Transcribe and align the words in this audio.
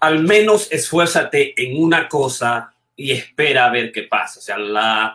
al 0.00 0.22
menos 0.22 0.70
esfuérzate 0.70 1.54
en 1.56 1.82
una 1.82 2.08
cosa 2.08 2.74
y 2.94 3.12
espera 3.12 3.66
a 3.66 3.70
ver 3.70 3.92
qué 3.92 4.04
pasa. 4.04 4.40
O 4.40 4.42
sea, 4.42 4.58
la, 4.58 5.14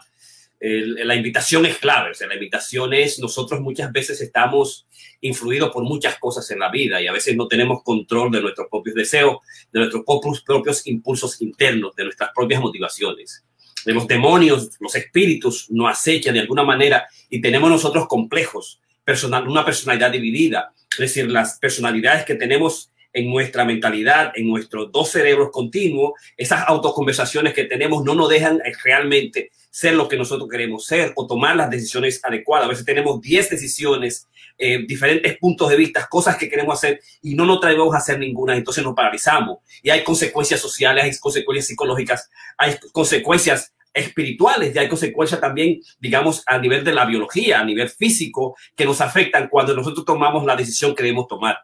la 0.60 1.16
invitación 1.16 1.66
es 1.66 1.78
clave. 1.78 2.12
O 2.12 2.14
sea, 2.14 2.28
la 2.28 2.36
invitación 2.36 2.94
es, 2.94 3.20
nosotros 3.20 3.62
muchas 3.62 3.92
veces 3.92 4.22
estamos 4.22 4.88
influidos 5.22 5.72
por 5.72 5.84
muchas 5.84 6.18
cosas 6.18 6.50
en 6.52 6.60
la 6.60 6.70
vida 6.70 7.02
y 7.02 7.08
a 7.08 7.12
veces 7.12 7.36
no 7.36 7.48
tenemos 7.48 7.84
control 7.84 8.32
de 8.32 8.42
nuestros 8.42 8.68
propios 8.70 8.96
deseos, 8.96 9.38
de 9.72 9.80
nuestros 9.80 10.04
propios, 10.06 10.42
propios 10.42 10.88
impulsos 10.88 11.42
internos, 11.42 11.96
de 11.96 12.06
nuestras 12.06 12.32
propias 12.34 12.62
motivaciones. 12.62 13.44
De 13.86 13.94
los 13.94 14.08
demonios, 14.08 14.72
los 14.80 14.94
espíritus 14.96 15.70
nos 15.72 15.92
acechan 15.92 16.36
de 16.36 16.42
alguna 16.42 16.64
manera 16.64 17.08
y 17.30 17.42
tenemos 17.42 17.70
nosotros 17.70 18.08
complejos, 18.08 18.80
personal, 19.04 19.48
una 19.48 19.66
personalidad 19.66 20.12
dividida. 20.12 20.74
Es 20.92 21.00
decir, 21.00 21.32
las 21.32 21.58
personalidades 21.58 22.26
que 22.26 22.36
tenemos 22.36 22.91
en 23.14 23.30
nuestra 23.30 23.66
mentalidad, 23.66 24.32
en 24.36 24.48
nuestros 24.48 24.92
dos 24.92 25.10
cerebros 25.10 25.50
continuos, 25.52 26.14
esas 26.38 26.68
autoconversaciones 26.68 27.54
que 27.54 27.66
tenemos 27.66 28.04
no 28.04 28.16
nos 28.16 28.30
dejan 28.30 28.58
eh, 28.66 28.72
realmente 28.84 29.52
ser 29.70 29.96
lo 29.96 30.08
que 30.08 30.18
nosotros 30.18 30.50
queremos 30.50 30.86
ser 30.86 31.14
o 31.16 31.26
tomar 31.26 31.56
las 31.56 31.70
decisiones 31.70 32.20
adecuadas. 32.24 32.66
A 32.66 32.70
veces 32.70 32.86
tenemos 32.86 33.22
10 33.22 33.50
decisiones, 33.50 34.28
eh, 34.58 34.86
diferentes 34.86 35.38
puntos 35.38 35.70
de 35.70 35.78
vista, 35.78 36.08
cosas 36.10 36.36
que 36.38 36.50
queremos 36.50 36.78
hacer 36.78 37.02
y 37.22 37.36
no 37.36 37.46
nos 37.46 37.62
traemos 37.62 37.94
a 37.94 37.98
hacer 37.98 38.20
ninguna, 38.20 38.56
entonces 38.56 38.84
nos 38.84 38.94
paralizamos. 38.94 39.60
Y 39.82 39.90
hay 39.90 40.04
consecuencias 40.04 40.60
sociales, 40.60 41.04
hay 41.04 41.18
consecuencias 41.18 41.68
psicológicas, 41.68 42.30
hay 42.58 42.76
consecuencias 42.92 43.74
espirituales 43.94 44.74
y 44.76 44.80
hay 44.80 44.88
consecuencias 44.88 45.40
también, 45.40 45.82
digamos, 46.00 46.44
a 46.46 46.58
nivel 46.58 46.84
de 46.84 46.94
la 46.94 47.06
biología, 47.06 47.60
a 47.60 47.66
nivel 47.66 47.90
físico, 47.90 48.56
que 48.76 48.86
nos 48.86 49.02
afectan 49.02 49.48
cuando 49.50 49.74
nosotros 49.74 50.06
tomamos 50.06 50.46
la 50.46 50.56
decisión 50.56 50.96
que 50.96 51.04
debemos 51.04 51.28
tomar. 51.28 51.58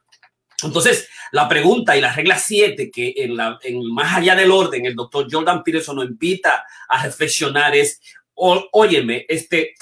Entonces, 0.63 1.07
la 1.31 1.47
pregunta 1.47 1.95
y 1.95 2.01
la 2.01 2.13
regla 2.13 2.37
7, 2.37 2.89
que 2.89 3.13
en, 3.17 3.37
la, 3.37 3.59
en 3.61 3.85
más 3.93 4.17
allá 4.17 4.35
del 4.35 4.51
orden, 4.51 4.85
el 4.85 4.95
doctor 4.95 5.27
Jordan 5.29 5.63
Peterson 5.63 5.97
nos 5.97 6.05
invita 6.05 6.65
a 6.89 7.03
reflexionar 7.03 7.75
es, 7.75 8.01
óyeme, 8.33 9.25
este, 9.27 9.75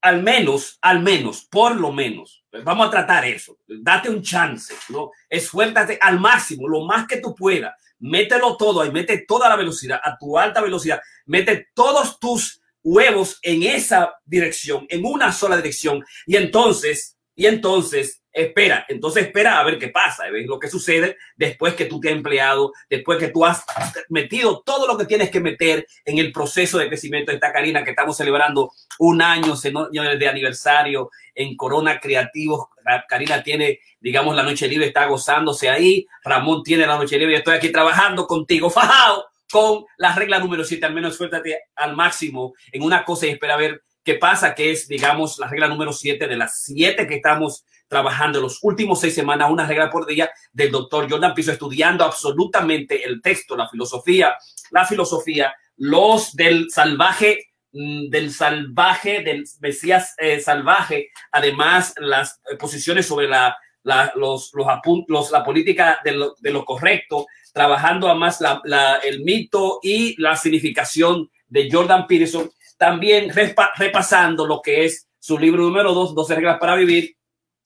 al 0.00 0.22
menos, 0.22 0.78
al 0.80 1.00
menos, 1.00 1.46
por 1.50 1.74
lo 1.76 1.92
menos, 1.92 2.44
vamos 2.64 2.86
a 2.86 2.90
tratar 2.90 3.24
eso, 3.24 3.58
date 3.66 4.08
un 4.08 4.22
chance, 4.22 4.74
¿no? 4.90 5.10
Esfuérzate 5.28 5.98
al 6.00 6.20
máximo, 6.20 6.68
lo 6.68 6.84
más 6.84 7.06
que 7.06 7.16
tú 7.16 7.34
puedas, 7.34 7.74
mételo 7.98 8.56
todo 8.56 8.80
ahí, 8.80 8.92
mete 8.92 9.24
toda 9.26 9.48
la 9.48 9.56
velocidad, 9.56 10.00
a 10.02 10.16
tu 10.16 10.38
alta 10.38 10.60
velocidad, 10.60 11.00
mete 11.26 11.68
todos 11.74 12.20
tus 12.20 12.60
huevos 12.82 13.40
en 13.42 13.64
esa 13.64 14.14
dirección, 14.24 14.86
en 14.88 15.04
una 15.04 15.32
sola 15.32 15.56
dirección, 15.56 16.04
y 16.26 16.36
entonces, 16.36 17.18
y 17.34 17.46
entonces 17.46 18.17
espera, 18.32 18.84
entonces 18.88 19.26
espera 19.26 19.58
a 19.58 19.64
ver 19.64 19.78
qué 19.78 19.88
pasa, 19.88 20.28
ves 20.30 20.46
lo 20.46 20.58
que 20.58 20.68
sucede 20.68 21.16
después 21.36 21.74
que 21.74 21.86
tú 21.86 22.00
te 22.00 22.08
has 22.08 22.14
empleado, 22.14 22.72
después 22.88 23.18
que 23.18 23.28
tú 23.28 23.44
has 23.44 23.64
metido 24.08 24.62
todo 24.64 24.86
lo 24.86 24.96
que 24.96 25.06
tienes 25.06 25.30
que 25.30 25.40
meter 25.40 25.86
en 26.04 26.18
el 26.18 26.30
proceso 26.32 26.78
de 26.78 26.88
crecimiento 26.88 27.30
de 27.30 27.36
esta 27.36 27.52
Karina, 27.52 27.84
que 27.84 27.90
estamos 27.90 28.16
celebrando 28.16 28.72
un 28.98 29.22
año 29.22 29.54
de 29.56 30.28
aniversario 30.28 31.10
en 31.34 31.56
Corona 31.56 32.00
Creativos. 32.00 32.68
Karina 33.08 33.42
tiene, 33.42 33.80
digamos, 34.00 34.34
la 34.34 34.42
noche 34.42 34.68
libre, 34.68 34.86
está 34.86 35.06
gozándose 35.06 35.68
ahí. 35.68 36.06
Ramón 36.24 36.62
tiene 36.62 36.86
la 36.86 36.96
noche 36.96 37.18
libre, 37.18 37.36
estoy 37.36 37.56
aquí 37.56 37.70
trabajando 37.70 38.26
contigo, 38.26 38.70
fajado 38.70 39.26
con 39.50 39.84
la 39.96 40.14
regla 40.14 40.38
número 40.38 40.64
7, 40.64 40.84
al 40.84 40.94
menos 40.94 41.16
suéltate 41.16 41.58
al 41.76 41.96
máximo 41.96 42.54
en 42.70 42.82
una 42.82 43.04
cosa 43.04 43.26
y 43.26 43.30
espera 43.30 43.54
a 43.54 43.58
ver 43.58 43.82
qué 44.04 44.14
pasa, 44.14 44.54
que 44.54 44.72
es, 44.72 44.88
digamos, 44.88 45.38
la 45.38 45.48
regla 45.48 45.68
número 45.68 45.92
7 45.92 46.26
de 46.28 46.36
las 46.36 46.62
7 46.62 47.06
que 47.06 47.16
estamos 47.16 47.64
trabajando 47.88 48.40
los 48.40 48.58
últimos 48.62 49.00
seis 49.00 49.14
semanas, 49.14 49.50
una 49.50 49.66
regla 49.66 49.90
por 49.90 50.06
día 50.06 50.30
del 50.52 50.70
doctor 50.70 51.10
Jordan 51.10 51.34
Piso, 51.34 51.50
estudiando 51.50 52.04
absolutamente 52.04 53.04
el 53.04 53.20
texto, 53.20 53.56
la 53.56 53.68
filosofía, 53.68 54.36
la 54.70 54.84
filosofía, 54.84 55.54
los 55.76 56.34
del 56.34 56.70
salvaje 56.70 57.48
mm, 57.72 58.10
del 58.10 58.32
salvaje, 58.32 59.22
del 59.22 59.44
Mesías 59.60 60.14
eh, 60.18 60.40
salvaje, 60.40 61.08
además 61.32 61.94
las 61.98 62.40
eh, 62.50 62.56
posiciones 62.56 63.06
sobre 63.06 63.28
la, 63.28 63.56
la 63.82 64.12
los, 64.16 64.52
los, 64.52 65.30
la 65.30 65.44
política 65.44 66.00
de 66.04 66.12
lo, 66.12 66.34
de 66.38 66.50
lo 66.50 66.64
correcto, 66.64 67.26
trabajando 67.52 68.08
además 68.08 68.40
la, 68.40 68.60
la, 68.64 68.96
el 68.96 69.22
mito 69.22 69.80
y 69.82 70.20
la 70.20 70.36
significación 70.36 71.30
de 71.48 71.68
Jordan 71.70 72.06
Peterson, 72.06 72.50
también 72.76 73.30
repasando 73.76 74.46
lo 74.46 74.60
que 74.62 74.84
es 74.84 75.08
su 75.18 75.38
libro 75.38 75.62
número 75.62 75.92
dos, 75.92 76.14
12 76.14 76.36
reglas 76.36 76.58
para 76.58 76.76
vivir, 76.76 77.16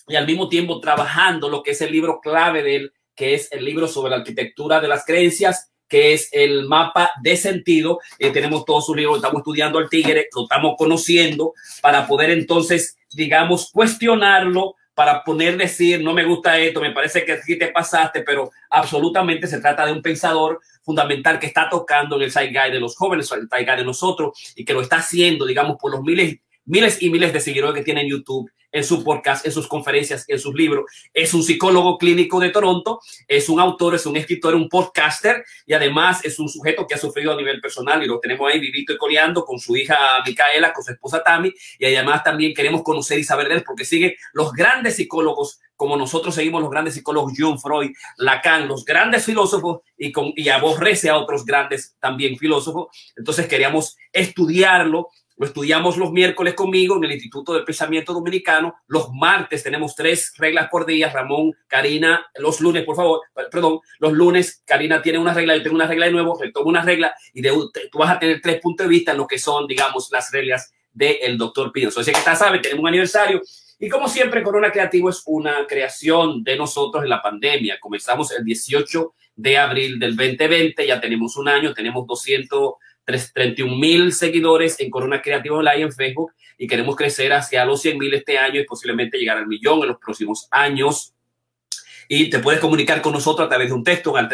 y 0.08 0.16
al 0.16 0.26
mismo 0.26 0.48
tiempo 0.48 0.80
trabajando 0.80 1.48
lo 1.48 1.62
que 1.62 1.72
es 1.72 1.80
el 1.80 1.92
libro 1.92 2.20
clave 2.20 2.62
de 2.62 2.76
él, 2.76 2.92
que 3.14 3.34
es 3.34 3.50
el 3.52 3.64
libro 3.64 3.86
sobre 3.88 4.10
la 4.10 4.16
arquitectura 4.16 4.80
de 4.80 4.88
las 4.88 5.04
creencias, 5.04 5.70
que 5.88 6.14
es 6.14 6.30
el 6.32 6.66
mapa 6.66 7.10
de 7.22 7.36
sentido. 7.36 8.00
Eh, 8.18 8.30
tenemos 8.30 8.64
todos 8.64 8.86
sus 8.86 8.96
libros, 8.96 9.16
estamos 9.16 9.40
estudiando 9.40 9.78
al 9.78 9.90
tigre, 9.90 10.28
lo 10.34 10.44
estamos 10.44 10.74
conociendo 10.78 11.52
para 11.82 12.06
poder 12.06 12.30
entonces, 12.30 12.96
digamos, 13.10 13.70
cuestionarlo, 13.70 14.74
para 14.94 15.22
poner 15.24 15.56
decir, 15.56 16.02
no 16.02 16.14
me 16.14 16.24
gusta 16.24 16.58
esto, 16.58 16.80
me 16.80 16.92
parece 16.92 17.24
que 17.24 17.32
aquí 17.32 17.58
te 17.58 17.68
pasaste, 17.68 18.22
pero 18.22 18.50
absolutamente 18.70 19.46
se 19.46 19.60
trata 19.60 19.86
de 19.86 19.92
un 19.92 20.02
pensador 20.02 20.60
fundamental 20.82 21.38
que 21.38 21.46
está 21.46 21.68
tocando 21.68 22.16
en 22.16 22.22
el 22.22 22.30
side 22.30 22.52
guy 22.52 22.70
de 22.70 22.80
los 22.80 22.96
jóvenes, 22.96 23.30
el 23.32 23.48
side 23.48 23.64
guy 23.64 23.76
de 23.76 23.84
nosotros, 23.84 24.52
y 24.56 24.64
que 24.64 24.74
lo 24.74 24.80
está 24.80 24.96
haciendo, 24.96 25.46
digamos, 25.46 25.76
por 25.78 25.92
los 25.92 26.02
miles 26.02 26.38
miles 26.64 27.02
y 27.02 27.10
miles 27.10 27.32
de 27.32 27.40
seguidores 27.40 27.74
que 27.74 27.84
tiene 27.84 28.02
en 28.02 28.10
YouTube, 28.10 28.50
en 28.72 28.84
su 28.84 29.04
podcast, 29.04 29.46
en 29.46 29.52
sus 29.52 29.68
conferencias, 29.68 30.24
en 30.28 30.38
sus 30.38 30.54
libros. 30.54 30.90
Es 31.12 31.34
un 31.34 31.42
psicólogo 31.42 31.98
clínico 31.98 32.40
de 32.40 32.50
Toronto, 32.50 33.00
es 33.28 33.48
un 33.48 33.60
autor, 33.60 33.94
es 33.94 34.06
un 34.06 34.16
escritor, 34.16 34.54
un 34.54 34.68
podcaster 34.68 35.44
y 35.66 35.74
además 35.74 36.24
es 36.24 36.38
un 36.38 36.48
sujeto 36.48 36.86
que 36.86 36.94
ha 36.94 36.98
sufrido 36.98 37.32
a 37.32 37.36
nivel 37.36 37.60
personal 37.60 38.02
y 38.02 38.06
lo 38.06 38.18
tenemos 38.18 38.50
ahí 38.50 38.58
vivito 38.58 38.92
y 38.92 38.98
coleando 38.98 39.44
con 39.44 39.58
su 39.58 39.76
hija 39.76 39.96
Micaela, 40.26 40.72
con 40.72 40.82
su 40.82 40.92
esposa 40.92 41.22
Tammy 41.22 41.52
y 41.78 41.84
además 41.84 42.24
también 42.24 42.54
queremos 42.54 42.82
conocer 42.82 43.18
y 43.18 43.24
saber 43.24 43.48
de 43.48 43.56
él 43.56 43.64
porque 43.64 43.84
sigue 43.84 44.16
los 44.32 44.52
grandes 44.52 44.96
psicólogos 44.96 45.60
como 45.82 45.96
nosotros 45.96 46.36
seguimos 46.36 46.62
los 46.62 46.70
grandes 46.70 46.94
psicólogos 46.94 47.32
John 47.36 47.58
Freud, 47.58 47.90
Lacan, 48.18 48.68
los 48.68 48.84
grandes 48.84 49.24
filósofos 49.24 49.80
y, 49.96 50.12
con, 50.12 50.32
y 50.36 50.48
aborrece 50.48 51.10
a 51.10 51.16
otros 51.16 51.44
grandes 51.44 51.96
también 51.98 52.38
filósofos. 52.38 52.96
Entonces 53.16 53.48
queríamos 53.48 53.96
estudiarlo 54.12 55.08
lo 55.42 55.48
estudiamos 55.48 55.96
los 55.96 56.12
miércoles 56.12 56.54
conmigo 56.54 56.96
en 56.96 57.02
el 57.02 57.10
Instituto 57.10 57.52
del 57.52 57.64
Pensamiento 57.64 58.12
Dominicano. 58.12 58.76
Los 58.86 59.10
martes 59.12 59.64
tenemos 59.64 59.96
tres 59.96 60.32
reglas 60.38 60.68
por 60.70 60.86
día. 60.86 61.10
Ramón, 61.10 61.52
Karina, 61.66 62.24
los 62.36 62.60
lunes, 62.60 62.84
por 62.84 62.94
favor, 62.94 63.22
perdón, 63.50 63.80
los 63.98 64.12
lunes 64.12 64.62
Karina 64.64 65.02
tiene 65.02 65.18
una 65.18 65.34
regla, 65.34 65.56
yo 65.56 65.64
tengo 65.64 65.74
una 65.74 65.88
regla 65.88 66.06
de 66.06 66.12
nuevo, 66.12 66.38
retomo 66.40 66.68
una 66.68 66.82
regla 66.82 67.12
y 67.34 67.42
de, 67.42 67.50
tú 67.90 67.98
vas 67.98 68.12
a 68.12 68.20
tener 68.20 68.40
tres 68.40 68.60
puntos 68.60 68.86
de 68.86 68.90
vista 68.90 69.10
en 69.10 69.18
lo 69.18 69.26
que 69.26 69.40
son, 69.40 69.66
digamos, 69.66 70.10
las 70.12 70.30
reglas 70.30 70.72
del 70.92 71.36
doctor 71.36 71.72
Pino. 71.72 71.88
Así 71.88 72.12
que 72.12 72.18
está, 72.18 72.36
sabe, 72.36 72.60
tenemos 72.60 72.82
un 72.82 72.88
aniversario. 72.90 73.42
Y 73.80 73.88
como 73.88 74.06
siempre, 74.06 74.44
Corona 74.44 74.70
Creativo 74.70 75.10
es 75.10 75.24
una 75.26 75.66
creación 75.66 76.44
de 76.44 76.56
nosotros 76.56 77.02
en 77.02 77.10
la 77.10 77.20
pandemia. 77.20 77.80
Comenzamos 77.80 78.30
el 78.30 78.44
18 78.44 79.12
de 79.34 79.58
abril 79.58 79.98
del 79.98 80.14
2020, 80.14 80.86
ya 80.86 81.00
tenemos 81.00 81.36
un 81.36 81.48
año, 81.48 81.74
tenemos 81.74 82.06
200 82.06 82.74
31 83.04 83.76
mil 83.76 84.12
seguidores 84.12 84.78
en 84.80 84.90
Corona 84.90 85.20
Creativo 85.22 85.62
Live 85.62 85.82
en 85.82 85.92
Facebook 85.92 86.32
y 86.58 86.66
queremos 86.66 86.96
crecer 86.96 87.32
hacia 87.32 87.64
los 87.64 87.80
100 87.82 87.98
mil 87.98 88.12
este 88.14 88.38
año 88.38 88.60
y 88.60 88.64
posiblemente 88.64 89.18
llegar 89.18 89.38
al 89.38 89.46
millón 89.46 89.80
en 89.82 89.88
los 89.88 89.98
próximos 89.98 90.48
años. 90.50 91.14
Y 92.08 92.30
te 92.30 92.38
puedes 92.40 92.60
comunicar 92.60 93.00
con 93.00 93.12
nosotros 93.12 93.46
a 93.46 93.48
través 93.48 93.68
de 93.68 93.74
un 93.74 93.84
texto 93.84 94.16
al 94.16 94.28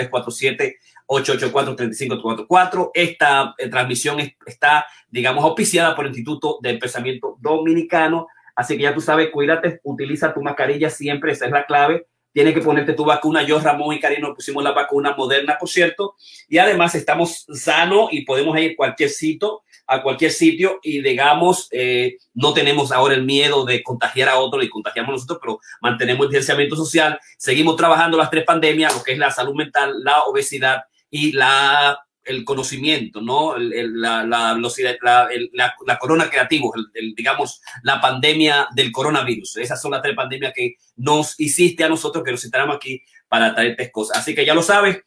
347-884-3544. 1.06 2.90
Esta 2.94 3.54
eh, 3.56 3.68
transmisión 3.68 4.18
está, 4.46 4.86
digamos, 5.08 5.44
auspiciada 5.44 5.94
por 5.94 6.06
el 6.06 6.10
Instituto 6.10 6.58
del 6.60 6.78
Pensamiento 6.78 7.36
Dominicano. 7.40 8.26
Así 8.56 8.76
que 8.76 8.82
ya 8.84 8.94
tú 8.94 9.00
sabes, 9.00 9.30
cuídate, 9.30 9.80
utiliza 9.84 10.34
tu 10.34 10.42
mascarilla 10.42 10.90
siempre, 10.90 11.32
esa 11.32 11.46
es 11.46 11.52
la 11.52 11.66
clave 11.66 12.06
tienes 12.38 12.54
que 12.54 12.60
ponerte 12.60 12.92
tu 12.92 13.04
vacuna. 13.04 13.42
Yo, 13.42 13.58
Ramón 13.58 13.96
y 13.96 13.98
Karina 13.98 14.28
nos 14.28 14.36
pusimos 14.36 14.62
la 14.62 14.70
vacuna 14.70 15.12
moderna, 15.16 15.58
por 15.58 15.68
cierto, 15.68 16.14
y 16.48 16.58
además 16.58 16.94
estamos 16.94 17.44
sanos 17.52 18.10
y 18.12 18.20
podemos 18.20 18.56
ir 18.60 18.70
a 18.70 18.76
cualquier 18.76 19.10
sitio, 19.10 19.62
a 19.88 20.04
cualquier 20.04 20.30
sitio 20.30 20.78
y 20.84 21.02
digamos, 21.02 21.66
eh, 21.72 22.18
no 22.34 22.54
tenemos 22.54 22.92
ahora 22.92 23.16
el 23.16 23.24
miedo 23.24 23.64
de 23.64 23.82
contagiar 23.82 24.28
a 24.28 24.38
otro 24.38 24.62
y 24.62 24.68
contagiamos 24.68 25.14
nosotros, 25.14 25.40
pero 25.42 25.58
mantenemos 25.80 26.26
el 26.26 26.30
distanciamiento 26.30 26.76
social, 26.76 27.18
seguimos 27.36 27.74
trabajando 27.74 28.16
las 28.16 28.30
tres 28.30 28.44
pandemias, 28.44 28.94
lo 28.94 29.02
que 29.02 29.14
es 29.14 29.18
la 29.18 29.32
salud 29.32 29.56
mental, 29.56 29.94
la 30.04 30.22
obesidad 30.22 30.82
y 31.10 31.32
la 31.32 31.98
el 32.28 32.44
conocimiento, 32.44 33.20
¿no? 33.20 33.56
la, 33.56 34.26
corona 35.98 36.30
creativo, 36.30 36.72
digamos, 37.16 37.60
la 37.82 38.00
pandemia 38.00 38.68
del 38.74 38.92
coronavirus. 38.92 39.56
Esas 39.56 39.80
son 39.80 39.92
las 39.92 40.02
tres 40.02 40.14
pandemias 40.14 40.52
que 40.54 40.76
nos 40.96 41.38
hiciste 41.40 41.84
a 41.84 41.88
nosotros, 41.88 42.22
que 42.22 42.32
nos 42.32 42.44
estaremos 42.44 42.76
aquí 42.76 43.02
para 43.28 43.54
traerte 43.54 43.90
cosas. 43.90 44.18
Así 44.18 44.34
que 44.34 44.44
ya 44.44 44.54
lo 44.54 44.62
sabes, 44.62 44.98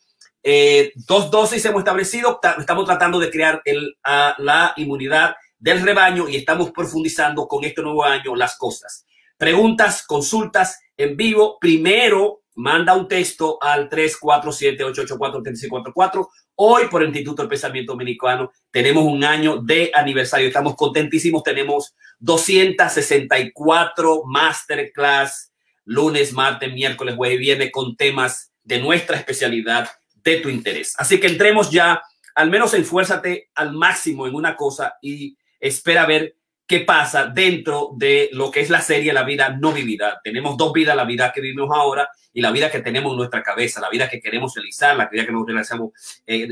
eh, 0.43 0.91
dos 0.95 1.29
dosis 1.29 1.63
hemos 1.65 1.79
establecido, 1.79 2.39
estamos 2.57 2.85
tratando 2.85 3.19
de 3.19 3.29
crear 3.29 3.61
la 4.03 4.73
inmunidad 4.75 5.35
del 5.59 5.81
rebaño 5.81 6.27
y 6.27 6.35
estamos 6.35 6.71
profundizando 6.71 7.47
con 7.47 7.63
este 7.63 7.81
nuevo 7.81 8.03
año 8.03 8.35
las 8.35 8.57
cosas. 8.57 9.05
Preguntas, 9.37 10.03
consultas 10.05 10.79
en 10.97 11.15
vivo. 11.15 11.57
Primero, 11.59 12.40
manda 12.55 12.95
un 12.95 13.07
texto 13.07 13.57
al 13.61 13.89
347-884-3644. 13.89 16.27
Hoy, 16.55 16.87
por 16.89 17.01
el 17.01 17.07
Instituto 17.09 17.41
del 17.41 17.49
Pensamiento 17.49 17.93
Dominicano, 17.93 18.51
tenemos 18.69 19.03
un 19.03 19.23
año 19.23 19.57
de 19.57 19.89
aniversario. 19.93 20.47
Estamos 20.47 20.75
contentísimos. 20.75 21.43
Tenemos 21.43 21.95
264 22.19 24.23
masterclass, 24.25 25.53
lunes, 25.85 26.33
martes, 26.33 26.73
miércoles, 26.73 27.15
jueves 27.15 27.37
y 27.37 27.39
viernes, 27.39 27.71
con 27.71 27.95
temas 27.95 28.51
de 28.63 28.79
nuestra 28.79 29.17
especialidad, 29.17 29.89
de 30.15 30.37
tu 30.37 30.49
interés. 30.49 30.93
Así 30.97 31.19
que 31.19 31.27
entremos 31.27 31.69
ya, 31.71 32.01
al 32.35 32.49
menos 32.49 32.73
esfuérzate 32.73 33.49
al 33.55 33.73
máximo 33.73 34.27
en 34.27 34.35
una 34.35 34.55
cosa 34.55 34.95
y 35.01 35.37
espera 35.59 36.05
ver 36.05 36.37
qué 36.71 36.79
pasa 36.79 37.25
dentro 37.25 37.89
de 37.97 38.29
lo 38.31 38.49
que 38.49 38.61
es 38.61 38.69
la 38.69 38.79
serie 38.79 39.11
La 39.11 39.23
vida 39.23 39.49
no 39.49 39.73
vivida. 39.73 40.21
Tenemos 40.23 40.55
dos 40.55 40.71
vidas, 40.71 40.95
la 40.95 41.03
vida 41.03 41.29
que 41.33 41.41
vivimos 41.41 41.69
ahora 41.69 42.07
y 42.33 42.39
la 42.39 42.49
vida 42.49 42.71
que 42.71 42.79
tenemos 42.79 43.11
en 43.11 43.17
nuestra 43.17 43.43
cabeza, 43.43 43.81
la 43.81 43.89
vida 43.89 44.07
que 44.09 44.21
queremos 44.21 44.55
realizar, 44.55 44.95
la 44.95 45.09
vida 45.09 45.25
que 45.25 45.33
nos 45.33 45.45
realizamos. 45.45 45.91
Eh, 46.25 46.47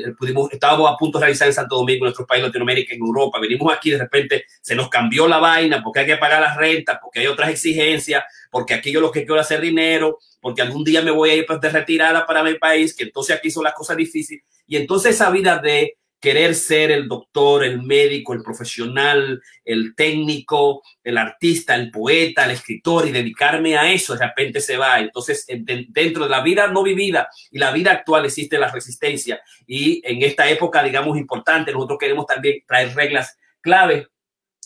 estábamos 0.52 0.92
a 0.92 0.98
punto 0.98 1.20
de 1.20 1.24
realizar 1.24 1.48
en 1.48 1.54
Santo 1.54 1.78
Domingo, 1.78 2.00
en 2.00 2.10
nuestro 2.10 2.28
país, 2.28 2.44
Latinoamérica, 2.44 2.94
en 2.94 3.00
Europa. 3.00 3.40
Venimos 3.40 3.74
aquí, 3.74 3.92
de 3.92 3.98
repente 4.00 4.44
se 4.62 4.76
nos 4.76 4.90
cambió 4.90 5.26
la 5.26 5.38
vaina 5.38 5.82
porque 5.82 6.02
hay 6.02 6.06
que 6.06 6.18
pagar 6.18 6.42
las 6.42 6.58
rentas, 6.58 7.00
porque 7.02 7.22
hay 7.22 7.28
otras 7.28 7.50
exigencias, 7.52 8.26
porque 8.52 8.74
aquí 8.74 8.92
yo 8.92 9.00
lo 9.00 9.12
que 9.12 9.22
quiero 9.26 9.40
hacer 9.40 9.62
dinero, 9.62 10.18
porque 10.42 10.62
algún 10.62 10.84
día 10.84 11.02
me 11.02 11.12
voy 11.12 11.30
a 11.30 11.36
ir 11.36 11.46
pues, 11.46 11.62
de 11.62 11.70
retirada 11.70 12.26
para 12.26 12.44
mi 12.44 12.56
país, 12.56 12.94
que 12.94 13.06
entonces 13.06 13.38
aquí 13.38 13.50
son 13.50 13.64
las 13.64 13.74
cosas 13.74 13.96
difíciles. 13.96 14.44
Y 14.68 14.76
entonces 14.76 15.16
esa 15.16 15.30
vida 15.30 15.60
de 15.60 15.98
querer 16.20 16.54
ser 16.54 16.92
el 16.92 17.08
doctor, 17.08 17.64
el 17.64 17.82
médico, 17.82 18.34
el 18.34 18.44
profesional, 18.44 19.42
el 19.64 19.96
técnico, 19.96 20.82
el 21.04 21.18
artista, 21.18 21.76
el 21.76 21.92
poeta, 21.92 22.46
el 22.46 22.52
escritor 22.52 23.08
y 23.08 23.12
dedicarme 23.12 23.78
a 23.78 23.92
eso, 23.92 24.16
de 24.16 24.26
repente 24.26 24.60
se 24.60 24.78
va. 24.78 25.00
Entonces, 25.00 25.46
dentro 25.48 26.24
de 26.26 26.30
la 26.30 26.42
vida 26.42 26.68
no 26.68 26.84
vivida 26.84 27.30
y 27.52 27.58
la 27.58 27.72
vida 27.72 27.92
actual 27.92 28.26
existe 28.26 28.60
la 28.60 28.72
resistencia. 28.72 29.42
Y 29.66 30.02
en 30.04 30.22
esta 30.24 30.50
época, 30.50 30.84
digamos, 30.84 31.18
importante, 31.18 31.72
nosotros 31.72 32.00
queremos 32.00 32.26
también 32.26 32.64
traer 32.68 32.94
reglas 32.96 33.38
clave. 33.62 34.08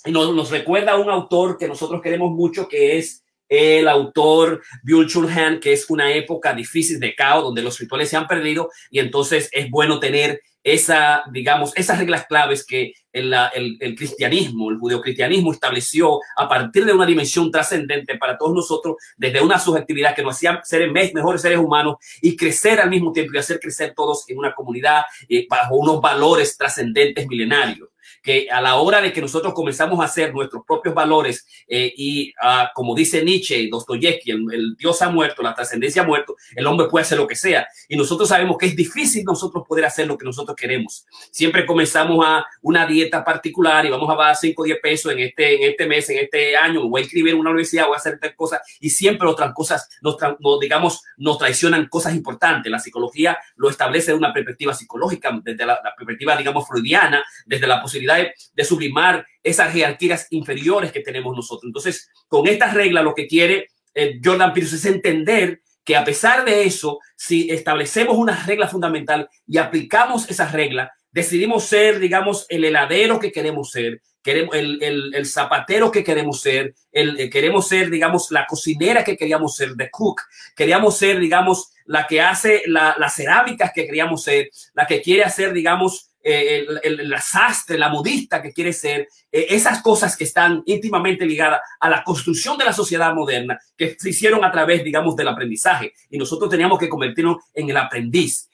Y 0.05 0.11
nos, 0.11 0.33
nos 0.35 0.49
recuerda 0.49 0.97
un 0.97 1.09
autor 1.09 1.57
que 1.57 1.67
nosotros 1.67 2.01
queremos 2.01 2.31
mucho, 2.31 2.67
que 2.67 2.97
es 2.97 3.23
el 3.47 3.87
autor 3.87 4.63
Byul 4.83 5.07
Chul 5.07 5.29
Han, 5.29 5.59
que 5.59 5.73
es 5.73 5.89
una 5.89 6.11
época 6.13 6.53
difícil 6.53 6.99
de 6.99 7.13
caos, 7.13 7.43
donde 7.43 7.61
los 7.61 7.77
rituales 7.79 8.09
se 8.09 8.17
han 8.17 8.27
perdido 8.27 8.69
y 8.89 8.99
entonces 8.99 9.49
es 9.51 9.69
bueno 9.69 9.99
tener 9.99 10.41
esa, 10.63 11.23
digamos, 11.31 11.73
esas 11.75 11.99
reglas 11.99 12.25
claves 12.25 12.65
que 12.65 12.93
el, 13.11 13.33
el, 13.79 13.95
cristianismo, 13.95 14.71
el 14.71 14.77
judeocristianismo 14.77 15.51
estableció 15.51 16.19
a 16.35 16.47
partir 16.47 16.85
de 16.85 16.93
una 16.93 17.05
dimensión 17.05 17.51
trascendente 17.51 18.17
para 18.17 18.37
todos 18.37 18.53
nosotros, 18.55 18.95
desde 19.17 19.41
una 19.41 19.59
subjetividad 19.59 20.15
que 20.15 20.23
nos 20.23 20.35
hacía 20.35 20.61
ser 20.63 20.89
mejores 20.91 21.41
seres 21.41 21.59
humanos 21.59 21.97
y 22.21 22.35
crecer 22.35 22.79
al 22.79 22.89
mismo 22.89 23.11
tiempo 23.11 23.33
y 23.33 23.37
hacer 23.37 23.59
crecer 23.59 23.93
todos 23.95 24.27
en 24.29 24.37
una 24.39 24.53
comunidad 24.53 25.03
eh, 25.29 25.45
bajo 25.49 25.75
unos 25.75 26.01
valores 26.01 26.57
trascendentes 26.57 27.27
milenarios 27.27 27.89
que 28.23 28.47
a 28.49 28.61
la 28.61 28.77
hora 28.77 29.01
de 29.01 29.11
que 29.11 29.21
nosotros 29.21 29.53
comenzamos 29.53 29.99
a 29.99 30.05
hacer 30.05 30.33
nuestros 30.33 30.63
propios 30.65 30.95
valores 30.95 31.45
eh, 31.67 31.93
y 31.95 32.29
uh, 32.31 32.67
como 32.73 32.95
dice 32.95 33.23
Nietzsche, 33.23 33.67
Dostoyevsky, 33.69 34.31
el, 34.31 34.45
el, 34.51 34.75
Dios 34.77 35.01
ha 35.01 35.09
muerto, 35.09 35.43
la 35.43 35.53
trascendencia 35.53 36.03
ha 36.03 36.05
muerto, 36.05 36.37
el 36.55 36.65
hombre 36.65 36.87
puede 36.87 37.03
hacer 37.03 37.17
lo 37.17 37.27
que 37.27 37.35
sea. 37.35 37.67
Y 37.89 37.97
nosotros 37.97 38.29
sabemos 38.29 38.57
que 38.57 38.67
es 38.67 38.75
difícil 38.75 39.25
nosotros 39.25 39.65
poder 39.67 39.85
hacer 39.85 40.07
lo 40.07 40.17
que 40.17 40.25
nosotros 40.25 40.55
queremos. 40.55 41.05
Siempre 41.31 41.65
comenzamos 41.65 42.25
a 42.25 42.45
una 42.61 42.87
dieta 42.87 43.25
particular 43.25 43.85
y 43.85 43.89
vamos 43.89 44.09
a 44.09 44.15
dar 44.15 44.35
5 44.35 44.61
o 44.61 44.65
10 44.65 44.79
pesos 44.81 45.11
en 45.11 45.19
este, 45.19 45.55
en 45.55 45.71
este 45.71 45.85
mes, 45.85 46.09
en 46.09 46.19
este 46.19 46.55
año, 46.55 46.87
voy 46.87 47.01
a 47.01 47.03
escribir 47.03 47.33
en 47.33 47.41
una 47.41 47.49
universidad, 47.49 47.87
voy 47.87 47.95
a 47.95 47.97
hacer 47.97 48.19
tal 48.19 48.33
cosa 48.35 48.61
y 48.79 48.89
siempre 48.89 49.27
otras 49.27 49.53
cosas 49.53 49.89
nos, 50.01 50.15
nos, 50.39 50.59
digamos, 50.61 51.01
nos 51.17 51.37
traicionan 51.37 51.87
cosas 51.87 52.15
importantes. 52.15 52.71
La 52.71 52.79
psicología 52.79 53.37
lo 53.57 53.69
establece 53.69 54.11
de 54.11 54.17
una 54.17 54.31
perspectiva 54.31 54.73
psicológica, 54.73 55.37
desde 55.43 55.65
la, 55.65 55.81
la 55.83 55.93
perspectiva, 55.95 56.37
digamos, 56.37 56.65
freudiana, 56.65 57.21
desde 57.45 57.67
la 57.67 57.81
posibilidad 57.81 58.12
de, 58.17 58.63
sublimar 58.63 59.25
esas 59.41 59.73
jerarquías 59.73 60.27
inferiores 60.29 60.91
que 60.91 61.01
tenemos 61.01 61.35
nosotros. 61.35 61.67
Entonces, 61.69 62.09
con 62.27 62.47
esta 62.47 62.71
regla 62.71 63.01
lo 63.01 63.13
que 63.13 63.27
quiere 63.27 63.67
eh, 63.93 64.19
Jordan 64.23 64.53
Peterson 64.53 64.79
es 64.79 64.85
entender 64.85 65.61
que 65.83 65.95
a 65.95 66.03
pesar 66.03 66.45
de 66.45 66.63
eso, 66.63 66.99
si 67.15 67.49
establecemos 67.51 68.17
una 68.17 68.45
regla 68.45 68.67
fundamental 68.67 69.29
y 69.45 69.57
aplicamos 69.57 70.29
esa 70.29 70.47
regla, 70.49 70.91
decidimos 71.11 71.65
ser, 71.65 71.99
digamos, 71.99 72.45
el 72.49 72.65
heladero 72.65 73.19
que 73.19 73.31
queremos 73.31 73.71
ser, 73.71 74.01
queremos 74.23 74.55
el, 74.55 75.13
el, 75.13 75.25
zapatero 75.25 75.91
que 75.91 76.03
queremos 76.03 76.41
ser, 76.41 76.73
el, 76.91 77.19
eh, 77.19 77.29
queremos 77.29 77.67
ser, 77.67 77.89
digamos, 77.89 78.31
la 78.31 78.45
cocinera 78.47 79.03
que 79.03 79.17
queríamos 79.17 79.55
ser, 79.55 79.75
the 79.75 79.89
cook, 79.91 80.21
queríamos 80.55 80.97
ser, 80.97 81.19
digamos, 81.19 81.71
la 81.85 82.07
que 82.07 82.21
hace 82.21 82.63
las 82.65 83.13
cerámicas 83.13 83.71
que 83.75 83.85
queríamos 83.85 84.23
ser, 84.23 84.49
la 84.73 84.87
que 84.87 85.01
quiere 85.01 85.23
hacer, 85.23 85.51
digamos, 85.51 86.12
eh, 86.23 86.65
el, 86.83 86.99
el, 86.99 87.13
sastre, 87.21 87.77
la 87.77 87.89
modista 87.89 88.41
que 88.41 88.53
quiere 88.53 88.71
ser, 88.71 89.09
eh, 89.31 89.47
esas 89.49 89.81
cosas 89.81 90.15
que 90.15 90.23
están 90.23 90.63
íntimamente 90.65 91.25
ligadas 91.25 91.59
a 91.79 91.89
la 91.89 92.03
construcción 92.03 92.57
de 92.57 92.65
la 92.65 92.73
sociedad 92.73 93.13
moderna, 93.13 93.59
que 93.77 93.97
se 93.99 94.11
hicieron 94.11 94.43
a 94.45 94.51
través, 94.51 94.83
digamos, 94.83 95.15
del 95.15 95.27
aprendizaje. 95.27 95.93
Y 96.09 96.17
nosotros 96.17 96.49
teníamos 96.49 96.79
que 96.79 96.89
convertirnos 96.89 97.37
en 97.53 97.69
el 97.69 97.77
aprendiz. 97.77 98.49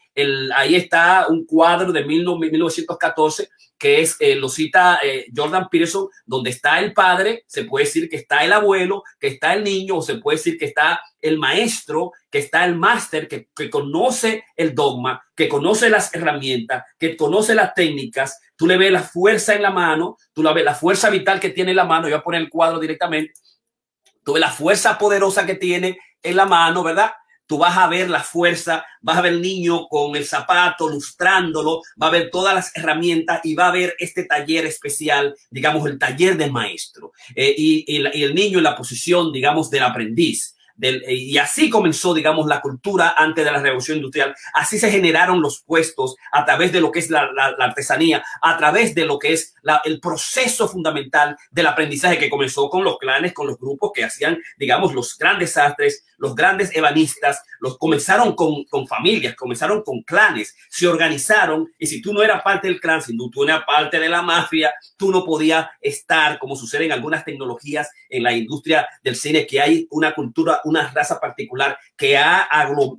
Ahí 0.56 0.75
está 0.75 1.27
un 1.30 1.45
cuadro 1.45 1.92
de 1.92 2.04
1914 2.04 3.50
que 3.80 4.01
es, 4.01 4.18
eh, 4.19 4.36
lo 4.36 4.50
cita 4.50 5.00
eh, 5.01 5.27
Jordan 5.33 5.69
Peterson, 5.69 6.10
donde 6.25 6.50
está 6.50 6.80
el 6.80 6.94
padre, 6.94 7.45
se 7.48 7.63
puede 7.63 7.86
decir 7.86 8.10
que 8.10 8.18
está 8.18 8.44
el 8.44 8.51
abuelo, 8.51 9.04
que 9.18 9.27
está 9.27 9.54
el 9.54 9.63
niño, 9.63 9.95
o 9.95 10.01
se 10.01 10.16
puede 10.16 10.38
decir 10.38 10.57
que 10.57 10.66
está 10.66 11.00
el 11.21 11.39
maestro, 11.39 12.12
que 12.30 12.39
está 12.39 12.66
el 12.66 12.75
máster, 12.75 13.30
que, 13.30 13.48
que, 13.56 13.69
conoce 13.69 14.44
el 14.57 14.75
dogma, 14.75 15.24
que 15.33 15.48
conoce 15.48 15.89
las 15.89 16.13
herramientas, 16.13 16.83
que 17.00 17.16
conoce 17.16 17.56
las 17.56 17.74
técnicas. 17.74 18.38
Tú 18.57 18.68
le 18.68 18.77
ves 18.77 18.92
la 18.92 19.01
fuerza 19.01 19.56
en 19.56 19.62
la 19.62 19.71
mano, 19.71 20.18
tú 20.33 20.44
la 20.44 20.51
ves 20.51 20.66
la 20.66 20.75
fuerza 20.75 21.10
vital 21.10 21.39
que 21.39 21.50
tiene 21.50 21.71
en 21.71 21.77
la 21.77 21.86
mano. 21.86 22.10
Yo 22.10 22.16
voy 22.16 22.19
a 22.19 22.24
poner 22.24 22.42
el 22.42 22.50
cuadro 22.50 22.80
directamente. 22.80 23.33
Tú 24.25 24.33
ves 24.33 24.42
la 24.42 24.51
fuerza 24.51 24.98
poderosa 24.98 25.45
que 25.45 25.56
tiene 25.56 25.98
en 26.21 26.36
la 26.36 26.45
mano, 26.45 26.83
¿verdad? 26.83 27.13
Tú 27.49 27.57
vas 27.57 27.75
a 27.75 27.87
ver 27.87 28.11
la 28.11 28.21
fuerza, 28.21 28.85
vas 29.01 29.17
a 29.17 29.21
ver 29.21 29.33
el 29.33 29.41
niño 29.41 29.87
con 29.87 30.15
el 30.15 30.23
zapato, 30.23 30.87
lustrándolo, 30.87 31.81
va 32.01 32.07
a 32.07 32.11
ver 32.11 32.29
todas 32.29 32.53
las 32.53 32.77
herramientas 32.77 33.41
y 33.43 33.55
va 33.55 33.69
a 33.69 33.71
ver 33.71 33.95
este 33.97 34.25
taller 34.25 34.67
especial, 34.67 35.35
digamos, 35.49 35.87
el 35.87 35.97
taller 35.97 36.37
del 36.37 36.51
maestro. 36.51 37.11
Eh, 37.35 37.55
y, 37.57 38.23
el 38.23 38.35
niño 38.35 38.59
en 38.59 38.63
la 38.63 38.75
posición, 38.75 39.33
digamos, 39.33 39.71
del 39.71 39.81
aprendiz. 39.81 40.55
Del, 40.75 41.03
y 41.09 41.37
así 41.39 41.71
comenzó, 41.71 42.13
digamos, 42.13 42.45
la 42.45 42.61
cultura 42.61 43.15
antes 43.17 43.43
de 43.43 43.51
la 43.51 43.59
revolución 43.59 43.97
industrial. 43.97 44.35
Así 44.53 44.77
se 44.77 44.91
generaron 44.91 45.41
los 45.41 45.61
puestos 45.61 46.15
a 46.31 46.45
través 46.45 46.71
de 46.71 46.81
lo 46.81 46.91
que 46.91 46.99
es 46.99 47.09
la, 47.09 47.31
artesanía, 47.59 48.23
a 48.44 48.57
través 48.57 48.94
de 48.94 49.06
lo 49.06 49.18
que 49.18 49.33
es 49.33 49.56
el 49.85 49.99
proceso 49.99 50.69
fundamental 50.69 51.35
del 51.49 51.68
aprendizaje 51.68 52.19
que 52.19 52.29
comenzó 52.29 52.69
con 52.69 52.83
los 52.83 52.99
clanes, 52.99 53.33
con 53.33 53.47
los 53.47 53.57
grupos 53.57 53.91
que 53.94 54.03
hacían, 54.03 54.37
digamos, 54.57 54.94
los 54.94 55.18
grandes 55.18 55.53
sastres, 55.53 56.06
los 56.19 56.35
grandes 56.35 56.76
ebanistas, 56.76 57.42
los 57.59 57.78
comenzaron 57.78 58.35
con, 58.35 58.64
con 58.66 58.88
familias, 58.88 59.35
comenzaron 59.35 59.81
con 59.83 60.02
clanes, 60.04 60.56
se 60.69 60.88
organizaron 60.88 61.71
y 61.78 61.88
si 61.88 62.02
tú 62.02 62.14
no 62.14 62.21
eras 62.21 62.42
parte 62.42 62.68
del 62.68 62.80
clan, 62.80 63.02
si 63.02 63.18
tú, 63.18 63.44
eras 63.44 63.64
parte 63.66 63.99
de 63.99 64.09
la 64.09 64.21
mafia, 64.21 64.73
tú 64.97 65.11
no 65.11 65.26
podías 65.26 65.68
estar, 65.81 66.40
como 66.40 66.56
sucede 66.56 66.85
en 66.85 66.92
algunas 66.92 67.26
tecnologías 67.26 67.90
en 68.09 68.23
la 68.23 68.33
industria 68.33 68.88
del 69.04 69.16
cine, 69.16 69.47
que 69.47 69.61
hay 69.61 69.88
una 69.92 70.14
cultura, 70.14 70.61
una 70.66 70.90
raza 70.92 71.19
particular 71.19 71.78
que 71.97 72.18
ha 72.18 72.47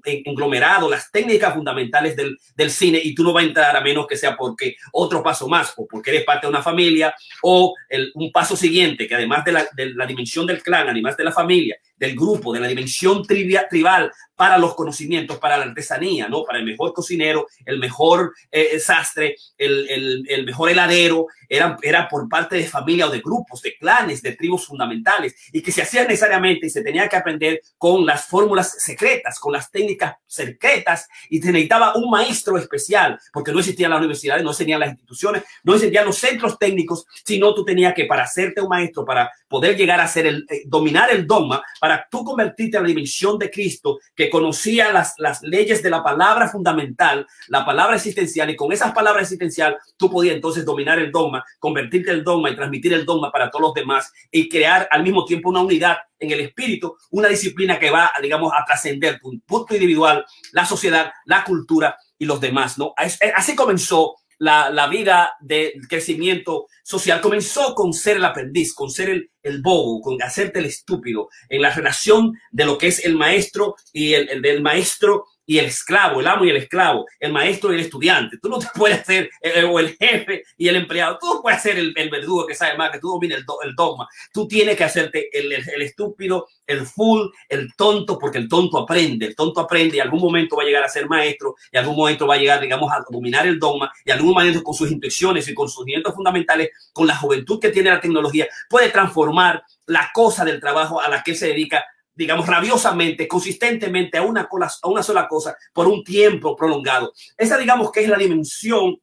englomerado 0.05 0.89
las 0.89 1.11
técnicas 1.11 1.55
fundamentales 1.55 2.17
del, 2.17 2.37
del 2.55 2.71
cine 2.71 3.01
y 3.03 3.15
tú 3.15 3.23
no 3.23 3.33
vas 3.33 3.45
a 3.45 3.47
entrar 3.47 3.77
a 3.77 3.81
menos 3.81 4.07
que 4.07 4.17
sea 4.17 4.37
porque 4.37 4.77
otro 4.93 5.23
paso 5.23 5.49
más 5.49 5.73
o 5.77 5.87
porque 5.87 6.11
eres 6.11 6.25
parte 6.25 6.47
de 6.47 6.51
una 6.51 6.63
familia 6.63 7.15
o 7.43 7.75
el, 7.89 8.11
un 8.15 8.33
paso 8.33 8.57
siguiente 8.57 9.07
que 9.07 9.15
además 9.15 9.45
de 9.45 9.53
la, 9.53 9.67
de 9.75 9.95
la 9.95 10.07
dimensión 10.07 10.47
del 10.47 10.63
clan, 10.63 10.89
además 10.89 11.17
de 11.17 11.25
la 11.25 11.33
familia, 11.33 11.77
del 11.97 12.15
grupo, 12.15 12.53
de 12.53 12.61
la 12.61 12.69
dimensión 12.69 13.10
trivia, 13.27 13.67
tribal 13.69 14.11
para 14.41 14.57
los 14.57 14.75
conocimientos, 14.75 15.37
para 15.37 15.59
la 15.59 15.65
artesanía, 15.65 16.27
¿no? 16.27 16.45
Para 16.45 16.61
el 16.61 16.65
mejor 16.65 16.95
cocinero, 16.95 17.47
el 17.67 17.79
mejor 17.79 18.33
eh, 18.51 18.81
sastre, 18.81 19.37
el, 19.59 19.87
el, 19.91 20.25
el, 20.31 20.47
mejor 20.47 20.71
heladero, 20.71 21.27
era, 21.47 21.77
era 21.83 22.09
por 22.09 22.27
parte 22.27 22.57
de 22.57 22.65
familia 22.65 23.07
o 23.07 23.11
de 23.11 23.19
grupos, 23.19 23.61
de 23.61 23.77
clanes, 23.77 24.23
de 24.23 24.33
tribus 24.37 24.65
fundamentales, 24.65 25.35
y 25.53 25.61
que 25.61 25.71
se 25.71 25.83
hacía 25.83 26.05
necesariamente 26.05 26.69
y 26.69 26.71
se 26.71 26.83
tenía 26.83 27.07
que 27.07 27.17
aprender 27.17 27.61
con 27.77 28.07
las 28.07 28.29
fórmulas 28.29 28.77
secretas, 28.79 29.39
con 29.39 29.53
las 29.53 29.71
técnicas 29.71 30.15
secretas, 30.27 31.07
y 31.29 31.43
se 31.43 31.53
necesitaba 31.53 31.95
un 31.97 32.09
maestro 32.09 32.57
especial, 32.57 33.21
porque 33.35 33.53
no 33.53 33.59
existían 33.59 33.91
las 33.91 33.99
universidades, 33.99 34.43
no 34.43 34.53
existían 34.53 34.81
las 34.81 34.89
instituciones, 34.89 35.43
no 35.65 35.75
existían 35.75 36.07
los 36.07 36.17
centros 36.17 36.59
técnicos, 36.59 37.05
sino 37.27 37.53
tú 37.53 37.63
tenías 37.63 37.93
que, 37.93 38.07
para 38.07 38.23
hacerte 38.23 38.63
un 38.63 38.69
maestro, 38.69 39.05
para 39.05 39.31
poder 39.49 39.77
llegar 39.77 40.01
a 40.01 40.09
ser 40.09 40.27
el, 40.27 40.47
eh, 40.49 40.63
dominar 40.65 41.11
el 41.11 41.27
dogma, 41.27 41.63
para 41.79 42.09
tú 42.11 42.25
convertirte 42.25 42.79
en 42.79 42.85
la 42.85 42.89
dimensión 42.89 43.37
de 43.37 43.51
Cristo, 43.51 43.99
que 44.15 44.30
conocía 44.31 44.93
las, 44.93 45.15
las 45.19 45.43
leyes 45.43 45.83
de 45.83 45.91
la 45.91 46.03
palabra 46.03 46.49
fundamental, 46.49 47.27
la 47.49 47.65
palabra 47.65 47.97
existencial, 47.97 48.49
y 48.51 48.57
con 48.57 48.73
esas 48.73 48.93
palabras 48.93 49.25
existencial 49.25 49.77
tú 49.97 50.11
podías 50.11 50.37
entonces 50.37 50.65
dominar 50.65 50.99
el 50.99 51.11
dogma, 51.11 51.45
convertirte 51.59 52.11
el 52.11 52.25
dogma 52.25 52.51
y 52.51 52.57
transmitir 52.57 52.93
el 52.93 53.05
dogma 53.05 53.31
para 53.31 53.51
todos 53.51 53.63
los 53.63 53.75
demás 53.75 54.13
y 54.31 54.49
crear 54.49 54.89
al 54.91 55.03
mismo 55.03 55.25
tiempo 55.25 55.51
una 55.51 55.61
unidad 55.61 55.99
en 56.19 56.31
el 56.31 56.41
espíritu, 56.41 56.97
una 57.11 57.29
disciplina 57.29 57.79
que 57.79 57.91
va, 57.91 58.13
digamos, 58.23 58.53
a 58.53 58.65
trascender 58.65 59.19
un 59.23 59.41
punto 59.41 59.75
individual, 59.75 60.25
la 60.53 60.65
sociedad, 60.65 61.13
la 61.25 61.45
cultura 61.45 61.97
y 62.19 62.27
los 62.27 62.41
demás, 62.41 62.79
¿no? 62.79 62.95
Así 63.35 63.57
comenzó 63.57 64.17
la, 64.41 64.71
la, 64.71 64.89
vida 64.89 65.35
de 65.41 65.75
crecimiento 65.89 66.67
social 66.83 67.21
comenzó 67.21 67.75
con 67.75 67.93
ser 67.93 68.17
el 68.17 68.25
aprendiz, 68.25 68.75
con 68.75 68.91
ser 68.91 69.11
el, 69.11 69.31
el, 69.43 69.61
bobo, 69.61 70.01
con 70.01 70.21
hacerte 70.23 70.59
el 70.59 70.65
estúpido, 70.65 71.29
en 71.49 71.63
la 71.63 71.71
relación 71.71 72.33
de 72.51 72.65
lo 72.65 72.79
que 72.79 72.89
es 72.89 73.05
el 73.05 73.17
maestro 73.17 73.77
y 73.93 74.15
el, 74.15 74.29
el 74.31 74.43
del 74.43 74.63
maestro 74.63 75.27
y 75.51 75.59
el 75.59 75.67
esclavo, 75.67 76.21
el 76.21 76.29
amo 76.29 76.45
y 76.45 76.51
el 76.51 76.59
esclavo, 76.59 77.07
el 77.19 77.33
maestro 77.33 77.73
y 77.73 77.75
el 77.75 77.81
estudiante. 77.81 78.39
Tú 78.41 78.49
no 78.49 78.61
te 78.61 78.69
puedes 78.77 79.01
hacer, 79.01 79.29
eh, 79.43 79.65
o 79.65 79.81
el 79.81 79.97
jefe 79.97 80.45
y 80.57 80.69
el 80.69 80.77
empleado, 80.77 81.19
tú 81.21 81.27
no 81.27 81.43
puedes 81.43 81.61
ser 81.61 81.77
el, 81.77 81.93
el 81.97 82.09
verdugo 82.09 82.47
que 82.47 82.55
sabe 82.55 82.79
más, 82.79 82.93
que 82.93 83.01
tú 83.01 83.09
domines 83.09 83.39
el, 83.39 83.45
el, 83.65 83.75
dogma. 83.75 84.09
Tú 84.33 84.47
tienes 84.47 84.77
que 84.77 84.85
hacerte 84.85 85.29
el, 85.37 85.51
el, 85.51 85.83
estúpido, 85.83 86.47
el 86.69 86.87
full, 86.87 87.31
el 87.49 87.75
tonto, 87.75 88.17
porque 88.17 88.39
el 88.39 88.49
tonto 88.49 88.79
aprende, 88.79 89.27
el 89.27 89.35
tonto 89.35 89.59
aprende 89.59 89.97
y 89.97 89.99
algún 89.99 90.21
momento 90.21 90.55
va 90.55 90.63
a 90.63 90.67
llegar 90.67 90.85
a 90.85 90.89
ser 90.89 91.09
maestro 91.09 91.57
y 91.73 91.79
algún 91.79 91.97
momento 91.97 92.29
va 92.29 92.37
a 92.37 92.39
llegar, 92.39 92.61
digamos, 92.61 92.93
a 92.93 93.03
dominar 93.11 93.45
el 93.45 93.59
dogma 93.59 93.91
y 94.05 94.13
algún 94.13 94.35
momento 94.35 94.63
con 94.63 94.75
sus 94.75 94.89
intuiciones 94.89 95.49
y 95.49 95.55
con 95.55 95.69
sus 95.69 95.85
cimientos 95.85 96.15
fundamentales, 96.15 96.71
con 96.93 97.09
la 97.09 97.17
juventud 97.17 97.59
que 97.59 97.71
tiene 97.71 97.91
la 97.91 98.01
tecnología, 98.01 98.47
puede 98.69 98.91
transformar 98.91 99.65
la 99.87 100.13
cosa 100.15 100.45
del 100.45 100.61
trabajo 100.61 101.01
a 101.01 101.09
la 101.09 101.25
que 101.25 101.35
se 101.35 101.49
dedica 101.49 101.85
digamos, 102.15 102.47
rabiosamente, 102.47 103.27
consistentemente 103.27 104.19
a 104.19 104.23
una, 104.23 104.49
a 104.83 104.89
una 104.89 105.03
sola 105.03 105.27
cosa 105.29 105.57
por 105.73 105.87
un 105.87 106.05
tiempo 106.05 106.57
prolongado. 106.57 107.13
Esa, 107.37 107.57
digamos, 107.57 107.91
que 107.93 108.01
es 108.01 108.09
la 108.09 108.19
dimensión 108.19 108.97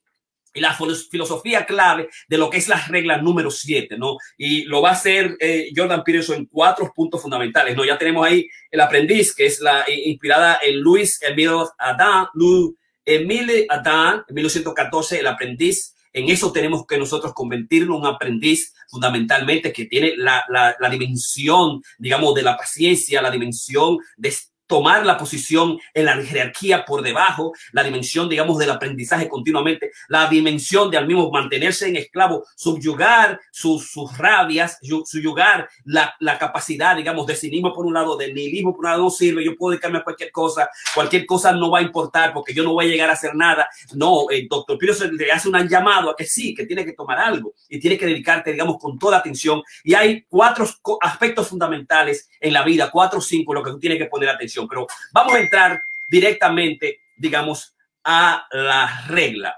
y 0.54 0.60
la 0.60 0.74
filosofía 0.74 1.66
clave 1.66 2.10
de 2.28 2.38
lo 2.38 2.50
que 2.50 2.58
es 2.58 2.68
la 2.68 2.84
regla 2.88 3.18
número 3.18 3.52
7, 3.52 3.98
¿no? 3.98 4.18
Y 4.38 4.64
lo 4.64 4.82
va 4.82 4.90
a 4.90 4.94
hacer 4.94 5.38
eh, 5.40 5.70
Jordan 5.76 6.04
Peterson 6.04 6.38
en 6.38 6.46
cuatro 6.46 6.92
puntos 6.96 7.22
fundamentales, 7.22 7.76
¿no? 7.76 7.86
Ya 7.86 7.98
tenemos 7.98 8.26
ahí 8.26 8.48
el 8.72 8.82
aprendiz, 8.82 9.36
que 9.36 9.46
es 9.46 9.62
la 9.62 9.86
inspirada 9.88 10.60
en 10.64 10.80
Luis 10.80 11.22
Emile 11.22 11.66
Adam, 11.78 12.28
Louis 12.34 12.76
Emile 13.06 13.68
Adam, 13.70 14.24
en 14.28 14.36
1914, 14.36 15.20
el 15.20 15.28
aprendiz 15.28 15.94
en 16.18 16.30
eso 16.30 16.52
tenemos 16.52 16.86
que 16.88 16.98
nosotros 16.98 17.34
convertirnos 17.34 17.98
en 17.98 18.02
un 18.02 18.08
aprendiz 18.08 18.74
fundamentalmente 18.88 19.72
que 19.72 19.86
tiene 19.86 20.14
la, 20.18 20.44
la, 20.50 20.76
la 20.80 20.90
dimensión, 20.90 21.82
digamos, 22.00 22.34
de 22.34 22.42
la 22.42 22.58
paciencia, 22.58 23.22
la 23.22 23.30
dimensión 23.30 24.00
de 24.16 24.34
tomar 24.68 25.06
la 25.06 25.18
posición 25.18 25.80
en 25.94 26.06
la 26.06 26.22
jerarquía 26.22 26.86
por 26.86 27.02
debajo, 27.02 27.54
la 27.72 27.84
dimensión, 27.84 28.30
digamos, 28.30 28.58
del 28.58 28.70
aprendizaje 28.70 29.28
continuamente, 29.28 29.92
la 30.10 30.28
dimensión 30.28 30.92
de 30.92 30.98
al 30.98 31.08
mismo 31.08 31.32
mantenerse 31.32 31.88
en 31.88 31.96
esclavo, 31.96 32.46
subyugar 32.56 33.40
sus, 33.52 33.90
sus 33.90 34.18
rabias, 34.18 34.78
subyugar 35.06 35.70
la, 35.86 36.14
la 36.20 36.38
capacidad, 36.38 36.96
digamos, 36.96 37.26
de 37.26 37.36
cinismo 37.36 37.74
por 37.74 37.86
un 37.86 37.94
lado, 37.94 38.18
de 38.18 38.34
nihilismo 38.34 38.72
por 38.72 38.86
un 38.86 38.92
lado, 38.92 39.04
no 39.04 39.10
sirve, 39.10 39.44
yo 39.44 39.56
puedo 39.56 39.72
dedicarme 39.72 40.00
a 40.00 40.04
cualquier 40.04 40.32
cosa, 40.32 40.70
cualquier 40.94 41.26
cosa 41.26 41.52
no 41.54 41.72
va 41.72 41.80
a 41.80 41.84
importar 41.84 42.34
porque 42.34 42.54
yo 42.54 42.64
no 42.64 42.74
voy 42.74 42.86
a 42.86 42.90
llegar 42.90 43.10
a 43.10 43.14
hacer 43.14 43.36
nada. 43.36 43.68
No, 43.94 44.30
el 44.30 44.48
doctor 44.48 44.78
Piro 44.78 44.94
se 44.94 45.12
le 45.12 45.32
hace 45.32 45.50
un 45.50 45.68
llamado 45.68 46.10
a 46.10 46.16
que 46.16 46.26
sí, 46.26 46.54
que 46.54 46.66
tiene 46.66 46.86
que 46.86 46.94
tomar 46.94 47.20
algo 47.20 47.54
y 47.70 47.80
tiene 47.80 47.98
que 47.98 48.06
dedicarte, 48.06 48.52
digamos, 48.52 48.78
con 48.80 49.00
toda 49.00 49.18
atención. 49.18 49.64
Y 49.84 49.94
hay 49.94 50.24
cuatro 50.28 50.68
aspectos 51.02 51.48
fundamentales 51.48 52.30
en 52.40 52.54
la 52.54 52.64
vida, 52.64 52.90
cuatro 52.92 53.20
o 53.20 53.22
cinco, 53.22 53.54
lo 53.54 53.64
que 53.64 53.72
tú 53.72 53.80
tienes 53.80 53.98
que 53.98 54.06
poner 54.06 54.30
atención 54.30 54.57
pero 54.66 54.88
vamos 55.12 55.34
a 55.34 55.40
entrar 55.40 55.84
directamente, 56.10 57.02
digamos, 57.18 57.76
a 58.06 58.48
la 58.52 59.06
regla 59.08 59.54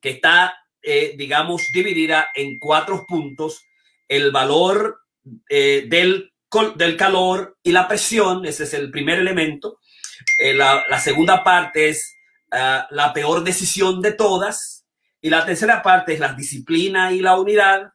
que 0.00 0.10
está, 0.10 0.54
eh, 0.82 1.14
digamos, 1.16 1.62
dividida 1.72 2.28
en 2.34 2.58
cuatro 2.58 3.04
puntos. 3.06 3.64
El 4.08 4.32
valor 4.32 5.00
eh, 5.48 5.86
del, 5.88 6.32
del 6.76 6.96
calor 6.96 7.56
y 7.62 7.72
la 7.72 7.88
presión, 7.88 8.44
ese 8.44 8.64
es 8.64 8.74
el 8.74 8.90
primer 8.90 9.18
elemento. 9.18 9.78
Eh, 10.38 10.54
la, 10.54 10.98
segunda 10.98 11.42
parte 11.42 11.88
es 11.88 12.16
uh, 12.52 12.94
la 12.94 13.12
peor 13.12 13.44
decisión 13.44 14.00
de 14.02 14.12
todas. 14.12 14.84
Y 15.20 15.30
la 15.30 15.46
tercera 15.46 15.82
parte 15.82 16.12
es 16.12 16.20
la 16.20 16.34
disciplina 16.34 17.12
y 17.12 17.20
la 17.20 17.38
unidad. 17.38 17.92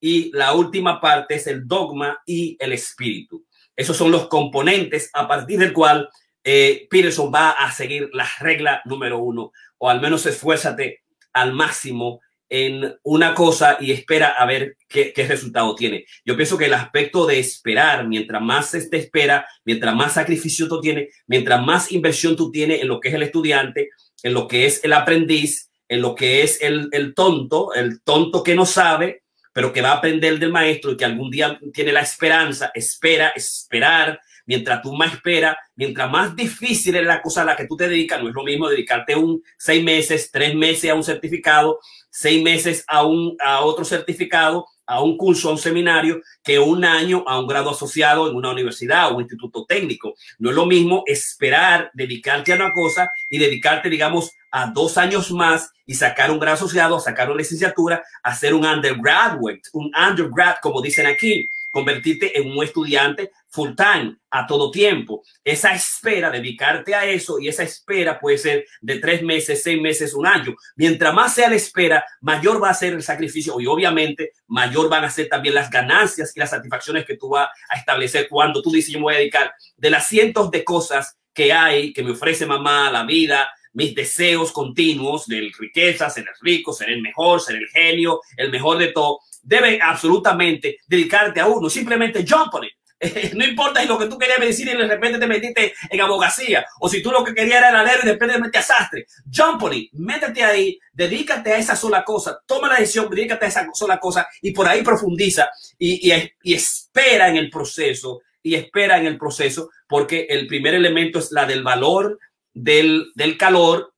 Y 0.00 0.30
la 0.32 0.54
última 0.54 1.00
parte 1.00 1.34
es 1.34 1.46
el 1.46 1.68
dogma 1.68 2.22
y 2.24 2.56
el 2.58 2.72
espíritu. 2.72 3.44
Esos 3.80 3.96
son 3.96 4.10
los 4.10 4.28
componentes 4.28 5.08
a 5.14 5.26
partir 5.26 5.58
del 5.58 5.72
cual 5.72 6.06
eh, 6.44 6.86
Peterson 6.90 7.32
va 7.34 7.52
a 7.52 7.72
seguir 7.72 8.10
la 8.12 8.28
regla 8.38 8.82
número 8.84 9.20
uno, 9.20 9.52
o 9.78 9.88
al 9.88 10.02
menos 10.02 10.26
esfuérzate 10.26 11.00
al 11.32 11.54
máximo 11.54 12.20
en 12.50 12.94
una 13.04 13.32
cosa 13.32 13.78
y 13.80 13.92
espera 13.92 14.34
a 14.36 14.44
ver 14.44 14.76
qué, 14.86 15.14
resultado 15.26 15.74
tiene. 15.76 16.04
Yo 16.26 16.36
pienso 16.36 16.58
que 16.58 16.66
el 16.66 16.74
aspecto 16.74 17.24
de 17.24 17.38
esperar, 17.38 18.06
mientras 18.06 18.42
más 18.42 18.68
se 18.68 18.86
te 18.86 18.98
espera, 18.98 19.46
mientras 19.64 19.94
más 19.94 20.12
sacrificio 20.12 20.68
tú 20.68 20.82
tienes, 20.82 21.14
mientras 21.26 21.64
más 21.64 21.90
inversión 21.90 22.36
tú 22.36 22.50
tienes 22.50 22.82
en 22.82 22.88
lo 22.88 23.00
que 23.00 23.08
es 23.08 23.14
el 23.14 23.22
estudiante, 23.22 23.88
en 24.22 24.34
lo 24.34 24.46
que 24.46 24.66
es 24.66 24.84
el 24.84 24.92
aprendiz, 24.92 25.70
en 25.88 26.02
lo 26.02 26.14
que 26.14 26.42
es 26.42 26.60
el 26.60 27.14
tonto, 27.14 27.72
el 27.72 28.02
tonto 28.02 28.42
que 28.42 28.54
no 28.54 28.66
sabe, 28.66 29.19
pero 29.52 29.72
que 29.72 29.82
va 29.82 29.92
a 29.92 29.96
aprender 29.96 30.38
del 30.38 30.52
maestro 30.52 30.92
y 30.92 30.96
que 30.96 31.04
algún 31.04 31.30
día 31.30 31.58
tiene 31.72 31.92
la 31.92 32.00
esperanza, 32.00 32.70
espera, 32.74 33.28
esperar, 33.34 34.20
mientras 34.46 34.82
tú 34.82 34.92
más 34.92 35.12
esperas, 35.14 35.56
mientras 35.76 36.10
más 36.10 36.34
difícil 36.34 36.96
es 36.96 37.06
la 37.06 37.22
cosa 37.22 37.42
a 37.42 37.44
la 37.44 37.56
que 37.56 37.66
tú 37.66 37.76
te 37.76 37.88
dedicas, 37.88 38.22
no 38.22 38.28
es 38.28 38.34
lo 38.34 38.42
mismo 38.42 38.68
dedicarte 38.68 39.14
un 39.14 39.42
seis 39.56 39.82
meses, 39.82 40.30
tres 40.32 40.54
meses 40.54 40.90
a 40.90 40.94
un 40.94 41.04
certificado, 41.04 41.78
seis 42.10 42.42
meses 42.42 42.84
a 42.88 43.04
un 43.04 43.36
a 43.40 43.60
otro 43.60 43.84
certificado, 43.84 44.66
a 44.90 45.00
un 45.00 45.16
curso, 45.16 45.48
a 45.48 45.52
un 45.52 45.58
seminario, 45.58 46.20
que 46.42 46.58
un 46.58 46.84
año 46.84 47.22
a 47.24 47.38
un 47.38 47.46
grado 47.46 47.70
asociado 47.70 48.28
en 48.28 48.34
una 48.34 48.50
universidad 48.50 49.08
o 49.08 49.14
un 49.14 49.22
instituto 49.22 49.64
técnico. 49.64 50.14
No 50.40 50.50
es 50.50 50.56
lo 50.56 50.66
mismo 50.66 51.04
esperar, 51.06 51.92
dedicarte 51.94 52.52
a 52.52 52.56
una 52.56 52.72
cosa 52.72 53.08
y 53.28 53.38
dedicarte, 53.38 53.88
digamos, 53.88 54.32
a 54.50 54.66
dos 54.66 54.98
años 54.98 55.30
más 55.30 55.72
y 55.86 55.94
sacar 55.94 56.32
un 56.32 56.40
grado 56.40 56.56
asociado, 56.56 56.98
sacar 56.98 57.28
una 57.28 57.38
licenciatura, 57.38 58.02
hacer 58.24 58.52
un 58.52 58.66
undergraduate, 58.66 59.62
un 59.74 59.92
undergrad, 59.96 60.56
como 60.60 60.82
dicen 60.82 61.06
aquí 61.06 61.48
convertirte 61.70 62.38
en 62.38 62.50
un 62.50 62.62
estudiante 62.64 63.30
full 63.48 63.74
time 63.74 64.16
a 64.30 64.46
todo 64.46 64.70
tiempo. 64.70 65.22
Esa 65.44 65.74
espera, 65.74 66.30
dedicarte 66.30 66.94
a 66.94 67.04
eso 67.06 67.38
y 67.38 67.48
esa 67.48 67.62
espera 67.62 68.18
puede 68.18 68.38
ser 68.38 68.66
de 68.80 68.98
tres 68.98 69.22
meses, 69.22 69.62
seis 69.62 69.80
meses, 69.80 70.14
un 70.14 70.26
año. 70.26 70.54
Mientras 70.76 71.12
más 71.14 71.34
sea 71.34 71.48
la 71.48 71.56
espera, 71.56 72.04
mayor 72.20 72.62
va 72.62 72.70
a 72.70 72.74
ser 72.74 72.94
el 72.94 73.02
sacrificio 73.02 73.60
y 73.60 73.66
obviamente 73.66 74.32
mayor 74.46 74.88
van 74.88 75.04
a 75.04 75.10
ser 75.10 75.28
también 75.28 75.54
las 75.54 75.70
ganancias 75.70 76.32
y 76.34 76.40
las 76.40 76.50
satisfacciones 76.50 77.04
que 77.04 77.16
tú 77.16 77.30
vas 77.30 77.48
a 77.68 77.76
establecer 77.76 78.28
cuando 78.28 78.62
tú 78.62 78.70
dices 78.70 78.92
yo 78.92 78.98
me 78.98 79.04
voy 79.04 79.14
a 79.14 79.18
dedicar 79.18 79.52
de 79.76 79.90
las 79.90 80.06
cientos 80.06 80.50
de 80.50 80.64
cosas 80.64 81.16
que 81.32 81.52
hay, 81.52 81.92
que 81.92 82.02
me 82.02 82.12
ofrece 82.12 82.46
mamá, 82.46 82.90
la 82.90 83.04
vida, 83.04 83.50
mis 83.72 83.94
deseos 83.94 84.52
continuos 84.52 85.26
de 85.26 85.50
riqueza, 85.58 86.10
ser 86.10 86.24
el 86.24 86.34
rico, 86.40 86.72
ser 86.72 86.90
el 86.90 87.02
mejor, 87.02 87.40
ser 87.40 87.56
el 87.56 87.68
genio, 87.68 88.20
el 88.36 88.50
mejor 88.50 88.78
de 88.78 88.88
todo 88.88 89.20
debe 89.42 89.80
absolutamente 89.82 90.78
dedicarte 90.86 91.40
a 91.40 91.46
uno. 91.46 91.70
Simplemente 91.70 92.24
jump 92.28 92.54
on 92.54 92.64
it. 92.64 92.72
no 93.34 93.44
importa 93.46 93.80
si 93.80 93.88
lo 93.88 93.98
que 93.98 94.06
tú 94.06 94.18
querías 94.18 94.38
medicina 94.38 94.72
y 94.72 94.76
de 94.76 94.86
repente 94.86 95.18
te 95.18 95.26
metiste 95.26 95.72
en 95.88 96.00
abogacía, 96.00 96.66
o 96.80 96.88
si 96.88 97.02
tú 97.02 97.10
lo 97.10 97.24
que 97.24 97.32
querías 97.32 97.58
era 97.58 97.82
leer 97.82 98.00
y 98.02 98.06
de 98.06 98.12
repente 98.12 98.34
te 98.34 98.40
metiste 98.40 98.58
a 98.58 98.62
sastre. 98.62 99.06
Jump 99.34 99.62
on 99.62 99.72
it, 99.72 99.90
métete 99.94 100.44
ahí, 100.44 100.78
dedícate 100.92 101.52
a 101.52 101.58
esa 101.58 101.76
sola 101.76 102.04
cosa, 102.04 102.38
toma 102.46 102.68
la 102.68 102.78
decisión, 102.78 103.08
dedícate 103.08 103.46
a 103.46 103.48
esa 103.48 103.66
sola 103.72 103.98
cosa 103.98 104.28
y 104.42 104.50
por 104.52 104.68
ahí 104.68 104.82
profundiza 104.82 105.48
y, 105.78 106.12
y, 106.12 106.32
y 106.42 106.54
espera 106.54 107.28
en 107.28 107.36
el 107.36 107.48
proceso, 107.48 108.20
y 108.42 108.54
espera 108.54 108.98
en 108.98 109.06
el 109.06 109.18
proceso, 109.18 109.70
porque 109.88 110.26
el 110.28 110.46
primer 110.46 110.74
elemento 110.74 111.18
es 111.18 111.32
la 111.32 111.46
del 111.46 111.62
valor 111.62 112.18
del, 112.54 113.12
del 113.14 113.36
calor 113.36 113.92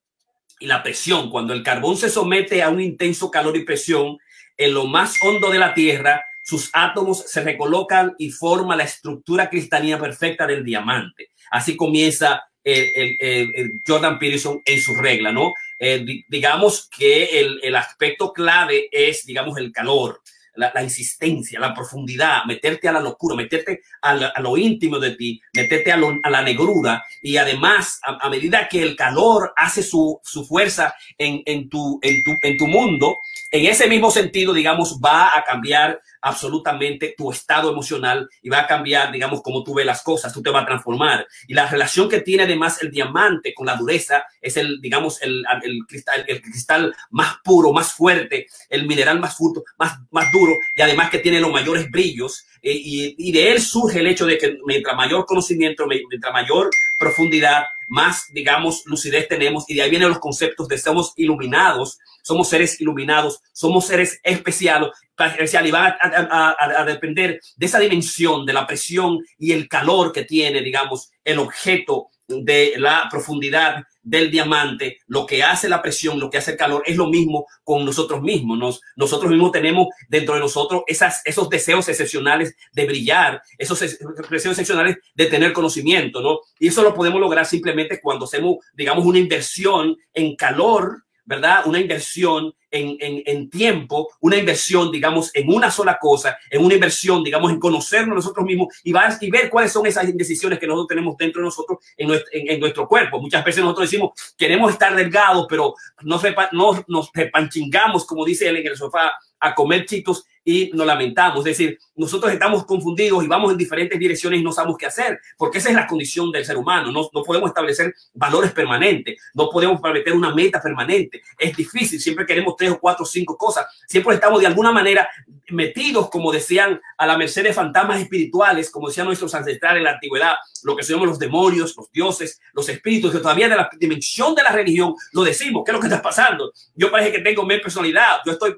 y 0.61 0.67
la 0.67 0.83
presión. 0.83 1.31
Cuando 1.31 1.53
el 1.53 1.63
carbón 1.63 1.97
se 1.97 2.09
somete 2.09 2.63
a 2.63 2.69
un 2.69 2.81
intenso 2.81 3.31
calor 3.31 3.57
y 3.57 3.65
presión, 3.65 4.19
en 4.57 4.75
lo 4.75 4.87
más 4.87 5.17
hondo 5.23 5.51
de 5.51 5.59
la 5.59 5.75
Tierra, 5.75 6.25
sus 6.43 6.71
átomos 6.73 7.25
se 7.27 7.43
recolocan 7.43 8.15
y 8.19 8.31
forma 8.31 8.77
la 8.77 8.85
estructura 8.85 9.49
cristalina 9.49 9.99
perfecta 9.99 10.47
del 10.47 10.65
diamante. 10.65 11.29
Así 11.51 11.77
comienza 11.77 12.43
el, 12.65 13.81
Jordan 13.87 14.19
Peterson 14.19 14.61
en 14.65 14.81
su 14.81 14.95
regla, 14.95 15.33
¿no? 15.33 15.53
Eh, 15.79 16.05
digamos 16.29 16.89
que 16.97 17.41
el, 17.41 17.61
el, 17.63 17.75
aspecto 17.75 18.33
clave 18.33 18.89
es, 18.93 19.27
digamos, 19.27 19.59
el 19.59 19.73
calor 19.73 20.21
la, 20.55 20.83
insistencia, 20.83 21.59
la 21.59 21.75
profundidad, 21.75 22.45
meterte 22.47 22.89
a 22.89 22.93
la 22.93 23.01
locura, 23.01 23.35
meterte 23.35 23.83
a, 24.03 24.41
lo 24.41 24.57
íntimo 24.57 24.99
de 24.99 25.13
ti, 25.13 25.41
meterte 25.55 25.93
a, 25.93 25.97
la 25.97 26.43
negrura 26.43 27.05
y 27.23 27.37
además 27.37 28.01
a, 28.03 28.29
medida 28.29 28.69
que 28.69 28.83
el 28.83 28.97
calor 28.97 29.53
hace 29.57 29.83
su, 29.83 30.21
fuerza 30.47 30.95
en, 31.19 31.69
tu, 31.69 31.99
en, 32.03 32.23
tu, 32.23 32.33
en 32.43 32.57
tu 32.57 32.67
mundo, 32.67 33.19
en 33.53 33.67
ese 33.67 33.87
mismo 33.87 34.11
sentido, 34.11 34.55
digamos, 34.55 34.99
va 34.99 35.37
a 35.37 35.45
cambiar 35.45 36.01
absolutamente 36.23 37.15
tu 37.15 37.31
estado 37.31 37.71
emocional 37.71 38.27
y 38.41 38.49
va 38.49 38.61
a 38.61 38.67
cambiar, 38.67 39.13
digamos, 39.13 39.43
cómo 39.43 39.63
tú 39.63 39.75
ves 39.75 39.85
las 39.85 40.03
cosas, 40.03 40.33
tú 40.33 40.41
te 40.41 40.49
vas 40.49 40.63
a 40.63 40.67
transformar. 40.67 41.27
Y 41.47 41.53
la 41.53 41.67
relación 41.67 42.09
que 42.09 42.23
tiene 42.23 42.45
además 42.45 42.81
el 42.81 42.91
diamante 42.91 43.53
con 43.53 43.67
la 43.67 43.77
dureza 43.77 44.25
es 44.41 44.57
el, 44.57 44.81
digamos, 44.81 45.21
el, 45.21 45.45
cristal, 45.87 46.25
el 46.27 46.41
cristal 46.41 46.97
más 47.11 47.37
puro, 47.45 47.75
más 47.75 47.93
fuerte, 47.93 48.47
el 48.71 48.87
mineral 48.87 49.21
más, 49.21 49.37
fuerte, 49.37 49.61
más, 49.77 49.99
más 50.11 50.33
duro 50.33 50.55
y 50.75 50.81
además 50.81 51.11
que 51.11 51.19
tiene 51.19 51.39
los 51.39 51.53
mayores 51.53 51.91
brillos. 51.91 52.47
Eh, 52.63 52.73
y, 52.73 53.15
y 53.19 53.33
de 53.33 53.53
él 53.53 53.61
surge 53.61 53.99
el 53.99 54.07
hecho 54.07 54.25
de 54.25 54.39
que 54.39 54.59
mientras 54.65 54.97
mayor 54.97 55.27
conocimiento, 55.27 55.87
mientras 55.87 56.33
mayor 56.33 56.71
profundidad, 56.99 57.65
más, 57.93 58.33
digamos, 58.33 58.85
lucidez 58.87 59.29
tenemos 59.29 59.69
y 59.69 59.75
de 59.75 59.83
ahí 59.83 59.91
vienen 59.91 60.09
los 60.09 60.19
conceptos 60.19 60.67
de 60.67 60.79
somos 60.79 61.13
iluminados, 61.17 61.99
somos 62.23 62.49
seres 62.49 62.81
iluminados, 62.81 63.41
somos 63.53 63.87
seres 63.87 64.19
especiales, 64.23 64.89
especial 65.19 65.67
y 65.67 65.71
van 65.71 65.95
a, 66.01 66.85
depender 66.87 67.39
de 67.55 67.67
esa 67.67 67.79
dimensión, 67.79 68.47
de 68.47 68.55
la 68.55 68.67
presión 68.67 69.19
y 69.39 69.53
el 69.53 69.69
calor 69.69 70.11
que 70.11 70.25
tiene, 70.25 70.63
digamos, 70.63 71.11
el 71.23 71.39
objeto 71.39 72.09
de 72.29 72.75
la 72.79 73.09
profundidad 73.11 73.85
del 74.03 74.31
diamante, 74.31 74.99
lo 75.07 75.27
que 75.27 75.43
hace 75.43 75.69
la 75.69 75.83
presión, 75.83 76.19
lo 76.19 76.31
que 76.31 76.39
hace 76.39 76.53
el 76.53 76.57
calor, 76.57 76.83
es 76.87 76.97
lo 76.97 77.09
mismo 77.09 77.47
con 77.65 77.85
nosotros 77.85 78.21
mismos. 78.23 78.59
Nos, 78.59 78.81
nosotros 78.97 79.31
mismos 79.31 79.53
tenemos 79.53 79.89
dentro 80.09 80.35
de 80.35 80.41
nosotros 80.41 80.83
esas, 80.87 81.23
esos 81.25 81.49
deseos 81.49 81.89
excepcionales 81.89 82.57
de 82.73 82.87
brillar, 82.87 83.43
esos 83.59 83.79
deseos 83.81 84.59
excepcionales 84.59 84.97
de 85.15 85.27
tener 85.27 85.53
conocimiento, 85.53 86.21
¿no? 86.21 86.41
Y 86.59 86.69
eso 86.69 86.83
lo 86.83 86.95
podemos 86.95 87.21
lograr 87.21 87.47
simplemente 87.47 88.01
cuando 88.01 88.25
hacemos, 88.25 88.57
digamos, 88.75 89.05
una 89.05 89.19
inversión 89.19 89.97
en 90.13 90.37
calor 90.37 91.05
¿verdad? 91.25 91.67
Una 91.67 91.79
inversión 91.79 92.55
en, 92.71 92.97
en, 93.01 93.23
en, 93.27 93.51
tiempo, 93.51 94.09
una 94.21 94.37
inversión, 94.37 94.91
digamos, 94.91 95.31
en 95.35 95.53
una 95.53 95.71
sola 95.71 95.99
cosa, 96.01 96.39
en 96.51 96.65
una 96.65 96.75
inversión, 96.75 97.23
digamos, 97.23 97.53
en 97.53 97.61
conocernos 97.61 98.17
nosotros 98.17 98.47
mismos 98.47 98.69
y, 98.83 98.93
y 99.21 99.31
ver 99.31 99.51
cuáles 99.51 99.73
son 99.73 99.87
esas 99.87 100.09
indecisiones 100.09 100.59
que 100.59 100.67
nosotros 100.67 100.89
tenemos 100.89 101.17
dentro 101.17 101.41
de 101.43 101.47
nosotros 101.47 101.79
en 101.97 102.09
nuestro, 102.09 102.31
en, 102.33 102.59
nuestro 102.59 102.89
cuerpo. 102.89 103.21
Muchas 103.21 103.45
veces 103.45 103.63
nosotros 103.63 103.91
decimos, 103.91 104.13
queremos 104.37 104.73
estar 104.73 104.97
delgados, 104.97 105.47
pero 105.49 105.75
nos, 106.03 106.23
nos, 106.53 106.89
nos 106.89 107.11
repanchingamos, 107.13 108.07
como 108.07 108.25
dice 108.25 108.49
él 108.49 108.57
en 108.57 108.69
el 108.69 108.77
sofá, 108.77 109.13
a 109.43 109.55
comer 109.55 109.85
chitos 109.85 110.25
y 110.45 110.71
nos 110.73 110.87
lamentamos. 110.87 111.41
Es 111.41 111.57
decir, 111.57 111.79
nosotros 111.97 112.33
estamos 112.33 112.65
confundidos 112.65 113.23
y 113.25 113.27
vamos 113.29 113.53
en 113.53 113.59
diferentes 113.59 113.99
direcciones 113.99 114.41
y 114.41 114.43
no 114.43 114.53
sabemos 114.53 114.79
qué 114.79 114.87
hacer, 114.87 115.21
porque 115.37 115.59
esa 115.59 115.69
es 115.69 115.75
la 115.75 115.87
condición 115.87 116.31
del 116.31 116.45
ser 116.45 116.57
humano. 116.57 116.91
No, 116.91 117.09
no 117.13 117.23
podemos 117.23 117.51
establecer 117.51 117.95
valores 118.15 118.53
permanentes, 118.53 119.21
no 119.35 119.51
podemos 119.51 119.77
establecer 119.77 120.13
una 120.13 120.35
meta 120.35 120.61
permanente. 120.61 121.23
Es 121.39 121.57
difícil, 121.57 122.01
siempre 122.01 122.25
queremos 122.25 122.55
tres 122.57 122.71
o 122.71 122.79
cuatro 122.79 123.05
o 123.05 123.07
cinco 123.07 123.37
cosas. 123.37 123.67
Siempre 123.87 124.15
estamos 124.15 124.41
de 124.41 124.47
alguna 124.47 124.73
manera 124.73 125.09
metidos, 125.51 126.09
como 126.09 126.33
decían, 126.33 126.81
a 126.97 127.07
la 127.07 127.17
merced 127.17 127.43
de 127.43 127.53
fantasmas 127.53 128.01
espirituales, 128.01 128.71
como 128.71 128.89
decían 128.89 129.07
nuestros 129.07 129.35
ancestrales 129.35 129.79
en 129.79 129.85
la 129.85 129.93
antigüedad, 129.93 130.35
lo 130.63 130.77
que 130.77 130.83
somos 130.83 131.07
los 131.07 131.19
demonios, 131.19 131.75
los 131.77 131.91
dioses, 131.91 132.41
los 132.53 132.69
espíritus, 132.69 133.13
que 133.13 133.19
todavía 133.19 133.49
de 133.49 133.57
la 133.57 133.69
dimensión 133.79 134.35
de 134.35 134.43
la 134.43 134.51
religión 134.51 134.95
lo 135.13 135.23
decimos. 135.25 135.63
¿Qué 135.65 135.73
es 135.73 135.75
lo 135.75 135.81
que 135.81 135.89
está 135.89 136.01
pasando? 136.01 136.53
Yo 136.75 136.91
parece 136.91 137.13
que 137.13 137.19
tengo 137.21 137.45
mi 137.45 137.59
personalidad, 137.59 138.21
yo 138.25 138.33
estoy 138.33 138.57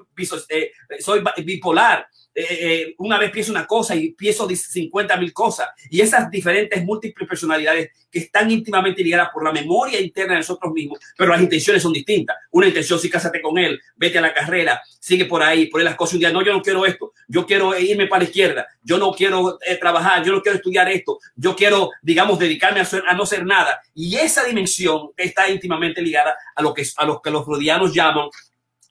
eh, 0.49 0.71
soy 0.99 1.23
bipolar. 1.43 2.07
Eh, 2.37 2.47
eh, 2.49 2.95
una 2.97 3.17
vez 3.17 3.31
pienso 3.31 3.53
una 3.53 3.65
cosa 3.65 3.95
y 3.95 4.11
pienso 4.11 4.45
50 4.49 5.15
mil 5.15 5.31
cosas. 5.31 5.69
Y 5.89 6.01
esas 6.01 6.29
diferentes 6.29 6.83
múltiples 6.83 7.27
personalidades 7.27 7.91
que 8.11 8.19
están 8.19 8.51
íntimamente 8.51 9.01
ligadas 9.01 9.29
por 9.33 9.43
la 9.43 9.53
memoria 9.53 10.01
interna 10.01 10.33
de 10.33 10.39
nosotros 10.39 10.73
mismos, 10.73 10.99
pero 11.17 11.31
las 11.31 11.41
intenciones 11.41 11.81
son 11.81 11.93
distintas. 11.93 12.35
Una 12.51 12.67
intención, 12.67 12.99
sí, 12.99 13.09
cásate 13.09 13.41
con 13.41 13.57
él, 13.57 13.79
vete 13.95 14.17
a 14.17 14.21
la 14.21 14.33
carrera, 14.33 14.81
sigue 14.99 15.25
por 15.25 15.41
ahí, 15.41 15.67
por 15.67 15.81
las 15.81 15.95
cosas. 15.95 16.15
Un 16.15 16.19
día, 16.19 16.31
no, 16.31 16.43
yo 16.43 16.51
no 16.51 16.61
quiero 16.61 16.85
esto, 16.85 17.13
yo 17.29 17.45
quiero 17.45 17.77
irme 17.79 18.07
para 18.07 18.23
la 18.23 18.29
izquierda, 18.29 18.67
yo 18.83 18.97
no 18.97 19.13
quiero 19.13 19.57
trabajar, 19.79 20.23
yo 20.25 20.33
no 20.33 20.41
quiero 20.41 20.57
estudiar 20.57 20.89
esto, 20.91 21.19
yo 21.37 21.55
quiero, 21.55 21.91
digamos, 22.01 22.37
dedicarme 22.37 22.81
a, 22.81 22.87
a, 23.07 23.13
no 23.13 23.25
ser 23.25 23.45
nada. 23.45 23.81
Y 23.93 24.17
esa 24.17 24.43
dimensión 24.43 25.11
está 25.15 25.49
íntimamente 25.49 26.01
ligada 26.01 26.35
a 26.53 26.61
lo 26.61 26.73
que, 26.73 26.83
a 26.97 27.05
lo 27.05 27.21
que 27.21 27.31
los 27.31 27.45
freudianos 27.45 27.93
llaman 27.93 28.27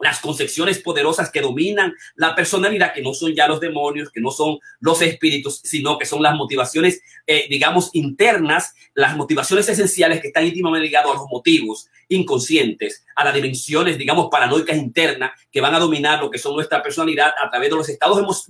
las 0.00 0.20
concepciones 0.20 0.78
poderosas 0.78 1.30
que 1.30 1.40
dominan 1.40 1.94
la 2.16 2.34
personalidad, 2.34 2.92
que 2.92 3.02
no 3.02 3.14
son 3.14 3.34
ya 3.34 3.48
los 3.48 3.60
demonios, 3.60 4.10
que 4.10 4.20
no 4.20 4.30
son 4.30 4.58
los 4.80 5.00
espíritus, 5.02 5.60
sino 5.64 5.98
que 5.98 6.06
son 6.06 6.22
las 6.22 6.34
motivaciones, 6.34 7.00
eh, 7.26 7.46
digamos, 7.48 7.90
internas, 7.92 8.74
las 8.94 9.16
motivaciones 9.16 9.68
esenciales 9.68 10.20
que 10.20 10.28
están 10.28 10.46
íntimamente 10.46 10.86
ligadas 10.86 11.10
a 11.10 11.14
los 11.14 11.26
motivos 11.30 11.88
inconscientes, 12.08 13.04
a 13.16 13.24
las 13.24 13.34
dimensiones, 13.34 13.98
digamos, 13.98 14.28
paranoicas 14.30 14.76
internas 14.76 15.32
que 15.50 15.60
van 15.60 15.74
a 15.74 15.78
dominar 15.78 16.21
lo 16.21 16.30
que 16.30 16.38
son 16.38 16.54
nuestra 16.54 16.82
personalidad 16.82 17.32
a 17.42 17.50
través 17.50 17.71
de 17.71 17.76
los 17.76 17.88
estados 17.88 18.47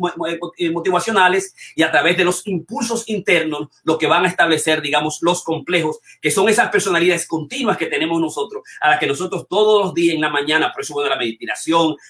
eh, 0.58 0.70
motivacionales 0.70 1.54
y 1.76 1.82
a 1.82 1.90
través 1.90 2.16
de 2.16 2.24
los 2.24 2.46
impulsos 2.46 3.08
internos, 3.08 3.68
lo 3.84 3.98
que 3.98 4.06
van 4.06 4.24
a 4.24 4.28
establecer, 4.28 4.82
digamos, 4.82 5.18
los 5.22 5.42
complejos, 5.42 5.98
que 6.20 6.30
son 6.30 6.48
esas 6.48 6.70
personalidades 6.70 7.26
continuas 7.26 7.76
que 7.76 7.86
tenemos 7.86 8.20
nosotros, 8.20 8.62
a 8.80 8.90
las 8.90 8.98
que 8.98 9.06
nosotros 9.06 9.46
todos 9.48 9.84
los 9.84 9.94
días 9.94 10.14
en 10.14 10.20
la 10.20 10.30
mañana, 10.30 10.72
por 10.72 10.82
eso 10.82 10.94
bueno 10.94 11.10
la 11.10 11.16
meditación, 11.16 11.33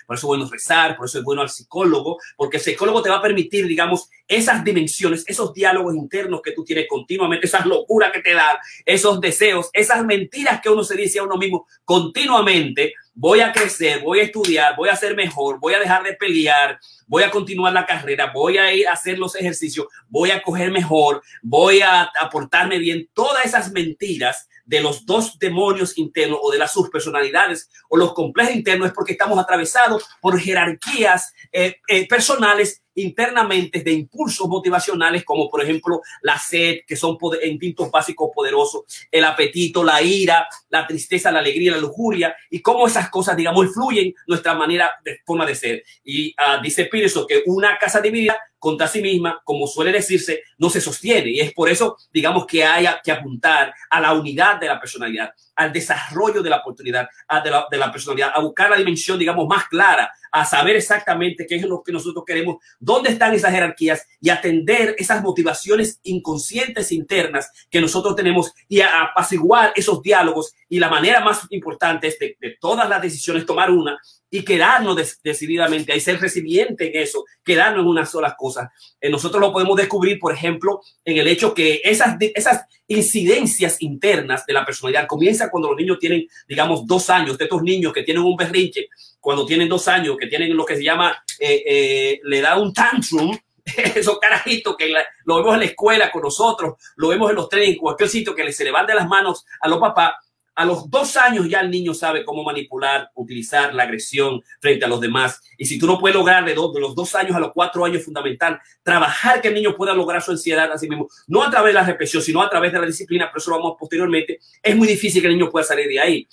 por 0.06 0.16
eso 0.16 0.16
es 0.16 0.22
bueno 0.22 0.48
rezar, 0.50 0.96
por 0.96 1.06
eso 1.06 1.18
es 1.18 1.24
bueno 1.24 1.42
al 1.42 1.50
psicólogo, 1.50 2.18
porque 2.36 2.58
el 2.58 2.62
psicólogo 2.62 3.02
te 3.02 3.10
va 3.10 3.16
a 3.16 3.22
permitir, 3.22 3.66
digamos, 3.66 4.08
esas 4.26 4.64
dimensiones, 4.64 5.24
esos 5.26 5.52
diálogos 5.52 5.94
internos 5.94 6.40
que 6.42 6.52
tú 6.52 6.64
tienes 6.64 6.86
continuamente, 6.88 7.46
esas 7.46 7.66
locuras 7.66 8.12
que 8.12 8.20
te 8.20 8.34
dan, 8.34 8.56
esos 8.84 9.20
deseos, 9.20 9.68
esas 9.72 10.04
mentiras 10.04 10.60
que 10.60 10.70
uno 10.70 10.82
se 10.82 10.96
dice 10.96 11.18
a 11.18 11.24
uno 11.24 11.36
mismo 11.36 11.66
continuamente, 11.84 12.94
voy 13.14 13.40
a 13.40 13.52
crecer, 13.52 14.02
voy 14.02 14.20
a 14.20 14.24
estudiar, 14.24 14.76
voy 14.76 14.88
a 14.88 14.96
ser 14.96 15.14
mejor, 15.14 15.60
voy 15.60 15.74
a 15.74 15.78
dejar 15.78 16.02
de 16.02 16.14
pelear, 16.14 16.78
voy 17.06 17.22
a 17.22 17.30
continuar 17.30 17.72
la 17.72 17.86
carrera, 17.86 18.32
voy 18.34 18.58
a 18.58 18.72
ir 18.74 18.88
a 18.88 18.92
hacer 18.92 19.18
los 19.18 19.36
ejercicios, 19.36 19.86
voy 20.08 20.30
a 20.30 20.42
coger 20.42 20.70
mejor, 20.70 21.22
voy 21.42 21.80
a 21.80 22.10
aportarme 22.20 22.78
bien. 22.78 23.08
Todas 23.12 23.44
esas 23.44 23.70
mentiras 23.70 24.48
de 24.64 24.80
los 24.80 25.04
dos 25.04 25.38
demonios 25.38 25.98
internos 25.98 26.38
o 26.42 26.50
de 26.50 26.58
las 26.58 26.72
subpersonalidades 26.72 27.70
o 27.88 27.96
los 27.96 28.14
complejos 28.14 28.54
internos 28.54 28.88
es 28.88 28.94
porque 28.94 29.12
estamos 29.12 29.38
atravesados 29.38 30.04
por 30.20 30.38
jerarquías 30.38 31.32
eh, 31.52 31.76
eh, 31.88 32.08
personales 32.08 32.82
internamente 32.96 33.82
de 33.82 33.92
impulsos 33.92 34.48
motivacionales 34.48 35.24
como 35.24 35.50
por 35.50 35.62
ejemplo 35.62 36.00
la 36.22 36.38
sed, 36.38 36.80
que 36.86 36.96
son 36.96 37.18
instintos 37.44 37.90
básicos 37.90 38.30
poderosos, 38.34 38.82
el 39.10 39.24
apetito, 39.24 39.82
la 39.82 40.00
ira, 40.02 40.46
la 40.68 40.86
tristeza, 40.86 41.32
la 41.32 41.40
alegría, 41.40 41.72
la 41.72 41.78
lujuria 41.78 42.36
y 42.50 42.60
cómo 42.60 42.86
esas 42.86 43.10
cosas, 43.10 43.36
digamos, 43.36 43.66
influyen 43.66 44.14
nuestra 44.26 44.54
manera 44.54 44.92
de 45.04 45.20
forma 45.24 45.44
de 45.46 45.54
ser. 45.54 45.84
Y 46.04 46.30
uh, 46.30 46.62
dice 46.62 46.84
Peterson 46.86 47.26
que 47.26 47.42
una 47.46 47.76
casa 47.78 48.00
dividida 48.00 48.38
contra 48.64 48.88
sí 48.88 49.02
misma, 49.02 49.42
como 49.44 49.66
suele 49.66 49.92
decirse, 49.92 50.42
no 50.56 50.70
se 50.70 50.80
sostiene. 50.80 51.28
Y 51.28 51.40
es 51.40 51.52
por 51.52 51.68
eso, 51.68 51.98
digamos, 52.10 52.46
que 52.46 52.64
hay 52.64 52.86
que 53.04 53.12
apuntar 53.12 53.74
a 53.90 54.00
la 54.00 54.14
unidad 54.14 54.58
de 54.58 54.68
la 54.68 54.80
personalidad, 54.80 55.34
al 55.54 55.70
desarrollo 55.70 56.42
de 56.42 56.48
la 56.48 56.60
oportunidad, 56.60 57.06
a 57.28 57.42
de, 57.42 57.50
la, 57.50 57.66
de 57.70 57.76
la 57.76 57.92
personalidad, 57.92 58.30
a 58.34 58.40
buscar 58.40 58.70
la 58.70 58.78
dimensión, 58.78 59.18
digamos, 59.18 59.46
más 59.46 59.68
clara, 59.68 60.10
a 60.32 60.46
saber 60.46 60.76
exactamente 60.76 61.44
qué 61.46 61.56
es 61.56 61.64
lo 61.64 61.82
que 61.82 61.92
nosotros 61.92 62.24
queremos, 62.26 62.56
dónde 62.80 63.10
están 63.10 63.34
esas 63.34 63.52
jerarquías 63.52 64.06
y 64.18 64.30
atender 64.30 64.96
esas 64.98 65.22
motivaciones 65.22 66.00
inconscientes 66.02 66.90
internas 66.90 67.50
que 67.70 67.82
nosotros 67.82 68.16
tenemos 68.16 68.50
y 68.66 68.80
a 68.80 69.02
apaciguar 69.02 69.74
esos 69.76 70.00
diálogos. 70.00 70.54
Y 70.70 70.78
la 70.78 70.88
manera 70.88 71.20
más 71.20 71.46
importante 71.50 72.06
es 72.06 72.18
de, 72.18 72.38
de 72.40 72.56
todas 72.58 72.88
las 72.88 73.02
decisiones 73.02 73.44
tomar 73.44 73.70
una 73.70 73.98
y 74.34 74.44
quedarnos 74.44 75.20
decididamente, 75.22 75.92
hay 75.92 76.00
ser 76.00 76.20
resiliente 76.20 76.88
en 76.88 77.00
eso, 77.00 77.24
quedarnos 77.44 77.82
en 77.82 77.86
una 77.86 78.04
sola 78.04 78.34
cosa. 78.36 78.72
Eh, 79.00 79.08
nosotros 79.08 79.40
lo 79.40 79.52
podemos 79.52 79.76
descubrir, 79.76 80.18
por 80.18 80.32
ejemplo, 80.32 80.80
en 81.04 81.18
el 81.18 81.28
hecho 81.28 81.54
que 81.54 81.80
esas, 81.84 82.16
esas 82.18 82.64
incidencias 82.88 83.80
internas 83.80 84.44
de 84.44 84.54
la 84.54 84.64
personalidad 84.66 85.06
comienzan 85.06 85.50
cuando 85.50 85.68
los 85.68 85.76
niños 85.76 86.00
tienen, 86.00 86.26
digamos, 86.48 86.84
dos 86.84 87.10
años, 87.10 87.38
de 87.38 87.44
estos 87.44 87.62
niños 87.62 87.92
que 87.92 88.02
tienen 88.02 88.24
un 88.24 88.34
berrinche, 88.36 88.88
cuando 89.20 89.46
tienen 89.46 89.68
dos 89.68 89.86
años, 89.86 90.16
que 90.18 90.26
tienen 90.26 90.56
lo 90.56 90.64
que 90.64 90.78
se 90.78 90.82
llama, 90.82 91.16
eh, 91.38 91.62
eh, 91.64 92.20
le 92.24 92.40
da 92.40 92.58
un 92.58 92.72
tantrum, 92.72 93.38
esos 93.64 94.18
carajitos 94.18 94.76
que 94.76 94.92
lo 95.26 95.36
vemos 95.36 95.54
en 95.54 95.60
la 95.60 95.66
escuela 95.66 96.10
con 96.10 96.22
nosotros, 96.22 96.74
lo 96.96 97.06
vemos 97.06 97.30
en 97.30 97.36
los 97.36 97.48
trenes, 97.48 97.68
en 97.68 97.76
cualquier 97.76 98.08
sitio 98.08 98.34
que 98.34 98.52
se 98.52 98.64
le 98.64 98.72
van 98.72 98.88
de 98.88 98.96
las 98.96 99.06
manos 99.06 99.44
a 99.60 99.68
los 99.68 99.78
papás, 99.78 100.14
a 100.54 100.64
los 100.64 100.88
dos 100.90 101.16
años 101.16 101.48
ya 101.48 101.60
el 101.60 101.70
niño 101.70 101.94
sabe 101.94 102.24
cómo 102.24 102.44
manipular, 102.44 103.10
utilizar 103.14 103.74
la 103.74 103.84
agresión 103.84 104.42
frente 104.60 104.84
a 104.84 104.88
los 104.88 105.00
demás. 105.00 105.40
Y 105.58 105.66
si 105.66 105.78
tú 105.78 105.86
no 105.86 105.98
puedes 105.98 106.16
lograr 106.16 106.44
de, 106.44 106.54
los 106.54 106.94
dos 106.94 107.14
años 107.14 107.36
a 107.36 107.40
los 107.40 107.52
cuatro 107.52 107.84
años, 107.84 108.04
fundamental, 108.04 108.60
trabajar 108.82 109.40
que 109.40 109.48
el 109.48 109.54
niño 109.54 109.76
pueda 109.76 109.94
lograr 109.94 110.22
su 110.22 110.30
ansiedad 110.30 110.70
a 110.70 110.78
sí 110.78 110.88
mismo, 110.88 111.08
no 111.26 111.42
a 111.42 111.50
través 111.50 111.74
de 111.74 111.80
la 111.80 111.86
represión, 111.86 112.22
sino 112.22 112.42
a 112.42 112.48
través 112.48 112.72
de 112.72 112.78
la 112.78 112.86
disciplina, 112.86 113.26
pero 113.26 113.38
eso 113.38 113.50
lo 113.50 113.58
vamos 113.58 113.76
posteriormente, 113.78 114.38
es 114.62 114.76
muy 114.76 114.86
difícil 114.86 115.20
que 115.20 115.28
el 115.28 115.36
niño 115.36 115.50
pueda 115.50 115.64
salir 115.64 115.88
de 115.88 116.00
ahí. 116.00 116.28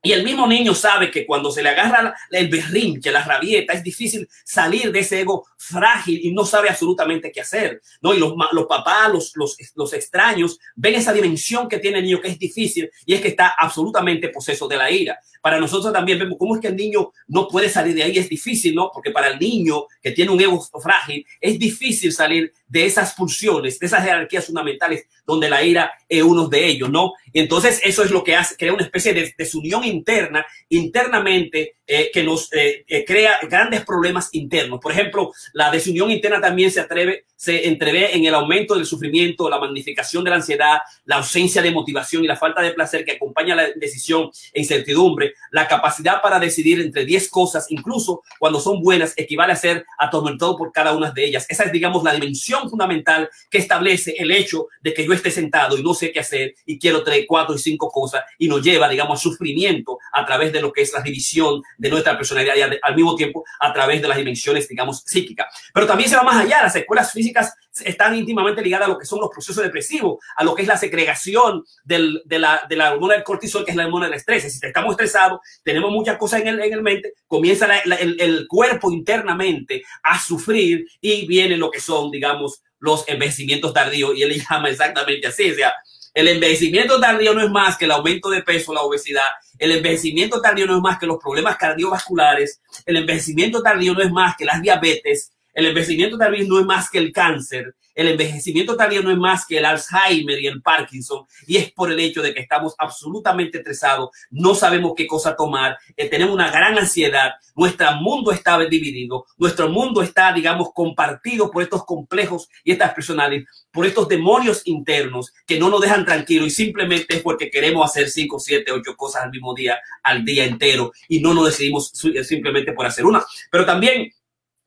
Y 0.00 0.12
el 0.12 0.22
mismo 0.22 0.46
niño 0.46 0.74
sabe 0.74 1.10
que 1.10 1.26
cuando 1.26 1.50
se 1.50 1.60
le 1.60 1.70
agarra 1.70 2.14
el 2.30 2.48
berrinche, 2.48 3.10
la 3.10 3.24
rabieta, 3.24 3.72
es 3.72 3.82
difícil 3.82 4.28
salir 4.44 4.92
de 4.92 5.00
ese 5.00 5.20
ego 5.20 5.46
frágil 5.56 6.20
y 6.22 6.32
no 6.32 6.44
sabe 6.44 6.68
absolutamente 6.68 7.32
qué 7.32 7.40
hacer. 7.40 7.82
¿no? 8.00 8.14
Y 8.14 8.18
los, 8.18 8.32
los 8.52 8.66
papás, 8.66 9.10
los, 9.10 9.32
los, 9.34 9.56
los 9.74 9.92
extraños, 9.92 10.60
ven 10.76 10.94
esa 10.94 11.12
dimensión 11.12 11.68
que 11.68 11.78
tiene 11.78 11.98
el 11.98 12.04
niño 12.04 12.20
que 12.20 12.28
es 12.28 12.38
difícil 12.38 12.88
y 13.06 13.14
es 13.14 13.20
que 13.20 13.28
está 13.28 13.54
absolutamente 13.58 14.28
poseso 14.28 14.68
de 14.68 14.76
la 14.76 14.88
ira. 14.88 15.18
Para 15.40 15.58
nosotros 15.58 15.92
también 15.92 16.18
vemos 16.18 16.36
cómo 16.38 16.54
es 16.54 16.60
que 16.60 16.68
el 16.68 16.76
niño 16.76 17.12
no 17.26 17.48
puede 17.48 17.68
salir 17.68 17.94
de 17.94 18.02
ahí. 18.02 18.18
Es 18.18 18.28
difícil, 18.28 18.74
¿no? 18.74 18.90
Porque 18.92 19.10
para 19.10 19.28
el 19.28 19.38
niño 19.38 19.86
que 20.02 20.12
tiene 20.12 20.30
un 20.30 20.40
ego 20.40 20.60
frágil, 20.82 21.24
es 21.40 21.58
difícil 21.58 22.12
salir 22.12 22.52
de 22.66 22.86
esas 22.86 23.14
pulsiones, 23.14 23.78
de 23.78 23.86
esas 23.86 24.04
jerarquías 24.04 24.46
fundamentales, 24.46 25.06
donde 25.26 25.48
la 25.48 25.62
ira 25.62 25.92
es 26.08 26.22
uno 26.22 26.48
de 26.48 26.66
ellos, 26.66 26.90
¿no? 26.90 27.12
Y 27.32 27.40
entonces 27.40 27.80
eso 27.82 28.02
es 28.02 28.10
lo 28.10 28.22
que 28.22 28.36
hace, 28.36 28.56
crea 28.56 28.72
una 28.72 28.84
especie 28.84 29.14
de 29.14 29.34
desunión 29.36 29.84
interna, 29.84 30.44
internamente, 30.68 31.77
eh, 31.90 32.10
que 32.12 32.22
nos 32.22 32.52
eh, 32.52 32.84
eh, 32.86 33.02
crea 33.06 33.38
grandes 33.48 33.82
problemas 33.82 34.28
internos. 34.32 34.78
Por 34.78 34.92
ejemplo, 34.92 35.32
la 35.54 35.70
desunión 35.70 36.10
interna 36.10 36.38
también 36.38 36.70
se 36.70 36.80
atreve, 36.80 37.24
se 37.34 37.66
entrevé 37.66 38.14
en 38.14 38.26
el 38.26 38.34
aumento 38.34 38.74
del 38.74 38.84
sufrimiento, 38.84 39.48
la 39.48 39.58
magnificación 39.58 40.22
de 40.22 40.28
la 40.28 40.36
ansiedad, 40.36 40.80
la 41.06 41.16
ausencia 41.16 41.62
de 41.62 41.70
motivación 41.70 42.22
y 42.22 42.26
la 42.26 42.36
falta 42.36 42.60
de 42.60 42.72
placer 42.72 43.06
que 43.06 43.12
acompaña 43.12 43.54
la 43.54 43.68
decisión 43.74 44.30
e 44.52 44.60
incertidumbre, 44.60 45.32
la 45.50 45.66
capacidad 45.66 46.20
para 46.20 46.38
decidir 46.38 46.78
entre 46.78 47.06
10 47.06 47.30
cosas, 47.30 47.70
incluso 47.70 48.22
cuando 48.38 48.60
son 48.60 48.82
buenas, 48.82 49.14
equivale 49.16 49.54
a 49.54 49.56
ser 49.56 49.86
atormentado 49.98 50.58
por 50.58 50.72
cada 50.72 50.92
una 50.92 51.10
de 51.10 51.24
ellas. 51.24 51.46
Esa 51.48 51.64
es, 51.64 51.72
digamos, 51.72 52.04
la 52.04 52.12
dimensión 52.12 52.68
fundamental 52.68 53.30
que 53.50 53.56
establece 53.56 54.14
el 54.18 54.30
hecho 54.30 54.66
de 54.82 54.92
que 54.92 55.06
yo 55.06 55.14
esté 55.14 55.30
sentado 55.30 55.78
y 55.78 55.82
no 55.82 55.94
sé 55.94 56.12
qué 56.12 56.20
hacer 56.20 56.54
y 56.66 56.78
quiero 56.78 57.02
tres, 57.02 57.24
cuatro 57.26 57.54
y 57.54 57.58
cinco 57.58 57.90
cosas 57.90 58.24
y 58.36 58.46
nos 58.46 58.62
lleva, 58.62 58.90
digamos, 58.90 59.18
a 59.18 59.22
sufrimiento 59.22 59.98
a 60.12 60.26
través 60.26 60.52
de 60.52 60.60
lo 60.60 60.70
que 60.70 60.82
es 60.82 60.92
la 60.92 61.00
división 61.00 61.62
de 61.78 61.88
nuestra 61.88 62.16
personalidad 62.16 62.56
y 62.56 62.60
al 62.60 62.96
mismo 62.96 63.14
tiempo 63.14 63.44
a 63.60 63.72
través 63.72 64.02
de 64.02 64.08
las 64.08 64.18
dimensiones, 64.18 64.68
digamos, 64.68 65.02
psíquicas. 65.06 65.46
Pero 65.72 65.86
también 65.86 66.10
se 66.10 66.16
va 66.16 66.22
más 66.24 66.44
allá. 66.44 66.62
Las 66.62 66.76
escuelas 66.76 67.12
físicas 67.12 67.54
están 67.84 68.16
íntimamente 68.16 68.60
ligadas 68.60 68.88
a 68.88 68.90
lo 68.90 68.98
que 68.98 69.06
son 69.06 69.20
los 69.20 69.30
procesos 69.30 69.62
depresivos, 69.62 70.18
a 70.36 70.44
lo 70.44 70.54
que 70.54 70.62
es 70.62 70.68
la 70.68 70.76
secregación 70.76 71.64
del, 71.84 72.20
de, 72.24 72.38
la, 72.40 72.66
de 72.68 72.76
la 72.76 72.92
hormona 72.92 73.14
del 73.14 73.22
cortisol, 73.22 73.64
que 73.64 73.70
es 73.70 73.76
la 73.76 73.84
hormona 73.84 74.06
del 74.06 74.16
estrés. 74.16 74.52
Si 74.52 74.66
estamos 74.66 74.90
estresados, 74.90 75.40
tenemos 75.62 75.90
muchas 75.92 76.18
cosas 76.18 76.40
en 76.40 76.48
el, 76.48 76.60
en 76.60 76.72
el 76.72 76.82
mente, 76.82 77.14
comienza 77.26 77.68
el, 77.78 78.20
el 78.20 78.46
cuerpo 78.48 78.90
internamente 78.90 79.84
a 80.02 80.18
sufrir 80.20 80.86
y 81.00 81.26
viene 81.26 81.56
lo 81.56 81.70
que 81.70 81.80
son, 81.80 82.10
digamos, 82.10 82.62
los 82.80 83.08
envejecimientos 83.08 83.72
tardíos 83.72 84.16
y 84.16 84.22
él 84.22 84.42
llama 84.50 84.68
exactamente 84.68 85.28
así. 85.28 85.50
O 85.50 85.54
sea, 85.54 85.72
el 86.18 86.26
envejecimiento 86.26 86.98
tardío 86.98 87.32
no 87.32 87.44
es 87.44 87.50
más 87.50 87.78
que 87.78 87.84
el 87.84 87.92
aumento 87.92 88.28
de 88.28 88.42
peso, 88.42 88.74
la 88.74 88.82
obesidad. 88.82 89.28
El 89.56 89.70
envejecimiento 89.70 90.40
tardío 90.40 90.66
no 90.66 90.74
es 90.74 90.82
más 90.82 90.98
que 90.98 91.06
los 91.06 91.18
problemas 91.18 91.56
cardiovasculares. 91.56 92.60
El 92.84 92.96
envejecimiento 92.96 93.62
tardío 93.62 93.94
no 93.94 94.02
es 94.02 94.10
más 94.10 94.36
que 94.36 94.44
las 94.44 94.60
diabetes. 94.60 95.30
El 95.58 95.66
envejecimiento 95.66 96.16
tardío 96.16 96.46
no 96.46 96.60
es 96.60 96.66
más 96.66 96.88
que 96.88 96.98
el 96.98 97.10
cáncer. 97.10 97.74
El 97.92 98.06
envejecimiento 98.06 98.76
tardío 98.76 99.02
no 99.02 99.10
es 99.10 99.16
más 99.16 99.44
que 99.44 99.58
el 99.58 99.64
Alzheimer 99.64 100.40
y 100.40 100.46
el 100.46 100.62
Parkinson, 100.62 101.26
y 101.48 101.56
es 101.56 101.72
por 101.72 101.90
el 101.90 101.98
hecho 101.98 102.22
de 102.22 102.32
que 102.32 102.38
estamos 102.38 102.76
absolutamente 102.78 103.58
estresados, 103.58 104.10
no 104.30 104.54
sabemos 104.54 104.92
qué 104.96 105.08
cosa 105.08 105.34
tomar, 105.34 105.76
eh, 105.96 106.08
tenemos 106.08 106.32
una 106.32 106.48
gran 106.52 106.78
ansiedad, 106.78 107.32
nuestro 107.56 107.90
mundo 107.96 108.30
está 108.30 108.56
dividido, 108.60 109.26
nuestro 109.36 109.68
mundo 109.68 110.00
está, 110.00 110.32
digamos, 110.32 110.68
compartido 110.72 111.50
por 111.50 111.64
estos 111.64 111.84
complejos 111.84 112.48
y 112.62 112.70
estas 112.70 112.94
personales, 112.94 113.44
por 113.72 113.84
estos 113.84 114.06
demonios 114.06 114.62
internos 114.66 115.32
que 115.44 115.58
no 115.58 115.70
nos 115.70 115.80
dejan 115.80 116.04
tranquilos 116.04 116.46
y 116.46 116.50
simplemente 116.50 117.16
es 117.16 117.22
porque 117.22 117.50
queremos 117.50 117.84
hacer 117.84 118.08
cinco, 118.10 118.38
siete, 118.38 118.70
ocho 118.70 118.94
cosas 118.94 119.24
al 119.24 119.32
mismo 119.32 119.54
día, 119.54 119.76
al 120.04 120.24
día 120.24 120.44
entero, 120.44 120.92
y 121.08 121.18
no 121.18 121.34
nos 121.34 121.46
decidimos 121.46 121.90
simplemente 122.22 122.72
por 122.74 122.86
hacer 122.86 123.04
una. 123.04 123.24
Pero 123.50 123.66
también 123.66 124.12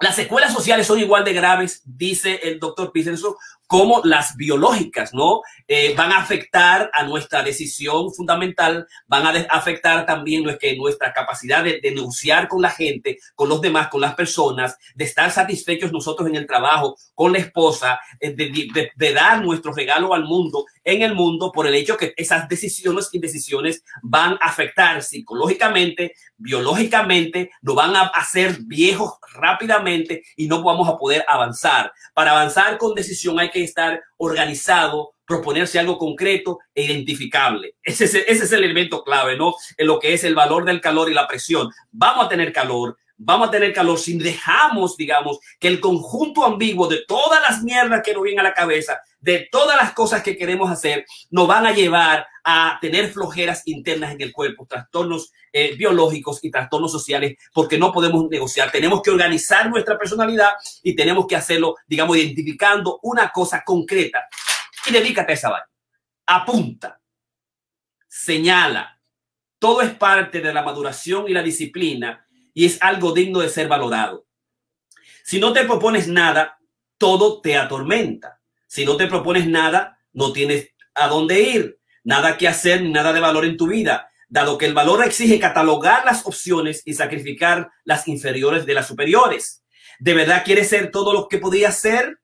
las 0.02 0.16
secuelas 0.16 0.52
sociales 0.52 0.88
son 0.88 1.00
igual 1.00 1.24
de 1.24 1.34
graves, 1.34 1.84
dice 1.86 2.40
el 2.44 2.60
doctor 2.60 2.92
Pisenso, 2.92 3.38
como 3.72 4.02
las 4.04 4.36
biológicas, 4.36 5.14
¿no? 5.14 5.44
Eh, 5.66 5.94
van 5.96 6.12
a 6.12 6.18
afectar 6.18 6.92
a 6.94 7.04
nuestra 7.04 7.42
decisión 7.42 8.14
fundamental, 8.14 8.86
van 9.08 9.26
a 9.26 9.30
afectar 9.50 10.06
también 10.06 10.44
nuestra 10.44 11.14
capacidad 11.14 11.64
de, 11.64 11.80
de, 11.80 11.92
negociar 11.92 12.50
con 12.50 12.62
la 12.62 12.70
gente, 12.70 13.20
con 13.34 13.48
los 13.48 13.62
demás, 13.62 13.88
con 13.88 14.02
las 14.02 14.14
personas, 14.14 14.78
de 14.94 15.06
estar 15.06 15.32
satisfechos 15.32 15.94
nosotros 15.94 16.28
en 16.28 16.36
el 16.36 16.48
trabajo, 16.48 16.98
con 17.16 17.32
la 17.32 17.38
esposa, 17.38 17.98
eh, 18.20 18.32
de, 18.32 18.50
de, 18.50 18.92
de, 18.94 19.14
dar 19.14 19.42
nuestro 19.42 19.72
regalo 19.72 20.14
al 20.14 20.26
mundo, 20.26 20.66
en 20.84 21.04
el 21.04 21.16
mundo, 21.16 21.54
por 21.54 21.66
el 21.66 21.76
hecho 21.76 21.96
que 21.96 22.14
esas 22.18 22.50
decisiones 22.50 23.08
y 23.14 23.20
decisiones 23.20 23.86
van 24.04 24.34
a 24.42 24.48
afectar 24.48 25.02
psicológicamente, 25.02 26.14
biológicamente, 26.36 27.52
nos 27.62 27.76
van 27.76 27.96
a 27.96 28.08
hacer 28.08 28.58
viejos 28.64 29.14
rápidamente 29.34 30.24
y 30.36 30.48
no 30.48 30.62
vamos 30.62 30.90
a 30.90 30.98
poder 30.98 31.24
avanzar. 31.26 31.94
Para 32.14 32.32
avanzar 32.32 32.78
con 32.78 32.96
decisión 32.96 33.40
hay 33.40 33.50
que 33.50 33.61
estar 33.64 34.02
organizado, 34.18 35.14
proponerse 35.26 35.80
algo 35.80 35.98
concreto 35.98 36.60
e 36.74 36.84
identificable. 36.84 37.76
Ese 37.84 38.06
es, 38.06 38.16
ese 38.16 38.44
es 38.44 38.52
el 38.52 38.64
elemento 38.64 39.04
clave, 39.04 39.38
¿no? 39.38 39.56
En 39.78 39.88
lo 39.88 40.00
que 40.00 40.14
es 40.14 40.24
el 40.24 40.36
valor 40.36 40.66
del 40.66 40.82
calor 40.82 41.10
y 41.10 41.14
la 41.14 41.28
presión. 41.28 41.70
Vamos 41.92 42.26
a 42.26 42.30
tener 42.30 42.52
calor, 42.52 42.98
vamos 43.18 43.48
a 43.48 43.52
tener 43.52 43.72
calor 43.72 44.00
si 44.00 44.18
dejamos, 44.18 44.98
digamos, 44.98 45.40
que 45.60 45.68
el 45.68 45.80
conjunto 45.80 46.44
ambiguo 46.44 46.88
de 46.88 47.06
todas 47.08 47.42
las 47.42 47.64
mierdas 47.64 48.02
que 48.04 48.14
nos 48.14 48.24
vienen 48.24 48.40
a 48.40 48.50
la 48.50 48.54
cabeza, 48.54 49.00
de 49.22 49.48
todas 49.52 49.78
las 49.78 49.94
cosas 49.94 50.24
que 50.24 50.36
queremos 50.36 50.70
hacer, 50.70 51.06
nos 51.30 51.48
van 51.48 51.66
a 51.66 51.72
llevar 51.72 52.28
a 52.44 52.80
tener 52.82 53.12
flojeras 53.12 53.62
internas 53.68 54.12
en 54.14 54.22
el 54.22 54.34
cuerpo, 54.34 54.66
trastornos 54.66 55.32
eh, 55.54 55.76
biológicos 55.76 56.44
y 56.44 56.50
trastornos 56.50 56.92
sociales, 56.92 57.38
porque 57.54 57.78
no 57.78 57.92
podemos 57.92 58.28
negociar. 58.30 58.72
Tenemos 58.72 59.02
que 59.02 59.12
organizar 59.12 59.70
nuestra 59.70 59.98
personalidad 59.98 60.54
y 60.82 60.96
tenemos 60.96 61.28
que 61.28 61.36
hacerlo, 61.36 61.76
digamos, 61.88 62.18
identificando 62.18 63.00
una 63.04 63.32
cosa 63.32 63.64
concreta. 63.64 64.28
Y 64.88 64.92
dedícate 64.92 65.34
a 65.34 65.36
esa 65.36 65.50
vaina. 65.50 65.70
Apunta, 66.26 67.00
señala. 68.08 69.00
Todo 69.60 69.84
es 69.84 69.94
parte 69.94 70.42
de 70.42 70.52
la 70.52 70.64
maduración 70.64 71.26
y 71.30 71.34
la 71.34 71.44
disciplina 71.44 72.26
y 72.52 72.66
es 72.66 72.82
algo 72.82 73.14
digno 73.14 73.40
de 73.40 73.50
ser 73.50 73.68
valorado. 73.68 74.26
Si 75.24 75.40
no 75.40 75.54
te 75.54 75.64
propones 75.66 76.08
nada, 76.08 76.60
todo 76.98 77.42
te 77.42 77.56
atormenta. 77.56 78.41
Si 78.72 78.86
no 78.86 78.96
te 78.96 79.08
propones 79.08 79.50
nada, 79.50 80.00
no 80.14 80.32
tienes 80.32 80.70
a 80.96 81.10
dónde 81.10 81.42
ir, 81.42 81.80
nada 82.06 82.38
que 82.38 82.48
hacer, 82.48 82.82
nada 82.82 83.12
de 83.12 83.20
valor 83.20 83.44
en 83.44 83.58
tu 83.58 83.68
vida, 83.68 84.10
dado 84.30 84.58
que 84.58 84.66
el 84.66 84.74
valor 84.74 85.04
exige 85.04 85.42
catalogar 85.42 86.06
las 86.06 86.26
opciones 86.26 86.82
y 86.86 86.94
sacrificar 86.94 87.70
las 87.84 88.08
inferiores 88.08 88.66
de 88.66 88.74
las 88.74 88.88
superiores. 88.88 89.66
¿De 90.00 90.14
verdad 90.14 90.44
quieres 90.46 90.70
ser 90.70 90.90
todo 90.90 91.12
lo 91.12 91.28
que 91.28 91.38
podías 91.38 91.80
ser? 91.80 92.22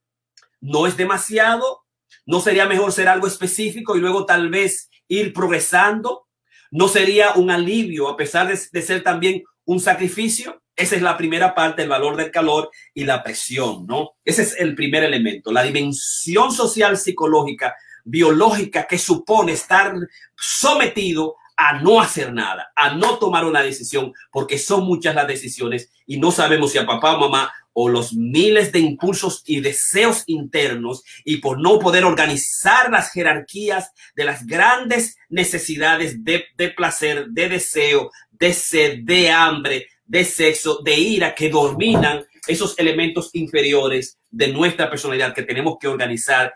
¿No 0.62 0.88
es 0.88 0.96
demasiado? 0.96 1.84
¿No 2.26 2.40
sería 2.40 2.66
mejor 2.66 2.94
ser 2.94 3.10
algo 3.10 3.28
específico 3.28 3.98
y 3.98 4.00
luego 4.00 4.26
tal 4.26 4.50
vez 4.50 4.90
ir 5.10 5.34
progresando? 5.34 6.30
¿No 6.72 6.88
sería 6.88 7.34
un 7.34 7.52
alivio 7.52 8.08
a 8.08 8.16
pesar 8.16 8.48
de, 8.48 8.58
de 8.72 8.82
ser 8.82 9.04
también 9.04 9.44
un 9.68 9.80
sacrificio. 9.80 10.64
Esa 10.76 10.96
es 10.96 11.02
la 11.02 11.18
primera 11.18 11.54
parte, 11.54 11.84
el 11.84 11.90
valor 11.90 12.16
del 12.16 12.32
calor 12.32 12.72
y 12.94 13.04
la 13.04 13.24
presión, 13.24 13.86
¿no? 13.88 14.12
Ese 14.24 14.44
es 14.44 14.56
el 14.60 14.76
primer 14.76 15.04
elemento, 15.04 15.52
la 15.52 15.64
dimensión 15.64 16.52
social, 16.52 16.98
psicológica, 16.98 17.76
biológica 18.04 18.88
que 18.88 18.98
supone 18.98 19.54
estar 19.54 19.94
sometido 20.36 21.36
a 21.58 21.82
no 21.82 22.00
hacer 22.00 22.32
nada, 22.32 22.72
a 22.76 22.94
no 22.94 23.18
tomar 23.18 23.44
una 23.44 23.64
decisión, 23.64 24.14
porque 24.32 24.60
son 24.60 24.86
muchas 24.86 25.16
las 25.16 25.28
decisiones 25.28 25.92
y 26.06 26.20
no 26.20 26.32
sabemos 26.32 26.72
si 26.72 26.78
a 26.78 26.86
papá 26.86 27.16
o 27.16 27.20
mamá 27.20 27.52
o 27.80 27.90
los 27.90 28.14
miles 28.14 28.72
de 28.72 28.80
impulsos 28.80 29.44
y 29.46 29.62
deseos 29.62 30.24
internos 30.26 31.04
y 31.24 31.38
por 31.38 31.60
no 31.60 31.78
poder 31.78 32.06
organizar 32.06 32.90
las 32.90 33.12
jerarquías 33.12 33.92
de 34.16 34.24
las 34.24 34.48
grandes 34.48 35.18
necesidades 35.30 36.24
de, 36.24 36.46
de 36.58 36.70
placer, 36.70 37.28
de 37.30 37.50
deseo, 37.50 38.10
de 38.40 38.54
sed, 38.54 39.00
de 39.04 39.30
hambre, 39.30 39.88
de 40.06 40.24
sexo, 40.24 40.82
de 40.84 40.96
ira 40.96 41.36
que 41.36 41.50
dominan 41.50 42.26
esos 42.48 42.78
elementos 42.80 43.30
inferiores 43.34 44.18
de 44.30 44.48
nuestra 44.50 44.90
personalidad 44.90 45.34
que 45.34 45.44
tenemos 45.44 45.78
que 45.80 45.88
organizar 45.88 46.54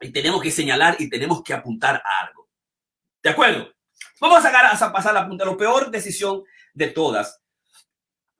y 0.00 0.10
tenemos 0.10 0.42
que 0.42 0.50
señalar 0.50 0.96
y 0.98 1.08
tenemos 1.08 1.42
que 1.42 1.54
apuntar 1.54 1.96
a 1.96 2.26
algo. 2.26 2.48
¿De 3.22 3.30
acuerdo? 3.30 3.72
Vamos 4.20 4.38
a, 4.38 4.42
sacar, 4.42 4.66
a 4.66 4.92
pasar 4.92 5.14
la 5.14 5.26
punta, 5.26 5.44
la 5.44 5.56
peor 5.56 5.90
decisión 5.90 6.44
de 6.74 6.88
todas. 6.88 7.40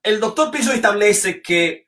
El 0.01 0.19
doctor 0.19 0.51
Piso 0.51 0.71
establece 0.71 1.41
que 1.41 1.85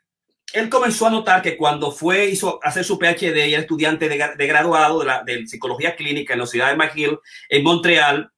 él 0.54 0.70
comenzó 0.70 1.08
a 1.08 1.12
notar 1.12 1.42
que 1.42 1.56
cuando 1.56 1.92
fue 1.92 2.26
hizo 2.26 2.60
hacer 2.64 2.84
su 2.84 2.98
PhD 2.98 3.48
y 3.48 3.54
era 3.54 3.62
estudiante 3.62 4.10
de, 4.10 4.48
graduado 4.48 5.00
de, 5.00 5.06
la, 5.06 5.24
de, 5.24 5.48
psicología 5.48 5.96
clínica 5.96 6.34
en 6.34 6.40
la 6.40 6.44
Universidad 6.44 6.70
de 6.72 6.76
McGill 6.76 7.20
en 7.50 7.64
Montreal, 7.64 8.32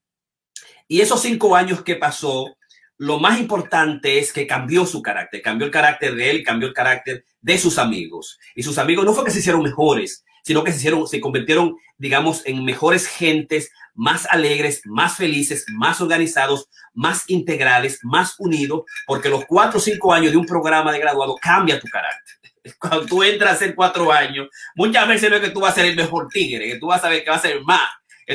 y 0.92 1.00
esos 1.00 1.22
cinco 1.22 1.56
años 1.56 1.84
que 1.84 1.96
pasó, 1.96 2.54
lo 2.98 3.18
más 3.18 3.40
importante 3.40 4.20
es 4.20 4.34
que 4.34 4.46
cambió 4.46 4.86
su 4.86 5.02
carácter, 5.02 5.42
cambió 5.42 5.66
el 5.66 5.72
carácter 5.72 6.16
de 6.16 6.30
él, 6.30 6.44
cambió 6.44 6.68
el 6.68 6.74
carácter 6.74 7.24
de 7.40 7.58
sus 7.58 7.78
amigos. 7.78 8.38
Y 8.56 8.64
sus 8.64 8.78
amigos 8.78 9.06
no 9.06 9.14
fue 9.14 9.24
que 9.24 9.32
se 9.32 9.40
hicieron 9.40 9.64
mejores, 9.64 10.26
sino 10.44 10.66
que 10.66 10.74
se 10.74 10.80
hicieron, 10.80 11.08
se 11.08 11.22
convirtieron, 11.22 11.78
digamos, 11.98 12.46
en 12.46 12.66
mejores 12.66 13.08
gentes, 13.08 13.72
más 13.94 14.28
alegres, 14.30 14.82
más 14.84 15.16
felices, 15.16 15.64
más 15.70 16.02
organizados, 16.02 16.68
más 16.94 17.24
integrales, 17.30 18.00
más 18.04 18.36
unidos, 18.38 18.82
porque 19.08 19.30
los 19.30 19.46
cuatro 19.46 19.80
o 19.80 19.82
cinco 19.82 20.14
años 20.14 20.34
de 20.34 20.40
un 20.40 20.46
programa 20.46 20.92
de 20.92 21.00
graduado 21.00 21.38
cambia 21.42 21.80
tu 21.80 21.88
carácter. 21.88 22.36
Cuando 22.80 23.06
tú 23.06 23.24
entras 23.24 23.62
en 23.62 23.76
cuatro 23.76 24.12
años, 24.12 24.50
muchas 24.76 25.08
veces 25.08 25.30
no 25.30 25.38
es 25.38 25.42
que 25.42 25.52
tú 25.52 25.62
vas 25.62 25.72
a 25.72 25.76
ser 25.76 25.86
el 25.86 25.96
mejor 25.96 26.28
tigre, 26.28 26.68
que 26.68 26.80
tú 26.80 26.88
vas 26.88 27.02
a 27.02 27.08
ver 27.08 27.24
que 27.24 27.30
vas 27.30 27.40
a 27.46 27.48
ser 27.48 27.62
más 27.62 27.88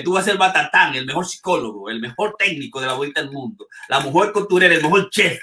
tú 0.05 0.13
vas 0.13 0.23
a 0.23 0.31
ser 0.31 0.39
batatán, 0.39 0.95
el 0.95 1.07
mejor 1.07 1.27
psicólogo, 1.27 1.91
el 1.91 2.01
mejor 2.01 2.35
técnico 2.39 2.81
de 2.81 2.87
la 2.87 2.95
vuelta 2.95 3.21
al 3.21 3.31
mundo, 3.31 3.67
la 3.89 4.01
mejor 4.01 4.33
costurera, 4.33 4.75
el 4.75 4.83
mejor 4.83 5.11
chef. 5.11 5.39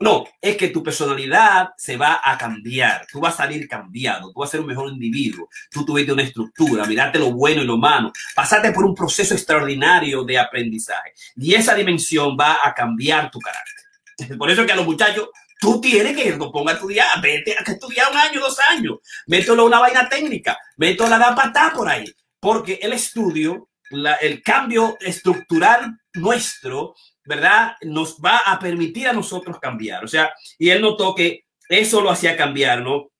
No, 0.00 0.24
es 0.40 0.56
que 0.56 0.68
tu 0.68 0.80
personalidad 0.80 1.70
se 1.76 1.96
va 1.96 2.20
a 2.22 2.38
cambiar, 2.38 3.04
tú 3.10 3.18
vas 3.18 3.34
a 3.34 3.38
salir 3.38 3.66
cambiado, 3.66 4.32
tú 4.32 4.38
vas 4.38 4.48
a 4.48 4.52
ser 4.52 4.60
un 4.60 4.68
mejor 4.68 4.92
individuo, 4.92 5.48
tú 5.72 5.84
tuviste 5.84 6.12
una 6.12 6.22
estructura, 6.22 6.84
mirate 6.84 7.18
lo 7.18 7.32
bueno 7.32 7.62
y 7.62 7.66
lo 7.66 7.78
malo, 7.78 8.12
pasaste 8.34 8.70
por 8.70 8.84
un 8.84 8.94
proceso 8.94 9.34
extraordinario 9.34 10.22
de 10.22 10.38
aprendizaje 10.38 11.14
y 11.36 11.54
esa 11.54 11.74
dimensión 11.74 12.36
va 12.38 12.58
a 12.62 12.72
cambiar 12.72 13.28
tu 13.30 13.40
carácter. 13.40 14.38
Por 14.38 14.50
eso 14.50 14.64
que 14.64 14.72
a 14.72 14.76
los 14.76 14.86
muchachos 14.86 15.30
Tú 15.60 15.80
tienes 15.80 16.16
que 16.16 16.32
ponga 16.34 16.72
a 16.72 16.74
estudiar, 16.74 17.20
vete 17.20 17.56
a 17.58 17.62
estudiar 17.68 18.12
un 18.12 18.16
año, 18.16 18.40
dos 18.40 18.58
años, 18.70 18.98
mételo 19.26 19.66
una 19.66 19.80
vaina 19.80 20.08
técnica, 20.08 20.56
mételo 20.76 21.08
la 21.18 21.34
patá 21.34 21.72
por 21.74 21.88
ahí, 21.88 22.04
porque 22.38 22.78
el 22.80 22.92
estudio, 22.92 23.67
el 23.90 24.42
cambio 24.42 24.96
estructural 25.00 25.98
nuestro, 26.14 26.94
¿verdad? 27.24 27.72
Nos 27.82 28.16
va 28.16 28.38
a 28.38 28.58
permitir 28.58 29.08
a 29.08 29.12
nosotros 29.12 29.58
cambiar. 29.60 30.04
O 30.04 30.08
sea, 30.08 30.32
y 30.58 30.70
él 30.70 30.80
notó 30.80 31.14
que 31.14 31.44
eso 31.68 32.00
lo 32.00 32.10
hacía 32.10 32.36
cambiar, 32.36 32.82
¿no? 32.82 33.10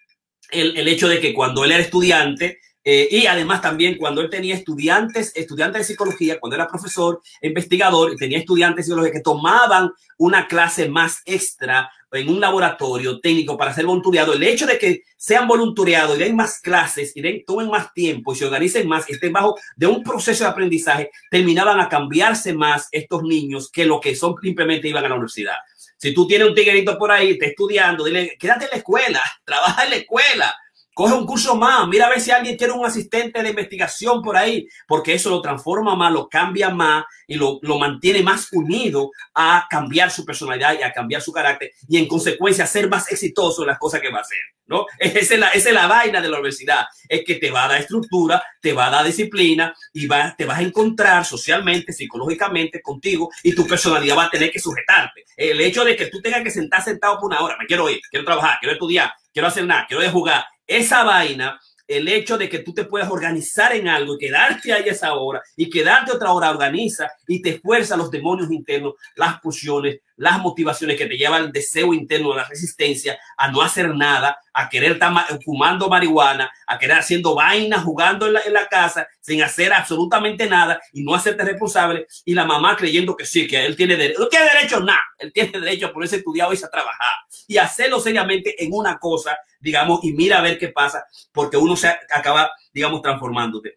El, 0.51 0.77
el 0.77 0.89
hecho 0.89 1.09
de 1.09 1.21
que 1.21 1.35
cuando 1.35 1.65
él 1.65 1.73
era 1.73 1.83
estudiante, 1.83 2.59
eh, 2.91 3.07
y 3.11 3.27
además 3.27 3.61
también 3.61 3.99
cuando 3.99 4.23
él 4.23 4.31
tenía 4.31 4.55
estudiantes, 4.55 5.31
estudiantes 5.37 5.81
de 5.81 5.85
psicología, 5.85 6.41
cuando 6.41 6.57
era 6.57 6.67
profesor, 6.67 7.21
investigador, 7.43 8.17
tenía 8.17 8.39
estudiantes 8.39 8.77
de 8.77 8.83
psicología 8.85 9.13
que 9.13 9.21
tomaban 9.21 9.91
una 10.17 10.49
clase 10.49 10.89
más 10.89 11.21
extra 11.27 11.93
en 12.13 12.31
un 12.31 12.41
laboratorio 12.41 13.21
técnico 13.21 13.59
para 13.59 13.75
ser 13.75 13.85
voluntariado, 13.85 14.33
el 14.33 14.43
hecho 14.43 14.65
de 14.65 14.79
que 14.79 15.03
sean 15.19 15.47
voluntariados 15.47 16.17
y 16.17 16.21
den 16.21 16.35
más 16.35 16.61
clases 16.61 17.15
y 17.15 17.21
den, 17.21 17.45
tomen 17.47 17.69
más 17.69 17.93
tiempo 17.93 18.33
y 18.33 18.37
se 18.37 18.47
organicen 18.47 18.89
más, 18.89 19.07
estén 19.07 19.35
bajo 19.35 19.57
de 19.77 19.87
un 19.87 20.03
proceso 20.03 20.45
de 20.45 20.51
aprendizaje, 20.51 21.11
terminaban 21.31 21.79
a 21.81 21.91
cambiarse 21.91 22.55
más 22.55 22.89
estos 22.91 23.23
niños 23.23 23.71
que 23.71 23.85
lo 23.85 24.01
que 24.01 24.17
son 24.17 24.35
simplemente 24.41 24.89
iban 24.89 25.05
a 25.05 25.11
la 25.11 25.17
universidad. 25.17 25.57
Si 25.99 26.15
tú 26.15 26.27
tienes 26.27 26.49
un 26.49 26.55
tiguerito 26.55 26.97
por 26.97 27.13
ahí, 27.13 27.33
está 27.33 27.45
estudiando, 27.45 28.05
dile, 28.05 28.35
quédate 28.41 28.65
en 28.65 28.71
la 28.71 28.77
escuela, 28.79 29.23
trabaja 29.45 29.85
en 29.85 29.91
la 29.91 29.97
escuela, 29.97 30.57
Coge 30.99 31.15
un 31.15 31.27
curso 31.27 31.55
más, 31.55 31.87
mira 31.87 32.07
a 32.07 32.11
ver 32.11 32.21
si 32.21 32.33
alguien 32.33 32.57
quiere 32.57 32.73
un 32.73 32.85
asistente 32.85 33.41
de 33.41 33.51
investigación 33.51 34.21
por 34.21 34.37
ahí, 34.37 34.67
porque 34.85 35.15
eso 35.15 35.31
lo 35.31 35.41
transforma 35.41 35.95
más, 35.95 36.13
lo 36.13 36.29
cambia 36.29 36.71
más 36.71 37.05
y 37.29 37.37
lo, 37.37 37.61
lo 37.63 37.79
mantiene 37.79 38.21
más 38.21 38.49
unido 38.51 39.13
a 39.33 39.69
cambiar 39.71 40.11
su 40.11 40.25
personalidad 40.25 40.77
y 40.77 40.83
a 40.83 40.93
cambiar 40.93 41.23
su 41.23 41.31
carácter 41.31 41.71
y 41.89 41.99
en 41.99 42.09
consecuencia 42.09 42.67
ser 42.67 42.89
más 42.89 43.13
exitoso 43.13 43.63
en 43.63 43.69
las 43.69 43.79
cosas 43.79 44.01
que 44.01 44.11
va 44.11 44.19
a 44.19 44.23
hacer. 44.23 44.39
¿no? 44.67 44.87
Esa 44.99 45.35
es, 45.35 45.39
la, 45.39 45.49
es 45.51 45.73
la 45.73 45.87
vaina 45.87 46.21
de 46.21 46.29
la 46.29 46.39
universidad, 46.39 46.87
es 47.09 47.23
que 47.25 47.37
te 47.37 47.53
va 47.53 47.67
a 47.67 47.69
dar 47.69 47.81
estructura, 47.81 48.43
te 48.61 48.73
va 48.73 48.89
a 48.89 48.91
dar 48.91 49.07
disciplina 49.07 49.73
y 49.93 50.09
va, 50.09 50.35
te 50.37 50.47
vas 50.47 50.59
a 50.59 50.63
encontrar 50.63 51.25
socialmente, 51.25 51.93
psicológicamente 51.93 52.83
contigo 52.83 53.31
y 53.45 53.55
tu 53.55 53.69
personalidad 53.69 54.17
va 54.17 54.25
a 54.25 54.31
tener 54.31 54.51
que 54.51 54.59
sujetarte. 54.59 55.27
El 55.37 55.61
hecho 55.61 55.85
de 55.85 55.95
que 55.95 56.07
tú 56.07 56.21
tengas 56.21 56.43
que 56.43 56.51
sentar 56.51 56.83
sentado 56.83 57.21
por 57.21 57.27
una 57.27 57.41
hora, 57.41 57.57
me 57.57 57.67
quiero 57.67 57.89
ir, 57.89 58.01
quiero 58.11 58.25
trabajar, 58.25 58.59
quiero 58.59 58.73
estudiar, 58.73 59.13
quiero 59.33 59.47
hacer 59.47 59.65
nada, 59.65 59.87
quiero 59.89 60.11
jugar, 60.11 60.45
esa 60.69 61.03
vaina, 61.03 61.59
el 61.87 62.07
hecho 62.07 62.37
de 62.37 62.49
que 62.49 62.59
tú 62.59 62.75
te 62.75 62.85
puedas 62.85 63.11
organizar 63.11 63.75
en 63.75 63.89
algo 63.89 64.15
y 64.15 64.19
quedarte 64.19 64.73
ahí 64.73 64.85
esa 64.87 65.15
hora 65.15 65.43
y 65.57 65.71
quedarte 65.71 66.13
otra 66.13 66.33
hora 66.33 66.51
organiza 66.51 67.11
y 67.27 67.41
te 67.41 67.59
fuerza 67.59 67.97
los 67.97 68.11
demonios 68.11 68.51
internos, 68.53 68.95
las 69.17 69.41
pulsiones, 69.41 70.01
las 70.19 70.41
motivaciones 70.41 70.99
que 70.99 71.07
te 71.07 71.17
llevan 71.17 71.45
al 71.45 71.53
deseo 71.53 71.95
interno, 71.95 72.33
a 72.33 72.37
la 72.37 72.45
resistencia, 72.45 73.19
a 73.37 73.51
no 73.51 73.63
hacer 73.63 73.95
nada, 73.95 74.39
a 74.53 74.69
querer 74.69 74.93
estar 74.93 75.13
fumando 75.45 75.89
marihuana, 75.89 76.51
a 76.67 76.79
querer 76.79 76.99
haciendo 76.99 77.35
vainas, 77.35 77.85
jugando 77.85 78.27
en 78.27 78.53
la, 78.53 78.67
casa, 78.69 79.07
sin 79.21 79.43
hacer 79.43 79.73
absolutamente 79.73 80.47
nada 80.47 80.81
y 80.93 81.05
no 81.05 81.15
hacerte 81.15 81.45
responsable. 81.45 82.07
Y 82.25 82.35
la 82.35 82.45
mamá 82.45 82.77
creyendo 82.77 83.17
que 83.17 83.25
sí, 83.25 83.47
que 83.47 83.65
él 83.65 83.77
tiene 83.77 83.97
derecho. 83.97 84.21
No 84.21 84.29
tiene 84.29 84.47
derecho 84.47 84.81
nada. 84.81 85.01
Él 85.19 85.33
tiene 85.33 85.61
derecho 85.61 85.87
a 85.87 85.93
ponerse 85.93 86.17
estudiado 86.17 86.53
y 86.53 86.57
a 86.57 86.69
trabajar 86.69 87.15
y 87.47 87.57
hacerlo 87.57 88.01
seriamente 88.01 88.63
en 88.63 88.73
una 88.75 88.99
cosa, 88.99 89.39
digamos, 89.61 90.01
y 90.03 90.13
mira 90.13 90.39
a 90.39 90.43
ver 90.43 90.59
qué 90.59 90.69
pasa, 90.69 91.05
porque 91.33 91.57
uno 91.57 91.77
se 91.77 91.89
acaba, 91.89 92.51
digamos, 92.73 93.01
transformándote. 93.01 93.77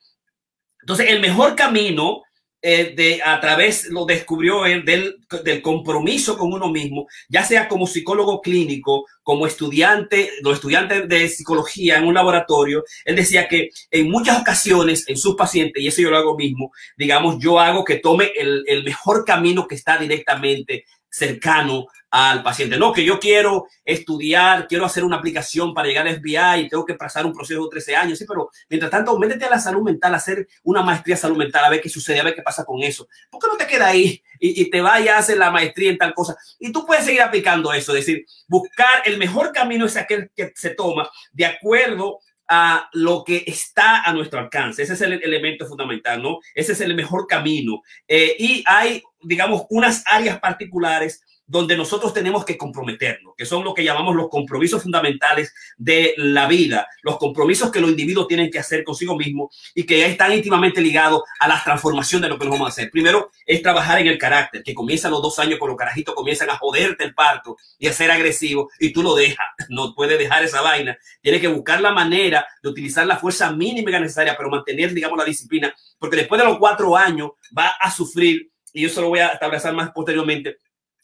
Entonces, 0.82 1.10
el 1.10 1.22
mejor 1.22 1.56
camino 1.56 2.24
eh, 2.64 2.94
de, 2.96 3.22
a 3.24 3.40
través, 3.40 3.90
lo 3.90 4.06
descubrió 4.06 4.66
él, 4.66 4.86
del, 4.86 5.18
del, 5.44 5.62
compromiso 5.62 6.38
con 6.38 6.54
uno 6.54 6.70
mismo, 6.70 7.08
ya 7.28 7.44
sea 7.44 7.68
como 7.68 7.88
psicólogo 7.88 8.40
clínico, 8.42 9.08
como 9.24 9.48
estudiante, 9.48 10.30
los 10.44 10.56
estudiantes 10.56 11.08
de 11.08 11.28
psicología 11.28 11.98
en 11.98 12.06
un 12.06 12.14
laboratorio, 12.14 12.84
él 13.06 13.16
decía 13.16 13.48
que 13.48 13.70
en 13.90 14.12
muchas 14.12 14.40
ocasiones 14.42 15.08
en 15.08 15.18
sus 15.18 15.36
pacientes, 15.36 15.82
y 15.82 15.88
eso 15.88 16.02
yo 16.02 16.12
lo 16.12 16.18
hago 16.18 16.38
mismo, 16.38 16.72
digamos, 16.98 17.38
yo 17.40 17.60
hago 17.60 17.84
que 17.84 17.96
tome 17.96 18.32
el, 18.38 18.64
el 18.68 18.84
mejor 18.84 19.26
camino 19.26 19.68
que 19.68 19.76
está 19.76 19.98
directamente 19.98 20.86
cercano 21.10 21.88
al 22.12 22.44
paciente. 22.44 22.78
No, 22.78 22.92
que 22.92 23.06
yo 23.06 23.20
quiero 23.20 23.68
estudiar, 23.86 24.68
quiero 24.68 24.86
hacer 24.86 25.06
una 25.06 25.16
aplicación 25.16 25.74
para 25.74 25.88
llegar 25.88 26.08
al 26.08 26.20
FBI 26.20 26.66
y 26.66 26.70
tengo 26.70 26.86
que 26.86 26.96
pasar 26.96 27.26
un 27.26 27.34
proceso 27.34 27.64
de 27.64 27.70
13 27.70 27.96
años. 27.96 28.20
Sí, 28.20 28.26
pero 28.28 28.52
mientras 28.70 28.92
tanto, 28.92 29.18
métete 29.18 29.46
a 29.46 29.50
la 29.50 29.60
salud 29.60 29.82
mental, 29.82 30.14
a 30.14 30.18
hacer 30.18 30.48
una 30.64 30.84
maestría 30.84 31.16
salud 31.16 31.38
mental, 31.38 31.64
a 31.64 31.70
ver 31.70 31.82
qué 31.82 31.90
sucede, 31.90 32.20
a 32.20 32.24
ver 32.24 32.36
qué 32.36 32.42
pasa 32.42 32.66
con 32.66 32.84
eso. 32.84 33.08
¿Por 33.30 33.42
qué 33.42 33.48
no 33.48 33.58
te 33.58 33.66
queda 33.66 33.88
ahí 33.88 34.22
y, 34.40 34.70
te 34.70 34.82
vayas 34.82 35.16
a 35.16 35.20
hacer 35.20 35.38
la 35.38 35.52
maestría 35.52 35.90
en 35.90 35.98
tal 35.98 36.14
cosa? 36.14 36.36
Y 36.60 36.72
tú 36.72 36.86
puedes 36.86 37.06
seguir 37.06 37.22
aplicando 37.22 37.72
eso, 37.72 37.96
es 37.96 38.06
decir, 38.06 38.26
buscar 38.48 39.04
el 39.06 39.18
mejor 39.18 39.54
camino 39.54 39.86
es 39.86 39.96
aquel 39.96 40.30
que 40.36 40.52
se 40.56 40.72
toma 40.72 41.10
de 41.32 41.46
acuerdo 41.46 42.20
a 42.54 42.90
lo 42.92 43.24
que 43.24 43.46
está 43.48 44.02
a 44.02 44.12
nuestro 44.12 44.38
alcance. 44.38 44.84
Ese 44.84 44.94
es 44.94 45.02
el 45.02 45.14
elemento 45.24 45.66
fundamental, 45.66 46.22
¿no? 46.22 46.40
Ese 46.54 46.74
es 46.74 46.82
el 46.82 46.94
mejor 46.96 47.26
camino. 47.26 47.82
Eh, 48.06 48.36
y 48.38 48.62
hay, 48.68 49.02
digamos, 49.22 49.64
unas 49.70 50.04
áreas 50.06 50.38
particulares 50.42 51.24
donde 51.52 51.76
nosotros 51.76 52.14
tenemos 52.14 52.46
que 52.46 52.58
comprometernos, 52.58 53.34
que 53.36 53.46
son 53.46 53.66
lo 53.66 53.74
que 53.74 53.84
llamamos 53.84 54.16
los 54.16 54.30
compromisos 54.30 54.82
fundamentales 54.82 55.54
de 55.78 56.14
la 56.16 56.48
vida, 56.48 56.88
los 57.04 57.18
compromisos 57.18 57.70
que 57.70 57.82
los 57.82 57.90
individuos 57.90 58.30
tienen 58.30 58.50
que 58.50 58.58
hacer 58.58 58.86
consigo 58.86 59.18
mismos 59.18 59.54
y 59.76 59.84
que 59.84 60.06
están 60.06 60.32
íntimamente 60.32 60.80
ligados 60.80 61.24
a 61.40 61.50
la 61.50 61.62
transformación 61.62 62.22
de 62.22 62.30
lo 62.30 62.40
que 62.40 62.46
nos 62.46 62.54
vamos 62.54 62.68
a 62.68 62.70
hacer. 62.70 62.90
Primero 62.90 63.32
es 63.46 63.62
trabajar 63.62 64.00
en 64.00 64.08
el 64.08 64.18
carácter, 64.18 64.64
que 64.64 64.74
comienza 64.74 65.10
los 65.10 65.22
dos 65.22 65.40
años 65.40 65.60
con 65.60 65.68
los 65.68 65.78
carajitos 65.78 66.16
comienzan 66.16 66.50
a 66.50 66.58
joderte 66.58 67.04
el 67.04 67.14
parto 67.14 67.58
y 67.78 67.88
a 67.88 67.94
ser 67.94 68.12
agresivo 68.12 68.70
y 68.80 68.94
tú 68.94 69.04
lo 69.04 69.14
dejas, 69.14 69.48
no 69.70 69.94
puedes 69.94 70.18
dejar 70.18 70.44
esa 70.44 70.62
vaina. 70.62 70.98
Tienes 71.22 71.42
que 71.42 71.50
buscar 71.50 71.82
la 71.82 71.92
manera 71.92 72.46
de 72.64 72.70
utilizar 72.70 73.06
la 73.06 73.18
fuerza 73.18 73.52
mínima 73.52 74.00
necesaria, 74.00 74.38
pero 74.38 74.50
mantener, 74.50 74.94
digamos, 74.94 75.18
la 75.18 75.26
disciplina, 75.26 75.76
porque 76.00 76.16
después 76.16 76.40
de 76.40 76.48
los 76.48 76.58
cuatro 76.60 76.96
años 76.96 77.32
va 77.58 77.68
a 77.68 77.92
sufrir, 77.92 78.52
y 78.74 78.86
eso 78.86 79.02
lo 79.02 79.10
voy 79.10 79.20
a 79.20 79.28
establecer 79.28 79.74
más 79.74 79.92
posteriormente, 79.92 80.56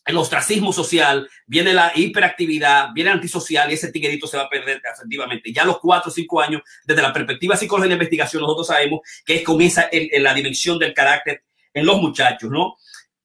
el 0.08 0.18
ostracismo 0.18 0.72
social, 0.72 1.30
viene 1.46 1.74
la 1.74 1.92
hiperactividad, 1.94 2.94
viene 2.94 3.10
el 3.12 3.18
antisocial 3.18 3.70
y 3.70 3.74
ese 3.74 3.92
tiguerito 3.92 4.26
se 4.26 4.38
va 4.38 4.44
a 4.44 4.50
perder 4.50 4.82
efectivamente. 4.94 5.52
Ya 5.52 5.64
a 5.64 5.66
los 5.66 5.80
cuatro 5.80 6.10
o 6.10 6.14
cinco 6.14 6.40
años, 6.42 6.62
desde 6.86 7.02
la 7.02 7.12
perspectiva 7.12 7.58
psicológica 7.58 7.90
de 7.90 7.96
investigación, 7.96 8.42
nosotros 8.42 8.68
sabemos 8.68 9.02
que 9.26 9.44
comienza 9.44 9.90
en, 9.92 10.24
la 10.24 10.34
dimensión 10.34 10.80
del 10.80 10.94
carácter 10.94 11.44
en 11.74 11.86
los 11.86 12.02
muchachos, 12.02 12.50
¿no? 12.50 12.78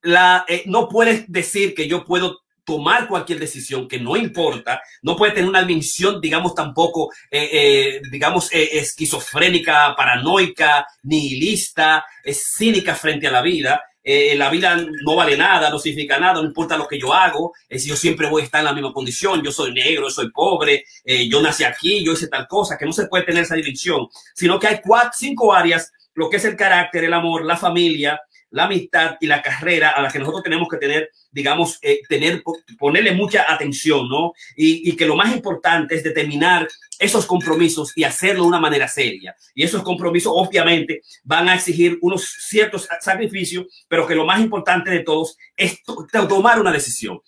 La, 0.02 0.44
eh, 0.48 0.64
no 0.66 0.88
puedes 0.88 1.30
decir 1.30 1.72
que 1.72 1.86
yo 1.86 2.04
puedo 2.04 2.40
tomar 2.64 3.06
cualquier 3.06 3.38
decisión 3.38 3.86
que 3.86 4.00
no 4.00 4.16
importa, 4.16 4.82
no 5.02 5.16
puede 5.16 5.32
tener 5.32 5.48
una 5.48 5.62
dimensión, 5.62 6.20
digamos, 6.20 6.52
tampoco, 6.52 7.12
eh, 7.30 7.48
eh, 7.52 8.02
digamos, 8.10 8.48
esquizofrénica, 8.52 9.94
paranoica, 9.96 10.84
nihilista, 11.04 12.04
cínica 12.32 12.96
frente 12.96 13.28
a 13.28 13.32
la 13.32 13.42
vida 13.42 13.80
eh, 14.02 14.34
la 14.36 14.50
vida 14.50 14.76
no 14.76 15.16
vale 15.16 15.36
nada, 15.36 15.70
no 15.70 15.78
significa 15.78 16.18
nada, 16.18 16.34
no 16.34 16.44
importa 16.44 16.76
lo 16.76 16.88
que 16.88 16.98
yo 16.98 17.12
hago, 17.12 17.52
es 17.68 17.84
yo 17.84 17.96
siempre 17.96 18.28
voy 18.28 18.42
a 18.42 18.44
estar 18.44 18.60
en 18.60 18.66
la 18.66 18.72
misma 18.72 18.92
condición, 18.92 19.42
yo 19.42 19.52
soy 19.52 19.72
negro, 19.72 20.10
soy 20.10 20.30
pobre, 20.30 20.84
eh, 21.04 21.28
yo 21.28 21.40
nací 21.40 21.64
aquí, 21.64 22.04
yo 22.04 22.12
hice 22.12 22.28
tal 22.28 22.46
cosa, 22.48 22.76
que 22.76 22.86
no 22.86 22.92
se 22.92 23.06
puede 23.06 23.24
tener 23.24 23.44
esa 23.44 23.54
dimensión, 23.54 24.08
sino 24.34 24.58
que 24.58 24.66
hay 24.66 24.80
cuatro, 24.84 25.12
cinco 25.16 25.52
áreas, 25.52 25.92
lo 26.14 26.28
que 26.28 26.36
es 26.36 26.44
el 26.44 26.56
carácter, 26.56 27.04
el 27.04 27.12
amor, 27.12 27.44
la 27.44 27.56
familia, 27.56 28.20
la 28.52 28.64
amistad 28.64 29.16
y 29.20 29.26
la 29.26 29.42
carrera 29.42 29.90
a 29.90 30.02
la 30.02 30.10
que 30.10 30.18
nosotros 30.18 30.42
tenemos 30.42 30.68
que 30.68 30.76
tener, 30.76 31.10
digamos, 31.30 31.78
eh, 31.82 32.00
tener, 32.08 32.42
ponerle 32.78 33.12
mucha 33.12 33.44
atención, 33.48 34.08
¿no? 34.08 34.32
Y, 34.56 34.88
y, 34.88 34.96
que 34.96 35.06
lo 35.06 35.16
más 35.16 35.34
importante 35.34 35.96
es 35.96 36.04
determinar 36.04 36.68
esos 36.98 37.26
compromisos 37.26 37.92
y 37.96 38.04
hacerlo 38.04 38.42
de 38.42 38.48
una 38.48 38.60
manera 38.60 38.86
seria. 38.86 39.34
Y 39.54 39.64
esos 39.64 39.82
compromisos, 39.82 40.32
obviamente, 40.34 41.02
van 41.24 41.48
a 41.48 41.54
exigir 41.54 41.98
unos 42.00 42.24
ciertos 42.24 42.88
sacrificios, 43.00 43.66
pero 43.88 44.06
que 44.06 44.14
lo 44.14 44.24
más 44.24 44.40
importante 44.40 44.90
de 44.90 45.00
todos 45.00 45.36
es 45.56 45.82
tomar 46.28 46.60
una 46.60 46.70
decisión. 46.70 47.20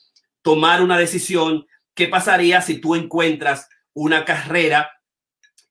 Tomar 0.43 0.83
una 0.83 0.99
decisión. 0.99 1.67
¿Qué 1.95 2.07
pasaría 2.07 2.61
si 2.61 2.79
tú 2.79 2.95
encuentras 2.95 3.69
una 3.95 4.25
carrera 4.25 4.91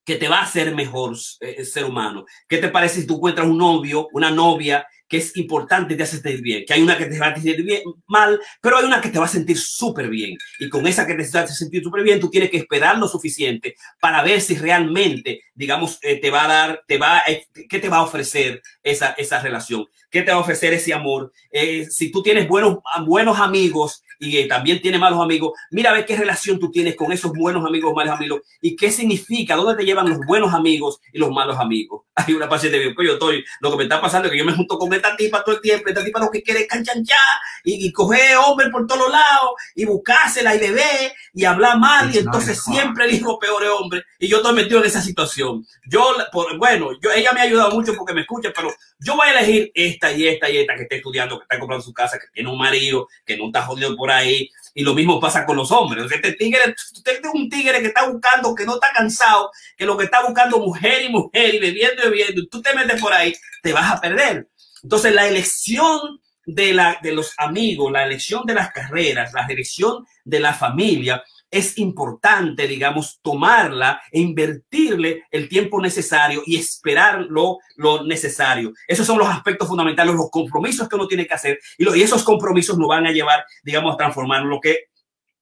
que 0.04 0.16
te 0.16 0.28
va 0.28 0.40
a 0.40 0.44
hacer 0.44 0.74
mejor 0.76 1.16
eh, 1.42 1.64
ser 1.64 1.86
humano? 1.86 2.26
¿Qué 2.48 2.58
te 2.58 2.70
parece 2.70 3.02
si 3.02 3.08
tú 3.08 3.16
encuentras 3.16 3.48
un 3.48 3.58
novio, 3.58 4.10
una 4.12 4.32
novia 4.32 4.86
que 5.14 5.20
es 5.20 5.38
importante 5.38 5.96
te 5.96 6.02
hace 6.02 6.18
sentir 6.18 6.42
bien, 6.42 6.64
que 6.66 6.74
hay 6.74 6.82
una 6.82 6.98
que 6.98 7.06
te 7.06 7.20
va 7.20 7.28
a 7.28 7.36
sentir 7.36 7.62
bien, 7.62 7.84
mal, 8.08 8.40
pero 8.60 8.78
hay 8.78 8.86
una 8.86 9.00
que 9.00 9.10
te 9.10 9.20
va 9.20 9.26
a 9.26 9.28
sentir 9.28 9.60
súper 9.60 10.10
bien. 10.10 10.36
Y 10.58 10.70
con 10.70 10.88
esa 10.88 11.06
que 11.06 11.14
te 11.14 11.22
hace 11.22 11.54
sentir 11.54 11.84
súper 11.84 12.02
bien, 12.02 12.20
tú 12.20 12.32
tienes 12.32 12.50
que 12.50 12.58
esperar 12.58 12.98
lo 12.98 13.08
suficiente 13.08 13.76
para 14.02 14.24
ver 14.24 14.42
si 14.42 14.56
realmente, 14.56 15.42
digamos, 15.54 16.00
eh, 16.02 16.16
te 16.16 16.32
va 16.32 16.46
a 16.46 16.48
dar, 16.48 16.84
te 16.88 16.98
va, 16.98 17.22
eh, 17.28 17.46
qué 17.70 17.78
te 17.78 17.90
va 17.90 17.98
a 17.98 18.02
ofrecer 18.02 18.64
esa, 18.82 19.12
esa 19.12 19.40
relación, 19.40 19.86
qué 20.10 20.24
te 20.24 20.32
va 20.32 20.38
a 20.38 20.42
ofrecer 20.42 20.74
ese 20.74 20.96
amor. 20.96 21.32
Eh, 21.52 21.86
si 21.92 22.12
tú 22.12 22.24
tienes 22.24 22.48
buenos, 22.48 22.80
buenos 23.06 23.40
amigos 23.40 24.04
y 24.20 24.48
también 24.48 24.82
tienes 24.82 25.00
malos 25.00 25.22
amigos, 25.22 25.54
mira 25.70 25.92
a 25.92 25.94
ver 25.94 26.06
qué 26.06 26.16
relación 26.16 26.60
tú 26.60 26.72
tienes 26.72 26.96
con 26.96 27.12
esos 27.12 27.34
buenos 27.34 27.66
amigos, 27.66 27.94
malos 27.96 28.16
amigos, 28.16 28.42
y 28.62 28.76
qué 28.76 28.92
significa, 28.92 29.56
dónde 29.56 29.76
te 29.76 29.86
llevan 29.86 30.10
los 30.10 30.20
buenos 30.26 30.54
amigos 30.54 31.00
y 31.12 31.20
los 31.20 31.30
malos 31.30 31.60
amigos. 31.60 32.04
Hay 32.16 32.34
una 32.34 32.50
paciente 32.50 32.80
que 32.80 33.06
yo 33.06 33.14
estoy, 33.14 33.44
lo 33.62 33.72
que 33.72 33.78
me 33.78 33.84
está 33.84 34.02
pasando 34.02 34.28
es 34.28 34.32
que 34.32 34.38
yo 34.38 34.46
me 34.46 34.54
junto 34.54 34.78
con 34.78 34.90
esta 35.04 35.18
tipa 35.18 35.44
todo 35.44 35.56
el 35.56 35.62
tiempo, 35.62 35.90
esta 35.90 36.04
tipa 36.04 36.20
lo 36.20 36.32
que 36.32 36.42
quiere 36.42 36.62
es 36.62 36.68
canchanchar 36.68 37.18
y, 37.64 37.88
y 37.88 37.92
coger 37.92 38.38
hombre 38.38 38.70
por 38.70 38.88
todos 38.88 39.12
lados 39.12 39.52
y 39.76 39.86
buscársela 39.86 40.56
y 40.56 40.60
beber 40.60 41.14
y 41.34 41.46
hablar 41.46 41.78
mal 41.78 42.14
y 42.14 42.20
entonces 42.20 42.62
siempre 42.64 43.08
dijo 43.08 43.38
peor 43.40 43.64
hombre 43.66 44.04
y 44.20 44.28
yo 44.28 44.38
estoy 44.38 44.54
metido 44.54 44.80
en 44.80 44.86
esa 44.86 45.02
situación. 45.02 45.66
Yo, 45.86 46.16
por, 46.32 46.58
bueno, 46.58 46.92
yo, 47.02 47.12
ella 47.12 47.34
me 47.34 47.42
ha 47.42 47.44
ayudado 47.44 47.72
mucho 47.72 47.94
porque 47.96 48.14
me 48.14 48.22
escucha, 48.22 48.52
pero 48.56 48.74
yo 49.00 49.16
voy 49.16 49.28
a 49.28 49.40
elegir 49.40 49.72
esta 49.74 50.12
y 50.12 50.28
esta 50.28 50.50
y 50.50 50.58
esta 50.58 50.76
que 50.76 50.84
está 50.84 50.96
estudiando, 50.96 51.38
que 51.38 51.44
está 51.44 51.60
comprando 51.60 51.84
su 51.84 51.94
casa, 51.94 52.18
que 52.18 52.28
tiene 52.34 52.50
un 52.50 52.58
marido, 52.58 53.08
que 53.26 53.38
no 53.38 53.48
está 53.48 53.64
jodido 53.64 53.96
por 53.96 54.12
ahí. 54.12 54.50
Y 54.76 54.84
lo 54.84 54.94
mismo 54.94 55.20
pasa 55.20 55.46
con 55.46 55.58
los 55.58 55.72
hombres. 55.72 56.12
Este 56.12 56.34
tigre, 56.34 56.74
usted 56.94 57.20
es 57.22 57.30
un 57.32 57.48
tigre 57.50 57.80
que 57.82 57.88
está 57.88 58.10
buscando, 58.10 58.56
que 58.56 58.66
no 58.66 58.76
está 58.76 58.88
cansado, 58.94 59.52
que 59.78 59.86
lo 59.86 59.98
que 59.98 60.06
está 60.06 60.24
buscando 60.26 60.58
mujer 60.60 61.04
y 61.04 61.10
mujer 61.10 61.54
y 61.54 61.60
bebiendo 61.60 62.02
y 62.02 62.10
bebiendo, 62.10 62.42
tú 62.50 62.62
te 62.62 62.74
metes 62.74 63.00
por 63.00 63.14
ahí, 63.14 63.36
te 63.62 63.74
vas 63.74 63.92
a 63.92 64.02
perder. 64.02 64.48
Entonces, 64.84 65.14
la 65.14 65.28
elección 65.28 66.20
de, 66.46 66.74
la, 66.74 67.00
de 67.02 67.14
los 67.14 67.34
amigos, 67.38 67.92
la 67.92 68.06
elección 68.06 68.46
de 68.46 68.54
las 68.54 68.72
carreras, 68.72 69.34
la 69.34 69.46
elección 69.46 70.06
de 70.26 70.40
la 70.40 70.54
familia, 70.54 71.24
es 71.50 71.78
importante, 71.78 72.68
digamos, 72.68 73.20
tomarla 73.22 74.02
e 74.12 74.20
invertirle 74.20 75.24
el 75.30 75.48
tiempo 75.48 75.80
necesario 75.80 76.42
y 76.48 76.58
esperar 76.58 77.28
lo, 77.30 77.60
necesario. 78.06 78.74
Esos 78.88 79.06
son 79.06 79.20
los 79.20 79.30
aspectos 79.30 79.68
fundamentales, 79.68 80.16
los 80.16 80.32
compromisos 80.32 80.90
que 80.90 80.96
uno 80.96 81.08
tiene 81.08 81.28
que 81.28 81.36
hacer 81.36 81.60
y, 81.78 81.88
y 81.96 82.02
esos 82.02 82.24
compromisos 82.24 82.76
nos 82.78 82.88
van 82.88 83.06
a 83.06 83.12
llevar, 83.12 83.46
digamos, 83.64 83.94
a 83.94 83.98
transformar 83.98 84.42
lo 84.44 84.60
que 84.60 84.86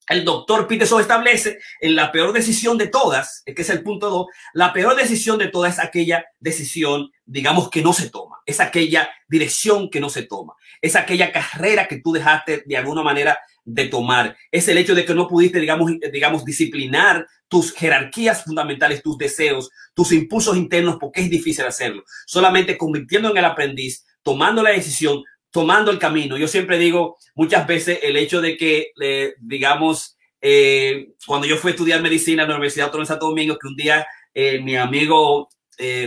el 0.10 0.26
doctor 0.26 0.68
Peterson 0.68 1.02
establece 1.02 1.60
en 1.80 1.96
la 1.96 2.12
peor 2.12 2.34
decisión 2.34 2.78
de 2.78 2.88
todas, 2.88 3.44
que 3.46 3.62
es 3.62 3.70
el 3.70 3.84
punto 3.84 4.10
2, 4.10 4.28
la 4.54 4.74
peor 4.74 4.96
decisión 4.96 5.38
de 5.38 5.48
todas 5.48 5.74
es 5.74 5.80
aquella 5.80 6.26
decisión, 6.40 7.12
digamos, 7.26 7.70
que 7.70 7.82
no 7.82 7.94
se 7.94 8.10
toma, 8.10 8.38
es 8.46 8.60
aquella 8.60 9.10
dirección 9.28 9.90
que 9.90 10.00
no 10.00 10.10
se 10.10 10.24
toma, 10.24 10.54
es 10.82 10.96
aquella 10.96 11.32
carrera 11.32 11.88
que 11.88 12.02
tú 12.02 12.12
dejaste 12.14 12.64
de 12.66 12.78
alguna 12.78 13.04
manera 13.04 13.38
de 13.64 13.88
tomar. 13.88 14.36
Es 14.52 14.68
el 14.68 14.78
hecho 14.78 14.96
de 14.96 15.06
que 15.06 15.14
no 15.14 15.28
pudiste, 15.28 15.60
digamos, 15.60 15.92
digamos, 16.12 16.44
disciplinar 16.44 17.28
tus 17.48 17.74
jerarquías 17.74 18.44
fundamentales, 18.44 19.04
tus 19.04 19.18
deseos, 19.18 19.70
tus 19.94 20.12
impulsos 20.12 20.58
internos, 20.58 20.98
porque 21.00 21.22
es 21.22 21.30
difícil 21.30 21.66
hacerlo. 21.66 22.04
Solamente 22.26 22.78
convirtiendo 22.78 23.30
en 23.30 23.38
el 23.38 23.46
aprendiz, 23.46 24.06
tomando 24.24 24.64
la 24.64 24.72
decisión, 24.72 25.24
tomando 25.52 25.92
el 25.92 26.00
camino. 26.00 26.38
Yo 26.38 26.48
siempre 26.48 26.78
digo 26.80 27.18
muchas 27.36 27.68
veces 27.68 28.00
el 28.02 28.18
hecho 28.18 28.42
de 28.42 28.58
que, 28.58 28.92
eh, 29.02 29.34
digamos, 29.40 30.18
eh, 30.42 31.10
cuando 31.28 31.46
yo 31.46 31.58
fui 31.58 31.70
a 31.70 31.74
estudiar 31.74 32.02
medicina 32.02 32.44
en 32.44 32.50
la 32.50 32.56
Universidad 32.56 32.86
Autónoma 32.86 33.04
de 33.04 33.08
Santo 33.10 33.28
Domingo, 33.28 33.58
que 33.60 33.68
un 33.68 33.76
día 33.76 34.08
eh, 34.34 34.60
mi 34.60 34.76
amigo 34.76 35.50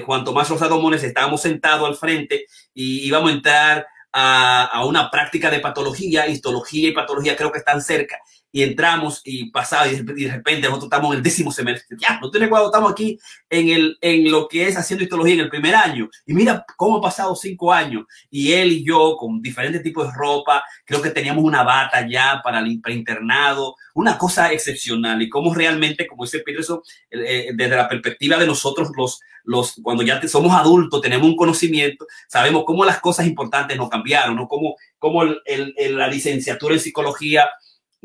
Juan 0.06 0.24
Tomás 0.24 0.48
Rosado 0.48 0.80
Mones 0.80 1.02
estábamos 1.02 1.42
sentados 1.42 1.88
al 1.88 1.96
frente 1.96 2.46
y 2.72 3.04
íbamos 3.08 3.28
a 3.28 3.34
entrar 3.34 3.86
a, 4.12 4.84
una 4.86 5.10
práctica 5.10 5.50
de 5.50 5.58
patología, 5.58 6.28
histología 6.28 6.90
y 6.90 6.92
patología 6.92 7.34
creo 7.34 7.50
que 7.50 7.58
están 7.58 7.82
cerca, 7.82 8.16
y 8.54 8.62
entramos 8.62 9.20
y 9.24 9.50
pasaba 9.50 9.88
y 9.88 9.96
de 9.96 10.30
repente 10.30 10.68
nosotros 10.68 10.84
estamos 10.84 11.10
en 11.10 11.16
el 11.16 11.22
décimo 11.24 11.50
semestre. 11.50 11.96
Ya, 12.00 12.20
no 12.22 12.30
te 12.30 12.38
recuerdo, 12.38 12.66
estamos 12.66 12.92
aquí 12.92 13.18
en, 13.50 13.68
el, 13.68 13.98
en 14.00 14.30
lo 14.30 14.46
que 14.46 14.68
es 14.68 14.76
haciendo 14.76 15.02
histología 15.02 15.34
en 15.34 15.40
el 15.40 15.48
primer 15.48 15.74
año. 15.74 16.08
Y 16.24 16.34
mira 16.34 16.64
cómo 16.76 16.98
ha 16.98 17.02
pasado 17.02 17.34
cinco 17.34 17.72
años. 17.72 18.04
Y 18.30 18.52
él 18.52 18.70
y 18.70 18.84
yo 18.84 19.16
con 19.16 19.42
diferentes 19.42 19.82
tipos 19.82 20.06
de 20.06 20.16
ropa, 20.16 20.62
creo 20.84 21.02
que 21.02 21.10
teníamos 21.10 21.42
una 21.42 21.64
bata 21.64 22.06
ya 22.08 22.40
para 22.44 22.60
el 22.60 22.80
internado, 22.90 23.74
una 23.92 24.16
cosa 24.16 24.52
excepcional. 24.52 25.20
Y 25.20 25.28
cómo 25.28 25.52
realmente, 25.52 26.06
como 26.06 26.22
dice 26.22 26.38
Peterson, 26.38 26.80
eh, 27.10 27.50
desde 27.56 27.74
la 27.74 27.88
perspectiva 27.88 28.36
de 28.36 28.46
nosotros 28.46 28.92
los, 28.96 29.20
los, 29.42 29.80
cuando 29.82 30.04
ya 30.04 30.22
somos 30.28 30.52
adultos, 30.52 31.00
tenemos 31.00 31.26
un 31.26 31.34
conocimiento, 31.34 32.06
sabemos 32.28 32.62
cómo 32.64 32.84
las 32.84 33.00
cosas 33.00 33.26
importantes 33.26 33.76
nos 33.76 33.90
cambiaron, 33.90 34.36
¿no? 34.36 34.46
Cómo, 34.46 34.76
cómo 35.00 35.24
el, 35.24 35.74
la 35.96 36.06
licenciatura 36.06 36.74
en 36.74 36.80
psicología 36.80 37.48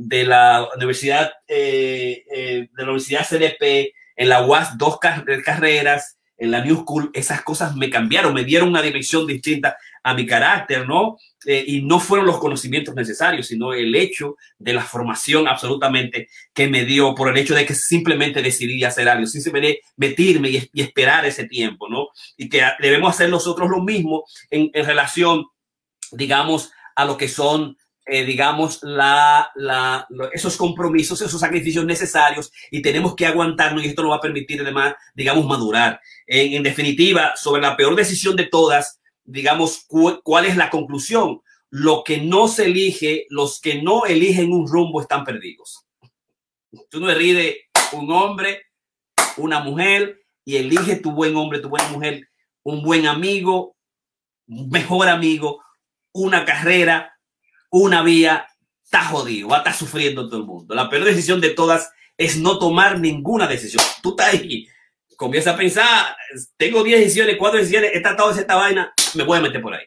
de 0.02 0.24
la 0.24 0.66
Universidad, 0.78 1.30
eh, 1.46 2.24
eh, 2.32 2.70
de 2.72 2.84
la 2.84 2.84
Universidad 2.84 3.28
CDP, 3.28 3.94
en 4.16 4.30
la 4.30 4.46
UAS, 4.46 4.78
dos 4.78 4.98
carreras, 4.98 6.18
en 6.38 6.52
la 6.52 6.64
New 6.64 6.78
School, 6.78 7.12
esas 7.14 7.42
cosas 7.42 7.76
me 7.76 7.90
cambiaron, 7.90 8.34
me 8.34 8.46
dieron 8.46 8.70
una 8.70 8.82
dimensión 8.82 9.28
distinta 9.28 9.76
a 10.02 10.14
mi 10.14 10.26
carácter, 10.26 10.88
¿no? 10.88 11.18
Eh, 11.46 11.66
y 11.68 11.82
no 11.82 12.00
fueron 12.00 12.26
los 12.26 12.40
conocimientos 12.40 12.96
necesarios, 12.96 13.48
sino 13.48 13.74
el 13.74 13.94
hecho 13.94 14.38
de 14.58 14.72
la 14.72 14.84
formación 14.84 15.50
absolutamente 15.50 16.30
que 16.54 16.70
me 16.70 16.86
dio 16.86 17.14
por 17.14 17.30
el 17.30 17.38
hecho 17.38 17.54
de 17.54 17.66
que 17.66 17.76
simplemente 17.76 18.42
decidí 18.42 18.82
hacer 18.86 19.10
algo, 19.10 19.26
simplemente 19.26 19.82
metirme 19.98 20.50
y, 20.50 20.70
y 20.72 20.82
esperar 20.82 21.26
ese 21.26 21.44
tiempo, 21.44 21.90
¿no? 21.90 22.08
Y 22.38 22.48
que 22.48 22.64
debemos 22.80 23.14
hacer 23.14 23.30
nosotros 23.30 23.70
lo 23.70 23.84
mismo 23.84 24.24
en, 24.50 24.72
en 24.74 24.86
relación, 24.86 25.44
digamos, 26.14 26.72
a 26.96 27.04
lo 27.04 27.18
que 27.18 27.28
son 27.28 27.76
eh, 28.10 28.26
digamos, 28.26 28.80
la, 28.82 29.52
la, 29.56 30.08
esos 30.34 30.58
compromisos, 30.58 31.22
esos 31.22 31.40
sacrificios 31.40 31.86
necesarios 31.86 32.52
y 32.72 32.82
tenemos 32.82 33.16
que 33.16 33.26
aguantarnos 33.26 33.84
y 33.84 33.88
esto 33.88 34.02
nos 34.02 34.12
va 34.12 34.16
a 34.16 34.22
permitir 34.22 34.62
además, 34.62 34.96
digamos, 35.14 35.46
madurar. 35.46 36.02
En, 36.26 36.64
definitiva, 36.64 37.34
sobre 37.36 37.62
la 37.62 37.78
peor 37.78 37.96
decisión 37.96 38.36
de 38.36 38.46
todas, 38.46 39.00
digamos, 39.24 39.86
¿cuál 40.24 40.46
es 40.46 40.58
la 40.58 40.70
conclusión? 40.70 41.42
Lo 41.70 42.04
que 42.04 42.20
no 42.20 42.48
se 42.48 42.66
elige, 42.66 43.28
los 43.30 43.62
que 43.62 43.82
no 43.82 44.06
eligen 44.06 44.52
un 44.52 44.68
rumbo 44.68 45.02
están 45.02 45.24
perdidos. 45.24 45.86
Tú 46.90 47.00
no 47.00 47.10
eliges 47.12 47.58
un 47.92 48.12
hombre, 48.12 48.64
una 49.38 49.60
mujer 49.60 50.22
y 50.44 50.56
elige 50.56 50.96
tu 50.96 51.12
buen 51.12 51.36
hombre, 51.36 51.60
tu 51.60 51.70
buena 51.70 51.88
mujer, 51.90 52.28
un 52.64 52.82
buen 52.82 53.06
amigo, 53.06 53.76
mejor 54.48 55.10
amigo, 55.10 55.64
una 56.12 56.44
carrera, 56.44 57.19
una 57.70 58.02
vía, 58.04 58.48
está 58.84 59.06
jodido, 59.06 59.50
va 59.50 59.58
a 59.58 59.60
estar 59.60 59.74
sufriendo 59.74 60.28
todo 60.28 60.40
el 60.40 60.46
mundo. 60.46 60.76
La 60.76 60.90
peor 60.90 61.04
decisión 61.06 61.40
de 61.42 61.52
todas 61.52 61.92
es 62.18 62.38
no 62.38 62.60
tomar 62.60 63.00
ninguna 63.00 63.48
decisión. 63.48 63.84
Tú 64.02 64.12
estás 64.12 64.34
ahí, 64.34 64.68
comienza 65.16 65.52
a 65.52 65.58
pensar, 65.58 66.16
tengo 66.58 66.84
10 66.84 67.00
decisiones, 67.00 67.38
4 67.38 67.60
decisiones, 67.60 67.92
esta, 67.94 68.16
toda 68.16 68.40
esta 68.40 68.56
vaina, 68.56 68.94
me 69.16 69.24
voy 69.24 69.38
a 69.38 69.42
meter 69.42 69.62
por 69.62 69.74
ahí. 69.74 69.86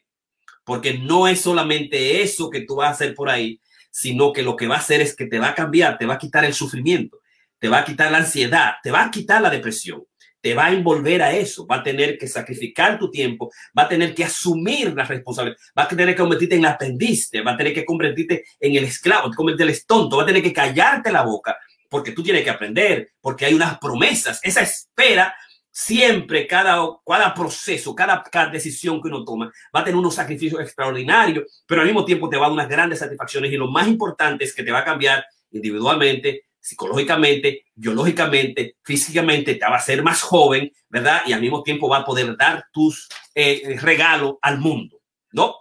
Porque 0.65 0.95
no 0.95 1.27
es 1.27 1.41
solamente 1.41 2.23
eso 2.23 2.49
que 2.49 2.61
tú 2.61 2.77
vas 2.77 2.89
a 2.89 2.93
hacer 2.93 3.15
por 3.15 3.29
ahí, 3.29 3.61
sino 3.91 4.33
que 4.33 4.43
lo 4.43 4.57
que 4.57 4.67
va 4.67 4.77
a 4.77 4.79
hacer 4.79 5.01
es 5.01 5.17
que 5.17 5.27
te 5.27 5.39
va 5.39 5.49
a 5.49 5.55
cambiar, 5.55 5.99
te 5.99 6.07
va 6.07 6.15
a 6.15 6.19
quitar 6.19 6.45
el 6.45 6.55
sufrimiento, 6.55 7.19
te 7.59 7.69
va 7.69 7.79
a 7.79 7.85
quitar 7.85 8.11
la 8.11 8.19
ansiedad, 8.19 8.75
te 8.83 8.91
va 8.91 9.05
a 9.05 9.11
quitar 9.11 9.43
la 9.43 9.51
depresión 9.51 10.05
te 10.43 10.55
va 10.55 10.67
a 10.67 10.73
envolver 10.73 11.23
a 11.23 11.33
eso, 11.35 11.67
va 11.67 11.77
a 11.77 11.83
tener 11.83 12.19
que 12.19 12.27
sacrificar 12.27 12.99
tu 12.99 13.11
tiempo, 13.11 13.51
va 13.79 13.85
a 13.85 13.89
tener 13.89 14.15
que 14.15 14.25
asumir 14.25 14.93
la 14.93 15.05
responsabilidad, 15.05 15.59
va 15.79 15.85
a 15.85 15.89
tener 15.89 16.09
que 16.09 16.21
convertirte 16.21 16.57
en 16.57 16.67
aprendiz, 16.67 17.31
va 17.47 17.53
a 17.53 17.57
tener 17.57 17.73
que 17.73 17.85
convertirte 17.85 18.45
en 18.59 18.77
el 18.77 18.85
esclavo, 18.85 19.31
convertirte 19.35 19.73
en 19.73 19.79
tonto, 19.87 20.17
va 20.17 20.25
a 20.25 20.27
tener 20.27 20.43
que 20.43 20.53
callarte 20.53 21.13
la 21.13 21.23
boca, 21.23 21.57
porque 21.89 22.11
tú 22.11 22.23
tienes 22.23 22.43
que 22.43 22.51
aprender, 22.51 23.13
porque 23.21 23.47
hay 23.47 23.55
unas 23.55 23.79
promesas, 23.79 24.41
esa 24.43 24.63
espera 24.63 25.33
siempre, 25.71 26.47
cada, 26.47 26.77
cada 27.07 27.33
proceso, 27.33 27.95
cada, 27.95 28.23
cada, 28.23 28.51
decisión 28.51 29.01
que 29.01 29.09
uno 29.09 29.25
toma, 29.25 29.51
va 29.75 29.81
a 29.81 29.85
tener 29.85 29.97
unos 29.97 30.15
sacrificios 30.15 30.61
extraordinarios, 30.61 31.63
pero 31.67 31.81
al 31.81 31.87
mismo 31.87 32.05
tiempo 32.05 32.29
te 32.29 32.37
va 32.37 32.47
a 32.47 32.49
dar 32.49 32.55
unas 32.55 32.69
grandes 32.69 32.99
satisfacciones 32.99 33.51
y 33.53 33.57
lo 33.57 33.71
más 33.71 33.87
importante 33.89 34.45
es 34.45 34.55
que 34.55 34.65
te 34.65 34.73
va 34.73 34.81
a 34.81 34.85
cambiar 34.85 35.25
individualmente, 35.51 36.45
psicológicamente, 36.63 37.65
biológicamente, 37.75 38.77
físicamente, 38.83 39.57
te 39.57 39.67
va 39.67 39.75
a 39.75 39.79
hacer 39.79 40.03
más 40.03 40.23
joven, 40.23 40.73
¿verdad? 40.89 41.23
Y 41.27 41.33
al 41.33 41.41
mismo 41.41 41.63
tiempo 41.63 41.89
va 41.89 41.99
a 41.99 42.05
poder 42.05 42.37
dar 42.37 42.67
tus 42.73 43.09
eh, 43.35 43.77
regalos 43.81 44.37
al 44.41 44.59
mundo, 44.59 45.03
¿no? 45.33 45.57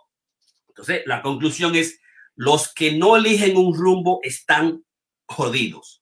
Entonces, 0.70 1.02
la 1.06 1.22
conclusión 1.22 1.76
es, 1.76 2.00
los 2.36 2.74
que 2.74 2.94
no 2.94 3.18
eligen 3.18 3.58
un 3.58 3.76
rumbo 3.76 4.20
están 4.24 4.84
jodidos. 5.26 6.02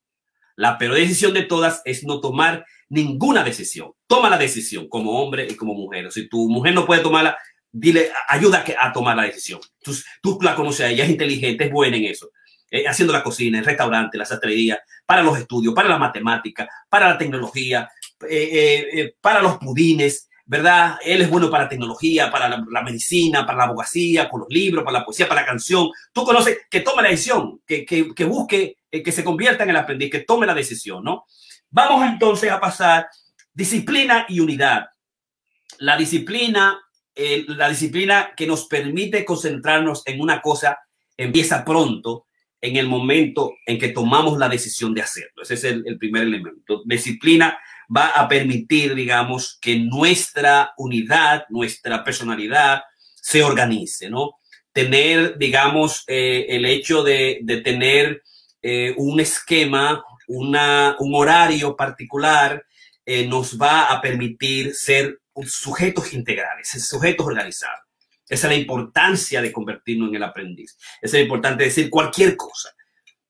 La 0.55 0.77
peor 0.77 0.95
decisión 0.95 1.33
de 1.33 1.43
todas 1.43 1.81
es 1.85 2.03
no 2.03 2.19
tomar 2.19 2.65
ninguna 2.89 3.43
decisión. 3.43 3.93
Toma 4.05 4.29
la 4.29 4.37
decisión 4.37 4.89
como 4.89 5.21
hombre 5.21 5.47
y 5.49 5.55
como 5.55 5.73
mujer. 5.73 6.11
Si 6.11 6.27
tu 6.27 6.49
mujer 6.49 6.73
no 6.73 6.85
puede 6.85 7.01
tomarla, 7.01 7.37
dile, 7.71 8.11
ayuda 8.27 8.65
a 8.79 8.91
tomar 8.91 9.15
la 9.15 9.23
decisión. 9.23 9.61
Tú, 9.81 9.95
tú 10.21 10.39
la 10.41 10.55
conoces 10.55 10.91
ella, 10.91 11.05
es 11.05 11.09
inteligente, 11.09 11.65
es 11.65 11.71
buena 11.71 11.97
en 11.97 12.05
eso. 12.05 12.29
Eh, 12.71 12.87
haciendo 12.87 13.13
la 13.13 13.23
cocina, 13.23 13.59
el 13.59 13.65
restaurante, 13.65 14.17
la 14.17 14.25
sastrería, 14.25 14.79
para 15.05 15.23
los 15.23 15.37
estudios, 15.37 15.73
para 15.73 15.89
la 15.89 15.97
matemática, 15.97 16.69
para 16.87 17.09
la 17.09 17.17
tecnología, 17.17 17.89
eh, 18.29 18.87
eh, 18.93 19.15
para 19.19 19.41
los 19.41 19.57
pudines. 19.57 20.27
¿verdad? 20.45 20.97
Él 21.05 21.21
es 21.21 21.29
bueno 21.29 21.47
para 21.51 21.65
la 21.65 21.69
tecnología, 21.69 22.31
para 22.31 22.49
la, 22.49 22.81
medicina, 22.81 23.45
para 23.45 23.59
la 23.59 23.63
abogacía, 23.65 24.27
con 24.27 24.39
los 24.39 24.49
libros, 24.49 24.83
para 24.83 24.97
la 24.97 25.05
poesía, 25.05 25.27
para 25.27 25.41
la 25.41 25.47
canción. 25.47 25.91
Tú 26.11 26.23
conoces, 26.23 26.61
que 26.71 26.79
tome 26.79 27.03
la 27.03 27.09
decisión, 27.09 27.61
que, 27.67 27.85
que, 27.85 28.15
que 28.15 28.25
busque, 28.25 28.77
eh, 28.89 29.03
que 29.03 29.11
se 29.11 29.23
convierta 29.23 29.63
en 29.63 29.69
el 29.69 29.75
aprendiz, 29.75 30.09
que 30.09 30.21
tome 30.21 30.47
la 30.47 30.55
decisión, 30.55 31.03
¿no? 31.03 31.27
Vamos 31.69 32.03
entonces 32.07 32.49
a 32.49 32.59
pasar 32.59 33.07
disciplina 33.53 34.25
y 34.27 34.39
unidad. 34.39 34.87
La 35.77 35.95
disciplina, 35.95 36.79
eh, 37.13 37.45
la 37.47 37.69
disciplina 37.69 38.31
que 38.35 38.47
nos 38.47 38.65
permite 38.65 39.23
concentrarnos 39.23 40.01
en 40.07 40.19
una 40.19 40.41
cosa 40.41 40.79
empieza 41.15 41.63
pronto 41.63 42.25
en 42.61 42.75
el 42.75 42.87
momento 42.87 43.53
en 43.65 43.79
que 43.79 43.89
tomamos 43.89 44.37
la 44.37 44.49
decisión 44.49 44.93
de 44.93 45.01
hacerlo. 45.01 45.43
Ese 45.43 45.53
es 45.53 45.63
el, 45.63 45.97
primer 45.97 46.23
elemento. 46.23 46.83
Disciplina 46.85 47.57
va 47.95 48.07
a 48.09 48.27
permitir, 48.27 48.95
digamos, 48.95 49.57
que 49.61 49.77
nuestra 49.77 50.73
unidad, 50.77 51.45
nuestra 51.49 52.03
personalidad 52.03 52.81
se 53.15 53.43
organice, 53.43 54.09
¿no? 54.09 54.39
Tener, 54.71 55.37
digamos, 55.37 56.03
eh, 56.07 56.45
el 56.49 56.65
hecho 56.65 57.03
de, 57.03 57.41
tener 57.63 58.21
eh, 58.61 58.93
un 58.97 59.19
esquema, 59.19 60.03
una, 60.27 60.95
un 60.99 61.15
horario 61.15 61.75
particular, 61.75 62.63
eh, 63.05 63.25
nos 63.25 63.59
va 63.59 63.85
a 63.85 64.01
permitir 64.01 64.75
ser 64.75 65.19
sujetos 65.45 66.13
integrales, 66.13 66.67
sujetos 66.67 67.25
organizados. 67.25 67.88
Esa 68.29 68.47
es 68.47 68.53
la 68.53 68.59
importancia 68.59 69.41
de 69.41 69.51
convertirnos 69.51 70.09
en 70.09 70.15
el 70.15 70.23
aprendiz. 70.23 70.77
Esa 71.01 71.17
es 71.17 71.27
de 71.27 71.55
decir 71.55 71.89
cualquier 71.89 72.37
cosa. 72.37 72.69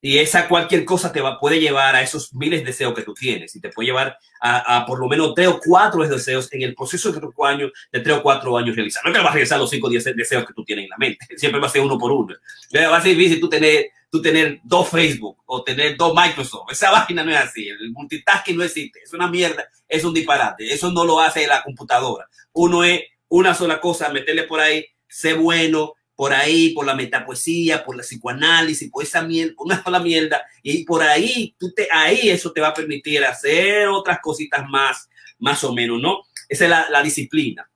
Y 0.02 0.18
esa 0.18 0.48
cualquier 0.48 0.86
cosa 0.86 1.12
te 1.12 1.20
va, 1.20 1.40
puede 1.40 1.60
llevar 1.60 1.94
a 1.96 2.02
esos 2.02 2.34
miles 2.34 2.62
de 2.62 2.68
deseos 2.68 2.94
que 2.94 3.02
tú 3.02 3.14
tienes 3.14 3.54
y 3.56 3.60
te 3.60 3.70
puede 3.70 3.88
llevar 3.88 4.18
a, 4.40 4.86
por 4.86 4.98
lo 4.98 5.08
menos 5.08 5.34
tres 5.36 5.50
o 5.50 5.60
cuatro 5.60 6.08
deseos 6.08 6.52
en 6.54 6.62
el 6.62 6.74
proceso 6.74 7.12
de 7.12 7.20
tres, 7.20 7.32
años, 7.44 7.72
de 7.92 8.00
tres 8.00 8.18
o 8.18 8.24
cuatro 8.24 8.58
años 8.58 8.76
realizar. 8.76 9.04
No 9.04 9.12
es 9.12 9.18
que 9.18 9.22
vas 9.22 9.32
a 9.32 9.34
realizar 9.34 9.60
los 9.60 9.70
cinco 9.70 9.88
o 9.88 9.90
diez 9.90 10.06
deseos 10.06 10.46
que 10.46 10.54
tú 10.54 10.64
tienes 10.64 10.86
en 10.86 10.90
la 10.90 10.98
mente. 10.98 11.26
Siempre 11.38 11.60
va 11.60 11.68
a 11.68 11.70
ser 11.70 11.82
uno 11.82 11.98
por 11.98 12.14
uno. 12.14 12.34
Va 12.74 12.98
a 12.98 13.02
ser 13.02 13.16
difícil 13.16 13.42
tú 13.42 13.50
tener, 13.50 13.92
tú 14.10 14.22
tener 14.22 14.62
dos 14.64 14.88
Facebook 14.88 15.38
o 15.46 15.64
tener 15.64 15.98
dos 15.98 16.14
Microsoft. 16.16 16.72
Esa 16.72 16.92
página 16.92 17.26
no 17.26 17.32
es 17.32 17.38
así. 17.38 17.68
El 17.68 17.92
multitasking 17.92 18.56
no 18.56 18.64
existe. 18.64 19.02
Es 19.04 19.14
una 19.14 19.28
mierda. 19.28 19.68
Es 19.86 20.06
un 20.06 20.14
disparate. 20.14 20.72
Eso 20.74 20.94
no 20.94 21.04
lo 21.04 21.20
hace 21.20 21.46
la 21.46 21.62
computadora. 21.62 22.30
Uno 22.54 22.86
es 22.86 23.02
una 23.30 23.54
sola 23.54 23.80
cosa, 23.80 24.10
meterle 24.10 24.44
por 24.44 24.60
ahí, 24.60 24.86
sé 25.08 25.34
bueno, 25.34 25.94
por 26.16 26.34
ahí, 26.34 26.72
por 26.72 26.86
la 26.86 26.96
metapoesía, 26.96 27.86
por 27.86 27.96
la 27.96 28.04
psicoanálisis, 28.04 28.92
por 28.92 29.04
esa 29.04 29.22
mierda, 29.22 29.54
una 29.58 29.82
sola 29.86 30.00
mierda, 30.00 30.44
y 30.62 30.84
por 30.84 31.02
ahí, 31.02 31.56
tú 31.58 31.72
te, 31.74 31.88
ahí 31.92 32.30
eso 32.30 32.52
te 32.52 32.62
va 32.62 32.70
a 32.70 32.74
permitir 32.74 33.24
hacer 33.24 33.88
otras 33.88 34.20
cositas 34.22 34.68
más, 34.68 35.08
más 35.38 35.64
o 35.64 35.74
menos, 35.74 36.02
¿no? 36.02 36.24
Esa 36.50 36.66
es 36.66 36.70
la, 36.70 36.90
la 36.90 37.02
disciplina, 37.02 37.70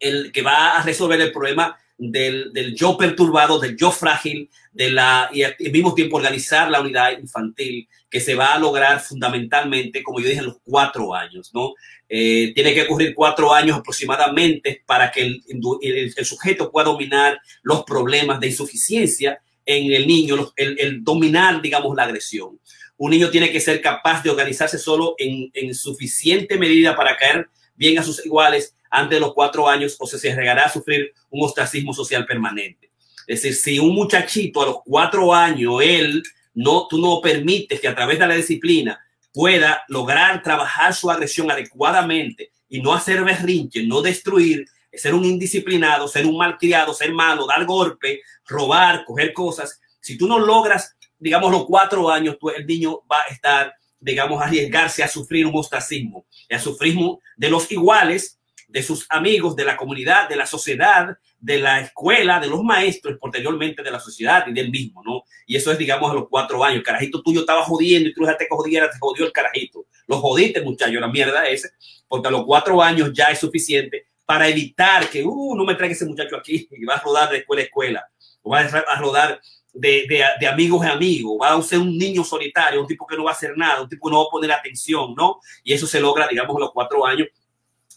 el 0.00 0.32
que 0.32 0.42
va 0.42 0.78
a 0.78 0.82
resolver 0.82 1.20
el 1.20 1.30
problema 1.30 1.78
del, 2.10 2.74
yo 2.74 2.96
perturbado, 2.96 3.58
del 3.58 3.76
yo 3.76 3.90
frágil, 3.90 4.50
de 4.72 4.90
la, 4.90 5.30
y 5.32 5.42
al 5.42 5.54
mismo 5.70 5.94
tiempo 5.94 6.16
organizar 6.16 6.70
la 6.70 6.80
unidad 6.80 7.18
infantil, 7.18 7.88
que 8.10 8.20
se 8.20 8.34
va 8.34 8.54
a 8.54 8.58
lograr 8.58 9.00
fundamentalmente, 9.00 10.02
como 10.02 10.20
yo 10.20 10.28
dije, 10.28 10.40
en 10.40 10.46
los 10.46 10.58
cuatro 10.64 11.14
años, 11.14 11.50
¿no? 11.54 11.74
Eh, 12.08 12.52
tiene 12.54 12.74
que 12.74 12.82
ocurrir 12.82 13.14
cuatro 13.14 13.54
años 13.54 13.78
aproximadamente 13.78 14.82
para 14.84 15.10
que 15.10 15.22
el, 15.22 16.24
sujeto 16.24 16.70
pueda 16.70 16.86
dominar 16.86 17.40
los 17.62 17.84
problemas 17.84 18.40
de 18.40 18.48
insuficiencia 18.48 19.40
en 19.64 19.92
el 19.92 20.06
niño, 20.06 20.52
el, 20.56 21.04
dominar, 21.04 21.62
digamos, 21.62 21.94
la 21.96 22.04
agresión. 22.04 22.58
Un 22.96 23.10
niño 23.10 23.30
tiene 23.30 23.50
que 23.50 23.60
ser 23.60 23.80
capaz 23.80 24.22
de 24.22 24.30
organizarse 24.30 24.78
solo 24.78 25.14
en 25.18 25.74
suficiente 25.74 26.58
medida 26.58 26.96
para 26.96 27.16
caer 27.16 27.48
bien 27.74 27.98
a 27.98 28.02
sus 28.02 28.24
iguales 28.24 28.74
antes 28.92 29.16
de 29.16 29.20
los 29.20 29.32
cuatro 29.32 29.68
años 29.68 29.96
o 29.98 30.06
se 30.06 30.30
arriesgará 30.30 30.64
a 30.64 30.72
sufrir 30.72 31.14
un 31.30 31.44
ostracismo 31.44 31.94
social 31.94 32.26
permanente. 32.26 32.90
Es 33.26 33.42
decir, 33.42 33.54
si 33.54 33.78
un 33.78 33.94
muchachito 33.94 34.62
a 34.62 34.66
los 34.66 34.76
cuatro 34.84 35.32
años, 35.34 35.80
él 35.82 36.22
no, 36.54 36.86
tú 36.88 36.98
no 36.98 37.20
permites 37.22 37.80
que 37.80 37.88
a 37.88 37.94
través 37.94 38.18
de 38.18 38.26
la 38.26 38.34
disciplina 38.34 39.00
pueda 39.32 39.82
lograr 39.88 40.42
trabajar 40.42 40.94
su 40.94 41.10
agresión 41.10 41.50
adecuadamente 41.50 42.50
y 42.68 42.82
no 42.82 42.92
hacer 42.92 43.24
berrinche, 43.24 43.82
no 43.84 44.02
destruir, 44.02 44.66
ser 44.92 45.14
un 45.14 45.24
indisciplinado, 45.24 46.06
ser 46.06 46.26
un 46.26 46.36
malcriado, 46.36 46.92
ser 46.92 47.14
malo, 47.14 47.46
dar 47.46 47.64
golpe, 47.64 48.20
robar, 48.44 49.06
coger 49.06 49.32
cosas. 49.32 49.80
Si 50.00 50.18
tú 50.18 50.28
no 50.28 50.38
logras, 50.38 50.96
digamos, 51.18 51.50
los 51.50 51.64
cuatro 51.64 52.10
años, 52.10 52.36
tú, 52.38 52.50
el 52.50 52.66
niño 52.66 53.00
va 53.10 53.20
a 53.20 53.32
estar, 53.32 53.74
digamos, 53.98 54.42
a 54.42 54.44
arriesgarse 54.44 55.02
a 55.02 55.08
sufrir 55.08 55.46
un 55.46 55.56
ostracismo, 55.56 56.26
a 56.50 56.58
sufrir 56.58 56.94
de 57.38 57.48
los 57.48 57.72
iguales 57.72 58.38
de 58.72 58.82
sus 58.82 59.04
amigos, 59.10 59.54
de 59.54 59.66
la 59.66 59.76
comunidad, 59.76 60.30
de 60.30 60.36
la 60.36 60.46
sociedad, 60.46 61.18
de 61.38 61.58
la 61.58 61.82
escuela, 61.82 62.40
de 62.40 62.46
los 62.46 62.64
maestros, 62.64 63.18
posteriormente 63.20 63.82
de 63.82 63.90
la 63.90 64.00
sociedad 64.00 64.46
y 64.46 64.52
del 64.54 64.70
mismo, 64.70 65.02
¿no? 65.04 65.24
Y 65.46 65.56
eso 65.56 65.70
es, 65.70 65.76
digamos, 65.76 66.10
a 66.10 66.14
los 66.14 66.28
cuatro 66.30 66.64
años. 66.64 66.82
Carajito 66.82 67.22
tuyo 67.22 67.40
estaba 67.40 67.62
jodiendo 67.64 68.08
y 68.08 68.14
tú 68.14 68.22
dejaste 68.22 68.46
que 68.48 68.56
jodiera, 68.56 68.88
te 68.88 68.96
jodió 68.98 69.26
el 69.26 69.32
carajito. 69.32 69.84
Lo 70.06 70.16
jodiste, 70.20 70.62
muchacho, 70.62 70.98
la 70.98 71.08
mierda 71.08 71.46
ese, 71.46 71.72
porque 72.08 72.28
a 72.28 72.30
los 72.30 72.46
cuatro 72.46 72.82
años 72.82 73.10
ya 73.12 73.26
es 73.26 73.40
suficiente 73.40 74.06
para 74.24 74.48
evitar 74.48 75.10
que, 75.10 75.22
uh, 75.22 75.54
no 75.54 75.64
me 75.64 75.74
traiga 75.74 75.94
ese 75.94 76.06
muchacho 76.06 76.36
aquí 76.36 76.66
y 76.70 76.84
va 76.86 76.94
a 76.94 77.00
rodar 77.02 77.28
de 77.28 77.38
escuela 77.38 77.60
a 77.60 77.64
escuela, 77.64 78.06
o 78.40 78.50
va 78.50 78.60
a 78.60 78.98
rodar 78.98 79.38
de, 79.74 80.06
de, 80.08 80.24
de, 80.40 80.46
amigos 80.46 80.84
a 80.86 80.92
amigos, 80.92 81.36
va 81.40 81.52
a 81.52 81.62
ser 81.62 81.78
un 81.78 81.98
niño 81.98 82.24
solitario, 82.24 82.80
un 82.80 82.86
tipo 82.86 83.06
que 83.06 83.16
no 83.16 83.24
va 83.24 83.32
a 83.32 83.34
hacer 83.34 83.52
nada, 83.56 83.82
un 83.82 83.88
tipo 83.88 84.08
que 84.08 84.12
no 84.12 84.22
va 84.22 84.28
a 84.28 84.30
poner 84.30 84.52
atención, 84.52 85.14
¿no? 85.14 85.40
Y 85.62 85.72
eso 85.74 85.86
se 85.86 86.00
logra, 86.00 86.26
digamos, 86.28 86.56
a 86.56 86.60
los 86.60 86.72
cuatro 86.72 87.04
años 87.04 87.28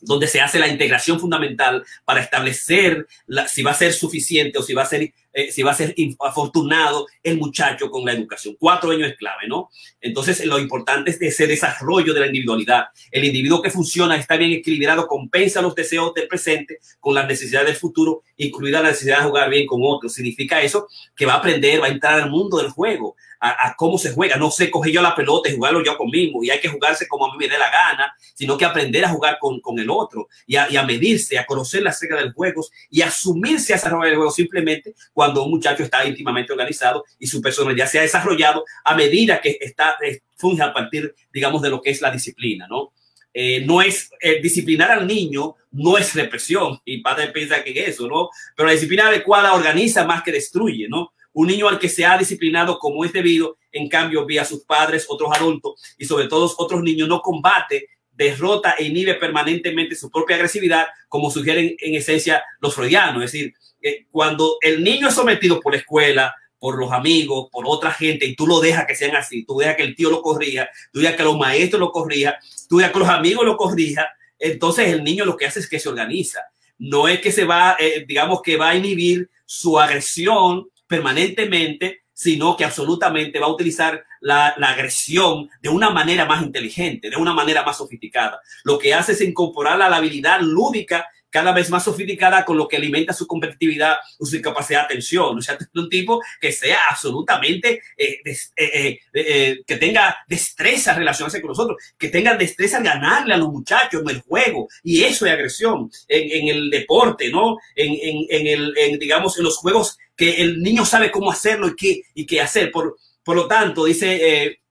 donde 0.02 0.28
se 0.28 0.42
hace 0.42 0.60
la 0.60 0.68
integración 0.68 1.20
fundamental 1.20 1.84
para 2.04 2.22
establecer 2.22 3.08
si 3.48 3.64
va 3.64 3.72
a 3.72 3.76
ser 3.76 3.94
suficiente 3.94 4.58
o 4.58 4.64
si 4.64 4.74
va 4.74 4.84
a 4.84 4.86
ser, 4.86 5.14
eh, 5.34 5.52
si 5.52 5.64
va 5.64 5.72
a 5.72 5.76
ser 5.76 5.96
afortunado 6.20 7.08
el 7.24 7.38
muchacho 7.38 7.90
con 7.90 8.06
la 8.06 8.14
educación. 8.14 8.56
Cuatro 8.60 8.92
años 8.92 9.10
es 9.10 9.18
clave, 9.18 9.48
¿no? 9.48 9.70
Entonces, 10.02 10.46
lo 10.46 10.60
importante 10.60 11.12
es 11.12 11.22
ese 11.22 11.48
desarrollo 11.48 12.14
de 12.14 12.20
la 12.20 12.28
individualidad. 12.28 12.86
El 13.12 13.26
individuo 13.26 13.62
que 13.62 13.72
funciona, 13.72 14.16
está 14.16 14.38
bien 14.38 14.52
equilibrado, 14.52 15.08
compensa 15.08 15.62
los 15.62 15.76
deseos 15.76 16.14
del 16.14 16.28
presente 16.28 16.80
con 17.00 17.16
las 17.16 17.28
necesidades 17.28 17.68
del 17.68 17.78
futuro, 17.78 18.24
incluida 18.38 18.82
la 18.82 18.90
necesidad 18.90 19.20
de 19.20 19.26
jugar 19.26 19.50
bien 19.50 19.66
con 19.66 19.82
otros. 19.84 20.14
Significa 20.14 20.62
eso 20.62 20.88
que 21.16 21.26
va 21.26 21.34
a 21.34 21.38
aprender, 21.38 21.82
va 21.82 21.88
a 21.88 21.90
entrar 21.90 22.20
al 22.20 22.30
mundo 22.30 22.58
del 22.58 22.70
juego, 22.70 23.16
a, 23.50 23.76
cómo 23.76 23.98
se 23.98 24.12
juega. 24.12 24.38
No 24.38 24.52
sé, 24.52 24.72
coger 24.72 24.92
yo 24.92 25.02
la 25.02 25.16
pelota 25.16 25.50
y 25.50 25.56
jugarlo 25.56 25.84
yo 25.84 25.98
conmigo. 25.98 26.44
Y 26.44 26.50
hay 26.50 26.60
que 26.60 26.68
jugarse 26.68 27.08
como 27.08 27.26
a 27.26 27.32
mí 27.32 27.38
me 27.38 27.48
dé 27.48 27.58
la 27.58 27.70
gana, 27.70 28.14
sino 28.34 28.58
que 28.58 28.66
aprender 28.66 29.06
a 29.06 29.10
jugar 29.10 29.38
con, 29.40 29.60
con 29.60 29.78
el 29.80 29.90
otro 29.90 30.28
y 30.46 30.56
a, 30.56 30.70
y 30.70 30.78
a, 30.78 30.84
medirse, 30.84 31.38
a 31.38 31.46
conocer 31.46 31.84
las 31.84 32.00
reglas 32.02 32.24
del 32.24 32.34
juego 32.34 32.66
y 32.90 33.02
asumirse 33.02 33.74
a 33.74 33.78
esa 33.78 33.90
regla 33.90 34.06
del 34.06 34.16
juego 34.16 34.32
simplemente 34.32 34.96
cuando 35.14 35.44
un 35.44 35.52
muchacho 35.52 35.84
está 35.84 36.06
íntimamente 36.06 36.52
organizado 36.52 37.04
y 37.20 37.28
su 37.28 37.42
personalidad 37.42 37.88
se 37.88 38.00
ha 38.00 38.04
desarrollado 38.04 38.64
a 38.84 38.96
medida 38.96 39.42
que 39.42 39.58
está, 39.62 39.98
funge 40.38 40.64
a 40.64 40.74
partir, 40.74 41.14
digamos, 41.32 41.62
de 41.62 41.70
lo 41.70 41.82
que 41.82 41.92
es 41.92 42.02
la 42.02 42.12
disciplina, 42.12 42.68
¿no? 42.68 42.94
Eh, 43.38 43.66
no 43.66 43.82
es 43.82 44.10
eh, 44.22 44.42
disciplinar 44.42 44.92
al 44.92 45.06
niño, 45.06 45.56
no 45.72 45.98
es 45.98 46.16
represión, 46.16 46.80
y 46.86 47.02
padre 47.02 47.28
piensa 47.34 47.62
que 47.66 47.72
es 47.72 47.90
eso, 47.90 48.08
¿no? 48.08 48.30
Pero 48.56 48.68
la 48.68 48.72
disciplina 48.72 49.10
adecuada 49.10 49.54
organiza 49.54 50.06
más 50.06 50.24
que 50.24 50.32
destruye, 50.32 50.88
¿no? 50.88 51.12
Un 51.36 51.48
niño 51.48 51.68
al 51.68 51.80
que 51.80 51.90
se 51.90 52.06
ha 52.06 52.18
disciplinado 52.18 52.80
como 52.80 53.04
es 53.04 53.12
debido, 53.12 53.58
en 53.72 53.90
cambio, 53.90 54.26
vía 54.26 54.46
sus 54.46 54.64
padres, 54.64 55.06
otros 55.10 55.30
adultos 55.36 55.74
y 55.98 56.06
sobre 56.06 56.28
todo 56.28 56.52
otros 56.58 56.82
niños, 56.82 57.10
no 57.10 57.20
combate, 57.20 57.90
derrota 58.10 58.76
e 58.78 58.86
inhibe 58.86 59.16
permanentemente 59.16 59.96
su 59.96 60.10
propia 60.10 60.38
agresividad, 60.38 60.88
como 61.10 61.30
sugieren 61.30 61.76
en 61.78 61.96
esencia 61.96 62.42
los 62.62 62.74
freudianos. 62.74 63.26
Es 63.26 63.32
decir, 63.34 63.54
eh, 63.82 64.06
cuando 64.10 64.58
el 64.62 64.82
niño 64.82 65.10
es 65.10 65.14
sometido 65.14 65.60
por 65.60 65.74
la 65.74 65.80
escuela, 65.80 66.34
por 66.58 66.80
los 66.80 66.94
amigos, 66.94 67.50
por 67.52 67.66
otra 67.68 67.92
gente, 67.92 68.26
y 68.26 68.34
tú 68.34 68.48
lo 68.48 68.62
dejas 68.62 68.86
que 68.86 68.96
sean 68.96 69.18
así, 69.18 69.46
tú 69.46 69.58
dejas 69.58 69.76
que 69.76 69.84
el 69.84 69.94
tío 69.94 70.10
lo 70.10 70.22
corrija, 70.22 70.70
tú 70.94 71.02
dejas 71.02 71.18
que 71.18 71.24
los 71.24 71.38
maestros 71.38 71.82
lo 71.82 71.92
corrija, 71.92 72.40
tú 72.70 72.78
dejas 72.78 72.94
que 72.94 73.00
los 73.00 73.10
amigos 73.10 73.46
lo 73.46 73.58
corrija, 73.58 74.08
entonces 74.40 74.88
el 74.88 75.04
niño 75.04 75.26
lo 75.26 75.36
que 75.36 75.48
hace 75.48 75.60
es 75.60 75.70
que 75.70 75.80
se 75.80 75.90
organiza. 75.90 76.40
No 76.78 77.10
es 77.10 77.20
que 77.20 77.34
se 77.34 77.44
va, 77.44 77.76
eh, 77.78 78.06
digamos 78.08 78.42
que 78.42 78.56
va 78.56 78.70
a 78.70 78.76
inhibir 78.76 79.30
su 79.46 79.78
agresión 79.78 80.70
permanentemente, 80.88 82.04
sino 82.14 82.56
que 82.56 82.66
absolutamente 82.66 83.40
va 83.40 83.48
a 83.48 83.54
utilizar 83.54 84.04
la, 84.22 84.54
la, 84.58 84.70
agresión 84.70 85.50
de 85.62 85.70
una 85.70 85.90
manera 85.90 86.26
más 86.26 86.42
inteligente, 86.42 87.10
de 87.10 87.18
una 87.18 87.34
manera 87.34 87.64
más 87.64 87.78
sofisticada. 87.78 88.40
Lo 88.64 88.80
que 88.80 88.94
hace 88.94 89.12
es 89.12 89.22
incorporar 89.22 89.78
la 89.78 89.94
habilidad 89.94 90.40
lúdica 90.40 91.08
cada 91.36 91.52
vez 91.52 91.70
más 91.70 91.84
sofisticada 91.84 92.46
con 92.46 92.56
lo 92.56 92.66
que 92.66 92.78
alimenta 92.78 93.12
su 93.12 93.28
competitividad 93.28 93.98
o 94.18 94.26
su 94.26 94.42
capacidad 94.42 94.80
de 94.80 94.86
atención. 94.86 95.38
O 95.38 95.42
sea, 95.42 95.58
un 95.74 95.90
tipo 95.90 96.22
que 96.40 96.54
sea 96.54 96.80
absolutamente, 96.90 97.82
eh, 97.98 98.22
eh, 98.56 99.00
eh, 99.14 99.60
que 99.68 99.76
tenga 99.76 100.16
destreza 100.30 100.94
relacionarse 100.94 101.42
con 101.42 101.50
nosotros, 101.50 101.76
que 101.98 102.08
tenga 102.08 102.38
destreza 102.38 102.78
en 102.78 102.86
ganarle 102.86 103.34
a 103.34 103.38
los 103.38 103.50
muchachos 103.50 104.02
en 104.02 104.12
el 104.12 104.22
juego. 104.22 104.70
Y 104.82 105.04
eso 105.04 105.26
es 105.26 105.34
agresión 105.34 105.92
en, 106.08 106.48
el 106.48 106.70
deporte, 106.70 107.30
¿no? 107.30 107.58
En, 107.76 108.48
el, 108.48 108.74
en, 108.78 108.98
digamos, 108.98 109.38
en 109.38 109.44
los 109.44 109.58
juegos 109.58 109.98
que 110.16 110.42
el 110.42 110.64
niño 110.64 110.86
sabe 110.86 111.12
cómo 111.12 111.34
hacerlo 111.34 111.68
y 111.68 111.76
qué, 111.76 112.02
y 112.14 112.26
qué 112.26 112.40
hacer. 112.40 112.72
Por, 112.72 112.96
por 113.26 113.36
lo 113.36 113.46
tanto, 113.46 113.84
dice, 113.84 114.62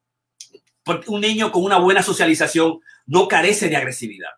un 1.08 1.20
niño 1.20 1.52
con 1.52 1.62
una 1.62 1.76
buena 1.76 2.02
socialización 2.02 2.80
no 3.04 3.28
carece 3.28 3.68
de 3.68 3.76
agresividad 3.76 4.30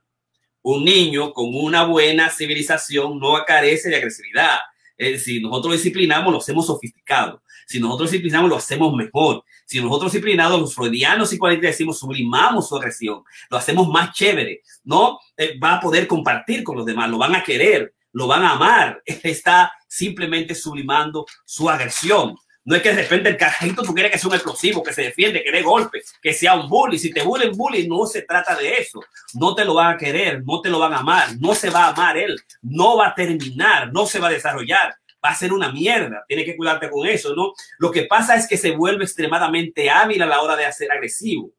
un 0.69 0.85
niño 0.85 1.33
con 1.33 1.55
una 1.55 1.85
buena 1.85 2.29
civilización 2.29 3.21
no 3.21 3.37
carece 3.47 3.89
de 3.89 3.97
agresividad. 3.97 4.59
si 4.99 5.39
nosotros 5.39 5.75
disciplinamos, 5.75 6.33
lo 6.33 6.39
hacemos 6.39 6.67
sofisticado. 6.67 7.41
Si 7.69 7.79
nosotros 7.79 8.11
disciplinamos, 8.11 8.51
lo 8.51 8.57
hacemos 8.57 8.93
mejor. 8.97 9.45
Si 9.65 9.81
nosotros 9.81 10.11
disciplinados, 10.11 10.61
los 10.61 10.75
freudianos 10.75 11.33
y 11.33 11.39
cuarenta 11.39 11.69
decimos, 11.69 12.01
sublimamos 12.01 12.69
su 12.69 12.77
agresión, 12.77 13.23
lo 13.49 13.59
hacemos 13.59 13.89
más 13.89 14.13
chévere, 14.13 14.63
¿no? 14.83 15.21
Eh, 15.37 15.57
va 15.57 15.75
a 15.75 15.81
poder 15.81 16.09
compartir 16.09 16.65
con 16.65 16.77
los 16.77 16.85
demás, 16.85 17.11
lo 17.11 17.19
van 17.19 17.37
a 17.37 17.45
querer, 17.45 17.95
lo 18.11 18.27
van 18.27 18.43
a 18.43 18.53
amar. 18.53 19.01
Está 19.07 19.73
simplemente 19.87 20.57
sublimando 20.57 21.27
su 21.45 21.71
agresión. 21.71 22.37
No 22.67 22.75
es 22.75 22.83
que 22.83 22.93
de 22.93 23.03
repente 23.03 23.29
el 23.29 23.37
carajito 23.37 23.83
tú 23.83 23.95
quieres 23.95 24.11
que 24.11 24.19
sea 24.19 24.29
un 24.29 24.35
explosivo, 24.35 24.83
que 24.83 24.93
se 24.93 25.03
defiende, 25.03 25.43
que 25.43 25.53
dé 25.53 25.63
golpes, 25.63 26.13
que 26.21 26.35
sea 26.35 26.57
un 26.57 26.69
bully. 26.69 26.99
Si 26.99 27.13
te 27.13 27.23
bullying, 27.23 27.53
bully, 27.57 27.87
no 27.87 28.05
se 28.07 28.23
trata 28.23 28.57
de 28.57 28.75
eso. 28.75 29.01
No 29.35 29.55
te 29.55 29.65
lo 29.65 29.75
van 29.75 29.95
a 29.95 29.97
querer, 29.97 30.43
no 30.45 30.61
te 30.61 30.69
lo 30.69 30.81
van 30.81 30.93
a 30.93 30.99
amar, 30.99 31.29
no 31.39 31.55
se 31.55 31.71
va 31.71 31.85
a 31.85 31.91
amar 31.91 32.19
él, 32.19 32.37
no 32.63 32.97
va 32.97 33.09
a 33.09 33.15
terminar, 33.15 33.93
no 33.93 34.05
se 34.05 34.19
va 34.19 34.27
a 34.27 34.33
desarrollar 34.33 34.97
va 35.25 35.31
a 35.31 35.35
ser 35.35 35.53
una 35.53 35.73
mierda. 35.73 36.25
Tiene 36.29 36.45
que 36.45 36.57
cuidarte 36.57 36.91
con 36.91 37.07
eso, 37.07 37.35
¿no? 37.35 37.53
Lo 37.79 37.91
que 37.91 38.05
pasa 38.05 38.37
es 38.37 38.47
que 38.47 38.57
se 38.57 38.73
vuelve 38.73 39.05
extremadamente 39.05 39.91
hábil 39.91 40.23
a 40.23 40.27
la 40.27 40.41
hora 40.41 40.57
de 40.57 40.67
hacer 40.67 40.93
agresivo, 40.93 41.51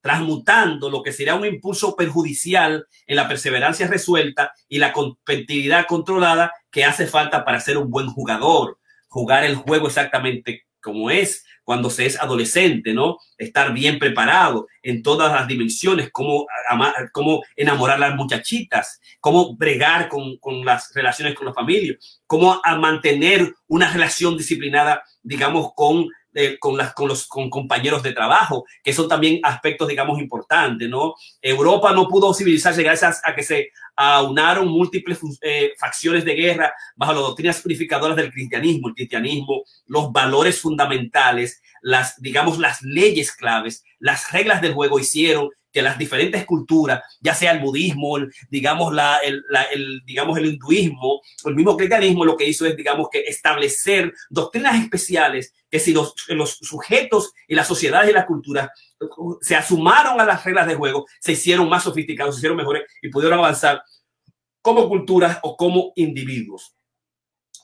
transmutando 0.00 0.88
lo 0.88 1.02
que 1.02 1.12
será 1.12 1.34
un 1.34 1.44
impulso 1.44 1.96
perjudicial 1.96 2.86
en 3.06 3.16
la 3.16 3.26
perseverancia 3.26 3.88
resuelta 3.88 4.52
y 4.68 4.78
la 4.78 4.92
competitividad 4.92 5.86
controlada 5.86 6.52
que 6.70 6.84
hace 6.84 7.06
falta 7.06 7.44
para 7.44 7.60
ser 7.60 7.76
un 7.78 7.90
buen 7.90 8.06
jugador, 8.08 8.78
jugar 9.12 9.44
el 9.44 9.56
juego 9.56 9.88
exactamente 9.88 10.64
como 10.80 11.10
es 11.10 11.44
cuando 11.64 11.90
se 11.90 12.06
es 12.06 12.18
adolescente, 12.18 12.92
¿no? 12.94 13.18
Estar 13.36 13.72
bien 13.72 13.98
preparado 13.98 14.66
en 14.82 15.02
todas 15.02 15.30
las 15.30 15.46
dimensiones, 15.46 16.10
cómo, 16.10 16.46
cómo 17.12 17.42
enamorar 17.54 17.98
a 17.98 18.08
las 18.08 18.16
muchachitas, 18.16 19.00
cómo 19.20 19.54
bregar 19.54 20.08
con, 20.08 20.38
con 20.38 20.64
las 20.64 20.92
relaciones 20.94 21.34
con 21.34 21.46
la 21.46 21.52
familia, 21.52 21.94
cómo 22.26 22.60
mantener 22.80 23.54
una 23.68 23.92
relación 23.92 24.36
disciplinada, 24.36 25.04
digamos, 25.22 25.72
con 25.76 26.08
con, 26.60 26.76
las, 26.76 26.94
con 26.94 27.08
los 27.08 27.26
con 27.26 27.50
compañeros 27.50 28.02
de 28.02 28.12
trabajo, 28.12 28.64
que 28.82 28.92
son 28.92 29.08
también 29.08 29.40
aspectos, 29.42 29.88
digamos, 29.88 30.18
importantes, 30.20 30.88
¿no? 30.88 31.14
Europa 31.40 31.92
no 31.92 32.08
pudo 32.08 32.32
civilizarse 32.34 32.82
gracias 32.82 33.20
a 33.24 33.34
que 33.34 33.42
se 33.42 33.70
aunaron 33.96 34.68
múltiples 34.68 35.18
eh, 35.42 35.72
facciones 35.78 36.24
de 36.24 36.34
guerra 36.34 36.72
bajo 36.96 37.12
las 37.12 37.22
doctrinas 37.22 37.64
unificadoras 37.64 38.16
del 38.16 38.32
cristianismo, 38.32 38.88
el 38.88 38.94
cristianismo, 38.94 39.62
los 39.86 40.10
valores 40.12 40.60
fundamentales, 40.60 41.60
las, 41.82 42.20
digamos, 42.20 42.58
las 42.58 42.82
leyes 42.82 43.32
claves, 43.32 43.84
las 43.98 44.32
reglas 44.32 44.62
del 44.62 44.74
juego 44.74 44.98
hicieron 44.98 45.50
que 45.72 45.82
las 45.82 45.98
diferentes 45.98 46.44
culturas, 46.44 47.02
ya 47.20 47.34
sea 47.34 47.52
el 47.52 47.60
budismo, 47.60 48.18
digamos, 48.50 48.92
la, 48.92 49.18
el, 49.18 49.42
digamos, 50.04 50.38
el 50.38 50.46
hinduismo, 50.46 51.22
el 51.44 51.54
mismo 51.54 51.76
cristianismo, 51.76 52.24
lo 52.24 52.36
que 52.36 52.46
hizo 52.46 52.66
es, 52.66 52.76
digamos, 52.76 53.08
que 53.10 53.20
establecer 53.20 54.12
doctrinas 54.28 54.80
especiales 54.80 55.54
que 55.70 55.80
si 55.80 55.92
los, 55.92 56.14
los 56.28 56.58
sujetos 56.60 57.32
y 57.48 57.54
las 57.54 57.66
sociedades 57.66 58.10
y 58.10 58.12
las 58.12 58.26
culturas 58.26 58.68
se 59.40 59.56
asumaron 59.56 60.20
a 60.20 60.24
las 60.24 60.44
reglas 60.44 60.66
de 60.66 60.74
juego, 60.74 61.06
se 61.18 61.32
hicieron 61.32 61.68
más 61.68 61.84
sofisticados, 61.84 62.34
se 62.34 62.40
hicieron 62.40 62.58
mejores 62.58 62.82
y 63.00 63.08
pudieron 63.08 63.38
avanzar 63.38 63.82
como 64.60 64.88
culturas 64.88 65.38
o 65.42 65.56
como 65.56 65.92
individuos. 65.96 66.76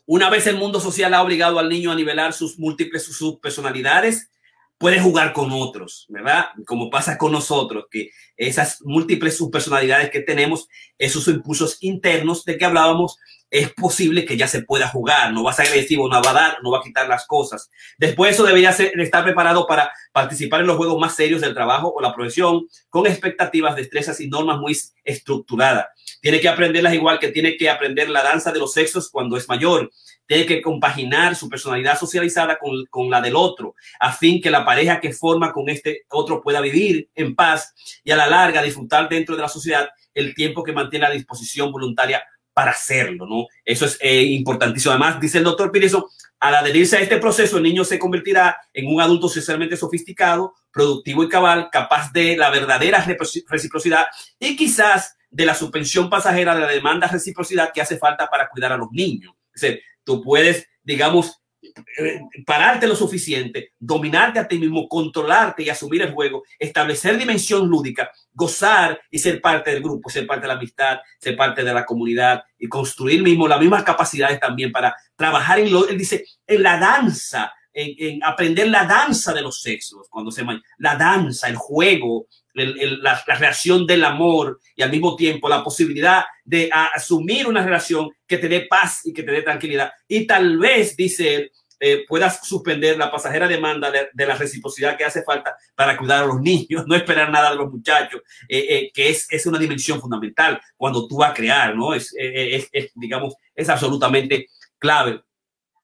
Una 0.06 0.30
vez 0.30 0.46
el 0.46 0.56
mundo 0.56 0.80
social 0.80 1.12
ha 1.12 1.22
obligado 1.22 1.58
al 1.58 1.68
niño 1.68 1.92
a 1.92 1.94
nivelar 1.94 2.32
sus 2.32 2.58
múltiples 2.58 3.04
sus 3.04 3.38
personalidades, 3.40 4.30
puede 4.78 5.00
jugar 5.00 5.32
con 5.32 5.50
otros, 5.52 6.06
¿verdad? 6.08 6.46
Como 6.64 6.88
pasa 6.88 7.18
con 7.18 7.32
nosotros, 7.32 7.86
que 7.90 8.10
esas 8.36 8.80
múltiples 8.82 9.36
subpersonalidades 9.36 10.10
que 10.10 10.20
tenemos, 10.20 10.68
esos 10.96 11.26
impulsos 11.28 11.78
internos 11.80 12.44
de 12.44 12.56
que 12.56 12.64
hablábamos, 12.64 13.18
es 13.50 13.72
posible 13.72 14.24
que 14.24 14.36
ya 14.36 14.46
se 14.46 14.62
pueda 14.62 14.88
jugar, 14.88 15.32
no 15.32 15.42
va 15.42 15.52
a 15.52 15.54
ser 15.54 15.68
agresivo, 15.68 16.08
no 16.08 16.22
va 16.22 16.30
a 16.30 16.34
dar, 16.34 16.58
no 16.62 16.70
va 16.70 16.78
a 16.78 16.82
quitar 16.82 17.08
las 17.08 17.26
cosas. 17.26 17.70
Después 17.96 18.34
eso 18.34 18.44
debería 18.44 18.70
estar 18.70 19.24
preparado 19.24 19.66
para 19.66 19.90
participar 20.12 20.60
en 20.60 20.66
los 20.66 20.76
juegos 20.76 21.00
más 21.00 21.16
serios 21.16 21.40
del 21.40 21.54
trabajo 21.54 21.92
o 21.94 22.00
la 22.00 22.14
profesión 22.14 22.66
con 22.90 23.06
expectativas, 23.06 23.74
destrezas 23.74 24.20
y 24.20 24.28
normas 24.28 24.58
muy 24.58 24.78
estructuradas. 25.02 25.86
Tiene 26.20 26.40
que 26.40 26.48
aprenderlas 26.48 26.94
igual 26.94 27.18
que 27.18 27.28
tiene 27.28 27.56
que 27.56 27.70
aprender 27.70 28.10
la 28.10 28.22
danza 28.22 28.52
de 28.52 28.58
los 28.58 28.72
sexos 28.72 29.10
cuando 29.10 29.36
es 29.36 29.48
mayor. 29.48 29.90
Tiene 30.28 30.46
que 30.46 30.62
compaginar 30.62 31.34
su 31.34 31.48
personalidad 31.48 31.98
socializada 31.98 32.58
con, 32.58 32.84
con 32.90 33.10
la 33.10 33.20
del 33.20 33.34
otro, 33.34 33.74
a 33.98 34.12
fin 34.12 34.40
que 34.40 34.50
la 34.50 34.64
pareja 34.64 35.00
que 35.00 35.12
forma 35.12 35.52
con 35.52 35.68
este 35.68 36.04
otro 36.10 36.40
pueda 36.40 36.60
vivir 36.60 37.08
en 37.16 37.34
paz 37.34 37.74
y 38.04 38.12
a 38.12 38.16
la 38.16 38.28
larga 38.28 38.62
disfrutar 38.62 39.08
dentro 39.08 39.34
de 39.34 39.42
la 39.42 39.48
sociedad 39.48 39.88
el 40.14 40.34
tiempo 40.34 40.62
que 40.62 40.72
mantiene 40.72 41.06
a 41.06 41.10
disposición 41.10 41.72
voluntaria 41.72 42.22
para 42.52 42.72
hacerlo, 42.72 43.24
¿no? 43.24 43.46
Eso 43.64 43.86
es 43.86 43.96
eh, 44.00 44.20
importantísimo. 44.20 44.90
Además, 44.90 45.20
dice 45.20 45.38
el 45.38 45.44
doctor 45.44 45.70
Pireso, 45.70 46.10
al 46.40 46.56
adherirse 46.56 46.96
a 46.96 47.00
este 47.00 47.18
proceso, 47.18 47.56
el 47.56 47.62
niño 47.62 47.84
se 47.84 47.98
convertirá 47.98 48.56
en 48.72 48.92
un 48.92 49.00
adulto 49.00 49.28
socialmente 49.28 49.76
sofisticado, 49.76 50.54
productivo 50.72 51.22
y 51.22 51.28
cabal, 51.28 51.68
capaz 51.70 52.12
de 52.12 52.36
la 52.36 52.50
verdadera 52.50 53.04
reciprocidad 53.48 54.06
y 54.38 54.56
quizás 54.56 55.16
de 55.30 55.46
la 55.46 55.54
suspensión 55.54 56.10
pasajera 56.10 56.54
de 56.54 56.62
la 56.62 56.68
demanda 56.68 57.06
de 57.06 57.12
reciprocidad 57.12 57.72
que 57.72 57.80
hace 57.80 57.96
falta 57.96 58.28
para 58.28 58.48
cuidar 58.48 58.72
a 58.72 58.76
los 58.76 58.90
niños. 58.90 59.34
Es 59.54 59.60
decir, 59.60 59.82
tú 60.08 60.22
puedes, 60.22 60.66
digamos, 60.82 61.42
eh, 61.62 62.20
pararte 62.46 62.86
lo 62.86 62.96
suficiente, 62.96 63.74
dominarte 63.78 64.38
a 64.38 64.48
ti 64.48 64.58
mismo, 64.58 64.88
controlarte 64.88 65.64
y 65.64 65.68
asumir 65.68 66.00
el 66.00 66.14
juego, 66.14 66.44
establecer 66.58 67.18
dimensión 67.18 67.68
lúdica, 67.68 68.10
gozar 68.32 68.98
y 69.10 69.18
ser 69.18 69.42
parte 69.42 69.70
del 69.70 69.82
grupo, 69.82 70.08
ser 70.08 70.26
parte 70.26 70.42
de 70.42 70.48
la 70.48 70.54
amistad, 70.54 70.98
ser 71.18 71.36
parte 71.36 71.62
de 71.62 71.74
la 71.74 71.84
comunidad 71.84 72.42
y 72.58 72.68
construir 72.68 73.22
mismo 73.22 73.46
las 73.46 73.60
mismas 73.60 73.82
capacidades 73.82 74.40
también 74.40 74.72
para 74.72 74.96
trabajar 75.14 75.58
en 75.58 75.70
lo, 75.70 75.86
él 75.86 75.98
dice, 75.98 76.24
en 76.46 76.62
la 76.62 76.78
danza, 76.78 77.52
en, 77.78 78.24
aprender 78.24 78.68
la 78.68 78.84
danza 78.84 79.32
de 79.32 79.42
los 79.42 79.60
sexos, 79.60 80.08
cuando 80.10 80.30
se 80.30 80.44
la 80.78 80.96
danza, 80.96 81.48
el 81.48 81.56
juego, 81.56 82.26
la, 82.54 83.22
reacción 83.38 83.86
del 83.86 84.04
amor 84.04 84.60
y 84.74 84.82
al 84.82 84.90
mismo 84.90 85.14
tiempo 85.14 85.48
la 85.48 85.62
posibilidad 85.62 86.24
de 86.44 86.68
asumir 86.72 87.46
una 87.46 87.64
relación 87.64 88.10
que 88.26 88.38
te 88.38 88.48
dé 88.48 88.62
paz 88.62 89.02
y 89.04 89.12
que 89.12 89.22
te 89.22 89.30
dé 89.30 89.42
tranquilidad. 89.42 89.92
Y 90.08 90.26
tal 90.26 90.58
vez, 90.58 90.96
dice 90.96 91.34
él, 91.34 91.52
eh, 91.80 92.04
puedas 92.08 92.44
suspender 92.44 92.98
la 92.98 93.08
pasajera 93.08 93.46
demanda 93.46 93.92
de, 93.92 94.26
la 94.26 94.34
reciprocidad 94.34 94.96
que 94.96 95.04
hace 95.04 95.22
falta 95.22 95.56
para 95.76 95.96
cuidar 95.96 96.24
a 96.24 96.26
los 96.26 96.40
niños, 96.40 96.84
no 96.86 96.96
esperar 96.96 97.30
nada 97.30 97.50
de 97.50 97.56
los 97.56 97.70
muchachos, 97.70 98.22
eh, 98.48 98.66
eh, 98.68 98.90
que 98.92 99.10
es, 99.10 99.28
es, 99.30 99.46
una 99.46 99.60
dimensión 99.60 100.00
fundamental 100.00 100.60
cuando 100.76 101.06
tú 101.06 101.18
vas 101.18 101.30
a 101.30 101.34
crear, 101.34 101.76
¿no? 101.76 101.94
Es, 101.94 102.12
es 102.16 102.90
digamos, 102.96 103.34
es 103.54 103.68
absolutamente 103.68 104.48
clave. 104.78 105.22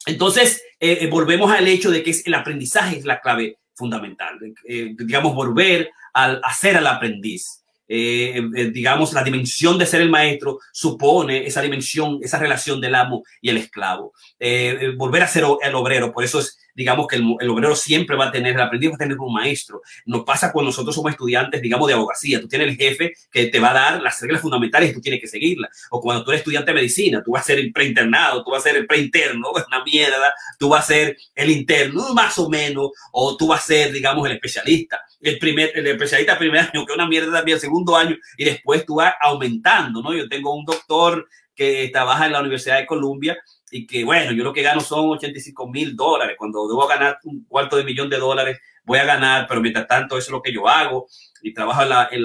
Entonces, 0.07 0.63
volvemos 1.11 1.51
al 1.51 1.67
hecho 1.67 1.91
de 1.91 2.03
que 2.03 2.11
es 2.11 2.27
el 2.27 2.35
aprendizaje 2.35 2.99
es 2.99 3.05
la 3.05 3.21
clave 3.21 3.59
fundamental. 3.75 4.39
digamos, 4.65 5.35
volver 5.35 5.91
al 6.13 6.41
hacer 6.45 6.77
al 6.77 6.87
aprendiz. 6.87 7.65
Eh, 7.87 8.41
eh, 8.57 8.71
digamos, 8.71 9.13
la 9.13 9.23
dimensión 9.23 9.77
de 9.77 9.85
ser 9.85 10.01
el 10.01 10.09
maestro 10.09 10.59
supone 10.73 11.47
esa 11.47 11.61
dimensión, 11.61 12.19
esa 12.23 12.39
relación 12.39 12.81
del 12.81 12.95
amo 12.95 13.25
y 13.43 13.51
el 13.51 13.59
esclavo. 13.59 14.15
Eh, 14.39 14.93
volver 14.97 15.23
a 15.23 15.29
ser 15.29 15.45
el 15.63 15.75
obrero, 15.75 16.13
por 16.13 16.25
eso 16.25 16.39
es 16.39 16.59
digamos 16.75 17.07
que 17.07 17.17
el, 17.17 17.51
obrero 17.51 17.77
siempre 17.77 18.17
va 18.17 18.27
a 18.27 18.33
tener, 18.33 18.55
el 18.55 18.61
aprendiz 18.61 18.91
va 18.91 18.95
a 18.97 18.99
tener 18.99 19.19
un 19.19 19.33
maestro. 19.33 19.83
Nos 20.07 20.25
pasa 20.25 20.53
cuando 20.53 20.71
nosotros 20.71 20.95
somos 20.95 21.13
estudiantes, 21.13 21.63
digamos, 21.63 21.87
de 21.89 21.95
abogacía. 21.95 22.41
Tú 22.41 22.49
tienes 22.49 22.69
el 22.69 22.77
jefe 22.77 23.15
que 23.31 23.47
te 23.47 23.61
va 23.61 23.71
a 23.71 23.75
dar 23.75 24.03
las 24.03 24.21
reglas 24.21 24.41
fundamentales 24.41 24.91
y 24.91 24.95
tú 24.95 25.01
tienes 25.01 25.21
que 25.21 25.29
seguirlas. 25.29 25.87
O 25.91 26.01
cuando 26.01 26.25
tú 26.25 26.31
eres 26.31 26.41
estudiante 26.41 26.73
de 26.73 26.75
medicina, 26.75 27.23
tú 27.25 27.33
vas 27.33 27.43
a 27.43 27.47
ser 27.47 27.59
el 27.59 27.73
preinternado, 27.73 28.45
tú 28.45 28.51
vas 28.51 28.61
a 28.61 28.69
ser 28.69 28.77
el 28.77 28.87
preinterno, 28.87 29.49
una 29.67 29.85
mierda, 29.85 30.35
tú 30.59 30.69
vas 30.69 30.85
a 30.85 30.87
ser 30.87 31.17
el 31.35 31.51
interno, 31.51 32.13
más 32.15 32.39
o 32.39 32.49
menos, 32.49 32.91
o 33.13 33.37
tú 33.37 33.49
vas 33.49 33.63
a 33.63 33.67
ser, 33.67 33.93
digamos, 33.93 34.27
el 34.27 34.35
especialista. 34.35 35.01
El, 35.21 35.39
primer, 35.39 35.73
el 35.75 35.87
especialista 35.87 36.37
primer 36.39 36.61
año, 36.61 36.85
que 36.85 36.93
es 36.93 36.95
una 36.95 37.07
mierda 37.07 37.33
también, 37.33 37.57
el 37.57 37.61
segundo 37.61 37.97
año, 37.97 38.17
y 38.37 38.45
después 38.45 38.85
tú 38.85 38.97
vas 38.97 39.15
aumentando, 39.21 40.03
¿no? 40.03 40.13
Yo 40.13 40.29
tengo 40.29 40.55
un 40.55 40.65
doctor 40.65 41.27
que 41.55 41.89
trabaja 41.93 42.27
en 42.27 42.33
la 42.33 42.41
Universidad 42.41 42.79
de 42.79 42.87
Columbia 42.87 43.39
y 43.75 43.89
que 43.89 44.05
bueno, 44.05 44.31
yo 44.31 44.45
lo 44.45 44.53
que 44.53 44.63
gano 44.63 44.81
son 44.81 45.11
85 45.11 45.67
mil 45.69 45.97
dólares, 45.97 46.37
cuando 46.39 46.69
debo 46.69 46.87
ganar 46.87 47.19
un 47.25 47.45
cuarto 47.45 47.77
de 47.77 47.83
millón 47.83 48.09
de 48.09 48.19
dólares, 48.19 48.61
voy 48.85 49.01
a 49.01 49.05
ganar, 49.05 49.47
pero 49.49 49.61
mientras 49.61 49.89
tanto 49.89 50.17
eso 50.17 50.29
es 50.29 50.31
lo 50.31 50.41
que 50.41 50.53
yo 50.53 50.69
hago 50.69 51.09
y 51.43 51.53
trabajo 51.53 51.83
en 51.83 51.89
la, 51.89 52.09
en, 52.13 52.23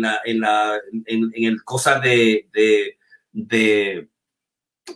la, 0.00 0.20
en, 0.24 0.40
la, 0.40 0.80
en, 1.06 1.30
el 1.32 1.62
cosas 1.62 2.02
de, 2.02 2.48
de, 2.52 2.98
de, 3.30 4.08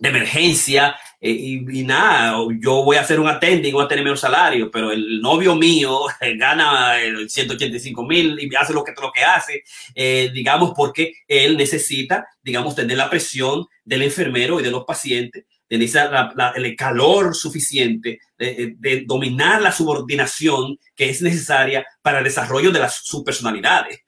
emergencia 0.02 0.96
eh, 1.20 1.30
y, 1.30 1.84
nada, 1.84 2.36
yo 2.58 2.82
voy 2.82 2.96
a 2.96 3.02
hacer 3.02 3.20
un 3.20 3.28
attending, 3.28 3.72
voy 3.72 3.84
a 3.84 3.88
tener 3.88 4.02
menos 4.02 4.18
salario, 4.18 4.72
pero 4.72 4.90
el 4.90 5.20
novio 5.20 5.54
mío 5.54 6.00
gana 6.38 6.96
185 7.28 8.02
mil 8.02 8.36
y 8.40 8.52
hace 8.56 8.72
lo 8.72 8.82
que, 8.82 8.94
lo 9.00 9.12
que 9.12 9.22
hace, 9.22 9.62
eh, 9.94 10.28
digamos, 10.34 10.72
porque 10.76 11.12
él 11.28 11.56
necesita, 11.56 12.26
digamos, 12.42 12.74
tener 12.74 12.96
la 12.96 13.08
presión 13.08 13.64
del 13.84 14.02
enfermero 14.02 14.58
y 14.58 14.64
de 14.64 14.72
los 14.72 14.84
pacientes 14.84 15.44
el 15.68 16.76
calor 16.76 17.34
suficiente 17.34 18.20
de, 18.38 19.04
dominar 19.06 19.60
la 19.60 19.72
subordinación 19.72 20.78
que 20.94 21.10
es 21.10 21.22
necesaria 21.22 21.86
para 22.02 22.18
el 22.18 22.24
desarrollo 22.24 22.70
de 22.70 22.80
las 22.80 22.96
subpersonalidades. 23.04 24.00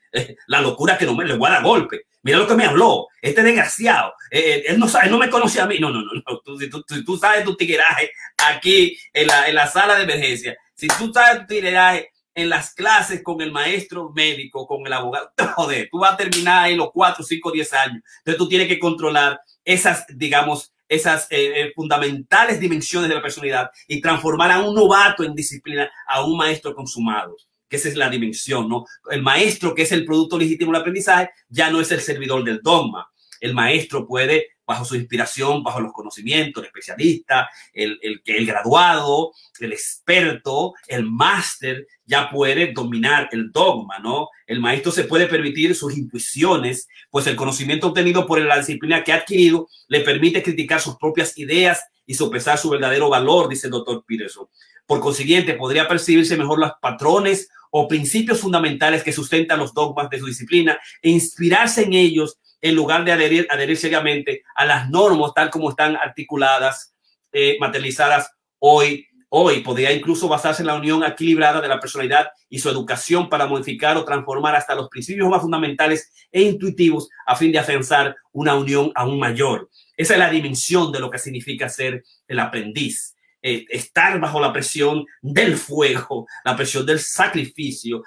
La 0.47 0.61
locura 0.61 0.99
que 0.99 1.07
no 1.07 1.15
me 1.15 1.25
le 1.25 1.37
voy 1.37 1.51
a 1.51 1.61
golpe. 1.61 2.07
Mira 2.23 2.39
lo 2.39 2.47
que 2.47 2.55
me 2.55 2.67
habló, 2.67 3.09
este 3.23 3.43
desgraciado. 3.43 4.13
Eh, 4.31 4.41
eh, 4.41 4.65
él 4.69 4.79
no 4.79 4.89
sabe, 4.89 5.09
no 5.09 5.19
me 5.19 5.31
conoce 5.31 5.61
a 5.61 5.67
mí. 5.67 5.79
No, 5.79 5.91
no, 5.91 6.03
no, 6.03 6.11
no. 6.15 6.41
Tú, 6.45 6.59
tú, 6.69 7.05
tú, 7.05 7.17
sabes 7.17 7.45
tu 7.45 7.57
tigueraje 7.57 8.11
aquí 8.37 8.97
en 9.13 9.27
la, 9.27 9.49
en 9.49 9.55
la 9.55 9.67
sala 9.67 9.97
de 9.97 10.05
emergencia. 10.05 10.57
Si 10.75 10.87
tú 10.89 11.11
sabes 11.15 11.41
tu 11.41 11.55
tigueraje 11.55 12.11
en 12.35 12.51
las 12.51 12.75
clases 12.75 13.23
con 13.23 13.41
el 13.41 13.53
maestro 13.53 14.11
médico, 14.11 14.67
con 14.67 14.87
el 14.87 14.93
abogado, 14.93 15.33
joder, 15.57 15.89
tú 15.91 15.99
vas 15.99 16.13
a 16.13 16.17
terminar 16.19 16.65
ahí 16.65 16.77
los 16.77 16.91
4, 16.93 17.25
5, 17.25 17.53
10 17.53 17.73
años. 17.73 18.03
Entonces 18.19 18.39
tú 18.39 18.49
tienes 18.49 18.69
que 18.69 18.79
controlar 18.79 19.41
esas, 19.65 20.05
digamos, 20.09 20.73
esas 20.91 21.29
eh, 21.31 21.73
fundamentales 21.75 22.61
dimensiones 22.61 23.09
de 23.09 23.15
la 23.15 23.23
personalidad 23.23 23.71
y 23.87 24.01
transformar 24.01 24.51
a 24.51 24.61
un 24.61 24.75
novato 24.75 25.25
en 25.25 25.35
disciplina 25.35 25.91
a 26.07 26.25
un 26.25 26.37
maestro 26.37 26.75
consumado 26.75 27.37
que 27.71 27.77
esa 27.77 27.89
es 27.89 27.97
la 27.97 28.11
dimensión, 28.11 28.69
¿no? 28.69 28.85
El 29.13 29.23
maestro, 29.23 29.77
que 29.77 29.83
es 29.83 29.93
el 29.93 30.05
producto 30.05 30.37
legítimo 30.37 30.73
del 30.73 30.81
aprendizaje, 30.81 31.31
ya 31.49 31.71
no 31.71 31.81
es 31.81 31.93
el 31.93 32.01
servidor 32.01 32.43
del 32.43 32.61
dogma. 32.61 33.09
El 33.41 33.55
maestro 33.55 34.07
puede, 34.07 34.49
bajo 34.67 34.85
su 34.85 34.95
inspiración, 34.95 35.65
bajo 35.65 35.81
los 35.81 35.93
conocimientos, 35.93 36.63
el 36.63 36.69
especialista, 36.69 37.51
el, 37.73 37.99
el, 38.03 38.47
graduado, 38.47 39.33
el 39.59 39.73
experto, 39.73 40.75
el 40.87 41.05
máster, 41.05 41.87
ya 42.05 42.31
puede 42.31 42.73
dominar 42.73 43.29
el 43.33 43.51
dogma, 43.51 43.99
¿no? 43.99 44.29
El 44.47 44.61
maestro 44.61 44.93
se 44.93 45.05
puede 45.05 45.27
permitir 45.27 45.75
sus 45.75 45.97
intuiciones, 45.97 46.87
pues 47.11 47.27
el 47.27 47.37
conocimiento 47.37 47.89
obtenido 47.89 48.27
por 48.27 48.41
la 48.41 48.59
disciplina 48.59 49.03
que 49.03 49.13
ha 49.13 49.17
adquirido 49.17 49.69
le 49.89 50.01
permite 50.01 50.43
criticar 50.43 50.81
sus 50.81 50.97
propias 50.97 51.37
ideas 51.37 51.83
y 52.07 52.15
sopesar 52.15 52.59
su 52.59 52.71
verdadero 52.71 53.09
valor, 53.09 53.49
dice 53.49 53.69
el 53.69 53.73
doctor 53.73 54.05
Peterson. 54.07 54.47
Por 54.87 55.01
consiguiente, 55.01 55.55
podría 55.55 55.87
percibirse 55.87 56.37
mejor 56.37 56.59
los 56.59 56.73
patrones 56.83 57.49
o 57.71 57.87
principios 57.87 58.41
fundamentales 58.41 59.03
que 59.03 59.13
sustentan 59.13 59.61
los 59.61 59.73
dogmas 59.73 60.11
de 60.11 60.19
su 60.19 60.27
disciplina 60.27 60.79
e 61.01 61.11
inspirarse 61.11 61.85
en 61.85 61.93
ellos 61.93 62.39
en 62.61 62.75
lugar 62.75 63.05
de 63.05 63.13
adherir, 63.13 63.47
adherir 63.51 63.77
seriamente 63.77 64.43
a 64.55 64.65
las 64.65 64.91
normas 64.91 65.33
tal 65.35 65.51
como 65.51 65.71
están 65.71 65.97
articuladas, 65.97 66.95
eh, 67.33 67.57
materializadas 67.61 68.31
hoy. 68.59 69.07
Hoy 69.33 69.61
podría 69.61 69.93
incluso 69.93 70.27
basarse 70.27 70.63
en 70.63 70.67
la 70.67 70.75
unión 70.75 71.05
equilibrada 71.05 71.61
de 71.61 71.69
la 71.69 71.79
personalidad 71.79 72.31
y 72.49 72.59
su 72.59 72.69
educación 72.69 73.29
para 73.29 73.47
modificar 73.47 73.97
o 73.97 74.05
transformar 74.05 74.57
hasta 74.57 74.75
los 74.75 74.89
principios 74.89 75.29
más 75.29 75.41
fundamentales 75.41 76.11
e 76.33 76.43
intuitivos 76.43 77.09
a 77.27 77.37
fin 77.37 77.53
de 77.53 77.61
afianzar 77.61 78.17
una 78.33 78.57
unión 78.57 78.91
aún 78.97 79.21
mayor. 79.21 79.71
Esa 79.97 80.15
es 80.15 80.19
la 80.19 80.31
dimensión 80.31 80.91
de 80.91 80.99
lo 80.99 81.11
que 81.11 81.19
significa 81.19 81.69
ser 81.69 82.03
el 82.27 82.41
aprendiz. 82.41 83.15
Eh, 83.43 83.65
estar 83.71 84.21
bajo 84.21 84.41
la 84.41 84.53
presión 84.53 85.07
del 85.23 85.57
fuego, 85.57 86.27
la 86.45 86.57
presión 86.57 86.85
del 86.85 86.99
sacrificio, 86.99 88.03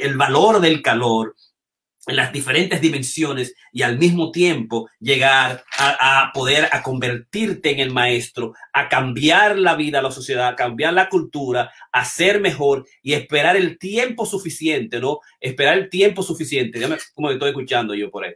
el 0.00 0.16
valor 0.16 0.60
del 0.60 0.82
calor, 0.82 1.34
en 2.06 2.16
las 2.16 2.32
diferentes 2.32 2.80
dimensiones 2.80 3.54
y 3.72 3.82
al 3.82 3.98
mismo 3.98 4.30
tiempo 4.30 4.88
llegar 5.00 5.64
a, 5.78 6.30
poder 6.34 6.68
a 6.70 6.82
convertirte 6.82 7.70
en 7.70 7.80
el 7.80 7.92
maestro, 7.92 8.54
a 8.72 8.88
cambiar 8.88 9.58
la 9.58 9.74
vida, 9.74 10.02
la 10.02 10.10
sociedad, 10.10 10.48
a 10.48 10.56
cambiar 10.56 10.92
la 10.92 11.08
cultura, 11.08 11.72
a 11.92 12.04
ser 12.04 12.40
mejor 12.40 12.86
y 13.02 13.14
esperar 13.14 13.56
el 13.56 13.78
tiempo 13.78 14.26
suficiente, 14.26 15.00
¿no? 15.00 15.20
Esperar 15.40 15.78
el 15.78 15.88
tiempo 15.88 16.22
suficiente. 16.22 16.78
Dígame 16.78 16.98
cómo 17.14 17.30
estoy 17.30 17.50
escuchando 17.50 17.94
yo 17.94 18.10
por 18.10 18.24
ahí. 18.24 18.34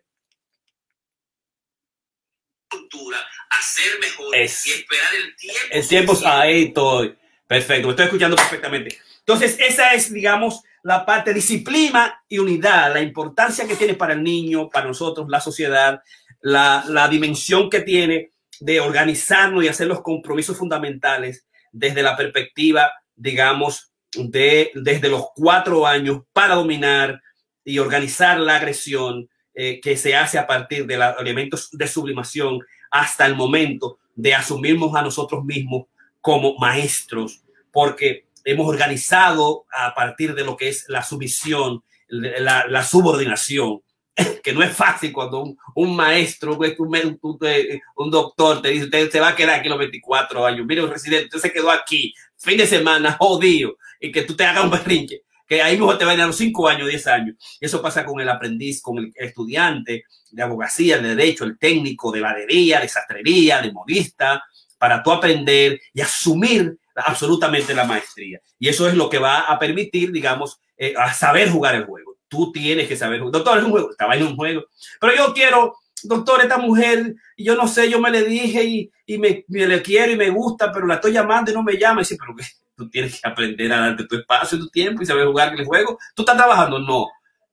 Cultura, 2.71 3.19
hacer 3.51 3.99
mejor 4.01 4.37
y 4.37 4.41
esperar 4.41 5.15
el 5.15 5.37
tiempo. 5.37 5.61
El 5.71 5.89
tiempo, 5.89 6.19
ahí 6.25 6.65
estoy. 6.65 7.17
Perfecto, 7.47 7.89
me 7.89 7.93
estoy 7.93 8.05
escuchando 8.07 8.37
perfectamente. 8.37 8.99
Entonces, 9.21 9.59
esa 9.59 9.93
es, 9.95 10.13
digamos, 10.13 10.63
la 10.89 11.05
parte 11.05 11.35
disciplina 11.35 12.25
y 12.27 12.39
unidad, 12.39 12.95
la 12.95 13.03
importancia 13.03 13.69
que 13.69 13.77
tiene 13.77 13.93
para 13.93 14.15
el 14.15 14.23
niño, 14.23 14.71
para 14.71 14.87
nosotros, 14.87 15.29
la 15.29 15.39
sociedad, 15.39 16.01
la, 16.41 16.83
la 16.89 17.09
dimensión 17.09 17.69
que 17.69 17.81
tiene 17.81 18.31
de 18.59 18.81
organizarnos 18.81 19.63
y 19.63 19.69
hacer 19.69 19.87
los 19.87 20.01
compromisos 20.01 20.57
fundamentales 20.57 21.47
desde 21.73 22.03
la 22.03 22.17
perspectiva, 22.17 22.91
digamos, 23.15 23.93
de 24.17 24.71
desde 24.77 25.11
los 25.11 25.27
cuatro 25.37 25.87
años 25.87 26.23
para 26.33 26.55
dominar 26.55 27.21
y 27.67 27.79
organizar 27.81 28.41
la 28.41 28.57
agresión 28.57 29.29
eh, 29.53 29.81
que 29.83 29.95
se 29.95 30.17
hace 30.17 30.39
a 30.39 30.47
partir 30.47 30.87
de 30.87 30.97
los 30.97 31.21
elementos 31.21 31.69
de 31.71 31.87
sublimación 31.87 32.61
hasta 32.91 33.27
el 33.27 33.35
momento 33.35 33.99
de 34.15 34.35
asumirnos 34.35 34.95
a 34.95 35.03
nosotros 35.03 35.45
mismos 35.45 35.85
como 36.23 36.57
maestros, 36.57 37.43
porque 37.71 38.25
hemos 38.51 38.67
organizado 38.67 39.67
a 39.71 39.95
partir 39.95 40.35
de 40.35 40.43
lo 40.43 40.57
que 40.57 40.69
es 40.69 40.87
la 40.89 41.03
sumisión, 41.03 41.83
la, 42.09 42.67
la 42.67 42.83
subordinación, 42.83 43.83
que 44.43 44.53
no 44.55 44.63
es 44.63 44.73
fácil 44.73 45.13
cuando 45.13 45.43
un, 45.43 45.59
un 45.75 45.95
maestro, 45.95 46.57
un, 46.57 47.19
un, 47.21 47.49
un, 47.97 48.11
doctor 48.11 48.63
te 48.63 48.71
dice, 48.71 48.85
usted 48.85 49.11
se 49.11 49.21
va 49.21 49.29
a 49.29 49.37
quedar 49.37 49.61
aquí 49.61 49.69
los 49.69 49.79
24 49.79 50.47
años, 50.47 50.67
mire, 50.67 50.83
un 50.83 50.91
residente, 50.91 51.27
usted 51.27 51.51
se 51.51 51.53
quedó 51.53 51.71
aquí, 51.71 52.15
fin 52.39 52.57
de 52.57 52.67
semana, 52.67 53.19
jodido, 53.21 53.77
y 54.01 54.11
que 54.11 54.23
tú 54.23 54.35
te 54.35 54.45
hagas 54.45 54.65
un 54.65 54.71
berrinche, 54.71 55.25
que 55.47 55.61
ahí 55.61 55.77
mejor 55.77 55.99
te 55.99 56.07
van 56.07 56.19
a 56.19 56.27
los 56.27 56.37
5 56.37 56.69
años, 56.69 56.89
10 56.89 57.07
años. 57.07 57.37
Eso 57.61 57.83
pasa 57.83 58.05
con 58.05 58.19
el 58.21 58.29
aprendiz, 58.31 58.81
con 58.81 58.99
el 58.99 59.13
estudiante 59.15 60.05
de 60.31 60.43
abogacía, 60.43 60.99
de 60.99 61.15
derecho, 61.15 61.45
el 61.45 61.59
técnico 61.59 62.11
de 62.11 62.21
ladería, 62.21 62.81
de 62.81 62.89
sastrería, 62.89 63.61
de 63.61 63.73
modista, 63.73 64.43
para 64.79 65.03
tú 65.03 65.13
aprender 65.13 65.81
y 65.93 66.01
asumir 66.01 66.79
absolutamente 66.95 67.75
la 67.75 67.85
maestría. 67.85 68.41
Y 68.59 68.69
eso 68.69 68.89
es 68.89 68.95
lo 68.95 69.09
que 69.09 69.19
va 69.19 69.41
a 69.41 69.59
permitir, 69.59 70.13
digamos, 70.13 70.61
eh, 70.77 70.95
a 70.97 71.13
saber 71.13 71.51
jugar 71.51 71.75
el 71.75 71.85
juego. 71.85 72.17
Tú 72.29 72.53
tienes 72.53 72.89
que 72.89 72.97
saber. 72.97 73.21
Doctor, 73.31 73.59
es 73.59 73.65
un 73.65 73.71
juego, 73.71 73.91
estaba 73.91 74.15
en 74.15 74.25
un 74.25 74.37
juego. 74.37 74.65
Pero 75.01 75.15
yo 75.15 75.33
quiero, 75.33 75.77
doctor, 76.03 76.41
esta 76.41 76.59
mujer, 76.59 77.15
yo 77.37 77.55
no 77.55 77.67
sé, 77.69 77.91
yo 77.91 78.01
me 78.01 78.11
le 78.11 78.25
dije 78.25 78.65
y, 78.65 78.91
y 79.07 79.19
me, 79.19 79.45
le 79.49 79.83
quiero 79.83 80.13
y 80.13 80.17
me 80.17 80.31
gusta, 80.31 80.71
pero 80.73 80.87
la 80.87 80.95
estoy 80.95 81.13
llamando 81.13 81.51
y 81.51 81.55
no 81.55 81.63
me 81.63 81.77
llama. 81.77 82.01
Y 82.01 82.05
dice, 82.05 82.17
pero 82.19 82.35
tú 82.77 82.89
tienes 82.91 83.21
que 83.21 83.29
aprender 83.29 83.73
a 83.73 83.81
darte 83.81 84.05
tu 84.05 84.17
espacio, 84.17 84.59
tu 84.59 84.69
tiempo 84.69 85.03
y 85.03 85.07
saber 85.07 85.27
jugar 85.27 85.55
el 85.55 85.65
juego. 85.65 85.99
¿Tú 86.15 86.23
estás 86.23 86.37
trabajando? 86.37 86.79
No. 86.79 87.09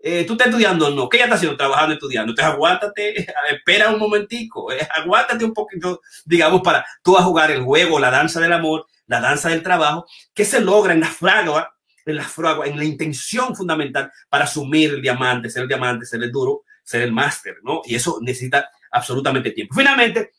Eh, 0.08 0.24
¿Tú 0.26 0.34
estás 0.34 0.50
estudiando? 0.50 0.92
No. 0.92 1.10
¿Qué 1.10 1.18
ya 1.18 1.24
estás 1.24 1.38
haciendo? 1.40 1.58
Trabajando, 1.58 1.94
estudiando. 1.96 2.32
Entonces 2.32 2.54
aguántate, 2.54 3.28
espera 3.52 3.90
un 3.90 4.00
momentico, 4.00 4.72
eh, 4.72 4.88
aguántate 4.94 5.44
un 5.44 5.54
poquito, 5.54 6.02
digamos, 6.26 6.62
para 6.62 6.86
tú 7.02 7.18
a 7.18 7.24
jugar 7.24 7.50
el 7.50 7.64
juego, 7.64 8.00
la 8.00 8.12
danza 8.12 8.40
del 8.40 8.54
amor 8.54 8.86
la 9.08 9.22
danza 9.22 9.50
del 9.50 9.64
trabajo, 9.64 10.06
que 10.34 10.46
se 10.46 10.62
logra 10.62 10.94
en 10.94 11.02
la 11.02 11.08
fragua, 11.08 11.76
en 12.06 12.16
la 12.16 12.24
fragua, 12.24 12.68
en 12.68 12.78
la 12.78 12.86
intención 12.86 13.56
fundamental 13.56 14.12
para 14.30 14.46
asumir 14.46 14.94
el 14.94 15.02
diamante, 15.02 15.50
ser 15.50 15.64
el 15.64 15.68
diamante, 15.68 16.06
ser 16.06 16.22
el 16.24 16.32
duro, 16.32 16.64
ser 16.84 17.02
el 17.02 17.12
máster, 17.12 17.58
¿no? 17.64 17.82
Y 17.86 17.96
eso 17.96 18.20
necesita 18.22 18.70
absolutamente 18.92 19.52
tiempo. 19.52 19.76
Finalmente, 19.76 20.32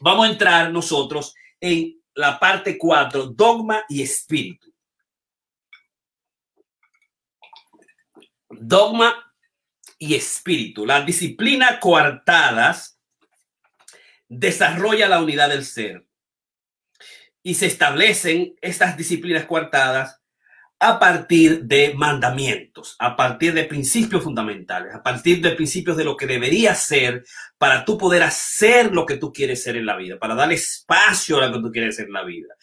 vamos 0.00 0.26
a 0.26 0.30
entrar 0.30 0.72
nosotros 0.72 1.34
en 1.60 2.00
la 2.14 2.38
parte 2.38 2.76
4, 2.76 3.28
dogma 3.28 3.82
y 3.88 4.02
espíritu. 4.02 4.67
Dogma 8.60 9.34
y 9.98 10.14
espíritu. 10.14 10.86
La 10.86 11.02
disciplina 11.02 11.80
coartadas 11.80 13.00
desarrolla 14.28 15.08
la 15.08 15.22
unidad 15.22 15.48
del 15.48 15.64
ser 15.64 16.06
y 17.42 17.54
se 17.54 17.66
establecen 17.66 18.54
estas 18.60 18.96
disciplinas 18.96 19.46
coartadas 19.46 20.20
a 20.80 20.98
partir 21.00 21.64
de 21.64 21.92
mandamientos, 21.94 22.94
a 23.00 23.16
partir 23.16 23.52
de 23.52 23.64
principios 23.64 24.22
fundamentales, 24.22 24.94
a 24.94 25.02
partir 25.02 25.40
de 25.40 25.50
principios 25.52 25.96
de 25.96 26.04
lo 26.04 26.16
que 26.16 26.26
debería 26.26 26.74
ser 26.74 27.24
para 27.56 27.84
tú 27.84 27.98
poder 27.98 28.22
hacer 28.22 28.92
lo 28.92 29.04
que 29.04 29.16
tú 29.16 29.32
quieres 29.32 29.62
ser 29.62 29.76
en 29.76 29.86
la 29.86 29.96
vida, 29.96 30.18
para 30.20 30.36
dar 30.36 30.52
espacio 30.52 31.38
a 31.38 31.46
lo 31.46 31.54
que 31.54 31.62
tú 31.62 31.72
quieres 31.72 31.96
ser 31.96 32.06
en 32.06 32.12
la 32.12 32.22
vida. 32.22 32.54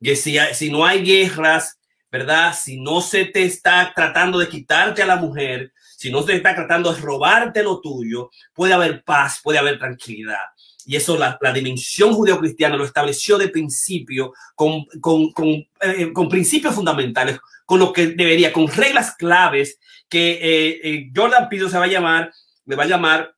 Que 0.00 0.14
si, 0.14 0.36
si 0.52 0.70
no 0.70 0.86
hay 0.86 1.04
guerras, 1.04 1.80
¿verdad? 2.14 2.54
Si 2.56 2.80
no 2.80 3.00
se 3.00 3.24
te 3.24 3.42
está 3.42 3.92
tratando 3.92 4.38
de 4.38 4.48
quitarte 4.48 5.02
a 5.02 5.06
la 5.06 5.16
mujer, 5.16 5.72
si 5.96 6.12
no 6.12 6.22
se 6.22 6.36
está 6.36 6.54
tratando 6.54 6.92
de 6.92 7.00
robarte 7.00 7.60
lo 7.60 7.80
tuyo, 7.80 8.30
puede 8.52 8.72
haber 8.72 9.02
paz, 9.02 9.40
puede 9.42 9.58
haber 9.58 9.80
tranquilidad 9.80 10.38
y 10.86 10.94
eso 10.94 11.18
la, 11.18 11.36
la 11.40 11.52
dimensión 11.52 12.12
judeocristiana 12.12 12.76
lo 12.76 12.84
estableció 12.84 13.36
de 13.36 13.48
principio 13.48 14.32
con, 14.54 14.84
con, 15.00 15.32
con, 15.32 15.48
eh, 15.80 16.12
con, 16.12 16.28
principios 16.28 16.76
fundamentales, 16.76 17.40
con 17.66 17.80
lo 17.80 17.92
que 17.92 18.08
debería, 18.08 18.52
con 18.52 18.68
reglas 18.68 19.16
claves 19.16 19.80
que 20.08 20.32
eh, 20.34 20.80
eh 20.84 21.10
Jordan 21.12 21.48
Peterson 21.48 21.72
se 21.72 21.78
va 21.78 21.86
a 21.86 21.88
llamar, 21.88 22.32
le 22.66 22.76
va 22.76 22.84
a 22.84 22.86
llamar, 22.86 23.34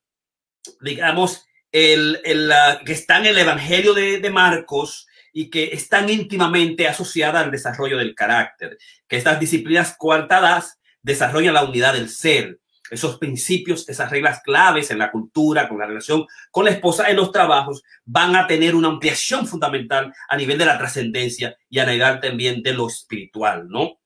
digamos, 0.82 1.46
el, 1.72 2.20
el 2.24 2.52
que 2.84 2.92
está 2.92 3.18
en 3.20 3.26
el 3.26 3.38
Evangelio 3.38 3.94
de, 3.94 4.18
de 4.18 4.30
Marcos 4.30 5.05
y 5.38 5.50
que 5.50 5.64
están 5.64 6.08
íntimamente 6.08 6.88
asociadas 6.88 7.44
al 7.44 7.50
desarrollo 7.50 7.98
del 7.98 8.14
carácter, 8.14 8.78
que 9.06 9.18
estas 9.18 9.38
disciplinas 9.38 9.94
coartadas 9.98 10.80
desarrollan 11.02 11.52
la 11.52 11.64
unidad 11.64 11.92
del 11.92 12.08
ser, 12.08 12.58
esos 12.90 13.18
principios, 13.18 13.86
esas 13.86 14.10
reglas 14.10 14.40
claves 14.42 14.90
en 14.90 14.98
la 14.98 15.10
cultura, 15.10 15.68
con 15.68 15.78
la 15.78 15.84
relación 15.84 16.24
con 16.50 16.64
la 16.64 16.70
esposa, 16.70 17.10
en 17.10 17.16
los 17.16 17.32
trabajos, 17.32 17.82
van 18.06 18.34
a 18.34 18.46
tener 18.46 18.74
una 18.74 18.88
ampliación 18.88 19.46
fundamental 19.46 20.10
a 20.26 20.36
nivel 20.38 20.56
de 20.56 20.64
la 20.64 20.78
trascendencia 20.78 21.54
y 21.68 21.80
a 21.80 21.84
nivel 21.84 22.18
también 22.20 22.62
de 22.62 22.72
lo 22.72 22.86
espiritual, 22.86 23.68
¿no? 23.68 23.98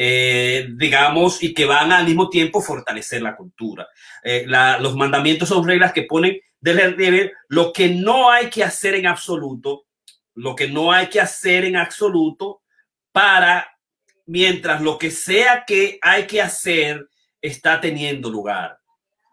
eh, 0.00 0.68
digamos, 0.76 1.42
y 1.42 1.52
que 1.52 1.64
van 1.64 1.90
al 1.90 2.06
mismo 2.06 2.30
tiempo 2.30 2.62
fortalecer 2.62 3.20
la 3.20 3.34
cultura. 3.34 3.88
Eh, 4.22 4.46
los 4.46 4.94
mandamientos 4.94 5.48
son 5.48 5.66
reglas 5.66 5.92
que 5.92 6.04
ponen 6.04 6.38
de 6.60 6.72
relieve 6.72 7.32
lo 7.48 7.72
que 7.72 7.88
no 7.88 8.30
hay 8.30 8.48
que 8.48 8.62
hacer 8.62 8.94
en 8.94 9.08
absoluto, 9.08 9.87
lo 10.38 10.54
que 10.54 10.68
no 10.68 10.92
hay 10.92 11.08
que 11.08 11.20
hacer 11.20 11.64
en 11.64 11.76
absoluto 11.76 12.62
para 13.10 13.76
mientras 14.26 14.80
lo 14.80 14.96
que 14.96 15.10
sea 15.10 15.64
que 15.66 15.98
hay 16.00 16.26
que 16.26 16.40
hacer 16.40 17.08
está 17.40 17.80
teniendo 17.80 18.30
lugar. 18.30 18.78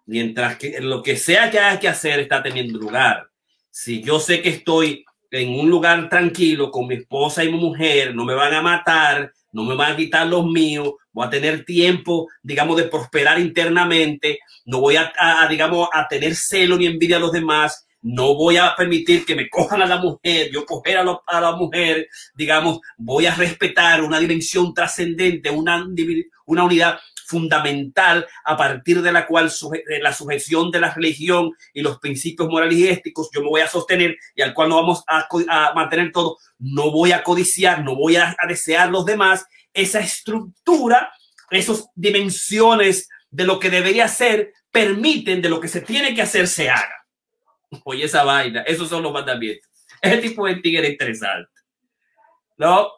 Mientras 0.07 0.57
que 0.57 0.81
lo 0.81 1.03
que 1.03 1.15
sea 1.15 1.51
que 1.51 1.59
hay 1.59 1.77
que 1.77 1.87
hacer 1.87 2.19
está 2.19 2.41
teniendo 2.41 2.79
lugar. 2.79 3.27
Si 3.69 4.01
yo 4.01 4.19
sé 4.19 4.41
que 4.41 4.49
estoy 4.49 5.05
en 5.29 5.49
un 5.59 5.69
lugar 5.69 6.09
tranquilo 6.09 6.71
con 6.71 6.87
mi 6.87 6.95
esposa 6.95 7.43
y 7.43 7.51
mi 7.51 7.59
mujer, 7.59 8.15
no 8.15 8.25
me 8.25 8.33
van 8.33 8.55
a 8.55 8.61
matar, 8.63 9.31
no 9.51 9.63
me 9.63 9.75
van 9.75 9.93
a 9.93 9.97
quitar 9.97 10.25
los 10.25 10.45
míos, 10.47 10.93
voy 11.11 11.27
a 11.27 11.29
tener 11.29 11.65
tiempo, 11.65 12.29
digamos, 12.41 12.77
de 12.77 12.85
prosperar 12.85 13.39
internamente, 13.39 14.39
no 14.65 14.79
voy 14.79 14.95
a, 14.95 15.13
digamos, 15.49 15.87
a 15.93 16.07
tener 16.07 16.35
celo 16.35 16.77
ni 16.77 16.87
envidia 16.87 17.17
a 17.17 17.19
los 17.19 17.31
demás, 17.31 17.85
no 18.05 18.35
voy 18.35 18.57
a 18.57 18.75
permitir 18.75 19.25
que 19.25 19.33
me 19.33 19.49
cojan 19.49 19.81
a 19.81 19.87
la 19.87 19.97
mujer, 19.97 20.51
yo 20.51 20.63
coger 20.63 20.99
a, 20.99 21.21
a 21.25 21.41
la 21.41 21.53
mujer, 21.53 22.07
digamos, 22.35 22.79
voy 22.97 23.25
a 23.25 23.33
respetar 23.33 24.03
una 24.03 24.19
dimensión 24.19 24.75
trascendente, 24.75 25.49
una, 25.49 25.83
unidad 26.45 26.99
fundamental 27.25 28.27
a 28.43 28.55
partir 28.55 29.01
de 29.01 29.11
la 29.11 29.25
cual 29.25 29.51
la 30.01 30.13
sujeción 30.13 30.69
de 30.69 30.81
la 30.81 30.93
religión 30.93 31.53
y 31.73 31.81
los 31.81 31.97
principios 31.97 32.47
morales 32.47 32.77
y 32.77 32.87
éticos 32.87 33.29
yo 33.33 33.41
me 33.41 33.49
voy 33.49 33.61
a 33.61 33.67
sostener 33.67 34.15
y 34.35 34.43
al 34.43 34.53
cual 34.53 34.69
no 34.69 34.75
vamos 34.75 35.03
a, 35.07 35.73
mantener 35.73 36.11
todo. 36.11 36.37
No 36.59 36.91
voy 36.91 37.11
a 37.11 37.23
codiciar, 37.23 37.83
no 37.83 37.95
voy 37.95 38.17
a, 38.17 38.37
desear 38.47 38.91
los 38.91 39.03
demás. 39.05 39.47
Esa 39.73 39.99
estructura, 39.99 41.11
esas 41.49 41.87
dimensiones 41.95 43.09
de 43.31 43.45
lo 43.45 43.59
que 43.59 43.71
debería 43.71 44.07
ser, 44.07 44.53
permiten 44.71 45.41
de 45.41 45.49
lo 45.49 45.59
que 45.59 45.69
se 45.69 45.81
tiene 45.81 46.13
que 46.13 46.21
hacer 46.21 46.47
se 46.47 46.69
haga. 46.69 47.04
Oye, 47.83 48.05
esa 48.05 48.23
vaina, 48.23 48.61
esos 48.61 48.89
son 48.89 49.03
los 49.03 49.13
mandamientos. 49.13 49.69
Ese 50.01 50.17
tipo 50.17 50.45
de 50.45 50.55
tigre 50.57 50.89
interesante. 50.89 51.49
¿No? 52.57 52.89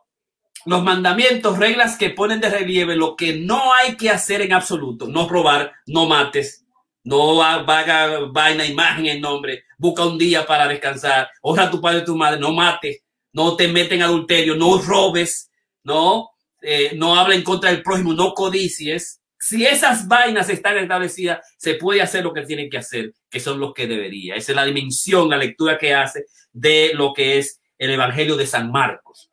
los 0.68 0.84
mandamientos, 0.84 1.58
reglas 1.58 1.98
que 1.98 2.10
ponen 2.10 2.42
de 2.42 2.50
relieve 2.50 2.98
lo 2.98 3.16
que 3.16 3.38
no 3.38 3.74
hay 3.74 3.96
que 3.96 4.10
hacer 4.10 4.42
en 4.42 4.52
absoluto. 4.52 5.08
No 5.08 5.30
robar, 5.30 5.72
no 5.86 6.08
mates, 6.08 6.66
no 7.06 7.42
haga 7.42 8.20
vaina, 8.32 8.66
imagen 8.66 9.06
en 9.06 9.22
nombre, 9.22 9.64
busca 9.78 10.06
un 10.06 10.18
día 10.18 10.46
para 10.46 10.68
descansar, 10.68 11.30
honra 11.42 11.64
a 11.64 11.72
tu 11.72 11.80
padre 11.80 12.00
y 12.00 12.06
tu 12.06 12.18
madre, 12.18 12.38
no 12.38 12.52
mates, 12.52 13.02
no 13.32 13.56
te 13.56 13.70
meten 13.70 14.00
en 14.00 14.04
adulterio, 14.04 14.56
no 14.56 14.78
robes, 14.80 15.50
no, 15.84 16.32
eh, 16.62 16.92
no 16.98 17.16
habla 17.16 17.36
en 17.36 17.44
contra 17.44 17.72
del 17.72 17.82
prójimo, 17.82 18.12
no 18.12 18.34
codicies. 18.34 19.22
Si 19.40 19.66
esas 19.66 20.08
vainas 20.08 20.50
están 20.50 20.78
establecidas, 20.78 21.40
se 21.58 21.76
puede 21.76 22.02
hacer 22.02 22.24
lo 22.24 22.34
que 22.34 22.42
tienen 22.42 22.70
que 22.70 22.78
hacer, 22.78 23.14
que 23.30 23.40
son 23.40 23.60
los 23.60 23.74
que 23.74 23.88
debería. 23.88 24.36
Esa 24.36 24.52
es 24.52 24.56
la 24.56 24.66
dimensión, 24.66 25.30
la 25.30 25.38
lectura 25.38 25.78
que 25.78 25.94
hace 25.94 26.26
de 26.52 26.92
lo 26.94 27.14
que 27.14 27.38
es 27.38 27.62
el 27.78 27.92
Evangelio 27.92 28.36
de 28.36 28.48
San 28.48 28.72
Marcos 28.72 29.30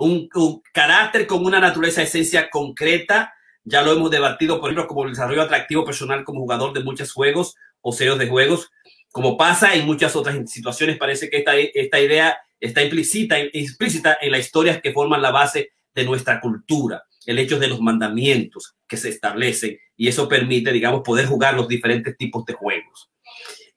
un, 0.00 0.62
carácter 0.72 1.26
con 1.26 1.44
una 1.44 1.60
naturaleza, 1.60 2.02
esencia 2.02 2.50
concreta. 2.50 3.34
Ya 3.64 3.82
lo 3.82 3.92
hemos 3.92 4.10
debatido, 4.10 4.60
por 4.60 4.70
ejemplo, 4.70 4.88
como 4.88 5.04
el 5.04 5.10
desarrollo 5.10 5.42
atractivo 5.42 5.84
personal 5.84 6.24
como 6.24 6.40
jugador 6.40 6.72
de 6.72 6.82
muchos 6.82 7.12
juegos 7.12 7.54
o 7.82 7.92
serios 7.92 8.18
de 8.18 8.28
juegos. 8.28 8.70
Como 9.12 9.36
pasa 9.36 9.74
en 9.74 9.86
muchas 9.86 10.16
otras 10.16 10.50
situaciones, 10.50 10.96
parece 10.96 11.28
que 11.28 11.38
esta, 11.38 11.56
esta 11.56 12.00
idea 12.00 12.38
está 12.58 12.82
implícita, 12.82 13.38
explícita 13.38 14.16
en 14.20 14.32
las 14.32 14.40
historias 14.40 14.80
que 14.80 14.92
forman 14.92 15.22
la 15.22 15.30
base 15.30 15.72
de 15.94 16.04
nuestra 16.04 16.40
cultura, 16.40 17.02
el 17.26 17.38
hecho 17.38 17.58
de 17.58 17.68
los 17.68 17.80
mandamientos 17.80 18.76
que 18.86 18.96
se 18.96 19.08
establecen 19.08 19.78
y 19.96 20.08
eso 20.08 20.28
permite, 20.28 20.72
digamos, 20.72 21.02
poder 21.04 21.26
jugar 21.26 21.54
los 21.54 21.68
diferentes 21.68 22.16
tipos 22.16 22.44
de 22.44 22.54
juegos. 22.54 23.10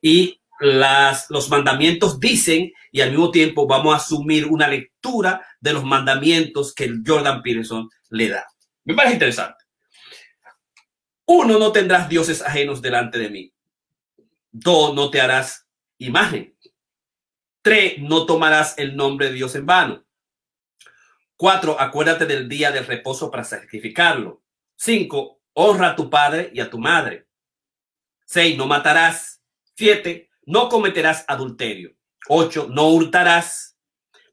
Y 0.02 0.42
las, 0.60 1.30
los 1.30 1.50
mandamientos 1.50 2.20
dicen 2.20 2.72
y 2.92 3.02
al 3.02 3.12
mismo 3.12 3.32
tiempo 3.32 3.68
vamos 3.68 3.94
a 3.94 3.98
asumir 3.98 4.46
una 4.46 4.68
lectura 4.68 5.46
de 5.60 5.74
los 5.74 5.84
mandamientos 5.84 6.74
que 6.74 6.94
Jordan 7.06 7.42
Peterson 7.42 7.90
le 8.10 8.30
da. 8.30 8.46
Me 8.86 8.94
parece 8.94 9.16
interesante. 9.16 9.64
Uno, 11.26 11.58
no 11.58 11.72
tendrás 11.72 12.10
dioses 12.10 12.42
ajenos 12.42 12.82
delante 12.82 13.18
de 13.18 13.30
mí. 13.30 13.54
Dos, 14.52 14.94
no 14.94 15.10
te 15.10 15.22
harás 15.22 15.68
imagen. 15.98 16.56
Tres, 17.62 17.98
no 18.00 18.26
tomarás 18.26 18.78
el 18.78 18.96
nombre 18.96 19.28
de 19.28 19.34
Dios 19.34 19.56
en 19.56 19.66
vano. 19.66 20.06
Cuatro, 21.36 21.80
acuérdate 21.80 22.26
del 22.26 22.48
día 22.48 22.72
del 22.72 22.86
reposo 22.86 23.30
para 23.32 23.44
sacrificarlo. 23.44 24.42
Cinco, 24.76 25.40
honra 25.54 25.90
a 25.90 25.96
tu 25.96 26.10
padre 26.10 26.52
y 26.54 26.60
a 26.60 26.70
tu 26.70 26.80
madre. 26.80 27.28
Seis, 28.26 28.58
no 28.58 28.66
matarás. 28.66 29.42
Siete, 29.76 30.30
no 30.46 30.70
cometerás 30.70 31.26
adulterio. 31.28 31.96
8. 32.28 32.68
No 32.70 32.90
hurtarás. 32.90 33.78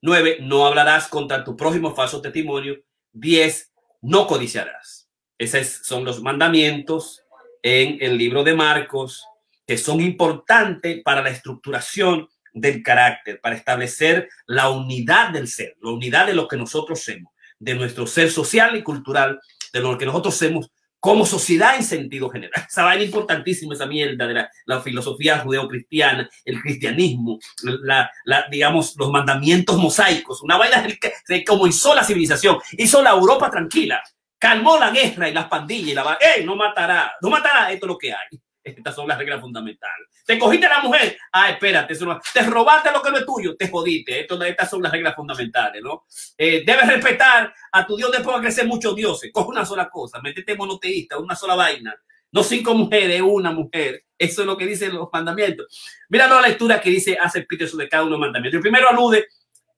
9. 0.03 0.39
No 0.41 0.67
hablarás 0.67 1.09
contra 1.09 1.45
tu 1.45 1.57
prójimo 1.57 1.95
falso 1.95 2.21
testimonio. 2.21 2.81
10. 3.13 3.73
No 4.03 4.27
codiciarás. 4.27 5.09
Esos 5.39 5.87
son 5.87 6.05
los 6.05 6.23
mandamientos 6.23 7.23
en 7.63 7.99
el 8.01 8.17
libro 8.17 8.45
de 8.45 8.55
Marcos 8.55 9.25
que 9.67 9.79
son 9.79 10.01
importantes 10.01 11.03
para 11.05 11.23
la 11.23 11.31
estructuración 11.31 12.29
del 12.53 12.83
carácter, 12.83 13.41
para 13.41 13.57
establecer 13.57 14.29
la 14.47 14.71
unidad 14.71 15.31
del 15.31 15.49
ser, 15.49 15.77
la 15.81 15.91
unidad 15.91 16.27
de 16.27 16.35
lo 16.35 16.49
que 16.49 16.57
nosotros 16.57 17.03
somos, 17.03 17.33
de 17.59 17.75
nuestro 17.75 18.07
ser 18.07 18.31
social 18.31 18.77
y 18.77 18.83
cultural, 18.83 19.41
de 19.73 19.81
lo 19.81 19.97
que 19.99 20.07
nosotros 20.07 20.35
somos 20.35 20.71
como 21.01 21.25
sociedad 21.25 21.77
en 21.77 21.83
sentido 21.83 22.29
general. 22.29 22.65
Esa 22.69 22.85
vaina 22.85 23.03
importantísima, 23.03 23.75
esa 23.75 23.87
mierda 23.87 24.27
de 24.27 24.47
la, 24.67 24.81
filosofía 24.83 25.39
judeocristiana, 25.39 26.29
el 26.45 26.61
cristianismo, 26.61 27.39
la, 27.63 28.11
digamos, 28.51 28.95
los 28.97 29.11
mandamientos 29.11 29.77
mosaicos, 29.79 30.43
una 30.43 30.59
vaina 30.59 30.87
que 31.27 31.45
como 31.45 31.67
hizo 31.67 31.95
la 31.95 32.05
civilización, 32.05 32.59
hizo 32.73 33.03
la 33.03 33.11
Europa 33.11 33.51
tranquila, 33.51 34.03
calmó 34.39 34.79
la 34.79 34.91
guerra 34.91 35.29
y 35.29 35.35
las 35.35 35.49
pandillas 35.49 35.89
y 35.89 35.95
la 35.95 36.19
¡Ey, 36.21 36.45
no 36.45 36.57
matará! 36.57 37.13
No 37.21 37.31
matará, 37.31 37.73
esto 37.73 37.87
es 37.87 37.89
lo 37.89 37.99
que 37.99 38.13
hay. 38.13 38.41
Estas 38.77 38.95
son 38.95 39.09
las 39.09 39.19
reglas 39.19 39.41
fundamentales. 39.41 40.09
Te 40.25 40.39
cogiste 40.39 40.67
a 40.67 40.77
la 40.77 40.81
mujer. 40.81 41.17
Ah, 41.33 41.51
espérate. 41.51 41.93
Eso 41.93 42.21
Te 42.33 42.43
robaste 42.43 42.91
lo 42.93 43.03
que 43.03 43.11
no 43.11 43.19
es 43.19 43.27
tuyo. 43.27 43.57
Te 43.57 43.69
jodiste. 43.69 44.21
Estas 44.21 44.71
son 44.71 44.83
las 44.83 44.93
reglas 44.93 45.15
fundamentales, 45.15 45.83
¿no? 45.83 46.05
Eh, 46.37 46.63
debes 46.65 46.87
respetar 46.87 47.53
a 47.73 47.87
tu 47.87 47.97
Dios 47.97 48.11
después 48.13 48.37
de 48.37 48.43
crecer 48.43 48.67
muchos 48.67 48.95
dioses. 48.95 49.31
Coge 49.33 49.49
una 49.49 49.65
sola 49.65 49.89
cosa. 49.89 50.21
Métete 50.21 50.57
monoteísta, 50.57 51.19
una 51.19 51.35
sola 51.35 51.55
vaina. 51.55 51.95
No 52.33 52.43
cinco 52.43 52.75
mujeres, 52.75 53.21
una 53.23 53.51
mujer. 53.51 54.05
Eso 54.17 54.43
es 54.43 54.47
lo 54.47 54.57
que 54.57 54.67
dicen 54.67 54.95
los 54.95 55.09
mandamientos. 55.13 55.67
Mira 56.09 56.27
la 56.27 56.41
lectura 56.41 56.81
que 56.81 56.91
dice 56.91 57.19
hace 57.21 57.43
Peterson 57.43 57.79
de 57.79 57.89
cada 57.89 58.05
uno 58.05 58.11
de 58.11 58.19
los 58.19 58.27
mandamientos. 58.27 58.59
El 58.59 58.63
primero 58.63 58.89
alude 58.89 59.27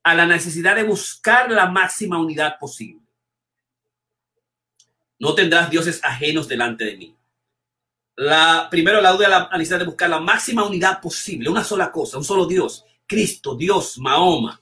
a 0.03 0.14
la 0.14 0.26
necesidad 0.26 0.76
de 0.76 0.82
buscar 0.82 1.51
la 1.51 1.66
máxima 1.66 2.18
unidad 2.18 2.59
posible. 2.59 3.01
No 5.18 5.34
tendrás 5.34 5.70
dioses 5.70 6.01
ajenos 6.03 6.49
delante 6.49 6.84
de 6.84 6.97
mí 6.97 7.16
la, 8.17 8.69
primero 8.71 9.01
la 9.01 9.13
duda 9.13 9.29
la 9.29 9.49
necesidad 9.53 9.79
de 9.79 9.87
buscar 9.87 10.11
la 10.11 10.21
máxima 10.21 10.65
unidad 10.65 11.01
posible, 11.01 11.49
una 11.49 11.65
sola 11.65 11.91
cosa, 11.91 12.19
un 12.19 12.25
solo 12.25 12.47
Dios, 12.47 12.85
Cristo, 13.07 13.55
Dios, 13.55 13.99
Mahoma, 13.99 14.61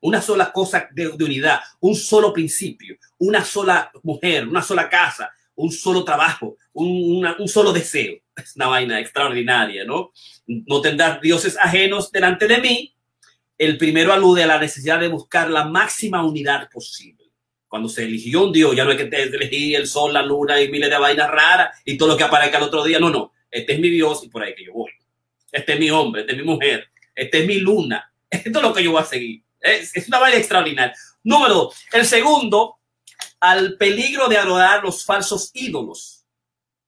una 0.00 0.22
sola 0.22 0.52
cosa 0.52 0.88
de, 0.92 1.08
unidad, 1.08 1.60
un 1.80 1.94
solo 1.94 2.32
principio, 2.32 2.96
una 3.18 3.44
sola 3.44 3.90
mujer, 4.02 4.46
una 4.46 4.62
sola 4.62 4.88
casa, 4.88 5.30
un 5.56 5.72
solo 5.72 6.04
trabajo, 6.04 6.56
un, 6.72 7.26
un 7.38 7.48
solo 7.48 7.72
deseo. 7.72 8.16
Es 8.36 8.54
una 8.54 8.66
vaina 8.66 9.00
extraordinaria, 9.00 9.86
¿no? 9.86 10.12
No 10.46 10.82
tendrás 10.82 11.22
dioses 11.22 11.56
ajenos 11.58 12.12
delante 12.12 12.46
de 12.46 12.58
mí. 12.58 12.94
El 13.56 13.78
primero 13.78 14.12
alude 14.12 14.42
a 14.42 14.46
la 14.46 14.58
necesidad 14.58 15.00
de 15.00 15.08
buscar 15.08 15.48
la 15.48 15.64
máxima 15.64 16.22
unidad 16.22 16.68
posible. 16.70 17.15
Cuando 17.76 17.90
se 17.90 18.04
eligió 18.04 18.44
un 18.44 18.54
Dios, 18.54 18.74
ya 18.74 18.84
no 18.84 18.92
hay 18.92 18.96
que 18.96 19.02
elegir 19.02 19.76
el 19.76 19.86
sol, 19.86 20.14
la 20.14 20.22
luna 20.22 20.58
y 20.62 20.70
miles 20.70 20.88
de 20.88 20.96
vainas 20.96 21.30
raras 21.30 21.78
y 21.84 21.98
todo 21.98 22.08
lo 22.08 22.16
que 22.16 22.24
aparezca 22.24 22.56
el 22.56 22.62
otro 22.64 22.82
día. 22.82 22.98
No, 22.98 23.10
no. 23.10 23.34
Este 23.50 23.74
es 23.74 23.80
mi 23.80 23.90
Dios 23.90 24.24
y 24.24 24.30
por 24.30 24.42
ahí 24.42 24.54
que 24.54 24.64
yo 24.64 24.72
voy. 24.72 24.92
Este 25.52 25.74
es 25.74 25.78
mi 25.78 25.90
hombre, 25.90 26.22
este 26.22 26.32
es 26.32 26.38
mi 26.38 26.44
mujer, 26.44 26.88
este 27.14 27.40
es 27.40 27.46
mi 27.46 27.58
luna. 27.58 28.10
Esto 28.30 28.60
es 28.60 28.62
lo 28.62 28.72
que 28.72 28.82
yo 28.82 28.92
voy 28.92 29.02
a 29.02 29.04
seguir. 29.04 29.42
Es, 29.60 29.92
una 30.08 30.18
vaina 30.18 30.38
extraordinaria. 30.38 30.94
Número 31.22 31.52
dos. 31.52 31.84
El 31.92 32.06
segundo, 32.06 32.76
al 33.40 33.76
peligro 33.76 34.26
de 34.28 34.38
adorar 34.38 34.82
los 34.82 35.04
falsos 35.04 35.50
ídolos, 35.52 36.24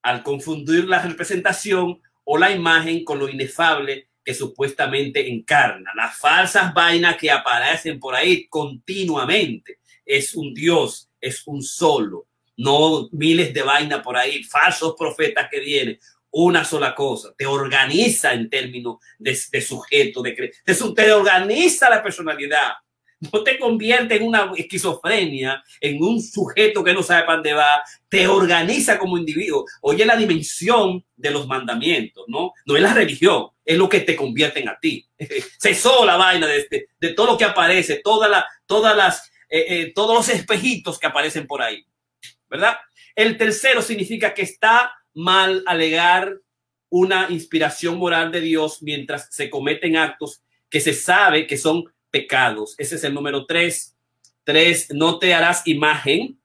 al 0.00 0.22
confundir 0.22 0.86
la 0.86 1.02
representación 1.02 2.00
o 2.24 2.38
la 2.38 2.50
imagen 2.50 3.04
con 3.04 3.18
lo 3.18 3.28
inefable 3.28 4.08
que 4.24 4.32
supuestamente 4.32 5.28
encarna. 5.28 5.92
Las 5.94 6.16
falsas 6.16 6.72
vainas 6.72 7.18
que 7.18 7.30
aparecen 7.30 8.00
por 8.00 8.14
ahí 8.14 8.46
continuamente 8.48 9.77
es 10.08 10.34
un 10.34 10.54
Dios, 10.54 11.08
es 11.20 11.42
un 11.46 11.62
solo, 11.62 12.26
no 12.56 13.08
miles 13.12 13.52
de 13.52 13.62
vainas 13.62 14.00
por 14.02 14.16
ahí, 14.16 14.42
falsos 14.42 14.94
profetas 14.98 15.48
que 15.50 15.60
vienen. 15.60 16.00
Una 16.30 16.64
sola 16.64 16.94
cosa, 16.94 17.32
te 17.36 17.46
organiza 17.46 18.34
en 18.34 18.50
términos 18.50 18.96
de, 19.18 19.34
sujeto, 19.60 20.22
de 20.22 20.32
te, 20.32 20.74
te 20.74 21.12
organiza 21.12 21.88
la 21.88 22.02
personalidad, 22.02 22.72
no 23.20 23.42
te 23.42 23.58
convierte 23.58 24.16
en 24.16 24.22
una 24.24 24.52
esquizofrenia, 24.56 25.62
en 25.80 26.02
un 26.02 26.22
sujeto 26.22 26.84
que 26.84 26.92
no 26.94 27.02
sabe 27.02 27.22
para 27.24 27.36
dónde 27.36 27.52
va, 27.52 27.82
te 28.08 28.28
organiza 28.28 28.98
como 28.98 29.18
individuo. 29.18 29.64
Oye, 29.80 30.04
la 30.04 30.16
dimensión 30.16 31.04
de 31.16 31.30
los 31.30 31.46
mandamientos, 31.46 32.24
¿no? 32.28 32.52
No 32.64 32.76
es 32.76 32.82
la 32.82 32.94
religión, 32.94 33.48
es 33.64 33.76
lo 33.76 33.88
que 33.88 34.00
te 34.00 34.14
convierte 34.14 34.60
en 34.60 34.68
a 34.68 34.78
ti. 34.78 35.06
Cesó 35.58 36.04
la 36.04 36.16
vaina 36.16 36.46
de, 36.46 36.58
este, 36.58 36.88
de 37.00 37.12
todo 37.14 37.32
lo 37.32 37.38
que 37.38 37.44
aparece, 37.44 38.00
toda 38.04 38.28
la, 38.28 38.46
todas 38.66 38.96
las, 38.96 39.30
eh, 39.48 39.66
eh, 39.68 39.92
todos 39.94 40.14
los 40.14 40.28
espejitos 40.28 40.98
que 40.98 41.06
aparecen 41.06 41.46
por 41.46 41.62
ahí, 41.62 41.84
¿verdad? 42.48 42.76
El 43.14 43.36
tercero 43.36 43.82
significa 43.82 44.34
que 44.34 44.42
está 44.42 44.92
mal 45.14 45.62
alegar 45.66 46.38
una 46.90 47.26
inspiración 47.30 47.98
moral 47.98 48.32
de 48.32 48.40
Dios 48.40 48.82
mientras 48.82 49.28
se 49.30 49.50
cometen 49.50 49.96
actos 49.96 50.42
que 50.70 50.80
se 50.80 50.94
sabe 50.94 51.46
que 51.46 51.58
son 51.58 51.84
pecados. 52.10 52.74
Ese 52.78 52.96
es 52.96 53.04
el 53.04 53.14
número 53.14 53.46
tres. 53.46 53.96
Tres, 54.44 54.88
no 54.92 55.18
te 55.18 55.34
harás 55.34 55.66
imagen. 55.66 56.40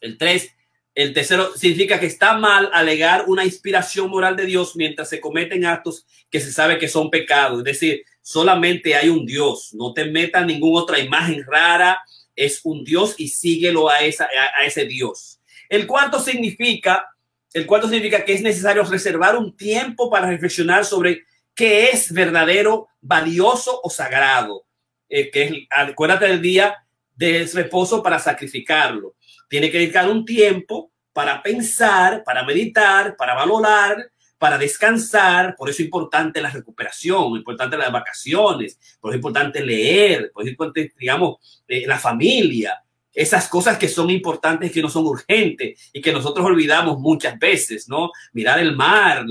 El 0.00 0.16
tres, 0.16 0.52
el 0.94 1.12
tercero 1.12 1.54
significa 1.56 2.00
que 2.00 2.06
está 2.06 2.38
mal 2.38 2.70
alegar 2.72 3.24
una 3.26 3.44
inspiración 3.44 4.08
moral 4.08 4.36
de 4.36 4.46
Dios 4.46 4.76
mientras 4.76 5.10
se 5.10 5.20
cometen 5.20 5.66
actos 5.66 6.06
que 6.30 6.40
se 6.40 6.52
sabe 6.52 6.78
que 6.78 6.88
son 6.88 7.10
pecados. 7.10 7.58
Es 7.58 7.64
decir, 7.64 8.04
solamente 8.22 8.94
hay 8.94 9.10
un 9.10 9.26
Dios. 9.26 9.74
No 9.74 9.92
te 9.92 10.06
metas 10.06 10.46
ninguna 10.46 10.82
otra 10.82 10.98
imagen 10.98 11.44
rara. 11.46 12.02
Es 12.36 12.60
un 12.62 12.84
Dios 12.84 13.14
y 13.18 13.28
síguelo 13.28 13.88
a, 13.88 14.00
esa, 14.00 14.24
a, 14.24 14.64
ese 14.64 14.84
Dios. 14.84 15.40
El 15.68 15.86
cuarto 15.86 16.20
significa, 16.20 17.08
el 17.52 17.66
cuarto 17.66 17.88
significa 17.88 18.24
que 18.24 18.34
es 18.34 18.42
necesario 18.42 18.84
reservar 18.84 19.36
un 19.36 19.56
tiempo 19.56 20.10
para 20.10 20.28
reflexionar 20.28 20.84
sobre 20.84 21.24
qué 21.54 21.90
es 21.90 22.12
verdadero, 22.12 22.88
valioso 23.00 23.80
o 23.82 23.90
sagrado. 23.90 24.66
Eh, 25.08 25.30
que 25.30 25.44
es, 25.44 25.52
acuérdate 25.70 26.26
del 26.26 26.42
día 26.42 26.76
de 27.14 27.48
reposo 27.52 28.02
para 28.02 28.18
sacrificarlo. 28.18 29.16
Tiene 29.48 29.70
que 29.70 29.78
dedicar 29.78 30.08
un 30.08 30.24
tiempo 30.24 30.92
para 31.12 31.42
pensar, 31.42 32.22
para 32.24 32.44
meditar, 32.44 33.16
para 33.16 33.34
valorar, 33.34 33.96
para 34.38 34.58
descansar. 34.58 35.54
Por 35.56 35.68
eso 35.68 35.82
es 35.82 35.86
importante 35.86 36.40
la 36.40 36.50
recuperación, 36.50 37.36
importante 37.36 37.76
las 37.76 37.92
vacaciones, 37.92 38.78
por 39.00 39.10
eso 39.10 39.16
es 39.16 39.18
importante 39.18 39.64
leer, 39.64 40.30
por 40.32 40.42
eso 40.42 40.48
es 40.48 40.52
importante, 40.52 40.94
digamos, 40.98 41.64
eh, 41.68 41.86
la 41.86 41.98
familia 41.98 42.82
esas 43.16 43.48
cosas 43.48 43.78
que 43.78 43.88
son 43.88 44.10
importantes, 44.10 44.70
que 44.70 44.82
no 44.82 44.90
son 44.90 45.06
urgentes 45.06 45.90
y 45.90 46.02
que 46.02 46.12
nosotros 46.12 46.44
olvidamos 46.44 46.98
muchas 46.98 47.38
veces, 47.38 47.88
¿no? 47.88 48.10
Mirar 48.34 48.60
el 48.60 48.76
mar, 48.76 49.24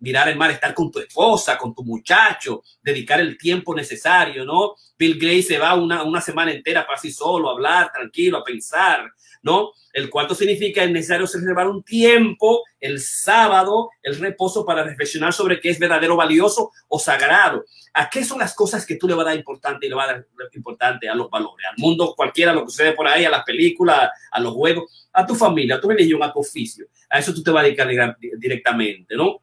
mirar 0.00 0.28
el 0.28 0.36
mar, 0.36 0.50
estar 0.50 0.74
con 0.74 0.90
tu 0.90 0.98
esposa, 0.98 1.56
con 1.56 1.74
tu 1.74 1.82
muchacho, 1.82 2.62
dedicar 2.82 3.18
el 3.18 3.38
tiempo 3.38 3.74
necesario, 3.74 4.44
¿no? 4.44 4.74
Bill 4.98 5.14
Gates 5.14 5.46
se 5.46 5.58
va 5.58 5.74
una, 5.74 6.02
una 6.02 6.20
semana 6.20 6.52
entera 6.52 6.86
para 6.86 7.00
sí 7.00 7.10
solo, 7.10 7.48
a 7.48 7.52
hablar 7.52 7.90
tranquilo, 7.90 8.36
a 8.36 8.44
pensar, 8.44 9.10
¿no? 9.42 9.72
El 9.92 10.08
cuarto 10.08 10.34
significa 10.34 10.84
es 10.84 10.90
necesario 10.90 11.26
reservar 11.26 11.68
un 11.68 11.82
tiempo, 11.82 12.62
el 12.78 13.00
sábado, 13.00 13.90
el 14.02 14.16
reposo 14.18 14.64
para 14.64 14.84
reflexionar 14.84 15.32
sobre 15.32 15.60
qué 15.60 15.70
es 15.70 15.78
verdadero, 15.78 16.16
valioso 16.16 16.70
o 16.88 16.98
sagrado. 16.98 17.64
¿A 17.92 18.08
qué 18.08 18.24
son 18.24 18.38
las 18.38 18.54
cosas 18.54 18.86
que 18.86 18.96
tú 18.96 19.08
le 19.08 19.14
vas 19.14 19.26
a 19.26 19.30
dar 19.30 19.38
importante 19.38 19.86
y 19.86 19.88
le 19.88 19.96
vas 19.96 20.08
a 20.08 20.12
dar 20.12 20.26
importante 20.54 21.08
a 21.08 21.14
los 21.14 21.28
valores, 21.28 21.66
al 21.68 21.76
mundo 21.78 22.14
cualquiera, 22.16 22.52
lo 22.52 22.64
que 22.64 22.70
sucede 22.70 22.92
por 22.92 23.08
ahí, 23.08 23.24
a 23.24 23.30
las 23.30 23.42
películas, 23.42 24.10
a 24.30 24.40
los 24.40 24.52
juegos, 24.52 25.08
a 25.12 25.26
tu 25.26 25.34
familia, 25.34 25.76
a 25.76 25.80
tu 25.80 25.88
religión, 25.88 26.22
a 26.22 26.32
tu 26.32 26.38
oficio? 26.38 26.86
A 27.08 27.18
eso 27.18 27.34
tú 27.34 27.42
te 27.42 27.50
vas 27.50 27.62
a 27.62 27.64
dedicar 27.64 28.16
directamente, 28.38 29.16
¿no? 29.16 29.42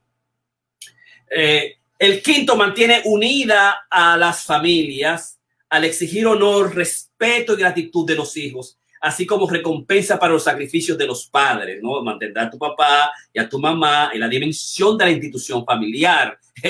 Eh, 1.29 1.75
el 1.99 2.21
quinto 2.21 2.55
mantiene 2.55 3.01
unida 3.03 3.85
a 3.89 4.15
las 4.15 4.45
familias 4.45 5.41
al 5.67 5.83
exigir 5.83 6.25
honor, 6.25 6.73
respeto 6.73 7.53
y 7.53 7.57
gratitud 7.57 8.07
de 8.07 8.15
los 8.15 8.37
hijos 8.37 8.76
así 9.01 9.25
como 9.25 9.49
recompensa 9.49 10.19
para 10.19 10.33
los 10.33 10.43
sacrificios 10.43 10.97
de 10.97 11.07
los 11.07 11.27
padres, 11.27 11.79
¿no? 11.81 12.01
Mantener 12.01 12.39
a 12.39 12.49
tu 12.49 12.57
papá 12.57 13.11
y 13.33 13.39
a 13.39 13.47
tu 13.47 13.59
mamá 13.59 14.11
en 14.13 14.19
la 14.19 14.27
dimensión 14.27 14.97
de 14.97 15.05
la 15.05 15.11
institución 15.11 15.65
familiar. 15.65 16.37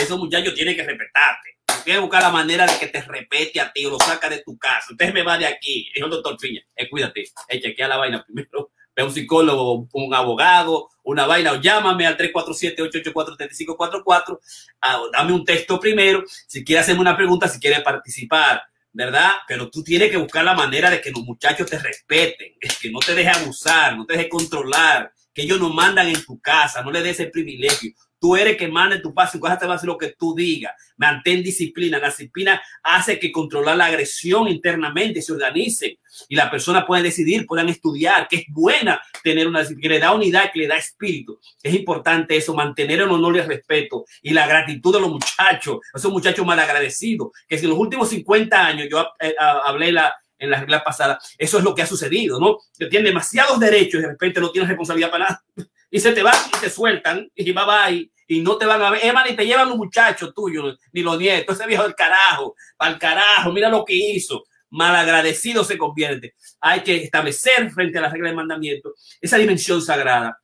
Esos 0.00 0.18
muchachos 0.18 0.54
tienen 0.54 0.74
que 0.74 0.82
respetarte. 0.82 1.58
Tienes 1.84 1.98
que 1.98 1.98
buscar 1.98 2.22
la 2.22 2.30
manera 2.30 2.66
de 2.66 2.78
que 2.78 2.86
te 2.86 3.02
respete 3.02 3.60
a 3.60 3.72
ti 3.72 3.84
o 3.86 3.90
lo 3.90 3.98
saca 3.98 4.28
de 4.28 4.42
tu 4.42 4.56
casa. 4.56 4.86
Usted 4.90 5.12
me 5.12 5.22
va 5.22 5.38
de 5.38 5.46
aquí. 5.46 5.90
Es 5.94 6.02
el 6.02 6.10
doctor 6.10 6.38
Fiña. 6.38 6.60
Eh, 6.76 6.88
cuídate. 6.88 7.24
Eh, 7.48 7.60
chequea 7.60 7.88
la 7.88 7.96
vaina 7.96 8.24
primero. 8.24 8.70
Ve 8.94 9.02
a 9.02 9.06
un 9.06 9.12
psicólogo, 9.12 9.88
un 9.92 10.14
abogado, 10.14 10.90
una 11.04 11.26
vaina, 11.26 11.52
o 11.52 11.56
llámame 11.56 12.06
al 12.06 12.18
347-884-3544. 12.18 14.38
Ah, 14.82 15.00
dame 15.12 15.32
un 15.32 15.44
texto 15.44 15.80
primero. 15.80 16.22
Si 16.26 16.62
quiere 16.62 16.80
hacerme 16.80 17.00
una 17.00 17.16
pregunta, 17.16 17.48
si 17.48 17.58
quiere 17.58 17.80
participar 17.80 18.62
¿verdad? 18.92 19.30
Pero 19.48 19.70
tú 19.70 19.82
tienes 19.82 20.10
que 20.10 20.16
buscar 20.16 20.44
la 20.44 20.54
manera 20.54 20.90
de 20.90 21.00
que 21.00 21.10
los 21.10 21.24
muchachos 21.24 21.68
te 21.68 21.78
respeten, 21.78 22.52
que 22.80 22.90
no 22.90 23.00
te 23.00 23.14
deje 23.14 23.30
abusar, 23.30 23.96
no 23.96 24.04
te 24.04 24.16
deje 24.16 24.28
controlar, 24.28 25.12
que 25.32 25.42
ellos 25.42 25.58
no 25.58 25.70
mandan 25.70 26.08
en 26.08 26.22
tu 26.24 26.40
casa, 26.40 26.82
no 26.82 26.90
le 26.90 27.02
des 27.02 27.20
el 27.20 27.30
privilegio. 27.30 27.92
Tú 28.22 28.36
eres 28.36 28.56
que 28.56 28.68
manda 28.68 28.94
en 28.94 29.02
tu 29.02 29.12
paso, 29.12 29.36
y 29.36 29.40
casa 29.40 29.58
te 29.58 29.66
va 29.66 29.72
a 29.72 29.76
hacer 29.76 29.88
lo 29.88 29.98
que 29.98 30.14
tú 30.16 30.32
digas. 30.32 30.72
Mantén 30.96 31.42
disciplina. 31.42 31.98
La 31.98 32.06
disciplina 32.06 32.62
hace 32.84 33.18
que 33.18 33.32
controlar 33.32 33.76
la 33.76 33.86
agresión 33.86 34.46
internamente 34.46 35.20
se 35.20 35.32
organice 35.32 35.98
y 36.28 36.36
la 36.36 36.48
persona 36.48 36.86
pueda 36.86 37.02
decidir, 37.02 37.46
puedan 37.46 37.68
estudiar, 37.68 38.28
que 38.28 38.36
es 38.36 38.44
buena 38.48 39.02
tener 39.24 39.48
una 39.48 39.58
disciplina, 39.58 39.82
que 39.82 39.94
le 39.94 39.98
da 39.98 40.14
unidad, 40.14 40.52
que 40.52 40.60
le 40.60 40.68
da 40.68 40.76
espíritu. 40.76 41.40
Es 41.60 41.74
importante 41.74 42.36
eso, 42.36 42.54
mantener 42.54 43.00
el 43.00 43.10
honor 43.10 43.34
y 43.34 43.40
el 43.40 43.48
respeto 43.48 44.04
y 44.22 44.30
la 44.30 44.46
gratitud 44.46 44.94
de 44.94 45.00
los 45.00 45.10
muchachos, 45.10 45.78
esos 45.92 46.12
muchachos 46.12 46.46
mal 46.46 46.60
agradecidos, 46.60 47.32
que 47.48 47.58
si 47.58 47.64
en 47.64 47.70
los 47.70 47.78
últimos 47.80 48.08
50 48.08 48.64
años, 48.64 48.86
yo 48.88 49.04
eh, 49.18 49.34
hablé 49.38 49.90
la, 49.90 50.14
en 50.38 50.48
la 50.48 50.60
regla 50.60 50.84
pasada, 50.84 51.18
eso 51.38 51.58
es 51.58 51.64
lo 51.64 51.74
que 51.74 51.82
ha 51.82 51.86
sucedido, 51.86 52.38
¿no? 52.38 52.58
Que 52.78 52.86
tienen 52.86 53.06
demasiados 53.06 53.58
derechos 53.58 53.98
y 53.98 54.02
de 54.02 54.10
repente 54.10 54.40
no 54.40 54.52
tienen 54.52 54.68
responsabilidad 54.68 55.10
para 55.10 55.24
nada 55.24 55.44
y 55.90 56.00
se 56.00 56.12
te 56.12 56.22
van 56.22 56.34
y 56.56 56.60
te 56.60 56.70
sueltan 56.70 57.28
y 57.34 57.52
va 57.52 57.64
va 57.64 57.90
y, 58.36 58.40
no 58.40 58.56
te 58.56 58.66
van 58.66 58.82
a 58.82 58.90
ver. 58.90 59.04
Emma, 59.04 59.24
ni 59.24 59.34
te 59.34 59.46
llevan 59.46 59.68
los 59.68 59.78
muchachos 59.78 60.32
tuyos, 60.34 60.78
ni 60.92 61.02
los 61.02 61.18
nietos. 61.18 61.58
Ese 61.58 61.66
viejo 61.66 61.82
del 61.82 61.94
carajo, 61.94 62.54
para 62.76 62.92
el 62.92 62.98
carajo, 62.98 63.52
mira 63.52 63.68
lo 63.68 63.84
que 63.84 63.94
hizo. 63.94 64.44
Malagradecido 64.70 65.64
se 65.64 65.76
convierte. 65.76 66.34
Hay 66.60 66.80
que 66.80 66.96
establecer 66.96 67.70
frente 67.70 67.98
a 67.98 68.02
las 68.02 68.12
reglas 68.12 68.32
de 68.32 68.36
mandamiento 68.36 68.94
esa 69.20 69.36
dimensión 69.36 69.82
sagrada, 69.82 70.38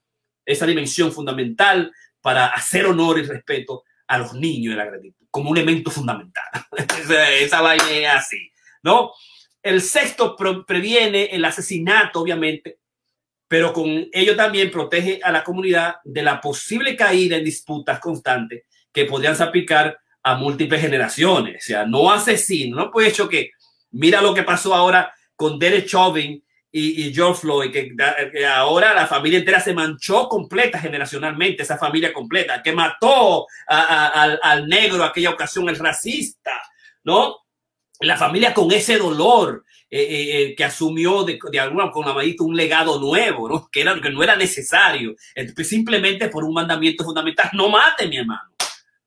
esa 0.44 0.66
dimensión 0.66 1.12
fundamental 1.12 1.90
para 2.20 2.46
hacer 2.46 2.86
honor 2.86 3.18
y 3.18 3.22
respeto 3.22 3.84
a 4.06 4.18
los 4.18 4.34
niños 4.34 4.72
de 4.72 4.78
la 4.78 4.84
gratitud, 4.86 5.26
como 5.30 5.50
un 5.50 5.56
elemento 5.56 5.90
fundamental. 5.90 6.44
esa 7.40 7.60
vaina 7.60 7.90
es 7.90 8.08
así, 8.08 8.50
¿no? 8.82 9.12
El 9.62 9.80
sexto 9.82 10.36
previene 10.66 11.24
el 11.26 11.44
asesinato, 11.44 12.20
obviamente, 12.20 12.78
pero 13.48 13.72
con 13.72 14.08
ello 14.12 14.36
también 14.36 14.70
protege 14.70 15.20
a 15.22 15.32
la 15.32 15.42
comunidad 15.42 15.96
de 16.04 16.22
la 16.22 16.40
posible 16.40 16.94
caída 16.94 17.36
en 17.36 17.44
disputas 17.44 17.98
constantes 17.98 18.64
que 18.92 19.06
podrían 19.06 19.40
aplicar 19.40 19.98
a 20.22 20.34
múltiples 20.34 20.82
generaciones. 20.82 21.64
O 21.64 21.66
sea, 21.66 21.86
no 21.86 22.12
asesino, 22.12 22.76
no 22.76 22.90
puede 22.90 23.08
hecho 23.08 23.28
que, 23.28 23.50
mira 23.90 24.20
lo 24.20 24.34
que 24.34 24.42
pasó 24.42 24.74
ahora 24.74 25.12
con 25.34 25.58
Derek 25.58 25.86
Chauvin 25.86 26.44
y, 26.70 27.12
George 27.14 27.40
Floyd, 27.40 27.72
que, 27.72 27.90
ahora 28.46 28.92
la 28.92 29.06
familia 29.06 29.38
entera 29.38 29.58
se 29.58 29.72
manchó 29.72 30.28
completa 30.28 30.78
generacionalmente, 30.78 31.62
esa 31.62 31.78
familia 31.78 32.12
completa, 32.12 32.62
que 32.62 32.72
mató 32.72 33.46
al, 33.66 34.38
al 34.42 34.68
negro 34.68 35.02
aquella 35.02 35.30
ocasión, 35.30 35.68
el 35.68 35.78
racista, 35.78 36.60
¿no? 37.04 37.36
La 38.00 38.16
familia 38.16 38.54
con 38.54 38.70
ese 38.70 38.96
dolor, 38.96 39.64
eh, 39.90 40.02
eh, 40.02 40.42
eh, 40.42 40.54
que 40.54 40.64
asumió 40.64 41.24
de, 41.24 41.38
de 41.50 41.60
alguna 41.60 41.90
con 41.90 42.06
amadito 42.06 42.44
un 42.44 42.54
legado 42.54 43.00
nuevo, 43.00 43.48
¿no? 43.48 43.70
Que, 43.72 43.80
era, 43.80 43.98
que 43.98 44.10
no 44.10 44.22
era 44.22 44.36
necesario, 44.36 45.14
simplemente 45.64 46.28
por 46.28 46.44
un 46.44 46.52
mandamiento 46.52 47.04
fundamental. 47.04 47.48
No 47.54 47.70
mate, 47.70 48.06
mi 48.06 48.18
hermano. 48.18 48.50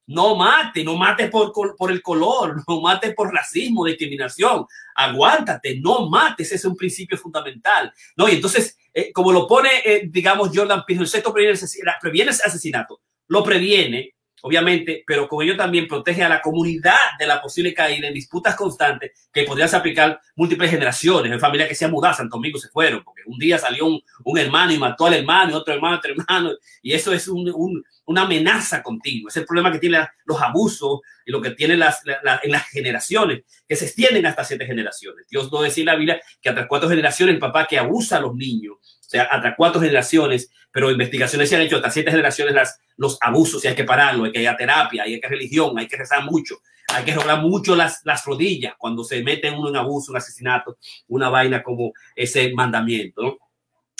No 0.07 0.35
mate, 0.35 0.83
no 0.83 0.97
mate 0.97 1.27
por, 1.27 1.53
por 1.53 1.91
el 1.91 2.01
color, 2.01 2.63
no 2.67 2.81
mate 2.81 3.13
por 3.13 3.31
racismo, 3.31 3.85
discriminación. 3.85 4.65
Aguántate, 4.95 5.79
no 5.79 6.09
mates, 6.09 6.47
ese 6.47 6.55
es 6.55 6.65
un 6.65 6.75
principio 6.75 7.15
fundamental. 7.15 7.93
No, 8.17 8.27
y 8.27 8.33
entonces, 8.33 8.75
como 9.13 9.31
lo 9.31 9.47
pone, 9.47 9.69
digamos, 10.05 10.49
Jordan 10.53 10.83
Peterson, 10.85 11.03
el 11.03 11.09
sexto 11.09 11.31
previene, 11.31 11.59
previene 12.01 12.31
asesinato, 12.31 13.01
lo 13.27 13.43
previene 13.43 14.15
obviamente, 14.41 15.03
pero 15.05 15.27
con 15.27 15.43
ello 15.43 15.55
también 15.55 15.87
protege 15.87 16.23
a 16.23 16.29
la 16.29 16.41
comunidad 16.41 16.97
de 17.19 17.27
la 17.27 17.41
posible 17.41 17.73
caída 17.73 18.07
en 18.07 18.13
disputas 18.13 18.55
constantes 18.55 19.29
que 19.31 19.43
podrían 19.43 19.73
aplicar 19.73 20.19
múltiples 20.35 20.71
generaciones. 20.71 21.31
En 21.31 21.39
familia 21.39 21.67
que 21.67 21.75
se 21.75 21.85
han 21.85 21.91
mudado, 21.91 22.15
Santo 22.15 22.37
Domingo 22.37 22.57
se 22.57 22.69
fueron, 22.69 23.03
porque 23.03 23.21
un 23.25 23.37
día 23.37 23.57
salió 23.57 23.85
un, 23.85 24.37
hermano 24.37 24.73
y 24.73 24.77
mató 24.77 25.05
al 25.05 25.13
hermano, 25.13 25.51
y 25.51 25.53
otro 25.53 25.73
hermano, 25.73 25.97
otro 25.97 26.11
hermano, 26.11 26.51
y 26.81 26.93
eso 26.93 27.13
es 27.13 27.27
un, 27.27 27.51
un, 27.53 27.83
una 28.05 28.23
amenaza 28.23 28.81
continua. 28.81 29.29
Es 29.29 29.37
el 29.37 29.45
problema 29.45 29.71
que 29.71 29.79
tienen 29.79 30.05
los 30.25 30.41
abusos 30.41 31.01
y 31.25 31.31
lo 31.31 31.41
que 31.41 31.51
tienen 31.51 31.79
las, 31.79 32.01
en 32.43 32.51
las 32.51 32.67
generaciones, 32.69 33.43
que 33.67 33.75
se 33.75 33.85
extienden 33.85 34.25
hasta 34.25 34.43
siete 34.43 34.65
generaciones. 34.65 35.27
Dios 35.29 35.51
no 35.51 35.61
decía 35.61 35.83
en 35.83 35.87
la 35.87 35.95
Biblia 35.95 36.21
que 36.41 36.49
hasta 36.49 36.67
cuatro 36.67 36.89
generaciones 36.89 37.35
el 37.35 37.39
papá 37.39 37.67
que 37.67 37.77
abusa 37.77 38.17
a 38.17 38.21
los 38.21 38.35
niños 38.35 38.77
sea, 39.11 39.23
hasta 39.23 39.55
cuatro 39.55 39.81
generaciones, 39.81 40.49
pero 40.71 40.89
investigaciones 40.89 41.49
se 41.49 41.55
han 41.55 41.63
hecho 41.63 41.75
hasta 41.75 41.91
siete 41.91 42.11
generaciones 42.11 42.55
las, 42.55 42.79
los 42.95 43.17
abusos 43.21 43.63
y 43.63 43.67
hay 43.67 43.75
que 43.75 43.83
pararlo, 43.83 44.23
hay 44.23 44.31
que 44.31 44.41
ir 44.41 44.47
a 44.47 44.55
terapia, 44.55 45.03
hay 45.03 45.19
que 45.19 45.27
religión, 45.27 45.77
hay 45.77 45.87
que 45.87 45.97
rezar 45.97 46.23
mucho, 46.23 46.59
hay 46.87 47.03
que 47.03 47.13
rogar 47.13 47.41
mucho 47.41 47.75
las, 47.75 48.01
las 48.05 48.25
rodillas 48.25 48.75
cuando 48.77 49.03
se 49.03 49.21
mete 49.21 49.51
uno 49.51 49.69
en 49.69 49.75
abuso, 49.75 50.11
un 50.11 50.17
asesinato, 50.17 50.77
una 51.09 51.29
vaina 51.29 51.61
como 51.61 51.91
ese 52.15 52.53
mandamiento. 52.53 53.37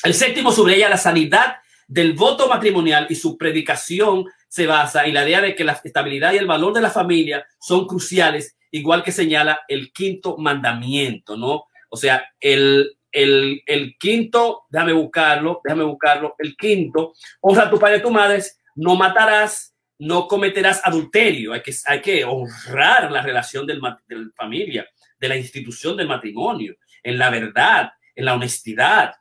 El 0.04 0.14
séptimo 0.14 0.52
sobre 0.52 0.76
ella 0.76 0.90
la 0.90 0.98
sanidad 0.98 1.58
del 1.88 2.14
voto 2.14 2.48
matrimonial 2.48 3.08
y 3.10 3.16
su 3.16 3.38
predicación 3.38 4.26
se 4.48 4.66
basa 4.66 5.04
en 5.06 5.14
la 5.14 5.28
idea 5.28 5.42
de 5.42 5.56
que 5.56 5.66
la 5.66 5.74
estabilidad 5.74 6.34
y 6.34 6.38
el 6.38 6.48
valor 6.48 6.74
de 6.74 6.82
la 6.82 6.90
familia 6.90 7.46
son 7.60 7.86
cruciales, 7.86 8.56
igual 8.72 9.04
que 9.04 9.12
señala 9.12 9.60
el 9.68 9.92
quinto 9.92 10.38
mandamiento, 10.38 11.36
¿no? 11.36 11.66
O 11.90 11.98
sea, 11.98 12.24
el, 12.40 12.98
el, 13.12 13.62
el 13.66 13.98
quinto, 13.98 14.64
déjame 14.70 14.94
buscarlo, 14.94 15.62
déjame 15.64 15.84
buscarlo, 15.84 16.36
el 16.40 16.56
quinto, 16.56 17.14
honra 17.42 17.64
a 17.64 17.70
tu 17.70 17.80
padre 17.80 17.98
y 17.98 18.00
a 18.00 18.04
tu 18.04 18.12
madre, 18.12 18.42
no 18.76 18.96
matarás, 18.96 19.76
no 20.00 20.28
cometerás 20.28 20.82
adulterio, 20.84 21.54
hay 21.54 21.62
que, 21.62 21.74
hay 21.86 22.02
que 22.02 22.26
honrar 22.26 23.12
la 23.12 23.22
relación 23.22 23.66
del, 23.66 23.82
de 24.08 24.16
la 24.16 24.32
familia, 24.36 24.88
de 25.20 25.28
la 25.28 25.38
institución 25.38 25.96
del 25.96 26.08
matrimonio, 26.08 26.76
en 27.04 27.18
la 27.18 27.30
verdad, 27.30 27.92
en 28.16 28.26
la 28.26 28.34
honestidad, 28.34 29.14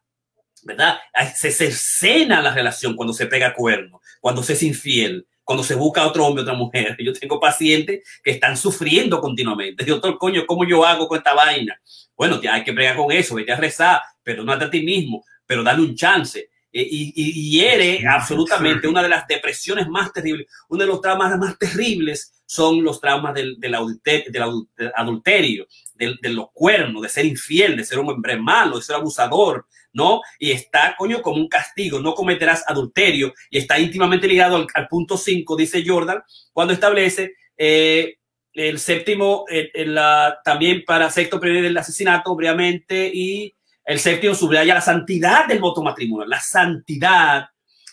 ¿verdad? 0.62 0.98
Se 1.34 1.50
cercena 1.50 2.40
la 2.40 2.54
relación 2.54 2.94
cuando 2.94 3.12
se 3.12 3.26
pega 3.26 3.54
cuerno, 3.54 4.00
cuando 4.20 4.42
se 4.42 4.54
es 4.54 4.62
infiel, 4.62 5.26
cuando 5.50 5.64
se 5.64 5.74
busca 5.74 6.06
otro 6.06 6.24
hombre, 6.24 6.42
otra 6.42 6.54
mujer. 6.54 6.96
Yo 7.00 7.12
tengo 7.12 7.40
pacientes 7.40 8.08
que 8.22 8.30
están 8.30 8.56
sufriendo 8.56 9.20
continuamente. 9.20 9.84
Doctor, 9.84 10.16
coño, 10.16 10.46
¿cómo 10.46 10.64
yo 10.64 10.86
hago 10.86 11.08
con 11.08 11.18
esta 11.18 11.34
vaina? 11.34 11.76
Bueno, 12.16 12.40
hay 12.48 12.62
que 12.62 12.72
pregar 12.72 12.94
con 12.94 13.10
eso, 13.10 13.34
vete 13.34 13.50
a 13.50 13.56
rezar, 13.56 14.00
pero 14.22 14.44
no 14.44 14.52
a 14.52 14.70
ti 14.70 14.80
mismo, 14.80 15.24
pero 15.44 15.64
dale 15.64 15.82
un 15.82 15.96
chance. 15.96 16.38
Eh, 16.72 16.86
y, 16.88 17.12
y, 17.16 17.50
hiere 17.50 18.06
absolutamente 18.06 18.86
una 18.86 19.02
de 19.02 19.08
las 19.08 19.26
depresiones 19.26 19.88
más 19.88 20.12
terribles, 20.12 20.46
uno 20.68 20.82
de 20.82 20.86
los 20.86 21.00
traumas 21.00 21.36
más 21.36 21.58
terribles 21.58 22.32
son 22.46 22.84
los 22.84 23.00
traumas 23.00 23.34
del, 23.34 23.58
del, 23.58 23.74
adulterio, 23.74 25.66
del, 25.96 26.16
de 26.22 26.28
los 26.28 26.46
cuernos, 26.52 27.02
de 27.02 27.08
ser 27.08 27.26
infiel, 27.26 27.76
de 27.76 27.84
ser 27.84 27.98
un 27.98 28.08
hombre 28.08 28.36
malo, 28.36 28.76
de 28.76 28.82
ser 28.84 28.94
abusador, 28.94 29.66
¿no? 29.92 30.20
Y 30.38 30.50
está, 30.50 30.94
coño, 30.96 31.22
como 31.22 31.36
un 31.36 31.48
castigo, 31.48 32.00
no 32.00 32.14
cometerás 32.14 32.64
adulterio 32.66 33.32
y 33.50 33.58
está 33.58 33.78
íntimamente 33.78 34.28
ligado 34.28 34.66
al, 34.74 34.88
punto 34.88 35.16
5, 35.16 35.56
dice 35.56 35.82
Jordan, 35.86 36.22
cuando 36.52 36.72
establece 36.72 37.34
eh, 37.56 38.16
el 38.52 38.78
séptimo, 38.78 39.44
la, 39.74 40.38
también 40.44 40.84
para 40.84 41.10
sexto 41.10 41.38
prevenir 41.38 41.66
el 41.66 41.78
asesinato, 41.78 42.32
obviamente, 42.32 43.10
y 43.12 43.54
el 43.84 43.98
séptimo 43.98 44.34
subraya 44.34 44.74
la 44.74 44.80
santidad 44.80 45.46
del 45.46 45.58
voto 45.58 45.82
matrimonial, 45.82 46.28
la 46.28 46.40
santidad 46.40 47.48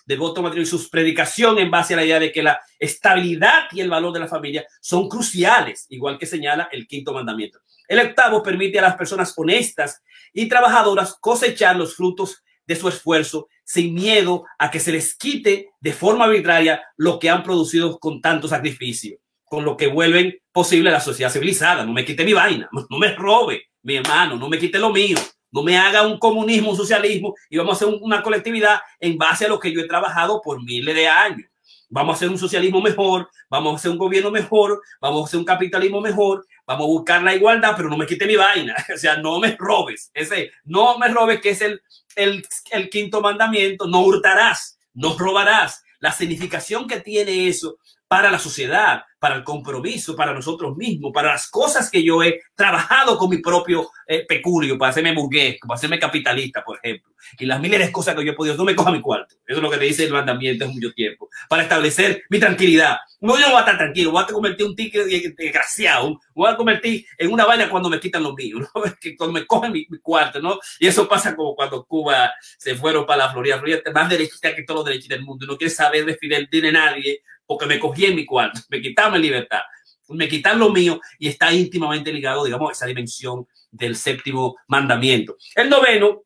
del 0.07 0.19
voto 0.19 0.41
matrimonial 0.41 0.65
y 0.65 0.69
sus 0.69 0.89
predicación 0.89 1.59
en 1.59 1.69
base 1.69 1.93
a 1.93 1.97
la 1.97 2.05
idea 2.05 2.19
de 2.19 2.31
que 2.31 2.41
la 2.41 2.59
estabilidad 2.79 3.65
y 3.71 3.81
el 3.81 3.89
valor 3.89 4.13
de 4.13 4.21
la 4.21 4.27
familia 4.27 4.65
son 4.81 5.09
cruciales, 5.09 5.85
igual 5.89 6.17
que 6.17 6.25
señala 6.25 6.69
el 6.71 6.87
quinto 6.87 7.13
mandamiento. 7.13 7.59
El 7.87 7.99
octavo 7.99 8.41
permite 8.41 8.79
a 8.79 8.83
las 8.83 8.95
personas 8.95 9.33
honestas 9.35 10.01
y 10.33 10.47
trabajadoras 10.47 11.17
cosechar 11.19 11.75
los 11.75 11.95
frutos 11.95 12.41
de 12.65 12.75
su 12.75 12.87
esfuerzo 12.87 13.49
sin 13.65 13.93
miedo 13.93 14.45
a 14.57 14.71
que 14.71 14.79
se 14.79 14.93
les 14.93 15.15
quite 15.15 15.69
de 15.79 15.93
forma 15.93 16.25
arbitraria 16.25 16.81
lo 16.95 17.19
que 17.19 17.29
han 17.29 17.43
producido 17.43 17.99
con 17.99 18.21
tanto 18.21 18.47
sacrificio, 18.47 19.17
con 19.43 19.65
lo 19.65 19.75
que 19.75 19.87
vuelven 19.87 20.37
posible 20.53 20.89
a 20.89 20.93
la 20.93 20.99
sociedad 21.01 21.31
civilizada. 21.31 21.85
No 21.85 21.91
me 21.91 22.05
quite 22.05 22.23
mi 22.23 22.33
vaina, 22.33 22.69
no 22.89 22.97
me 22.97 23.13
robe, 23.13 23.63
mi 23.83 23.97
hermano, 23.97 24.37
no 24.37 24.47
me 24.47 24.57
quite 24.57 24.79
lo 24.79 24.89
mío, 24.89 25.17
no 25.51 25.63
me 25.63 25.77
haga 25.77 26.05
un 26.05 26.19
comunismo, 26.19 26.71
un 26.71 26.77
socialismo 26.77 27.35
y 27.49 27.57
vamos 27.57 27.81
a 27.81 27.85
hacer 27.85 27.99
una 28.01 28.21
colectividad 28.21 28.79
en 28.99 29.17
base 29.17 29.45
a 29.45 29.49
lo 29.49 29.59
que 29.59 29.71
yo 29.71 29.81
he 29.81 29.87
trabajado 29.87 30.41
por 30.41 30.63
miles 30.63 30.95
de 30.95 31.07
años. 31.07 31.49
Vamos 31.89 32.13
a 32.13 32.15
hacer 32.17 32.29
un 32.29 32.37
socialismo 32.37 32.81
mejor, 32.81 33.29
vamos 33.49 33.73
a 33.73 33.75
hacer 33.77 33.91
un 33.91 33.97
gobierno 33.97 34.29
mejor, 34.29 34.81
vamos 34.99 35.21
a 35.21 35.25
hacer 35.25 35.39
un 35.39 35.45
capitalismo 35.45 36.01
mejor, 36.01 36.45
vamos 36.65 36.83
a 36.83 36.87
buscar 36.87 37.23
la 37.23 37.33
igualdad, 37.33 37.75
pero 37.77 37.89
no 37.89 37.95
me 37.95 38.05
quite 38.05 38.25
mi 38.25 38.35
vaina. 38.35 38.75
O 38.93 38.97
sea, 38.97 39.17
no 39.17 39.39
me 39.39 39.55
robes. 39.57 40.11
Ese, 40.13 40.51
no 40.65 40.97
me 40.97 41.07
robes, 41.07 41.39
que 41.39 41.51
es 41.51 41.61
el, 41.61 41.81
el, 42.15 42.45
el 42.71 42.89
quinto 42.89 43.21
mandamiento. 43.21 43.87
No 43.87 44.01
hurtarás, 44.01 44.77
no 44.93 45.17
robarás. 45.17 45.83
La 45.99 46.11
significación 46.11 46.87
que 46.87 46.99
tiene 46.99 47.47
eso 47.47 47.77
para 48.07 48.31
la 48.31 48.39
sociedad, 48.39 49.03
para 49.19 49.35
el 49.35 49.43
compromiso, 49.43 50.15
para 50.15 50.33
nosotros 50.33 50.77
mismos, 50.77 51.11
para 51.13 51.31
las 51.31 51.49
cosas 51.49 51.89
que 51.89 52.03
yo 52.03 52.23
he 52.23 52.41
trabajado 52.55 53.17
con 53.17 53.29
mi 53.29 53.39
propio 53.39 53.89
eh, 54.07 54.25
peculio, 54.27 54.77
para 54.77 54.91
hacerme 54.91 55.13
burgués, 55.13 55.57
para 55.59 55.75
hacerme 55.75 55.99
capitalista, 55.99 56.63
por 56.63 56.79
ejemplo. 56.81 57.11
Y 57.39 57.45
las 57.45 57.59
miles 57.59 57.79
de 57.79 57.91
cosas 57.91 58.15
que 58.15 58.23
yo 58.23 58.31
he 58.31 58.35
podido, 58.35 58.55
no 58.55 58.63
me 58.63 58.75
coja 58.75 58.91
mi 58.91 59.01
cuarto. 59.01 59.35
Eso 59.45 59.57
es 59.57 59.63
lo 59.63 59.69
que 59.69 59.77
te 59.77 59.85
dice 59.85 60.05
el 60.05 60.13
mandamiento 60.13 60.65
hace 60.65 60.73
mucho 60.73 60.93
tiempo, 60.93 61.29
para 61.49 61.63
establecer 61.63 62.23
mi 62.29 62.39
tranquilidad. 62.39 62.97
No, 63.19 63.35
yo 63.35 63.41
no 63.41 63.47
voy 63.47 63.57
a 63.57 63.59
estar 63.61 63.77
tranquilo, 63.77 64.11
voy 64.11 64.23
a 64.23 64.27
convertir 64.27 64.65
un 64.67 64.75
ticket 64.75 65.07
desgraciado, 65.35 66.21
voy 66.35 66.49
a 66.51 66.55
convertir 66.55 67.05
en 67.17 67.33
una 67.33 67.45
vaina 67.45 67.67
cuando 67.69 67.89
me 67.89 67.99
quitan 67.99 68.21
los 68.21 68.35
míos, 68.35 68.61
¿no? 68.61 68.83
cuando 69.17 69.33
me 69.33 69.45
cogen 69.47 69.71
mi, 69.71 69.87
cuarto, 70.01 70.39
¿no? 70.39 70.59
Y 70.79 70.87
eso 70.87 71.07
pasa 71.07 71.35
como 71.35 71.55
cuando 71.55 71.83
Cuba 71.85 72.31
se 72.57 72.75
fueron 72.75 73.05
para 73.05 73.25
la 73.25 73.31
Florida. 73.31 73.57
Florida 73.57 73.79
más 73.93 74.09
derechita 74.09 74.55
que 74.55 74.63
todos 74.63 74.79
los 74.79 74.85
derechistas 74.85 75.17
del 75.17 75.25
mundo, 75.25 75.47
no 75.47 75.57
quiere 75.57 75.73
saber 75.73 76.05
de 76.05 76.15
Fidel 76.15 76.47
de 76.51 76.71
nadie, 76.71 77.23
porque 77.47 77.65
me 77.65 77.79
cogí 77.79 78.05
en 78.05 78.15
mi 78.15 78.25
cuarto, 78.25 78.61
me 78.69 78.81
quitaron 78.81 79.13
mi 79.13 79.19
libertad, 79.19 79.61
me 80.09 80.27
quitaron 80.27 80.59
lo 80.59 80.69
mío 80.69 81.01
y 81.17 81.27
está 81.27 81.51
íntimamente 81.51 82.13
ligado, 82.13 82.45
digamos, 82.45 82.69
a 82.69 82.73
esa 82.73 82.85
dimensión 82.85 83.47
del 83.71 83.95
séptimo 83.95 84.57
mandamiento. 84.67 85.37
El 85.55 85.69
noveno 85.69 86.23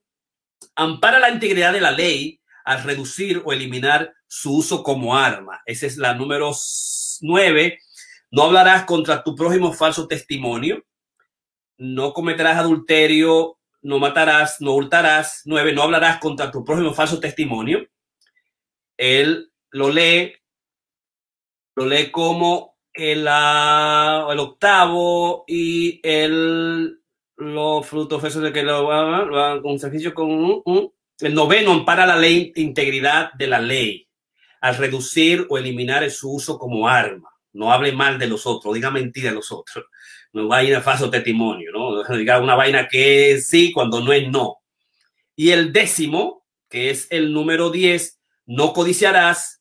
ampara 0.75 1.19
la 1.19 1.29
integridad 1.29 1.73
de 1.73 1.81
la 1.81 1.91
ley 1.91 2.39
al 2.65 2.83
reducir 2.83 3.41
o 3.43 3.53
eliminar 3.53 4.13
su 4.27 4.55
uso 4.57 4.83
como 4.83 5.17
arma. 5.17 5.61
Esa 5.65 5.87
es 5.87 5.97
la 5.97 6.13
número 6.13 6.51
nueve. 7.21 7.79
No 8.29 8.43
hablarás 8.43 8.85
contra 8.85 9.23
tu 9.23 9.35
prójimo 9.35 9.73
falso 9.73 10.07
testimonio. 10.07 10.85
No 11.77 12.13
cometerás 12.13 12.57
adulterio. 12.57 13.57
No 13.81 13.99
matarás. 13.99 14.61
No 14.61 14.73
hurtarás. 14.73 15.41
Nueve. 15.45 15.73
No 15.73 15.83
hablarás 15.83 16.19
contra 16.19 16.51
tu 16.51 16.63
prójimo 16.63 16.93
falso 16.93 17.19
testimonio. 17.19 17.85
Él 18.97 19.51
lo 19.71 19.89
lee 19.89 20.33
lee 21.85 22.11
como 22.11 22.77
el, 22.93 23.25
ah, 23.27 24.27
el 24.31 24.39
octavo 24.39 25.43
y 25.47 25.99
el 26.03 26.97
los 27.37 27.87
frutos 27.87 28.23
esos 28.23 28.43
de 28.43 28.53
que 28.53 28.61
lo 28.61 28.85
van 28.85 29.61
con 29.61 29.79
sacrificio 29.79 30.13
con 30.13 30.63
el 31.19 31.33
noveno 31.33 31.71
ampara 31.71 32.05
la 32.05 32.15
ley 32.15 32.51
integridad 32.55 33.33
de 33.33 33.47
la 33.47 33.59
ley 33.59 34.07
al 34.61 34.77
reducir 34.77 35.47
o 35.49 35.57
eliminar 35.57 36.09
su 36.11 36.35
uso 36.35 36.57
como 36.57 36.87
arma. 36.87 37.29
No 37.53 37.73
hable 37.73 37.91
mal 37.91 38.17
de 38.17 38.27
los 38.27 38.45
otros, 38.45 38.73
diga 38.75 38.91
mentira 38.91 39.29
de 39.29 39.35
los 39.35 39.51
otros. 39.51 39.85
No 40.33 40.47
vaya 40.47 40.77
a 40.77 40.81
falso 40.81 41.09
testimonio, 41.09 41.71
¿no? 41.73 42.03
Diga 42.15 42.39
una 42.39 42.55
vaina 42.55 42.87
que 42.87 43.31
es 43.31 43.47
sí 43.47 43.71
cuando 43.71 44.01
no 44.01 44.13
es 44.13 44.29
no. 44.29 44.57
Y 45.35 45.49
el 45.49 45.73
décimo, 45.73 46.45
que 46.69 46.91
es 46.91 47.07
el 47.09 47.33
número 47.33 47.71
10, 47.71 48.19
no 48.45 48.73
codiciarás 48.73 49.60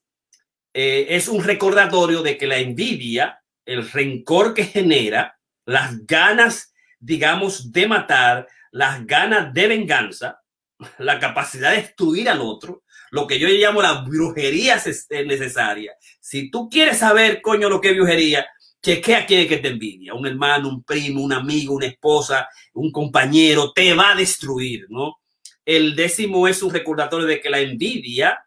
eh, 0.72 1.06
es 1.10 1.28
un 1.28 1.42
recordatorio 1.42 2.22
de 2.22 2.36
que 2.36 2.46
la 2.46 2.58
envidia, 2.58 3.42
el 3.64 3.88
rencor 3.90 4.54
que 4.54 4.64
genera, 4.64 5.38
las 5.64 6.06
ganas, 6.06 6.72
digamos, 6.98 7.72
de 7.72 7.86
matar, 7.86 8.48
las 8.70 9.06
ganas 9.06 9.52
de 9.52 9.68
venganza, 9.68 10.40
la 10.98 11.18
capacidad 11.18 11.70
de 11.70 11.82
destruir 11.82 12.28
al 12.28 12.40
otro, 12.40 12.84
lo 13.10 13.26
que 13.26 13.38
yo 13.38 13.48
llamo 13.48 13.82
la 13.82 14.02
brujería 14.02 14.80
necesaria. 15.26 15.92
Si 16.20 16.50
tú 16.50 16.68
quieres 16.68 16.98
saber, 16.98 17.42
coño, 17.42 17.68
lo 17.68 17.80
que 17.80 17.90
es 17.90 17.96
brujería, 17.96 18.46
chequea 18.82 19.26
quién 19.26 19.40
es 19.40 19.48
que 19.48 19.58
te 19.58 19.68
envidia. 19.68 20.14
Un 20.14 20.26
hermano, 20.26 20.68
un 20.68 20.84
primo, 20.84 21.22
un 21.22 21.32
amigo, 21.32 21.74
una 21.74 21.86
esposa, 21.86 22.48
un 22.74 22.92
compañero, 22.92 23.72
te 23.72 23.94
va 23.94 24.12
a 24.12 24.14
destruir, 24.14 24.86
¿no? 24.88 25.20
El 25.64 25.94
décimo 25.94 26.48
es 26.48 26.62
un 26.62 26.72
recordatorio 26.72 27.26
de 27.26 27.40
que 27.40 27.50
la 27.50 27.58
envidia, 27.58 28.44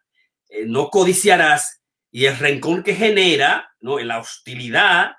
eh, 0.48 0.64
no 0.66 0.88
codiciarás, 0.88 1.82
y 2.14 2.26
el 2.26 2.38
rencor 2.38 2.84
que 2.84 2.94
genera, 2.94 3.74
¿no? 3.80 3.98
la 3.98 4.20
hostilidad, 4.20 5.16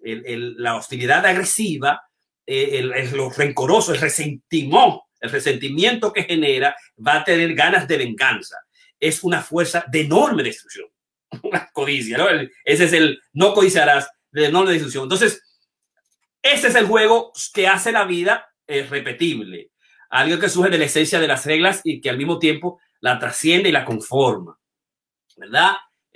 el, 0.00 0.54
la 0.56 0.76
hostilidad 0.76 1.26
agresiva, 1.26 2.00
eh, 2.46 2.78
el, 2.78 3.10
lo 3.14 3.28
rencoroso, 3.28 3.92
el 3.92 4.00
resentimiento, 4.00 5.02
el 5.20 5.30
resentimiento 5.30 6.10
que 6.10 6.22
genera, 6.22 6.74
va 7.06 7.16
a 7.16 7.24
tener 7.24 7.54
ganas 7.54 7.86
de 7.86 7.98
venganza. 7.98 8.56
Es 8.98 9.22
una 9.24 9.42
fuerza 9.42 9.84
de 9.88 10.00
enorme 10.00 10.42
destrucción. 10.42 10.88
Una 11.42 11.68
codicia, 11.70 12.16
¿no? 12.16 12.28
ese 12.64 12.84
es 12.84 12.94
el 12.94 13.20
no 13.34 13.52
codiciarás 13.52 14.08
de 14.30 14.46
enorme 14.46 14.72
destrucción. 14.72 15.02
Entonces, 15.02 15.42
ese 16.40 16.68
es 16.68 16.74
el 16.76 16.86
juego 16.86 17.30
que 17.52 17.68
hace 17.68 17.92
la 17.92 18.06
vida 18.06 18.48
eh, 18.66 18.86
repetible. 18.88 19.72
Algo 20.08 20.38
que 20.38 20.48
surge 20.48 20.70
de 20.70 20.78
la 20.78 20.86
esencia 20.86 21.20
de 21.20 21.28
las 21.28 21.44
reglas 21.44 21.82
y 21.84 22.00
que 22.00 22.08
al 22.08 22.16
mismo 22.16 22.38
tiempo 22.38 22.80
la 23.00 23.18
trasciende 23.18 23.68
y 23.68 23.72
la 23.72 23.84
conforma. 23.84 24.58
¿Verdad? 25.36 25.72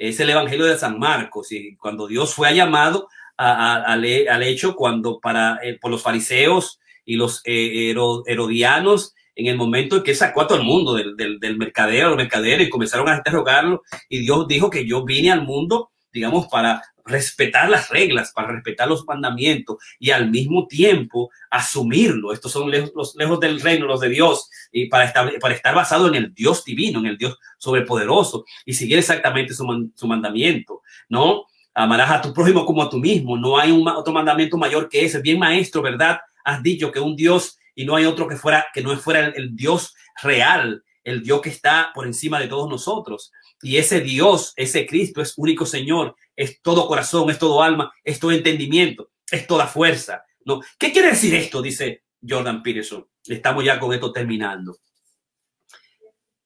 Es 0.09 0.19
el 0.19 0.31
Evangelio 0.31 0.67
de 0.67 0.77
San 0.77 0.99
Marcos 0.99 1.53
y 1.53 1.77
cuando 1.77 2.09
Dios 2.09 2.35
fue 2.35 2.53
llamado 2.55 3.09
al 3.37 4.05
hecho 4.43 4.75
cuando 4.75 5.21
para 5.21 5.59
eh, 5.63 5.79
por 5.81 5.91
los 5.91 6.03
fariseos 6.03 6.81
y 7.05 7.17
los 7.17 7.41
eh, 7.45 7.95
herodianos 8.27 9.15
en 9.35 9.47
el 9.47 9.57
momento 9.57 9.97
en 9.97 10.03
que 10.03 10.15
sacó 10.15 10.43
a 10.43 10.47
todo 10.49 10.59
el 10.59 10.65
mundo 10.65 10.95
del, 10.95 11.17
del, 11.17 11.39
del 11.39 11.57
mercadero, 11.57 12.09
los 12.09 12.17
mercaderos, 12.17 12.67
y 12.67 12.71
comenzaron 12.71 13.09
a 13.09 13.17
interrogarlo, 13.17 13.83
y 14.09 14.19
Dios 14.19 14.47
dijo 14.47 14.69
que 14.69 14.87
yo 14.87 15.05
vine 15.05 15.33
al 15.33 15.43
mundo, 15.43 15.91
digamos, 16.13 16.49
para 16.49 16.83
respetar 17.05 17.69
las 17.69 17.89
reglas, 17.89 18.33
para 18.33 18.49
respetar 18.49 18.89
los 18.89 19.05
mandamientos 19.07 19.77
y 19.99 20.11
al 20.11 20.31
mismo 20.31 20.67
tiempo 20.67 21.31
asumirlo. 21.51 22.33
Estos 22.33 22.53
son 22.53 22.71
lejos, 22.71 22.93
los 22.95 23.15
lejos 23.17 23.41
del 23.41 23.61
reino, 23.61 23.87
los 23.87 24.01
de 24.01 24.09
Dios, 24.09 24.49
y 24.71 24.87
para, 24.87 25.05
estar, 25.05 25.39
para 25.39 25.55
estar 25.55 25.75
basado 25.75 26.09
en 26.09 26.15
el 26.15 26.35
Dios 26.35 26.65
divino, 26.65 27.01
en 27.01 27.07
el 27.07 27.19
Dios 27.19 27.39
sobrepoderoso 27.59 28.45
y 28.65 28.75
seguir 28.75 28.99
exactamente 28.99 29.55
su, 29.55 29.91
su 29.95 30.07
mandamiento, 30.07 30.83
¿no? 31.09 31.47
Amarás 31.75 32.11
a 32.11 32.21
tu 32.21 32.35
prójimo 32.35 32.67
como 32.67 32.83
a 32.83 32.91
tú 32.91 32.99
mismo. 32.99 33.37
No 33.37 33.59
hay 33.59 33.71
un, 33.71 33.87
otro 33.89 34.13
mandamiento 34.13 34.59
mayor 34.59 34.89
que 34.89 35.05
ese. 35.05 35.21
Bien, 35.21 35.39
maestro, 35.39 35.81
¿verdad? 35.81 36.21
Has 36.45 36.63
dicho 36.63 36.93
que 36.93 37.01
un 37.01 37.17
Dios 37.17 37.59
y 37.75 37.87
no 37.87 37.97
hay 37.97 38.05
otro 38.05 38.29
que 38.29 38.37
fuera, 38.37 38.67
que 38.75 38.83
no 38.83 38.95
fuera 38.99 39.27
el, 39.27 39.35
el 39.37 39.57
Dios 39.57 39.95
real, 40.23 40.85
el 41.03 41.23
Dios 41.23 41.41
que 41.41 41.49
está 41.49 41.91
por 41.95 42.07
encima 42.07 42.39
de 42.39 42.49
todos 42.49 42.69
nosotros. 42.69 43.33
Y 43.63 43.77
ese 43.77 44.01
Dios, 44.01 44.53
ese 44.57 44.87
Cristo 44.87 45.23
es 45.23 45.35
único 45.37 45.65
Señor, 45.65 46.17
es 46.43 46.61
todo 46.61 46.87
corazón, 46.87 47.31
es 47.31 47.39
todo 47.39 47.63
alma, 47.63 47.93
es 48.05 48.19
todo 48.19 48.33
entendimiento, 48.33 49.11
es 49.31 49.47
toda 49.47 49.67
fuerza. 49.67 50.25
¿no? 50.45 50.61
¿Qué 50.79 50.93
quiere 50.93 51.11
decir 51.11 51.35
esto? 51.35 51.63
Dice 51.63 52.03
Jordan 52.27 52.63
Peterson. 52.63 53.07
Estamos 53.27 53.65
ya 53.65 53.79
con 53.79 53.93
esto 53.93 54.13
terminando. 54.13 54.77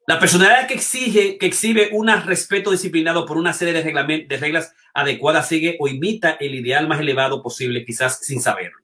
La 0.06 0.20
personalidad 0.20 0.68
que 0.68 0.74
exige, 0.74 1.36
que 1.36 1.46
exhibe 1.46 1.88
un 1.92 2.08
respeto 2.08 2.70
disciplinado 2.70 3.26
por 3.26 3.38
una 3.38 3.52
serie 3.52 3.74
de, 3.74 4.26
de 4.28 4.36
reglas 4.36 4.72
adecuadas 4.94 5.48
sigue 5.48 5.76
o 5.80 5.88
imita 5.88 6.32
el 6.38 6.54
ideal 6.54 6.86
más 6.86 7.00
elevado 7.00 7.42
posible, 7.42 7.84
quizás 7.84 8.20
sin 8.20 8.40
saberlo. 8.40 8.78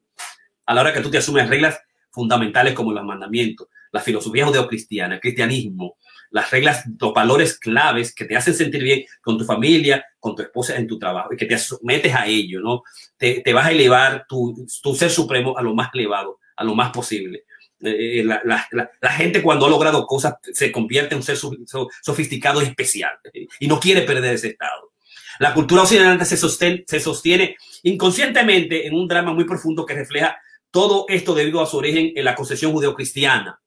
A 0.66 0.74
la 0.74 0.80
hora 0.80 0.92
que 0.92 1.00
tú 1.00 1.10
te 1.10 1.18
asumes 1.18 1.48
reglas 1.48 1.80
fundamentales 2.10 2.74
como 2.74 2.92
los 2.92 3.04
mandamientos, 3.04 3.68
la 3.92 4.00
filosofía 4.00 4.46
judeocristiana, 4.46 5.14
el 5.14 5.20
cristianismo, 5.20 5.96
las 6.33 6.51
reglas, 6.51 6.85
los 6.99 7.12
valores 7.12 7.59
claves 7.59 8.14
que 8.14 8.24
te 8.24 8.37
hacen 8.37 8.55
sentir 8.55 8.83
bien 8.83 9.05
con 9.20 9.39
tu 9.39 9.45
familia, 9.45 10.05
con 10.18 10.35
tu 10.35 10.43
esposa 10.43 10.76
en 10.76 10.87
tu 10.87 10.99
trabajo 10.99 11.33
y 11.33 11.37
que 11.37 11.47
te 11.47 11.59
sometes 11.59 12.14
a 12.14 12.26
ello, 12.26 12.61
¿no? 12.61 12.83
Te, 13.16 13.41
te 13.41 13.53
vas 13.53 13.66
a 13.66 13.72
elevar 13.72 14.26
tu, 14.28 14.66
tu, 14.83 14.95
ser 14.95 15.11
supremo 15.11 15.57
a 15.57 15.62
lo 15.62 15.74
más 15.74 15.91
elevado, 15.95 16.41
a 16.57 16.64
lo 16.64 16.74
más 16.74 16.91
posible. 16.91 17.45
Eh, 17.80 18.20
eh 18.20 18.24
la, 18.24 18.41
la, 18.45 18.91
la, 19.01 19.11
gente 19.11 19.43
cuando 19.43 19.66
ha 19.66 19.70
logrado 19.70 20.07
cosas 20.07 20.35
se 20.53 20.72
convierte 20.72 21.14
en 21.14 21.18
un 21.18 21.22
ser 21.22 21.37
sofisticado 21.37 22.62
y 22.62 22.66
especial 22.66 23.12
y 23.61 23.66
no 23.66 23.78
quiere 23.78 24.03
perder 24.03 24.35
ese 24.35 24.49
estado. 24.49 24.93
La 25.39 25.55
cultura 25.55 25.83
occidental 25.83 26.24
se 26.26 26.37
sostiene, 26.37 26.85
se 26.87 27.01
sostiene 27.01 27.57
inconscientemente 27.83 28.87
en 28.87 28.95
un 28.95 29.09
drama 29.09 29.33
muy 29.33 29.45
profundo 29.45 29.85
que 29.85 29.95
refleja 29.95 30.37
todo 30.70 31.05
esto 31.09 31.35
debido 31.35 31.61
a 31.61 31.66
su 31.66 31.76
origen 31.76 32.12
en 32.14 32.24
la 32.24 32.35
concepción 32.35 32.72
judeocristiana. 32.72 33.61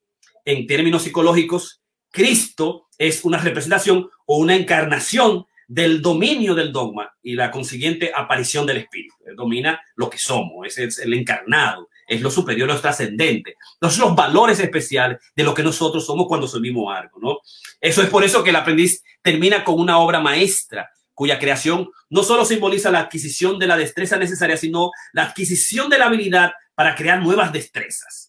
En 0.44 0.66
términos 0.66 1.02
psicológicos, 1.02 1.80
Cristo 2.16 2.88
es 2.96 3.26
una 3.26 3.36
representación 3.36 4.08
o 4.24 4.38
una 4.38 4.56
encarnación 4.56 5.44
del 5.68 6.00
dominio 6.00 6.54
del 6.54 6.72
dogma 6.72 7.14
y 7.22 7.34
la 7.34 7.50
consiguiente 7.50 8.10
aparición 8.16 8.64
del 8.64 8.78
Espíritu. 8.78 9.14
Domina 9.36 9.78
lo 9.96 10.08
que 10.08 10.16
somos, 10.16 10.66
es 10.78 10.98
el 10.98 11.12
encarnado, 11.12 11.90
es 12.08 12.22
lo 12.22 12.30
superior, 12.30 12.68
lo 12.68 12.80
trascendente. 12.80 13.56
Son 13.82 14.08
los 14.08 14.16
valores 14.16 14.58
especiales 14.60 15.18
de 15.34 15.44
lo 15.44 15.52
que 15.52 15.62
nosotros 15.62 16.06
somos 16.06 16.26
cuando 16.26 16.48
subimos 16.48 16.96
algo, 16.96 17.18
¿no? 17.20 17.40
Eso 17.82 18.00
es 18.00 18.08
por 18.08 18.24
eso 18.24 18.42
que 18.42 18.48
el 18.48 18.56
aprendiz 18.56 19.02
termina 19.20 19.62
con 19.62 19.78
una 19.78 19.98
obra 19.98 20.18
maestra 20.18 20.88
cuya 21.12 21.38
creación 21.38 21.90
no 22.08 22.22
solo 22.22 22.46
simboliza 22.46 22.90
la 22.90 23.00
adquisición 23.00 23.58
de 23.58 23.66
la 23.66 23.76
destreza 23.76 24.16
necesaria, 24.16 24.56
sino 24.56 24.90
la 25.12 25.24
adquisición 25.24 25.90
de 25.90 25.98
la 25.98 26.06
habilidad 26.06 26.52
para 26.74 26.94
crear 26.94 27.22
nuevas 27.22 27.52
destrezas 27.52 28.25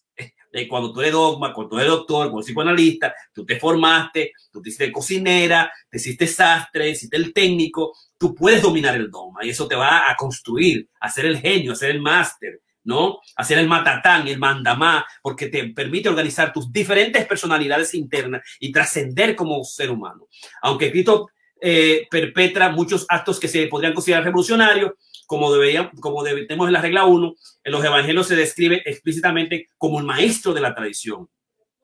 de 0.58 0.68
cuando 0.68 0.92
tú 0.92 1.00
eres 1.00 1.12
dogma, 1.12 1.52
cuando 1.52 1.70
tú 1.70 1.78
eres 1.78 1.90
doctor, 1.90 2.26
cuando 2.26 2.38
eres 2.38 2.46
psicoanalista, 2.46 3.14
tú 3.32 3.44
te 3.46 3.58
formaste, 3.58 4.32
tú 4.50 4.60
te 4.60 4.68
hiciste 4.68 4.92
cocinera, 4.92 5.72
te 5.88 5.98
hiciste 5.98 6.26
sastre, 6.26 6.90
hiciste 6.90 7.16
el 7.16 7.32
técnico, 7.32 7.92
tú 8.16 8.34
puedes 8.34 8.62
dominar 8.62 8.94
el 8.96 9.10
dogma 9.10 9.44
y 9.44 9.50
eso 9.50 9.66
te 9.68 9.76
va 9.76 10.10
a 10.10 10.16
construir, 10.16 10.88
a 11.00 11.08
ser 11.08 11.26
el 11.26 11.38
genio, 11.38 11.72
a 11.72 11.76
ser 11.76 11.90
el 11.90 12.00
máster, 12.00 12.60
¿no? 12.84 13.18
A 13.36 13.44
ser 13.44 13.58
el 13.58 13.68
matatán, 13.68 14.26
el 14.28 14.38
mandamá, 14.38 15.06
porque 15.22 15.48
te 15.48 15.68
permite 15.68 16.08
organizar 16.08 16.52
tus 16.52 16.72
diferentes 16.72 17.26
personalidades 17.26 17.94
internas 17.94 18.42
y 18.58 18.72
trascender 18.72 19.36
como 19.36 19.62
ser 19.64 19.90
humano. 19.90 20.28
Aunque 20.62 20.90
Cristo 20.90 21.28
eh, 21.60 22.06
perpetra 22.10 22.70
muchos 22.70 23.04
actos 23.08 23.40
que 23.40 23.48
se 23.48 23.66
podrían 23.66 23.92
considerar 23.92 24.24
revolucionarios, 24.24 24.92
como, 25.28 25.52
deberían, 25.52 25.90
como 26.00 26.24
tenemos 26.24 26.68
en 26.68 26.72
la 26.72 26.80
regla 26.80 27.04
1, 27.04 27.34
en 27.64 27.72
los 27.72 27.84
evangelios 27.84 28.26
se 28.26 28.34
describe 28.34 28.82
explícitamente 28.86 29.68
como 29.76 29.98
el 29.98 30.06
maestro 30.06 30.54
de 30.54 30.62
la 30.62 30.74
tradición. 30.74 31.28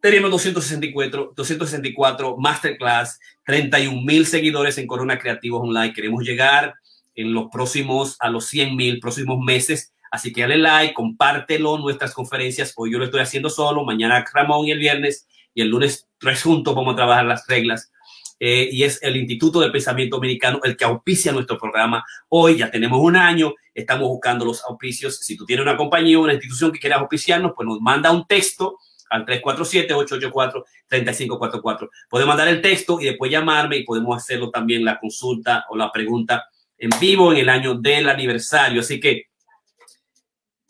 Tenemos 0.00 0.30
264, 0.30 1.34
264 1.36 2.38
masterclass, 2.38 3.20
31 3.44 4.00
mil 4.02 4.24
seguidores 4.26 4.78
en 4.78 4.86
Corona 4.86 5.18
Creativos 5.18 5.60
Online. 5.62 5.92
Queremos 5.92 6.24
llegar 6.24 6.72
en 7.14 7.34
los 7.34 7.48
próximos, 7.52 8.16
a 8.20 8.30
los 8.30 8.46
100 8.46 8.74
mil 8.74 8.98
próximos 8.98 9.38
meses. 9.40 9.92
Así 10.10 10.32
que 10.32 10.42
dale 10.42 10.58
like, 10.58 10.94
compártelo 10.94 11.78
nuestras 11.78 12.14
conferencias. 12.14 12.72
Hoy 12.76 12.92
yo 12.92 12.98
lo 12.98 13.04
estoy 13.04 13.20
haciendo 13.20 13.50
solo, 13.50 13.84
mañana 13.84 14.24
Ramón 14.32 14.66
y 14.66 14.72
el 14.72 14.78
viernes 14.78 15.26
y 15.54 15.62
el 15.62 15.68
lunes 15.68 16.08
tres 16.18 16.42
juntos 16.42 16.74
vamos 16.74 16.94
a 16.94 16.96
trabajar 16.96 17.24
las 17.24 17.46
reglas. 17.46 17.92
Eh, 18.38 18.68
y 18.70 18.82
es 18.82 19.02
el 19.02 19.16
Instituto 19.16 19.60
del 19.60 19.72
Pensamiento 19.72 20.18
Americano 20.18 20.60
el 20.62 20.76
que 20.76 20.84
auspicia 20.84 21.32
nuestro 21.32 21.56
programa. 21.58 22.04
Hoy 22.28 22.58
ya 22.58 22.70
tenemos 22.70 23.00
un 23.00 23.16
año, 23.16 23.54
estamos 23.74 24.08
buscando 24.08 24.44
los 24.44 24.62
auspicios. 24.64 25.18
Si 25.20 25.36
tú 25.36 25.46
tienes 25.46 25.62
una 25.62 25.76
compañía 25.76 26.18
o 26.18 26.22
una 26.22 26.34
institución 26.34 26.70
que 26.70 26.78
quieras 26.78 27.00
auspiciarnos, 27.00 27.52
pues 27.56 27.66
nos 27.66 27.80
manda 27.80 28.12
un 28.12 28.26
texto 28.26 28.78
al 29.08 29.24
347-884-3544. 29.24 31.88
Puedes 32.10 32.26
mandar 32.26 32.48
el 32.48 32.60
texto 32.60 33.00
y 33.00 33.06
después 33.06 33.30
llamarme 33.30 33.78
y 33.78 33.84
podemos 33.84 34.14
hacerlo 34.16 34.50
también 34.50 34.84
la 34.84 34.98
consulta 34.98 35.64
o 35.70 35.76
la 35.76 35.90
pregunta 35.90 36.44
en 36.76 36.90
vivo 37.00 37.32
en 37.32 37.38
el 37.38 37.48
año 37.48 37.74
del 37.74 38.06
aniversario. 38.08 38.80
Así 38.80 39.00
que 39.00 39.28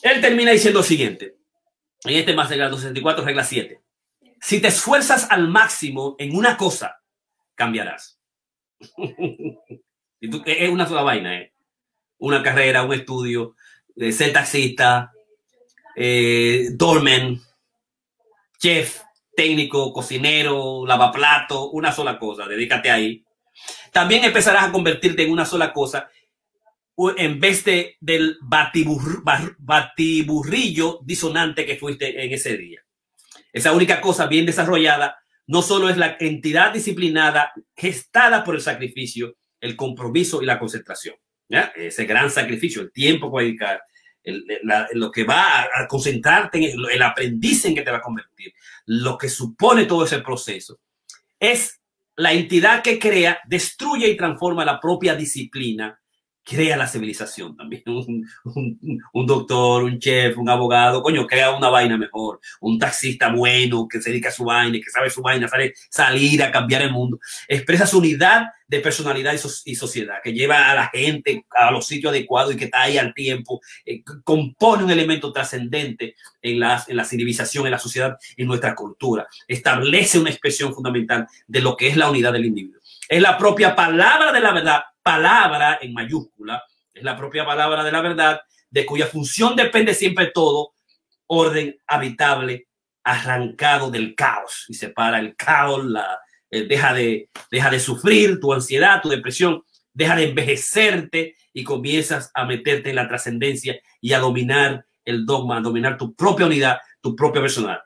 él 0.02 0.20
termina 0.20 0.52
diciendo 0.52 0.80
lo 0.80 0.84
siguiente. 0.84 1.36
En 2.04 2.14
este 2.14 2.34
más 2.34 2.48
de 2.48 2.56
264, 2.56 3.24
regla 3.24 3.44
7. 3.44 3.80
Si 4.40 4.60
te 4.60 4.68
esfuerzas 4.68 5.30
al 5.30 5.48
máximo 5.48 6.14
en 6.18 6.36
una 6.36 6.56
cosa, 6.56 7.00
cambiarás. 7.54 8.20
es 10.20 10.70
una 10.70 10.86
sola 10.86 11.02
vaina, 11.02 11.40
¿eh? 11.40 11.52
Una 12.18 12.42
carrera, 12.42 12.82
un 12.82 12.94
estudio, 12.94 13.56
eh, 13.96 14.12
ser 14.12 14.32
taxista, 14.32 15.12
eh, 15.96 16.68
dormen, 16.72 17.40
chef, 18.58 19.00
técnico, 19.34 19.92
cocinero, 19.92 20.86
lavaplato, 20.86 21.70
una 21.70 21.92
sola 21.92 22.18
cosa, 22.18 22.46
dedícate 22.46 22.90
ahí. 22.90 23.24
También 23.92 24.24
empezarás 24.24 24.64
a 24.64 24.72
convertirte 24.72 25.22
en 25.22 25.32
una 25.32 25.44
sola 25.44 25.72
cosa 25.72 26.10
en 27.16 27.40
vez 27.40 27.64
de, 27.64 27.96
del 28.00 28.38
batiburrillo 29.58 31.00
disonante 31.04 31.66
que 31.66 31.76
fuiste 31.76 32.24
en 32.24 32.32
ese 32.32 32.56
día. 32.56 32.80
Esa 33.52 33.72
única 33.72 34.00
cosa 34.00 34.26
bien 34.26 34.46
desarrollada 34.46 35.18
no 35.46 35.62
solo 35.62 35.88
es 35.88 35.96
la 35.96 36.16
entidad 36.18 36.72
disciplinada 36.72 37.52
gestada 37.76 38.42
por 38.44 38.54
el 38.54 38.60
sacrificio, 38.60 39.36
el 39.60 39.76
compromiso 39.76 40.42
y 40.42 40.46
la 40.46 40.58
concentración. 40.58 41.16
Ese 41.76 42.04
gran 42.04 42.30
sacrificio, 42.30 42.82
el 42.82 42.90
tiempo 42.92 43.30
que 43.30 43.38
a 43.38 43.44
dedicar, 43.44 43.82
lo 44.94 45.12
que 45.12 45.24
va 45.24 45.62
a, 45.62 45.86
concentrarte 45.86 46.58
en 46.58 46.64
el, 46.64 46.90
el 46.90 47.02
aprendiz 47.02 47.64
en 47.64 47.74
que 47.74 47.82
te 47.82 47.90
va 47.90 47.98
a 47.98 48.02
convertir, 48.02 48.52
lo 48.86 49.16
que 49.16 49.28
supone 49.28 49.84
todo 49.84 50.04
ese 50.04 50.18
proceso, 50.20 50.80
es 51.38 51.80
la 52.16 52.32
entidad 52.32 52.82
que 52.82 52.98
crea, 52.98 53.38
destruye 53.46 54.08
y 54.08 54.16
transforma 54.16 54.64
la 54.64 54.80
propia 54.80 55.14
disciplina 55.14 56.00
crea 56.46 56.76
la 56.76 56.86
civilización 56.86 57.56
también. 57.56 57.82
Un, 59.12 59.26
doctor, 59.26 59.82
un 59.82 59.98
chef, 59.98 60.38
un 60.38 60.48
abogado, 60.48 61.02
coño, 61.02 61.26
crea 61.26 61.50
una 61.50 61.68
vaina 61.68 61.98
mejor. 61.98 62.40
Un 62.60 62.78
taxista 62.78 63.32
bueno 63.32 63.88
que 63.88 64.00
se 64.00 64.10
dedica 64.10 64.28
a 64.28 64.32
su 64.32 64.44
vaina, 64.44 64.78
que 64.78 64.90
sabe 64.90 65.10
su 65.10 65.22
vaina, 65.22 65.48
sale 65.48 65.74
salir 65.90 66.42
a 66.42 66.52
cambiar 66.52 66.82
el 66.82 66.92
mundo. 66.92 67.18
Expresa 67.48 67.86
su 67.86 67.98
unidad 67.98 68.46
de 68.68 68.80
personalidad 68.80 69.34
y, 69.64 69.74
sociedad, 69.74 70.16
que 70.22 70.32
lleva 70.32 70.70
a 70.70 70.74
la 70.74 70.88
gente 70.88 71.44
a 71.50 71.70
los 71.70 71.86
sitios 71.86 72.10
adecuados 72.10 72.54
y 72.54 72.56
que 72.56 72.66
está 72.66 72.82
ahí 72.82 72.96
al 72.96 73.12
tiempo. 73.12 73.60
Eh, 73.84 74.02
compone 74.22 74.84
un 74.84 74.90
elemento 74.90 75.32
trascendente 75.32 76.14
en 76.42 76.60
la, 76.60 76.84
en 76.86 76.96
la 76.96 77.04
civilización, 77.04 77.66
en 77.66 77.72
la 77.72 77.78
sociedad, 77.78 78.16
en 78.36 78.46
nuestra 78.46 78.74
cultura. 78.74 79.26
Establece 79.48 80.18
una 80.18 80.30
expresión 80.30 80.72
fundamental 80.72 81.26
de 81.46 81.60
lo 81.60 81.76
que 81.76 81.88
es 81.88 81.96
la 81.96 82.08
unidad 82.08 82.32
del 82.32 82.46
individuo. 82.46 82.80
Es 83.08 83.22
la 83.22 83.36
propia 83.36 83.74
palabra 83.74 84.32
de 84.32 84.40
la 84.40 84.52
verdad 84.52 84.82
palabra 85.06 85.78
en 85.80 85.94
mayúscula, 85.94 86.64
es 86.92 87.04
la 87.04 87.16
propia 87.16 87.46
palabra 87.46 87.84
de 87.84 87.92
la 87.92 88.00
verdad, 88.00 88.40
de 88.68 88.84
cuya 88.84 89.06
función 89.06 89.54
depende 89.54 89.94
siempre 89.94 90.32
todo, 90.34 90.72
orden 91.28 91.78
habitable, 91.86 92.66
arrancado 93.04 93.88
del 93.88 94.16
caos 94.16 94.64
y 94.66 94.74
separa 94.74 95.20
el 95.20 95.36
caos, 95.36 95.84
la, 95.84 96.18
eh, 96.50 96.66
deja, 96.66 96.92
de, 96.92 97.30
deja 97.52 97.70
de 97.70 97.78
sufrir 97.78 98.40
tu 98.40 98.52
ansiedad, 98.52 99.00
tu 99.00 99.08
depresión, 99.08 99.62
deja 99.92 100.16
de 100.16 100.24
envejecerte 100.24 101.36
y 101.52 101.62
comienzas 101.62 102.32
a 102.34 102.44
meterte 102.44 102.90
en 102.90 102.96
la 102.96 103.06
trascendencia 103.06 103.78
y 104.00 104.12
a 104.12 104.18
dominar 104.18 104.86
el 105.04 105.24
dogma, 105.24 105.58
a 105.58 105.60
dominar 105.60 105.96
tu 105.96 106.16
propia 106.16 106.46
unidad, 106.46 106.78
tu 107.00 107.14
propia 107.14 107.40
personal. 107.42 107.80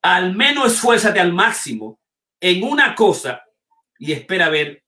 Al 0.00 0.36
menos 0.36 0.74
esfuérzate 0.74 1.18
al 1.18 1.32
máximo 1.32 1.98
en 2.38 2.62
una 2.62 2.94
cosa 2.94 3.42
y 3.98 4.12
espera 4.12 4.48
ver 4.48 4.84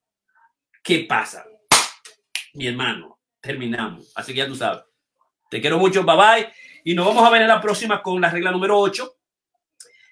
¿Qué 0.82 1.06
pasa? 1.08 1.46
Mi 2.54 2.66
hermano, 2.66 3.20
terminamos. 3.40 4.10
Así 4.16 4.32
que 4.32 4.38
ya 4.38 4.48
tú 4.48 4.56
sabes. 4.56 4.82
Te 5.48 5.60
quiero 5.60 5.78
mucho, 5.78 6.02
bye 6.02 6.16
bye. 6.16 6.52
Y 6.82 6.94
nos 6.94 7.06
vamos 7.06 7.24
a 7.24 7.30
ver 7.30 7.42
en 7.42 7.48
la 7.48 7.60
próxima 7.60 8.02
con 8.02 8.20
la 8.20 8.30
regla 8.30 8.50
número 8.50 8.78
8, 8.78 9.16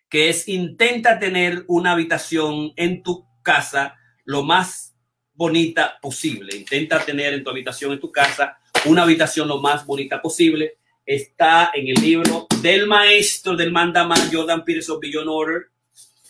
que 0.09 0.29
es 0.29 0.47
intenta 0.47 1.19
tener 1.19 1.65
una 1.67 1.93
habitación 1.93 2.73
en 2.77 3.03
tu 3.03 3.27
casa 3.43 3.97
lo 4.25 4.45
más 4.45 4.95
bonita 5.35 5.99
posible. 6.01 6.57
Intenta 6.57 7.05
tener 7.05 7.35
en 7.35 7.43
tu 7.43 7.51
habitación, 7.51 7.93
en 7.93 8.01
tu 8.01 8.13
casa, 8.13 8.59
una 8.85 9.03
habitación 9.03 9.49
lo 9.49 9.61
más 9.61 9.85
bonita 9.85 10.23
posible. 10.23 10.79
Está 11.05 11.73
en 11.75 11.89
el 11.89 12.01
libro 12.01 12.47
del 12.63 12.87
maestro 12.87 13.57
del 13.57 13.73
mandaman 13.73 14.31
Jordan 14.33 14.65
Peterson 14.65 15.01
Beyond 15.01 15.29
Order, 15.29 15.63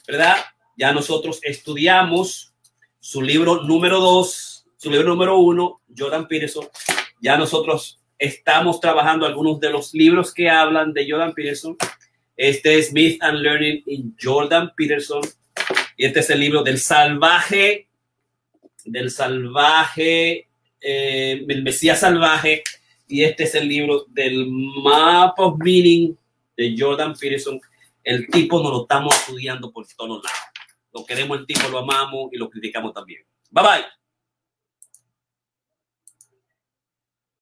¿verdad? 0.06 0.36
Ya 0.78 0.92
nosotros 0.92 1.40
estudiamos 1.42 2.49
su 3.00 3.22
libro 3.22 3.62
número 3.62 3.98
dos, 3.98 4.66
su 4.76 4.90
libro 4.90 5.08
número 5.08 5.38
uno, 5.38 5.80
Jordan 5.96 6.28
Peterson. 6.28 6.68
Ya 7.20 7.36
nosotros 7.36 8.00
estamos 8.18 8.78
trabajando 8.78 9.26
algunos 9.26 9.58
de 9.58 9.70
los 9.70 9.94
libros 9.94 10.32
que 10.32 10.48
hablan 10.48 10.92
de 10.92 11.10
Jordan 11.10 11.32
Peterson. 11.32 11.76
Este 12.36 12.78
es 12.78 12.92
Myth 12.92 13.22
and 13.22 13.38
Learning 13.38 13.82
in 13.86 14.16
Jordan 14.20 14.72
Peterson. 14.76 15.22
Y 15.96 16.04
este 16.04 16.20
es 16.20 16.30
el 16.30 16.40
libro 16.40 16.62
del 16.62 16.78
salvaje, 16.78 17.88
del 18.84 19.10
salvaje, 19.10 20.48
eh, 20.80 21.44
el 21.48 21.62
Mesías 21.62 22.00
salvaje. 22.00 22.62
Y 23.08 23.24
este 23.24 23.44
es 23.44 23.54
el 23.54 23.66
libro 23.66 24.04
del 24.08 24.46
Map 24.46 25.38
of 25.38 25.58
Meaning 25.58 26.16
de 26.56 26.74
Jordan 26.78 27.14
Peterson. 27.14 27.60
El 28.04 28.28
tipo 28.28 28.62
nos 28.62 28.72
lo 28.72 28.82
estamos 28.82 29.14
estudiando 29.14 29.70
por 29.72 29.86
todos 29.86 30.22
lados. 30.22 30.49
Lo 30.92 31.04
queremos 31.04 31.38
el 31.38 31.46
tipo, 31.46 31.68
lo 31.68 31.78
amamos 31.78 32.28
y 32.32 32.38
lo 32.38 32.50
criticamos 32.50 32.92
también. 32.92 33.22
Bye 33.50 33.64
bye. 33.64 33.99